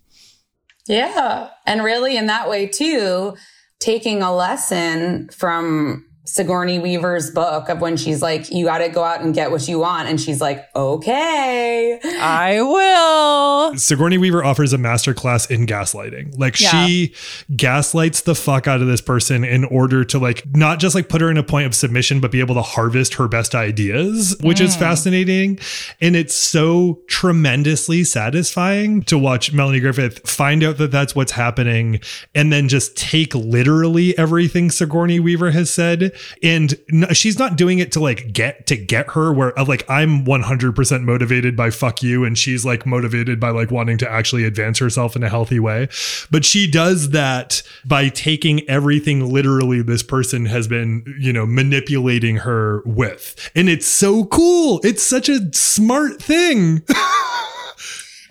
Yeah. 0.88 1.49
And 1.66 1.84
really, 1.84 2.18
in 2.18 2.28
that 2.28 2.49
way, 2.49 2.66
too, 2.66 3.36
taking 3.80 4.22
a 4.22 4.34
lesson 4.34 5.30
from 5.30 6.05
Sigourney 6.28 6.78
Weaver's 6.78 7.32
book 7.32 7.69
of 7.69 7.80
when 7.80 7.95
she's 7.95 8.21
like, 8.21 8.51
you 8.51 8.65
got 8.65 8.80
to 8.80 8.89
go 8.89 9.01
out 9.01 9.21
and 9.21 9.34
get 9.34 9.49
what 9.49 9.65
you 9.67 9.80
want. 9.80 10.09
And 10.09 10.19
she's 10.19 10.41
like, 10.41 10.67
okay. 10.75 11.99
I 12.03 12.61
will. 12.61 13.78
Sigourney 13.78 14.17
Weaver 14.17 14.43
offers 14.43 14.73
a 14.73 14.78
masterclass 14.78 15.49
in 15.49 15.65
gaslighting. 15.65 16.38
Like 16.38 16.59
Yeah. 16.59 16.86
she 16.86 17.13
gaslights 17.55 18.21
the 18.21 18.36
fuck 18.36 18.67
out 18.67 18.82
of 18.82 18.88
this 18.88 18.99
person 18.99 19.45
in 19.45 19.63
order 19.63 20.03
to 20.03 20.19
like 20.19 20.43
not 20.53 20.80
just 20.80 20.95
like 20.95 21.07
put 21.07 21.21
her 21.21 21.32
in 21.32 21.38
a 21.38 21.43
point 21.43 21.65
of 21.65 21.73
submission, 21.73 22.19
but 22.19 22.30
be 22.30 22.41
able 22.41 22.55
to 22.55 22.61
harvest 22.61 23.13
her 23.13 23.30
best 23.30 23.55
ideas, 23.55 24.36
which 24.41 24.59
is 24.59 24.75
mm. 24.75 24.80
fascinating. 24.80 25.59
And 26.01 26.15
it's 26.15 26.36
so 26.36 26.99
tremendously 27.07 28.03
satisfying 28.03 29.01
to 29.03 29.17
watch 29.17 29.53
Melanie 29.53 29.80
Griffith 29.80 30.28
find 30.28 30.61
out 30.61 30.78
that 30.78 30.91
that's 30.91 31.15
what's 31.15 31.32
happening 31.32 32.01
and 32.36 32.51
then 32.51 32.67
just 32.67 32.97
take 32.97 33.34
literally 33.34 34.17
everything 34.17 34.69
Sigourney 34.69 35.21
Weaver 35.21 35.51
has 35.51 35.69
said. 35.69 36.11
And 36.41 36.76
she's 37.13 37.39
not 37.39 37.55
doing 37.55 37.80
it 37.80 37.91
to 37.93 37.99
like 37.99 38.34
get 38.34 38.68
to 38.68 38.76
get 38.76 39.11
her 39.11 39.34
where 39.34 39.53
like 39.68 39.89
I'm 39.89 40.26
100% 40.26 41.03
motivated 41.03 41.55
by 41.55 41.70
fuck 41.70 42.03
you 42.03 42.24
and 42.24 42.38
she's 42.38 42.65
like 42.65 42.86
motivated 42.86 43.39
by 43.39 43.49
like 43.49 43.72
wanting 43.72 43.97
to 43.99 44.09
actually 44.09 44.43
advance 44.43 44.80
herself 44.80 45.15
in 45.15 45.24
a 45.24 45.30
healthy 45.30 45.59
way. 45.59 45.89
But 46.32 46.45
she 46.45 46.70
does 46.70 47.09
that 47.11 47.63
by 47.86 48.09
taking 48.09 48.68
everything 48.70 49.32
literally 49.32 49.82
this 49.82 50.03
person 50.03 50.45
has 50.45 50.68
been, 50.68 51.15
you 51.20 51.34
know, 51.34 51.45
manipulating 51.45 52.38
her 52.38 52.82
with. 52.86 53.51
And 53.55 53.70
it's 53.70 53.88
so 53.88 54.26
cool. 54.26 54.82
It's 54.84 55.03
such 55.03 55.30
a 55.30 55.53
smart 55.53 56.22
thing. 56.22 56.84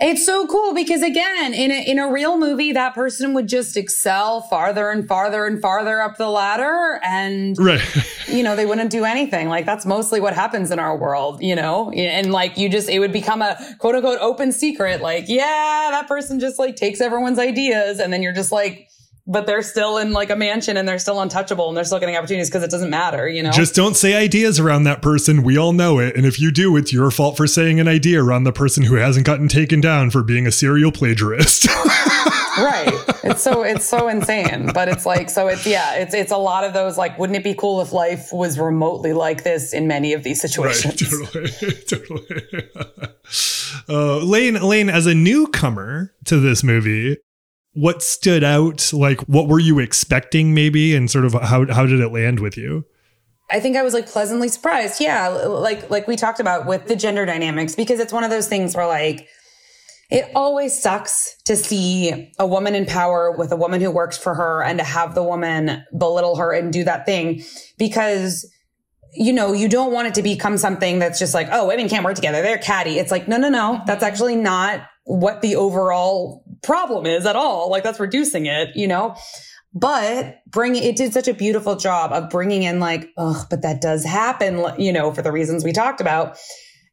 It's 0.01 0.27
so 0.27 0.47
cool 0.47 0.75
because 0.75 1.03
again, 1.03 1.55
in 1.55 1.71
a, 1.71 1.91
in 1.91 1.99
a 1.99 2.11
real 2.11 2.39
movie, 2.39 2.73
that 2.73 2.95
person 2.95 3.33
would 3.35 3.49
just 3.49 3.77
excel 3.77 4.43
farther 4.43 4.91
and 4.91 5.09
farther 5.09 5.47
and 5.47 5.61
farther 5.61 6.01
up 6.01 6.19
the 6.19 6.29
ladder 6.29 7.01
and 7.03 7.57
right. 7.59 7.81
you 8.29 8.43
know, 8.43 8.55
they 8.57 8.67
wouldn't 8.67 8.91
do 8.91 9.05
anything. 9.05 9.49
Like 9.49 9.65
that's 9.65 9.87
mostly 9.87 10.21
what 10.21 10.35
happens 10.35 10.71
in 10.71 10.79
our 10.79 10.97
world, 10.97 11.43
you 11.43 11.55
know? 11.55 11.91
And 11.91 12.31
like 12.31 12.59
you 12.59 12.69
just, 12.69 12.89
it 12.89 12.99
would 12.99 13.13
become 13.13 13.41
a 13.41 13.57
quote 13.79 13.95
unquote 13.95 14.19
open 14.21 14.53
secret. 14.53 15.01
Like, 15.01 15.25
yeah, 15.29 15.89
that 15.93 16.07
person 16.09 16.41
just 16.41 16.59
like 16.59 16.77
takes 16.77 17.01
everyone's 17.01 17.39
ideas. 17.39 17.99
And 17.99 18.13
then 18.13 18.23
you're 18.23 18.35
just 18.35 18.53
like, 18.53 18.91
but 19.27 19.47
they're 19.47 19.63
still 19.63 19.99
in 19.99 20.13
like 20.13 20.31
a 20.31 20.37
mansion 20.37 20.77
and 20.77 20.89
they're 20.89 20.99
still 20.99 21.21
untouchable 21.21 21.69
and 21.69 21.77
they're 21.77 21.85
still 21.85 21.99
getting 21.99 22.17
opportunities 22.17 22.49
because 22.49 22.63
it 22.63 22.71
doesn't 22.71 22.91
matter, 22.91 23.29
you 23.29 23.43
know? 23.43 23.51
Just 23.51 23.75
don't 23.75 23.97
say 23.97 24.15
ideas 24.15 24.61
around 24.61 24.85
that 24.85 25.03
person. 25.03 25.43
We 25.43 25.59
all 25.59 25.73
know 25.73 25.99
it. 25.99 26.17
And 26.17 26.25
if 26.25 26.39
you 26.39 26.53
do, 26.53 26.77
it's 26.77 26.93
your 26.93 27.11
fault 27.11 27.37
for 27.37 27.47
saying 27.47 27.81
an 27.81 27.89
idea 27.89 28.23
around 28.23 28.45
the 28.45 28.53
person 28.53 28.85
who 28.85 28.95
hasn't 28.95 29.27
gotten 29.27 29.49
taken 29.49 29.81
down 29.81 30.11
for 30.11 30.23
being 30.23 30.47
a 30.47 30.53
serial 30.53 30.93
plagiarist. 30.93 31.67
right. 32.57 32.93
It's 33.25 33.43
so, 33.43 33.65
it's 33.65 33.85
so 33.85 34.07
insane, 34.07 34.71
but 34.73 34.89
it's 34.89 35.05
like, 35.05 35.29
so 35.29 35.49
it's, 35.49 35.67
yeah, 35.67 35.95
it's, 35.95 36.15
it's 36.15 36.31
a 36.31 36.37
lot 36.37 36.63
of 36.63 36.73
those, 36.73 36.97
like, 36.97 37.19
wouldn't 37.19 37.37
it 37.37 37.43
be 37.43 37.55
cool 37.55 37.81
if 37.81 37.93
life 37.93 38.33
was 38.33 38.61
remotely 38.61 39.13
like 39.13 39.43
this 39.43 39.73
in 39.73 39.89
many 39.89 40.13
of 40.13 40.23
these 40.23 40.41
situations? 40.41 41.03
Right, 41.13 41.25
totally, 41.29 41.73
totally. 41.89 43.09
uh, 43.89 44.19
Lane, 44.19 44.55
Lane, 44.55 44.89
as 44.89 45.07
a 45.07 45.15
newcomer 45.15 46.15
to 46.27 46.39
this 46.39 46.63
movie, 46.63 47.17
what 47.77 48.03
stood 48.03 48.43
out? 48.43 48.91
Like, 48.93 49.21
what 49.23 49.49
were 49.49 49.61
you 49.61 49.79
expecting, 49.79 50.55
maybe, 50.55 50.97
and 50.97 51.11
sort 51.11 51.25
of 51.27 51.35
how 51.35 51.67
how 51.73 51.87
did 51.87 52.01
it 52.01 52.09
land 52.09 52.41
with 52.41 52.57
you? 52.57 52.85
I 53.51 53.61
think 53.61 53.77
I 53.77 53.83
was 53.83 53.95
like 53.95 54.09
pleasantly 54.09 54.49
surprised. 54.49 55.01
Yeah, 55.01 55.29
like 55.29 55.91
like 55.91 56.09
we 56.09 56.17
talked 56.17 56.41
about 56.41 56.67
with 56.67 56.87
the 56.87 56.97
gender 56.97 57.27
dynamics 57.27 57.75
because 57.75 58.01
it's 58.01 58.13
one 58.13 58.25
of 58.25 58.31
those 58.31 58.49
things 58.49 58.75
where 58.75 58.87
like 58.87 59.29
it 60.11 60.31
always 60.35 60.81
sucks 60.81 61.37
to 61.45 61.55
see 61.55 62.33
a 62.39 62.47
woman 62.47 62.75
in 62.75 62.87
power 62.87 63.31
with 63.37 63.53
a 63.53 63.57
woman 63.57 63.81
who 63.81 63.91
works 63.91 64.17
for 64.17 64.35
her 64.35 64.63
and 64.63 64.79
to 64.79 64.85
have 64.85 65.15
the 65.15 65.23
woman 65.23 65.85
belittle 65.99 66.37
her 66.37 66.53
and 66.53 66.73
do 66.73 66.85
that 66.85 67.05
thing 67.05 67.43
because 67.77 68.51
you 69.17 69.33
know, 69.33 69.55
you 69.55 69.67
don't 69.67 69.93
want 69.93 70.09
it 70.09 70.15
to 70.15 70.23
become 70.23 70.59
something 70.59 70.99
that's 70.99 71.19
just 71.19 71.33
like, 71.33 71.49
oh, 71.51 71.67
women 71.69 71.89
can't 71.89 72.05
work 72.05 72.15
together. 72.15 72.43
They're 72.43 72.59
catty. 72.59 72.99
It's 72.99 73.11
like, 73.11 73.27
no, 73.27 73.39
no, 73.39 73.49
no. 73.49 73.81
That's 73.87 74.03
actually 74.03 74.37
not 74.37 74.87
what 75.05 75.41
the 75.41 75.57
overall 75.57 76.45
problem 76.67 77.07
is 77.07 77.25
at 77.25 77.37
all. 77.37 77.71
Like 77.71 77.85
that's 77.85 78.01
reducing 78.01 78.47
it, 78.47 78.77
you 78.77 78.87
know? 78.87 79.17
But 79.73 80.41
bring 80.49 80.75
it 80.75 80.97
did 80.97 81.13
such 81.13 81.29
a 81.29 81.35
beautiful 81.35 81.77
job 81.77 82.13
of 82.13 82.31
bringing 82.31 82.63
in 82.63 82.81
like, 82.81 83.11
oh, 83.17 83.47
but 83.51 83.63
that 83.63 83.81
does 83.81 84.05
happen, 84.05 84.65
you 84.79 84.93
know, 84.93 85.13
for 85.13 85.23
the 85.23 85.33
reasons 85.33 85.65
we 85.65 85.73
talked 85.73 86.01
about. 86.01 86.39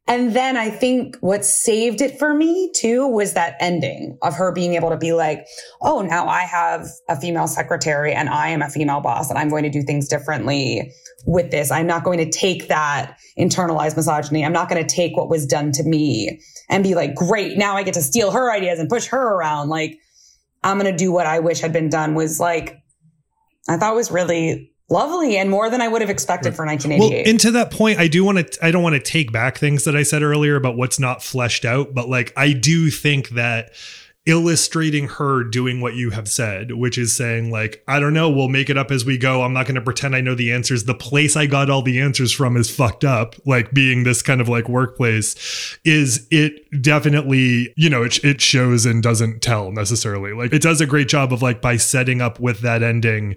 And 0.06 0.36
then 0.36 0.58
I 0.58 0.70
think 0.70 1.16
what 1.22 1.46
saved 1.46 2.02
it 2.02 2.20
for 2.20 2.34
me 2.34 2.72
too 2.76 3.08
was 3.08 3.34
that 3.34 3.56
ending 3.62 4.18
of 4.22 4.34
her 4.34 4.52
being 4.52 4.74
able 4.74 4.90
to 4.90 4.98
be 4.98 5.14
like, 5.14 5.46
oh, 5.82 6.02
now 6.02 6.28
I 6.28 6.42
have 6.42 6.88
a 7.08 7.20
female 7.20 7.48
secretary 7.48 8.14
and 8.14 8.28
I 8.28 8.50
am 8.50 8.62
a 8.62 8.70
female 8.70 9.00
boss 9.00 9.30
and 9.30 9.40
I'm 9.40 9.50
going 9.50 9.64
to 9.64 9.70
do 9.70 9.82
things 9.82 10.10
differently 10.10 10.92
with 11.26 11.52
this. 11.52 11.72
I'm 11.72 11.88
not 11.88 12.04
going 12.04 12.18
to 12.18 12.30
take 12.30 12.68
that 12.68 13.18
internalized 13.40 13.96
misogyny. 13.96 14.46
I'm 14.46 14.52
not 14.52 14.68
going 14.70 14.86
to 14.86 14.96
take 14.96 15.16
what 15.16 15.30
was 15.30 15.46
done 15.46 15.72
to 15.72 15.84
me 15.84 16.42
and 16.70 16.84
be 16.84 16.96
like, 16.96 17.16
great, 17.16 17.58
now 17.58 17.78
I 17.78 17.84
get 17.84 17.94
to 17.94 18.02
steal 18.02 18.32
her 18.32 18.52
ideas 18.52 18.80
and 18.80 18.90
push 18.90 19.08
her 19.08 19.36
around. 19.36 19.70
Like, 19.70 19.98
I'm 20.66 20.78
going 20.78 20.92
to 20.92 20.98
do 20.98 21.14
what 21.14 21.28
I 21.28 21.40
wish 21.40 21.62
had 21.62 21.72
been 21.72 21.90
done 21.90 22.14
was 22.14 22.42
like, 22.42 22.78
I 23.70 23.78
thought 23.78 23.96
was 23.96 24.12
really 24.12 24.73
lovely 24.94 25.38
and 25.38 25.50
more 25.50 25.70
than 25.70 25.82
I 25.82 25.88
would 25.90 26.02
have 26.02 26.10
expected 26.10 26.56
for 26.56 26.66
1988. 26.66 27.24
Well, 27.24 27.30
and 27.30 27.40
to 27.42 27.52
that 27.52 27.72
point, 27.72 28.00
I 28.00 28.08
do 28.08 28.24
want 28.24 28.38
to. 28.38 28.66
I 28.66 28.72
don't 28.72 28.84
want 28.84 28.94
to 28.94 29.02
take 29.02 29.32
back 29.32 29.58
things 29.58 29.84
that 29.84 29.96
I 29.96 30.04
said 30.04 30.24
earlier 30.24 30.56
about 30.56 30.78
what's 30.78 31.00
not 31.00 31.22
fleshed 31.22 31.66
out, 31.66 31.94
but 31.94 32.08
like 32.08 32.32
I 32.38 32.54
do 32.54 32.90
think 32.90 33.30
that 33.30 33.74
illustrating 34.26 35.08
her 35.10 35.44
doing 35.44 35.82
what 35.82 35.96
you 35.96 36.12
have 36.12 36.30
said, 36.30 36.72
which 36.72 36.98
is 36.98 37.14
saying 37.14 37.52
like, 37.52 37.84
I 37.90 38.00
don't 38.00 38.14
know, 38.14 38.30
we'll 38.30 38.48
make 38.48 38.70
it 38.70 38.78
up 38.78 38.90
as 38.90 39.04
we 39.04 39.18
go. 39.18 39.42
I'm 39.42 39.52
not 39.52 39.66
going 39.66 39.76
to 39.76 39.82
pretend 39.82 40.16
I 40.16 40.22
know 40.22 40.34
the 40.34 40.52
answers. 40.52 40.86
The 40.86 40.94
place 40.94 41.36
I 41.36 41.46
got 41.46 41.70
all 41.70 41.82
the 41.82 42.00
answers 42.00 42.32
from 42.32 42.56
is 42.56 42.74
fucked 42.74 43.04
up. 43.04 43.36
Like 43.46 43.74
being 43.74 44.04
this 44.04 44.22
kind 44.22 44.40
of 44.40 44.48
like 44.48 44.70
workplace 44.70 45.78
is 45.84 46.26
it 46.32 46.54
definitely, 46.82 47.74
you 47.76 47.90
know, 47.90 48.04
it, 48.04 48.24
it 48.24 48.40
shows 48.40 48.86
and 48.86 49.04
doesn't 49.04 49.42
tell 49.42 49.72
necessarily. 49.72 50.32
Like 50.32 50.54
it 50.54 50.62
does 50.62 50.80
a 50.80 50.86
great 50.86 51.10
job 51.10 51.34
of 51.34 51.42
like 51.42 51.62
by 51.62 51.76
setting 51.76 52.22
up 52.22 52.40
with 52.40 52.62
that 52.62 52.82
ending, 52.82 53.36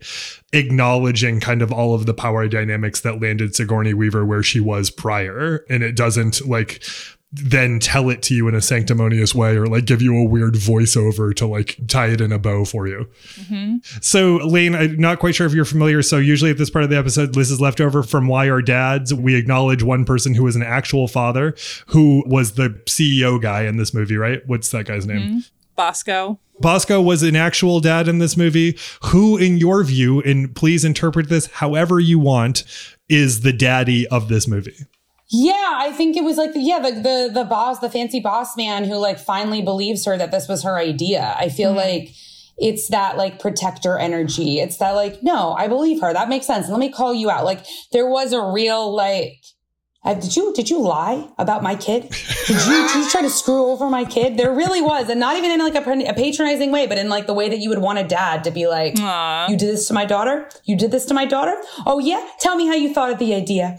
acknowledging 0.52 1.40
kind 1.40 1.62
of 1.62 1.72
all 1.72 1.94
of 1.94 2.06
the 2.06 2.14
power 2.14 2.46
dynamics 2.46 3.00
that 3.00 3.20
landed 3.20 3.56
Sigourney 3.56 3.92
Weaver 3.92 4.24
where 4.24 4.42
she 4.44 4.60
was 4.60 4.90
prior. 4.90 5.64
And 5.68 5.82
it 5.82 5.96
doesn't 5.96 6.46
like 6.46 6.84
then 7.32 7.80
tell 7.80 8.08
it 8.08 8.22
to 8.22 8.34
you 8.34 8.46
in 8.48 8.54
a 8.54 8.60
sanctimonious 8.60 9.34
way 9.34 9.56
or 9.56 9.66
like 9.66 9.84
give 9.84 10.00
you 10.00 10.16
a 10.16 10.24
weird 10.24 10.54
voiceover 10.54 11.34
to 11.34 11.46
like 11.46 11.76
tie 11.88 12.06
it 12.06 12.20
in 12.20 12.30
a 12.30 12.38
bow 12.38 12.64
for 12.64 12.86
you. 12.86 13.08
Mm-hmm. 13.34 13.76
So, 14.00 14.36
Lane, 14.36 14.74
I'm 14.74 14.96
not 14.96 15.18
quite 15.18 15.34
sure 15.34 15.46
if 15.46 15.52
you're 15.52 15.64
familiar. 15.64 16.02
So, 16.02 16.18
usually 16.18 16.50
at 16.50 16.58
this 16.58 16.70
part 16.70 16.84
of 16.84 16.90
the 16.90 16.96
episode, 16.96 17.34
this 17.34 17.50
is 17.50 17.60
left 17.60 17.80
over 17.80 18.02
from 18.02 18.28
Why 18.28 18.46
Are 18.46 18.62
Dads. 18.62 19.12
We 19.12 19.34
acknowledge 19.34 19.82
one 19.82 20.04
person 20.04 20.34
who 20.34 20.44
was 20.44 20.56
an 20.56 20.62
actual 20.62 21.08
father 21.08 21.54
who 21.88 22.22
was 22.26 22.52
the 22.52 22.70
CEO 22.86 23.42
guy 23.42 23.62
in 23.62 23.76
this 23.76 23.92
movie, 23.92 24.16
right? 24.16 24.42
What's 24.46 24.70
that 24.70 24.86
guy's 24.86 25.06
name? 25.06 25.20
Mm-hmm. 25.20 25.38
Bosco. 25.74 26.38
Bosco 26.60 27.02
was 27.02 27.22
an 27.22 27.36
actual 27.36 27.80
dad 27.80 28.08
in 28.08 28.18
this 28.18 28.36
movie. 28.36 28.78
Who, 29.04 29.36
in 29.36 29.58
your 29.58 29.84
view, 29.84 30.22
and 30.22 30.54
please 30.54 30.84
interpret 30.84 31.28
this 31.28 31.46
however 31.46 32.00
you 32.00 32.18
want, 32.18 32.64
is 33.08 33.42
the 33.42 33.52
daddy 33.52 34.06
of 34.08 34.28
this 34.28 34.48
movie? 34.48 34.86
Yeah, 35.28 35.72
I 35.74 35.92
think 35.92 36.16
it 36.16 36.22
was 36.22 36.36
like 36.36 36.52
the, 36.52 36.60
yeah, 36.60 36.78
the, 36.78 36.92
the 36.92 37.30
the 37.34 37.44
boss, 37.44 37.80
the 37.80 37.90
fancy 37.90 38.20
boss 38.20 38.56
man 38.56 38.84
who 38.84 38.96
like 38.96 39.18
finally 39.18 39.60
believes 39.60 40.04
her 40.04 40.16
that 40.16 40.30
this 40.30 40.46
was 40.48 40.62
her 40.62 40.76
idea. 40.76 41.34
I 41.38 41.48
feel 41.48 41.70
mm-hmm. 41.70 41.78
like 41.78 42.14
it's 42.58 42.88
that 42.88 43.16
like 43.16 43.40
protector 43.40 43.98
energy. 43.98 44.60
It's 44.60 44.78
that 44.78 44.92
like, 44.92 45.22
no, 45.22 45.52
I 45.54 45.68
believe 45.68 46.00
her. 46.00 46.12
That 46.12 46.28
makes 46.28 46.46
sense. 46.46 46.68
Let 46.68 46.78
me 46.78 46.90
call 46.90 47.12
you 47.12 47.28
out. 47.28 47.44
Like 47.44 47.64
there 47.92 48.08
was 48.08 48.32
a 48.32 48.40
real 48.40 48.94
like 48.94 49.42
uh, 50.06 50.14
did 50.14 50.34
you 50.36 50.52
did 50.54 50.70
you 50.70 50.80
lie 50.80 51.28
about 51.38 51.62
my 51.62 51.74
kid? 51.74 52.02
Did 52.46 52.64
you, 52.66 52.88
did 52.88 52.94
you 52.94 53.10
try 53.10 53.22
to 53.22 53.30
screw 53.30 53.66
over 53.66 53.90
my 53.90 54.04
kid? 54.04 54.36
There 54.36 54.52
really 54.54 54.80
was, 54.80 55.08
and 55.10 55.18
not 55.20 55.36
even 55.36 55.50
in 55.50 55.58
like 55.58 55.74
a, 55.74 56.08
a 56.08 56.14
patronizing 56.14 56.70
way, 56.72 56.86
but 56.86 56.96
in 56.98 57.08
like 57.08 57.26
the 57.26 57.34
way 57.34 57.48
that 57.48 57.58
you 57.58 57.68
would 57.70 57.80
want 57.80 57.98
a 57.98 58.04
dad 58.04 58.44
to 58.44 58.50
be 58.50 58.66
like, 58.68 58.94
Aw. 58.98 59.48
"You 59.48 59.56
did 59.56 59.68
this 59.68 59.88
to 59.88 59.94
my 59.94 60.04
daughter. 60.04 60.48
You 60.64 60.76
did 60.76 60.90
this 60.92 61.04
to 61.06 61.14
my 61.14 61.26
daughter. 61.26 61.54
Oh 61.86 61.98
yeah, 61.98 62.26
tell 62.40 62.56
me 62.56 62.66
how 62.66 62.74
you 62.74 62.94
thought 62.94 63.10
of 63.12 63.18
the 63.18 63.34
idea." 63.34 63.76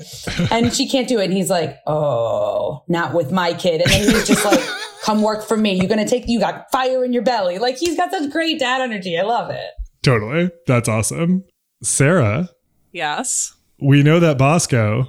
And 0.52 0.74
she 0.74 0.88
can't 0.88 1.08
do 1.08 1.20
it, 1.20 1.26
and 1.26 1.34
he's 1.34 1.50
like, 1.50 1.78
"Oh, 1.88 2.84
not 2.88 3.14
with 3.14 3.32
my 3.32 3.54
kid." 3.54 3.82
And 3.82 3.90
then 3.92 4.02
he's 4.10 4.28
just 4.28 4.44
like, 4.46 4.62
"Come 5.04 5.22
work 5.22 5.48
for 5.48 5.56
me. 5.58 5.74
You're 5.76 5.88
gonna 5.90 6.08
take. 6.08 6.28
You 6.28 6.40
got 6.40 6.70
fire 6.72 7.04
in 7.06 7.14
your 7.14 7.24
belly." 7.24 7.58
Like 7.58 7.78
he's 7.78 7.96
got 7.96 8.12
such 8.12 8.30
great 8.32 8.60
dad 8.60 8.82
energy. 8.82 9.18
I 9.18 9.24
love 9.24 9.50
it. 9.50 9.70
Totally. 10.04 10.52
That's 10.68 10.88
awesome. 10.90 11.44
Sarah, 11.84 12.50
Yes. 12.92 13.54
we 13.80 14.02
know 14.04 14.20
that 14.20 14.38
Bosco 14.38 15.08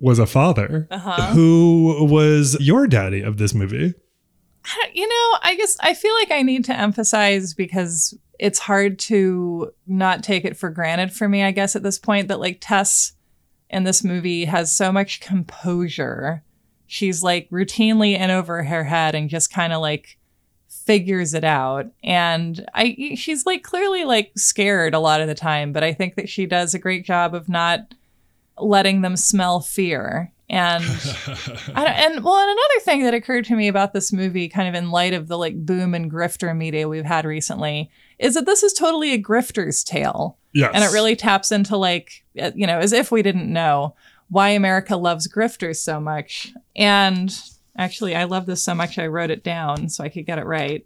was 0.00 0.18
a 0.18 0.26
father. 0.26 0.88
Uh-huh. 0.90 1.32
Who 1.32 2.06
was 2.10 2.56
your 2.60 2.86
daddy 2.86 3.20
of 3.20 3.36
this 3.36 3.54
movie? 3.54 3.94
You 4.92 5.08
know, 5.08 5.38
I 5.42 5.54
guess 5.56 5.76
I 5.80 5.94
feel 5.94 6.14
like 6.14 6.30
I 6.30 6.42
need 6.42 6.64
to 6.66 6.76
emphasize 6.76 7.54
because 7.54 8.16
it's 8.38 8.58
hard 8.58 8.98
to 8.98 9.72
not 9.86 10.22
take 10.22 10.44
it 10.44 10.56
for 10.56 10.70
granted 10.70 11.12
for 11.12 11.28
me, 11.28 11.42
I 11.42 11.50
guess, 11.50 11.76
at 11.76 11.82
this 11.82 11.98
point, 11.98 12.28
that 12.28 12.40
like 12.40 12.58
Tess 12.60 13.12
in 13.68 13.84
this 13.84 14.02
movie 14.04 14.44
has 14.46 14.72
so 14.72 14.92
much 14.92 15.20
composure. 15.20 16.42
She's 16.86 17.22
like 17.22 17.48
routinely 17.50 18.18
in 18.18 18.30
over 18.30 18.62
her 18.62 18.84
head 18.84 19.14
and 19.14 19.30
just 19.30 19.52
kind 19.52 19.72
of 19.72 19.80
like 19.80 20.18
figures 20.70 21.34
it 21.34 21.44
out 21.44 21.86
and 22.02 22.64
i 22.74 23.14
she's 23.16 23.44
like 23.44 23.62
clearly 23.62 24.04
like 24.04 24.30
scared 24.36 24.94
a 24.94 24.98
lot 24.98 25.20
of 25.20 25.26
the 25.26 25.34
time 25.34 25.72
but 25.72 25.84
i 25.84 25.92
think 25.92 26.14
that 26.14 26.28
she 26.28 26.46
does 26.46 26.74
a 26.74 26.78
great 26.78 27.04
job 27.04 27.34
of 27.34 27.48
not 27.48 27.94
letting 28.64 29.00
them 29.02 29.16
smell 29.16 29.60
fear. 29.60 30.32
And 30.48 30.82
I 31.74 31.84
don't- 31.84 32.14
and 32.16 32.24
well 32.24 32.36
and 32.36 32.50
another 32.50 32.80
thing 32.84 33.02
that 33.04 33.14
occurred 33.14 33.44
to 33.46 33.56
me 33.56 33.68
about 33.68 33.92
this 33.92 34.12
movie 34.12 34.48
kind 34.48 34.68
of 34.68 34.74
in 34.74 34.90
light 34.90 35.14
of 35.14 35.28
the 35.28 35.38
like 35.38 35.64
boom 35.64 35.94
and 35.94 36.10
grifter 36.10 36.56
media 36.56 36.88
we've 36.88 37.04
had 37.04 37.24
recently 37.24 37.90
is 38.18 38.34
that 38.34 38.46
this 38.46 38.62
is 38.62 38.72
totally 38.72 39.12
a 39.12 39.22
grifter's 39.22 39.84
tale. 39.84 40.36
Yes. 40.52 40.72
and 40.74 40.82
it 40.82 40.90
really 40.92 41.14
taps 41.14 41.52
into 41.52 41.76
like 41.76 42.24
uh, 42.40 42.50
you 42.56 42.66
know 42.66 42.80
as 42.80 42.92
if 42.92 43.12
we 43.12 43.22
didn't 43.22 43.52
know 43.52 43.94
why 44.30 44.48
america 44.48 44.96
loves 44.96 45.28
grifters 45.28 45.76
so 45.76 46.00
much. 46.00 46.52
And 46.74 47.32
actually 47.76 48.16
i 48.16 48.24
love 48.24 48.46
this 48.46 48.60
so 48.60 48.74
much 48.74 48.98
i 48.98 49.06
wrote 49.06 49.30
it 49.30 49.44
down 49.44 49.88
so 49.88 50.02
i 50.02 50.08
could 50.08 50.26
get 50.26 50.40
it 50.40 50.44
right 50.44 50.84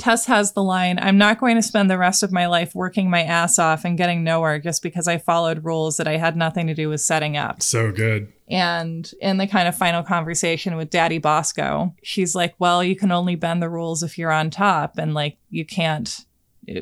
tess 0.00 0.26
has 0.26 0.52
the 0.52 0.62
line 0.62 0.98
i'm 1.00 1.18
not 1.18 1.38
going 1.38 1.56
to 1.56 1.62
spend 1.62 1.90
the 1.90 1.98
rest 1.98 2.22
of 2.22 2.32
my 2.32 2.46
life 2.46 2.74
working 2.74 3.10
my 3.10 3.22
ass 3.22 3.58
off 3.58 3.84
and 3.84 3.98
getting 3.98 4.24
nowhere 4.24 4.58
just 4.58 4.82
because 4.82 5.06
i 5.06 5.18
followed 5.18 5.64
rules 5.64 5.96
that 5.96 6.08
i 6.08 6.16
had 6.16 6.36
nothing 6.36 6.66
to 6.66 6.74
do 6.74 6.88
with 6.88 7.00
setting 7.00 7.36
up 7.36 7.62
so 7.62 7.92
good. 7.92 8.32
and 8.48 9.12
in 9.20 9.36
the 9.36 9.46
kind 9.46 9.68
of 9.68 9.76
final 9.76 10.02
conversation 10.02 10.76
with 10.76 10.90
Daddy 10.90 11.18
Bosco, 11.18 11.94
she's 12.02 12.34
like, 12.34 12.54
Well, 12.58 12.82
you 12.82 12.96
can 12.96 13.12
only 13.12 13.36
bend 13.36 13.62
the 13.62 13.68
rules 13.68 14.02
if 14.02 14.18
you're 14.18 14.32
on 14.32 14.50
top. 14.50 14.98
And 14.98 15.14
like, 15.14 15.38
you 15.50 15.64
can't, 15.64 16.24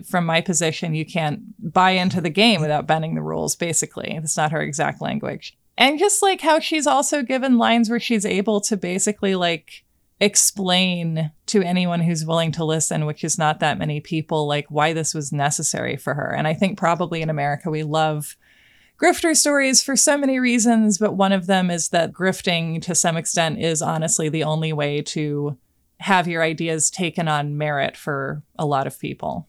from 0.05 0.27
my 0.27 0.41
position, 0.41 0.95
you 0.95 1.05
can't 1.05 1.41
buy 1.73 1.91
into 1.91 2.21
the 2.21 2.31
game 2.31 2.61
without 2.61 2.87
bending 2.87 3.15
the 3.15 3.23
rules, 3.23 3.55
basically. 3.55 4.19
That's 4.21 4.37
not 4.37 4.53
her 4.53 4.63
exact 4.63 5.01
language. 5.01 5.57
And 5.77 5.99
just 5.99 6.23
like 6.23 6.41
how 6.41 6.59
she's 6.59 6.87
also 6.87 7.23
given 7.23 7.59
lines 7.59 7.89
where 7.89 8.01
she's 8.01 8.27
able 8.27 8.61
to 8.63 8.77
basically 8.77 9.35
like 9.35 9.85
explain 10.21 11.31
to 11.47 11.63
anyone 11.63 12.01
who's 12.01 12.25
willing 12.25 12.53
to 12.53 12.65
listen, 12.65 13.07
which 13.07 13.23
is 13.23 13.39
not 13.39 13.61
that 13.61 13.79
many 13.79 14.01
people, 14.01 14.47
like 14.47 14.67
why 14.69 14.93
this 14.93 15.15
was 15.15 15.33
necessary 15.33 15.97
for 15.97 16.15
her. 16.15 16.35
And 16.35 16.49
I 16.49 16.55
think 16.55 16.79
probably 16.79 17.23
in 17.23 17.31
America, 17.31 17.71
we 17.71 17.85
love 17.85 18.37
grifter 19.01 19.37
stories 19.37 19.83
for 19.83 19.97
so 19.97 20.19
many 20.19 20.41
reasons, 20.41 20.99
but 20.99 21.15
one 21.15 21.33
of 21.33 21.47
them 21.47 21.71
is 21.71 21.91
that 21.91 22.13
grifting 22.13 22.83
to 22.83 22.95
some 22.95 23.17
extent 23.17 23.61
is 23.61 23.81
honestly 23.81 24.29
the 24.29 24.43
only 24.43 24.73
way 24.73 25.03
to 25.03 25.57
have 26.01 26.29
your 26.29 26.43
ideas 26.43 26.91
taken 26.91 27.29
on 27.29 27.57
merit 27.57 27.97
for 27.97 28.43
a 28.59 28.67
lot 28.67 28.87
of 28.87 28.99
people. 28.99 29.49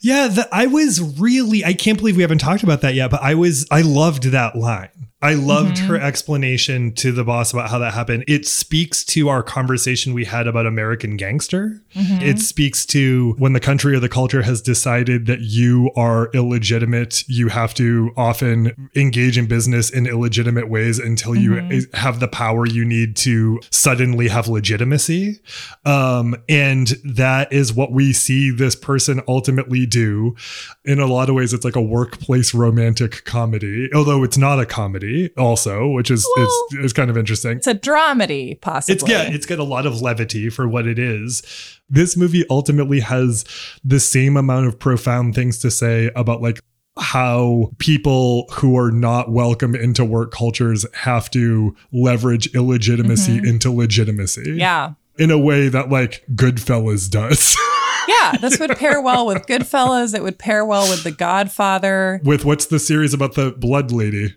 Yeah, 0.00 0.28
the, 0.28 0.48
I 0.52 0.66
was 0.66 1.00
really 1.18 1.64
I 1.64 1.72
can't 1.72 1.98
believe 1.98 2.16
we 2.16 2.22
haven't 2.22 2.38
talked 2.38 2.62
about 2.62 2.80
that 2.82 2.94
yet, 2.94 3.10
but 3.10 3.22
I 3.22 3.34
was 3.34 3.66
I 3.70 3.82
loved 3.82 4.24
that 4.24 4.56
line. 4.56 5.07
I 5.20 5.34
loved 5.34 5.78
her 5.78 5.94
mm-hmm. 5.96 6.06
explanation 6.06 6.92
to 6.94 7.10
the 7.10 7.24
boss 7.24 7.52
about 7.52 7.70
how 7.70 7.78
that 7.80 7.92
happened. 7.92 8.22
It 8.28 8.46
speaks 8.46 9.02
to 9.06 9.28
our 9.28 9.42
conversation 9.42 10.14
we 10.14 10.24
had 10.24 10.46
about 10.46 10.64
American 10.64 11.16
Gangster. 11.16 11.82
Mm-hmm. 11.96 12.22
It 12.22 12.38
speaks 12.38 12.86
to 12.86 13.34
when 13.38 13.52
the 13.52 13.58
country 13.58 13.96
or 13.96 14.00
the 14.00 14.08
culture 14.08 14.42
has 14.42 14.62
decided 14.62 15.26
that 15.26 15.40
you 15.40 15.90
are 15.96 16.30
illegitimate, 16.34 17.24
you 17.26 17.48
have 17.48 17.74
to 17.74 18.12
often 18.16 18.90
engage 18.94 19.36
in 19.36 19.46
business 19.46 19.90
in 19.90 20.06
illegitimate 20.06 20.68
ways 20.68 21.00
until 21.00 21.34
you 21.34 21.50
mm-hmm. 21.50 21.96
have 21.96 22.20
the 22.20 22.28
power 22.28 22.64
you 22.64 22.84
need 22.84 23.16
to 23.16 23.60
suddenly 23.72 24.28
have 24.28 24.46
legitimacy. 24.46 25.40
Um, 25.84 26.36
and 26.48 26.94
that 27.02 27.52
is 27.52 27.72
what 27.72 27.90
we 27.90 28.12
see 28.12 28.52
this 28.52 28.76
person 28.76 29.20
ultimately 29.26 29.84
do. 29.84 30.36
In 30.84 31.00
a 31.00 31.06
lot 31.06 31.28
of 31.28 31.34
ways, 31.34 31.52
it's 31.52 31.64
like 31.64 31.76
a 31.76 31.82
workplace 31.82 32.54
romantic 32.54 33.24
comedy, 33.24 33.90
although 33.92 34.22
it's 34.22 34.38
not 34.38 34.60
a 34.60 34.66
comedy, 34.66 35.07
also, 35.36 35.88
which 35.88 36.10
is 36.10 36.26
Well- 36.36 36.46
is, 36.72 36.86
is 36.86 36.92
kind 36.92 37.10
of 37.10 37.16
interesting. 37.16 37.58
It's 37.58 37.66
a 37.66 37.74
dramedy, 37.74 38.60
possibly. 38.60 38.94
It's 38.94 39.08
yeah, 39.10 39.34
it's 39.34 39.46
got 39.46 39.58
a 39.58 39.64
lot 39.64 39.86
of 39.86 40.00
levity 40.00 40.48
for 40.50 40.68
what 40.68 40.86
it 40.86 40.98
is. 40.98 41.42
This 41.88 42.16
movie 42.16 42.44
ultimately 42.50 43.00
has 43.00 43.44
the 43.84 44.00
same 44.00 44.36
amount 44.36 44.66
of 44.66 44.78
profound 44.78 45.34
things 45.34 45.58
to 45.58 45.70
say 45.70 46.10
about 46.14 46.42
like 46.42 46.60
how 46.98 47.70
people 47.78 48.46
who 48.52 48.76
are 48.76 48.90
not 48.90 49.30
welcome 49.30 49.74
into 49.74 50.04
work 50.04 50.32
cultures 50.32 50.84
have 50.94 51.30
to 51.30 51.74
leverage 51.92 52.54
illegitimacy 52.54 53.36
mm-hmm. 53.36 53.46
into 53.46 53.70
legitimacy. 53.70 54.54
yeah. 54.56 54.92
In 55.18 55.32
a 55.32 55.38
way 55.38 55.68
that 55.68 55.90
like 55.90 56.24
Goodfellas 56.34 57.10
does. 57.10 57.56
Yeah, 58.08 58.38
this 58.40 58.58
would 58.58 58.70
pair 58.78 59.02
well 59.02 59.26
with 59.26 59.46
Goodfellas. 59.46 60.14
It 60.14 60.22
would 60.22 60.38
pair 60.38 60.64
well 60.64 60.88
with 60.88 61.04
The 61.04 61.10
Godfather. 61.10 62.20
With 62.24 62.42
what's 62.42 62.64
the 62.64 62.78
series 62.78 63.12
about 63.12 63.34
the 63.34 63.52
blood 63.52 63.92
lady? 63.92 64.34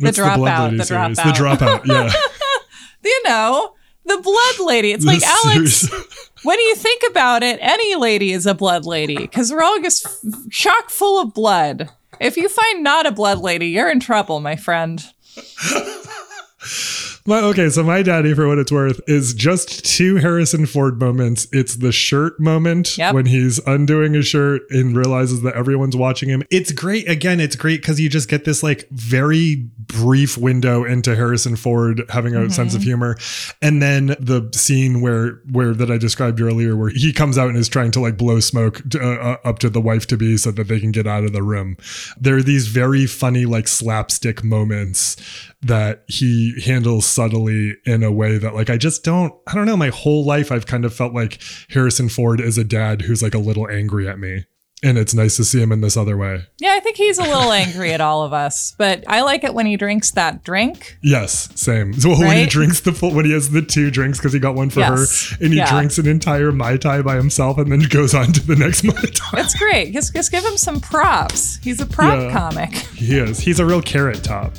The 0.00 0.10
dropout. 0.10 0.76
The, 0.76 0.84
series? 0.84 1.18
dropout. 1.18 1.24
The 1.24 1.32
dropout, 1.32 1.86
yeah. 1.86 2.10
you 3.04 3.22
know, 3.24 3.74
the 4.04 4.18
blood 4.22 4.66
lady. 4.66 4.92
It's 4.92 5.04
like 5.04 5.20
The 5.20 5.26
Alex. 5.26 5.76
series- 5.76 5.90
when 6.42 6.58
you 6.60 6.74
think 6.74 7.02
about 7.10 7.42
it, 7.42 7.58
any 7.62 7.94
lady 7.94 8.32
is 8.32 8.46
a 8.46 8.54
blood 8.54 8.84
lady 8.84 9.16
because 9.16 9.50
we're 9.50 9.62
all 9.62 9.80
just 9.80 10.04
f- 10.06 10.50
chock 10.50 10.90
full 10.90 11.18
of 11.22 11.32
blood. 11.32 11.88
If 12.20 12.36
you 12.36 12.48
find 12.50 12.82
not 12.84 13.06
a 13.06 13.12
blood 13.12 13.38
lady, 13.38 13.68
you're 13.68 13.90
in 13.90 13.98
trouble, 13.98 14.40
my 14.40 14.54
friend. 14.56 15.02
My, 17.26 17.40
okay, 17.40 17.70
so 17.70 17.82
my 17.82 18.02
daddy, 18.02 18.34
for 18.34 18.46
what 18.46 18.58
it's 18.58 18.70
worth, 18.70 19.00
is 19.06 19.32
just 19.32 19.82
two 19.86 20.16
Harrison 20.16 20.66
Ford 20.66 21.00
moments. 21.00 21.46
It's 21.52 21.76
the 21.76 21.90
shirt 21.90 22.38
moment 22.38 22.98
Yep. 22.98 23.14
when 23.14 23.24
he's 23.24 23.58
undoing 23.66 24.12
his 24.12 24.26
shirt 24.26 24.60
and 24.68 24.94
realizes 24.94 25.40
that 25.40 25.54
everyone's 25.54 25.96
watching 25.96 26.28
him. 26.28 26.42
It's 26.50 26.70
great. 26.70 27.08
Again, 27.08 27.40
it's 27.40 27.56
great 27.56 27.80
because 27.80 27.98
you 27.98 28.10
just 28.10 28.28
get 28.28 28.44
this 28.44 28.62
like 28.62 28.86
very 28.90 29.66
brief 29.78 30.36
window 30.36 30.84
into 30.84 31.16
Harrison 31.16 31.56
Ford 31.56 32.02
having 32.10 32.36
a 32.36 32.50
sense 32.50 32.74
of 32.74 32.82
humor, 32.82 33.16
and 33.62 33.80
then 33.80 34.08
the 34.20 34.50
scene 34.52 35.00
where 35.00 35.40
where 35.50 35.72
that 35.72 35.90
I 35.90 35.96
described 35.96 36.42
earlier, 36.42 36.76
where 36.76 36.90
he 36.90 37.10
comes 37.10 37.38
out 37.38 37.48
and 37.48 37.56
is 37.56 37.70
trying 37.70 37.90
to 37.92 38.00
like 38.00 38.18
blow 38.18 38.38
smoke 38.40 38.82
to, 38.90 39.00
uh, 39.00 39.38
uh, 39.42 39.48
up 39.48 39.60
to 39.60 39.70
the 39.70 39.80
wife 39.80 40.06
to 40.08 40.18
be 40.18 40.36
so 40.36 40.50
that 40.50 40.68
they 40.68 40.78
can 40.78 40.92
get 40.92 41.06
out 41.06 41.24
of 41.24 41.32
the 41.32 41.42
room. 41.42 41.78
There 42.20 42.36
are 42.36 42.42
these 42.42 42.66
very 42.66 43.06
funny 43.06 43.46
like 43.46 43.66
slapstick 43.66 44.44
moments 44.44 45.16
that 45.62 46.04
he 46.08 46.60
handles 46.62 47.06
subtly 47.14 47.76
in 47.86 48.02
a 48.02 48.12
way 48.12 48.38
that 48.38 48.54
like 48.54 48.70
I 48.70 48.76
just 48.76 49.04
don't 49.04 49.32
I 49.46 49.54
don't 49.54 49.66
know 49.66 49.76
my 49.76 49.90
whole 49.90 50.24
life 50.24 50.50
I've 50.52 50.66
kind 50.66 50.84
of 50.84 50.92
felt 50.94 51.14
like 51.14 51.40
Harrison 51.70 52.08
Ford 52.08 52.40
is 52.40 52.58
a 52.58 52.64
dad 52.64 53.02
who's 53.02 53.22
like 53.22 53.34
a 53.34 53.38
little 53.38 53.68
angry 53.68 54.08
at 54.08 54.18
me 54.18 54.44
and 54.82 54.98
it's 54.98 55.14
nice 55.14 55.36
to 55.36 55.44
see 55.44 55.62
him 55.62 55.72
in 55.72 55.80
this 55.80 55.96
other 55.96 56.14
way. 56.14 56.42
Yeah, 56.58 56.74
I 56.76 56.80
think 56.80 56.96
he's 56.98 57.16
a 57.16 57.22
little 57.22 57.50
angry 57.52 57.92
at 57.92 58.02
all 58.02 58.22
of 58.22 58.34
us, 58.34 58.74
but 58.76 59.02
I 59.08 59.22
like 59.22 59.42
it 59.42 59.54
when 59.54 59.64
he 59.64 59.78
drinks 59.78 60.10
that 60.10 60.44
drink. 60.44 60.98
Yes, 61.02 61.48
same. 61.58 61.94
So 62.00 62.10
when 62.10 62.36
he 62.36 62.44
drinks 62.44 62.80
the 62.80 62.92
full 62.92 63.14
when 63.14 63.24
he 63.24 63.32
has 63.32 63.48
the 63.50 63.62
two 63.62 63.90
drinks 63.90 64.18
because 64.18 64.34
he 64.34 64.38
got 64.40 64.54
one 64.54 64.68
for 64.68 64.80
Yes. 64.80 65.30
her 65.30 65.36
and 65.44 65.54
he 65.54 65.58
Yeah. 65.58 65.70
drinks 65.70 65.96
an 65.96 66.06
entire 66.06 66.52
mai 66.52 66.76
tai 66.76 67.00
by 67.00 67.16
himself 67.16 67.56
and 67.56 67.72
then 67.72 67.80
goes 67.88 68.12
on 68.14 68.32
to 68.32 68.46
the 68.46 68.56
next 68.56 68.84
mai 68.84 68.92
tai. 68.92 69.40
It's 69.40 69.54
great. 69.54 69.94
Just, 69.94 70.12
just 70.14 70.30
give 70.30 70.44
him 70.44 70.58
some 70.58 70.80
props. 70.82 71.56
He's 71.62 71.80
a 71.80 71.86
prop 71.86 72.18
Yeah. 72.20 72.32
comic. 72.32 72.74
He 72.94 73.16
is. 73.18 73.38
He's 73.38 73.60
a 73.60 73.64
real 73.64 73.80
Carrot 73.80 74.22
Top. 74.22 74.52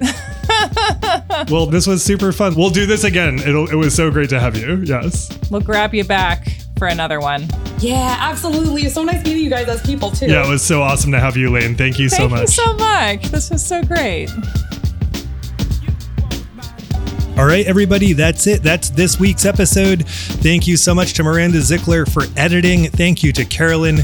well, 1.50 1.66
this 1.66 1.86
was 1.86 2.02
super 2.02 2.32
fun. 2.32 2.54
We'll 2.54 2.70
do 2.70 2.86
this 2.86 3.04
again. 3.04 3.38
It'll, 3.38 3.70
it 3.70 3.74
was 3.74 3.94
so 3.94 4.10
great 4.10 4.30
to 4.30 4.40
have 4.40 4.56
you. 4.56 4.76
Yes. 4.84 5.30
We'll 5.50 5.60
grab 5.60 5.94
you 5.94 6.04
back 6.04 6.48
for 6.78 6.88
another 6.88 7.20
one. 7.20 7.46
Yeah, 7.78 8.16
absolutely. 8.20 8.82
It's 8.82 8.94
so 8.94 9.04
nice 9.04 9.24
meeting 9.24 9.44
you 9.44 9.50
guys 9.50 9.68
as 9.68 9.82
people 9.82 10.10
too. 10.10 10.26
Yeah, 10.26 10.46
it 10.46 10.48
was 10.48 10.62
so 10.62 10.82
awesome 10.82 11.12
to 11.12 11.20
have 11.20 11.36
you, 11.36 11.50
Lane. 11.50 11.76
Thank 11.76 11.98
you 11.98 12.08
so 12.08 12.28
much. 12.28 12.56
Thank 12.56 12.58
much. 12.58 12.58
you 12.58 12.64
so 12.64 12.76
much. 12.76 13.30
This 13.30 13.50
was 13.50 13.64
so 13.64 13.82
great. 13.82 14.30
All 17.38 17.46
right, 17.46 17.64
everybody, 17.66 18.12
that's 18.12 18.46
it. 18.46 18.62
That's 18.62 18.90
this 18.90 19.18
week's 19.18 19.46
episode. 19.46 20.06
Thank 20.06 20.66
you 20.66 20.76
so 20.76 20.94
much 20.94 21.14
to 21.14 21.22
Miranda 21.22 21.58
Zickler 21.58 22.06
for 22.06 22.24
editing. 22.36 22.90
Thank 22.90 23.22
you 23.22 23.32
to 23.32 23.46
Carolyn 23.46 24.00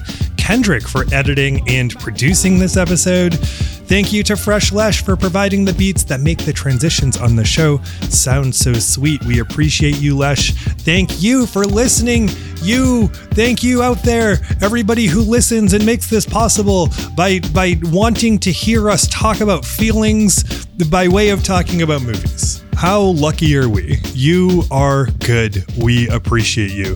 Kendrick 0.49 0.89
for 0.89 1.05
editing 1.13 1.63
and 1.69 1.95
producing 1.99 2.59
this 2.59 2.79
episode. 2.79 3.35
Thank 3.35 4.15
you 4.15 4.23
to 4.23 4.35
Fresh 4.35 4.73
Lesh 4.73 5.05
for 5.05 5.15
providing 5.15 5.67
the 5.67 5.75
beats 5.75 6.05
that 6.05 6.21
make 6.21 6.39
the 6.39 6.55
transitions 6.55 7.19
on 7.19 7.37
the 7.37 7.45
show 7.45 7.83
sound 8.09 8.55
so 8.55 8.73
sweet. 8.73 9.23
We 9.27 9.41
appreciate 9.41 10.01
you, 10.01 10.17
Lesh. 10.17 10.53
Thank 10.55 11.21
you 11.23 11.45
for 11.45 11.67
listening. 11.67 12.31
You, 12.63 13.09
thank 13.09 13.63
you 13.63 13.83
out 13.83 14.03
there, 14.03 14.39
everybody 14.63 15.05
who 15.05 15.21
listens 15.21 15.75
and 15.75 15.85
makes 15.85 16.09
this 16.09 16.25
possible 16.25 16.89
by 17.15 17.41
by 17.53 17.79
wanting 17.83 18.39
to 18.39 18.51
hear 18.51 18.89
us 18.89 19.07
talk 19.09 19.43
about 19.43 19.67
feelings 19.67 20.65
by 20.87 21.09
way 21.09 21.29
of 21.29 21.45
talking 21.45 21.83
about 21.83 22.01
movies. 22.01 22.65
How 22.73 23.03
lucky 23.03 23.55
are 23.55 23.69
we? 23.69 23.99
You 24.15 24.63
are 24.71 25.09
good. 25.19 25.63
We 25.77 26.09
appreciate 26.09 26.71
you. 26.71 26.95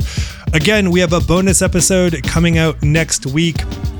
Again, 0.54 0.90
we 0.90 1.00
have 1.00 1.14
a 1.14 1.20
bonus 1.20 1.62
episode 1.62 2.22
coming 2.24 2.58
out 2.58 2.82
next 2.82 3.24
week. 3.24 3.56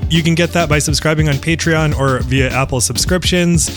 You 0.09 0.21
can 0.21 0.35
get 0.35 0.51
that 0.51 0.69
by 0.69 0.77
subscribing 0.77 1.27
on 1.27 1.35
Patreon 1.35 1.97
or 1.97 2.19
via 2.19 2.51
Apple 2.51 2.79
subscriptions. 2.79 3.69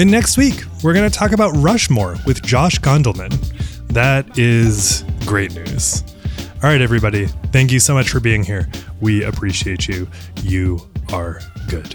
And 0.00 0.10
next 0.10 0.36
week, 0.36 0.64
we're 0.82 0.94
going 0.94 1.08
to 1.08 1.16
talk 1.16 1.30
about 1.30 1.52
Rushmore 1.56 2.16
with 2.26 2.42
Josh 2.42 2.80
Gondelman. 2.80 3.30
That 3.88 4.36
is 4.36 5.04
great 5.26 5.54
news. 5.54 6.02
All 6.60 6.68
right, 6.68 6.80
everybody. 6.80 7.26
Thank 7.52 7.70
you 7.70 7.78
so 7.78 7.94
much 7.94 8.08
for 8.08 8.18
being 8.18 8.42
here. 8.42 8.68
We 9.00 9.22
appreciate 9.22 9.86
you. 9.86 10.08
You 10.42 10.90
are 11.12 11.40
good. 11.68 11.94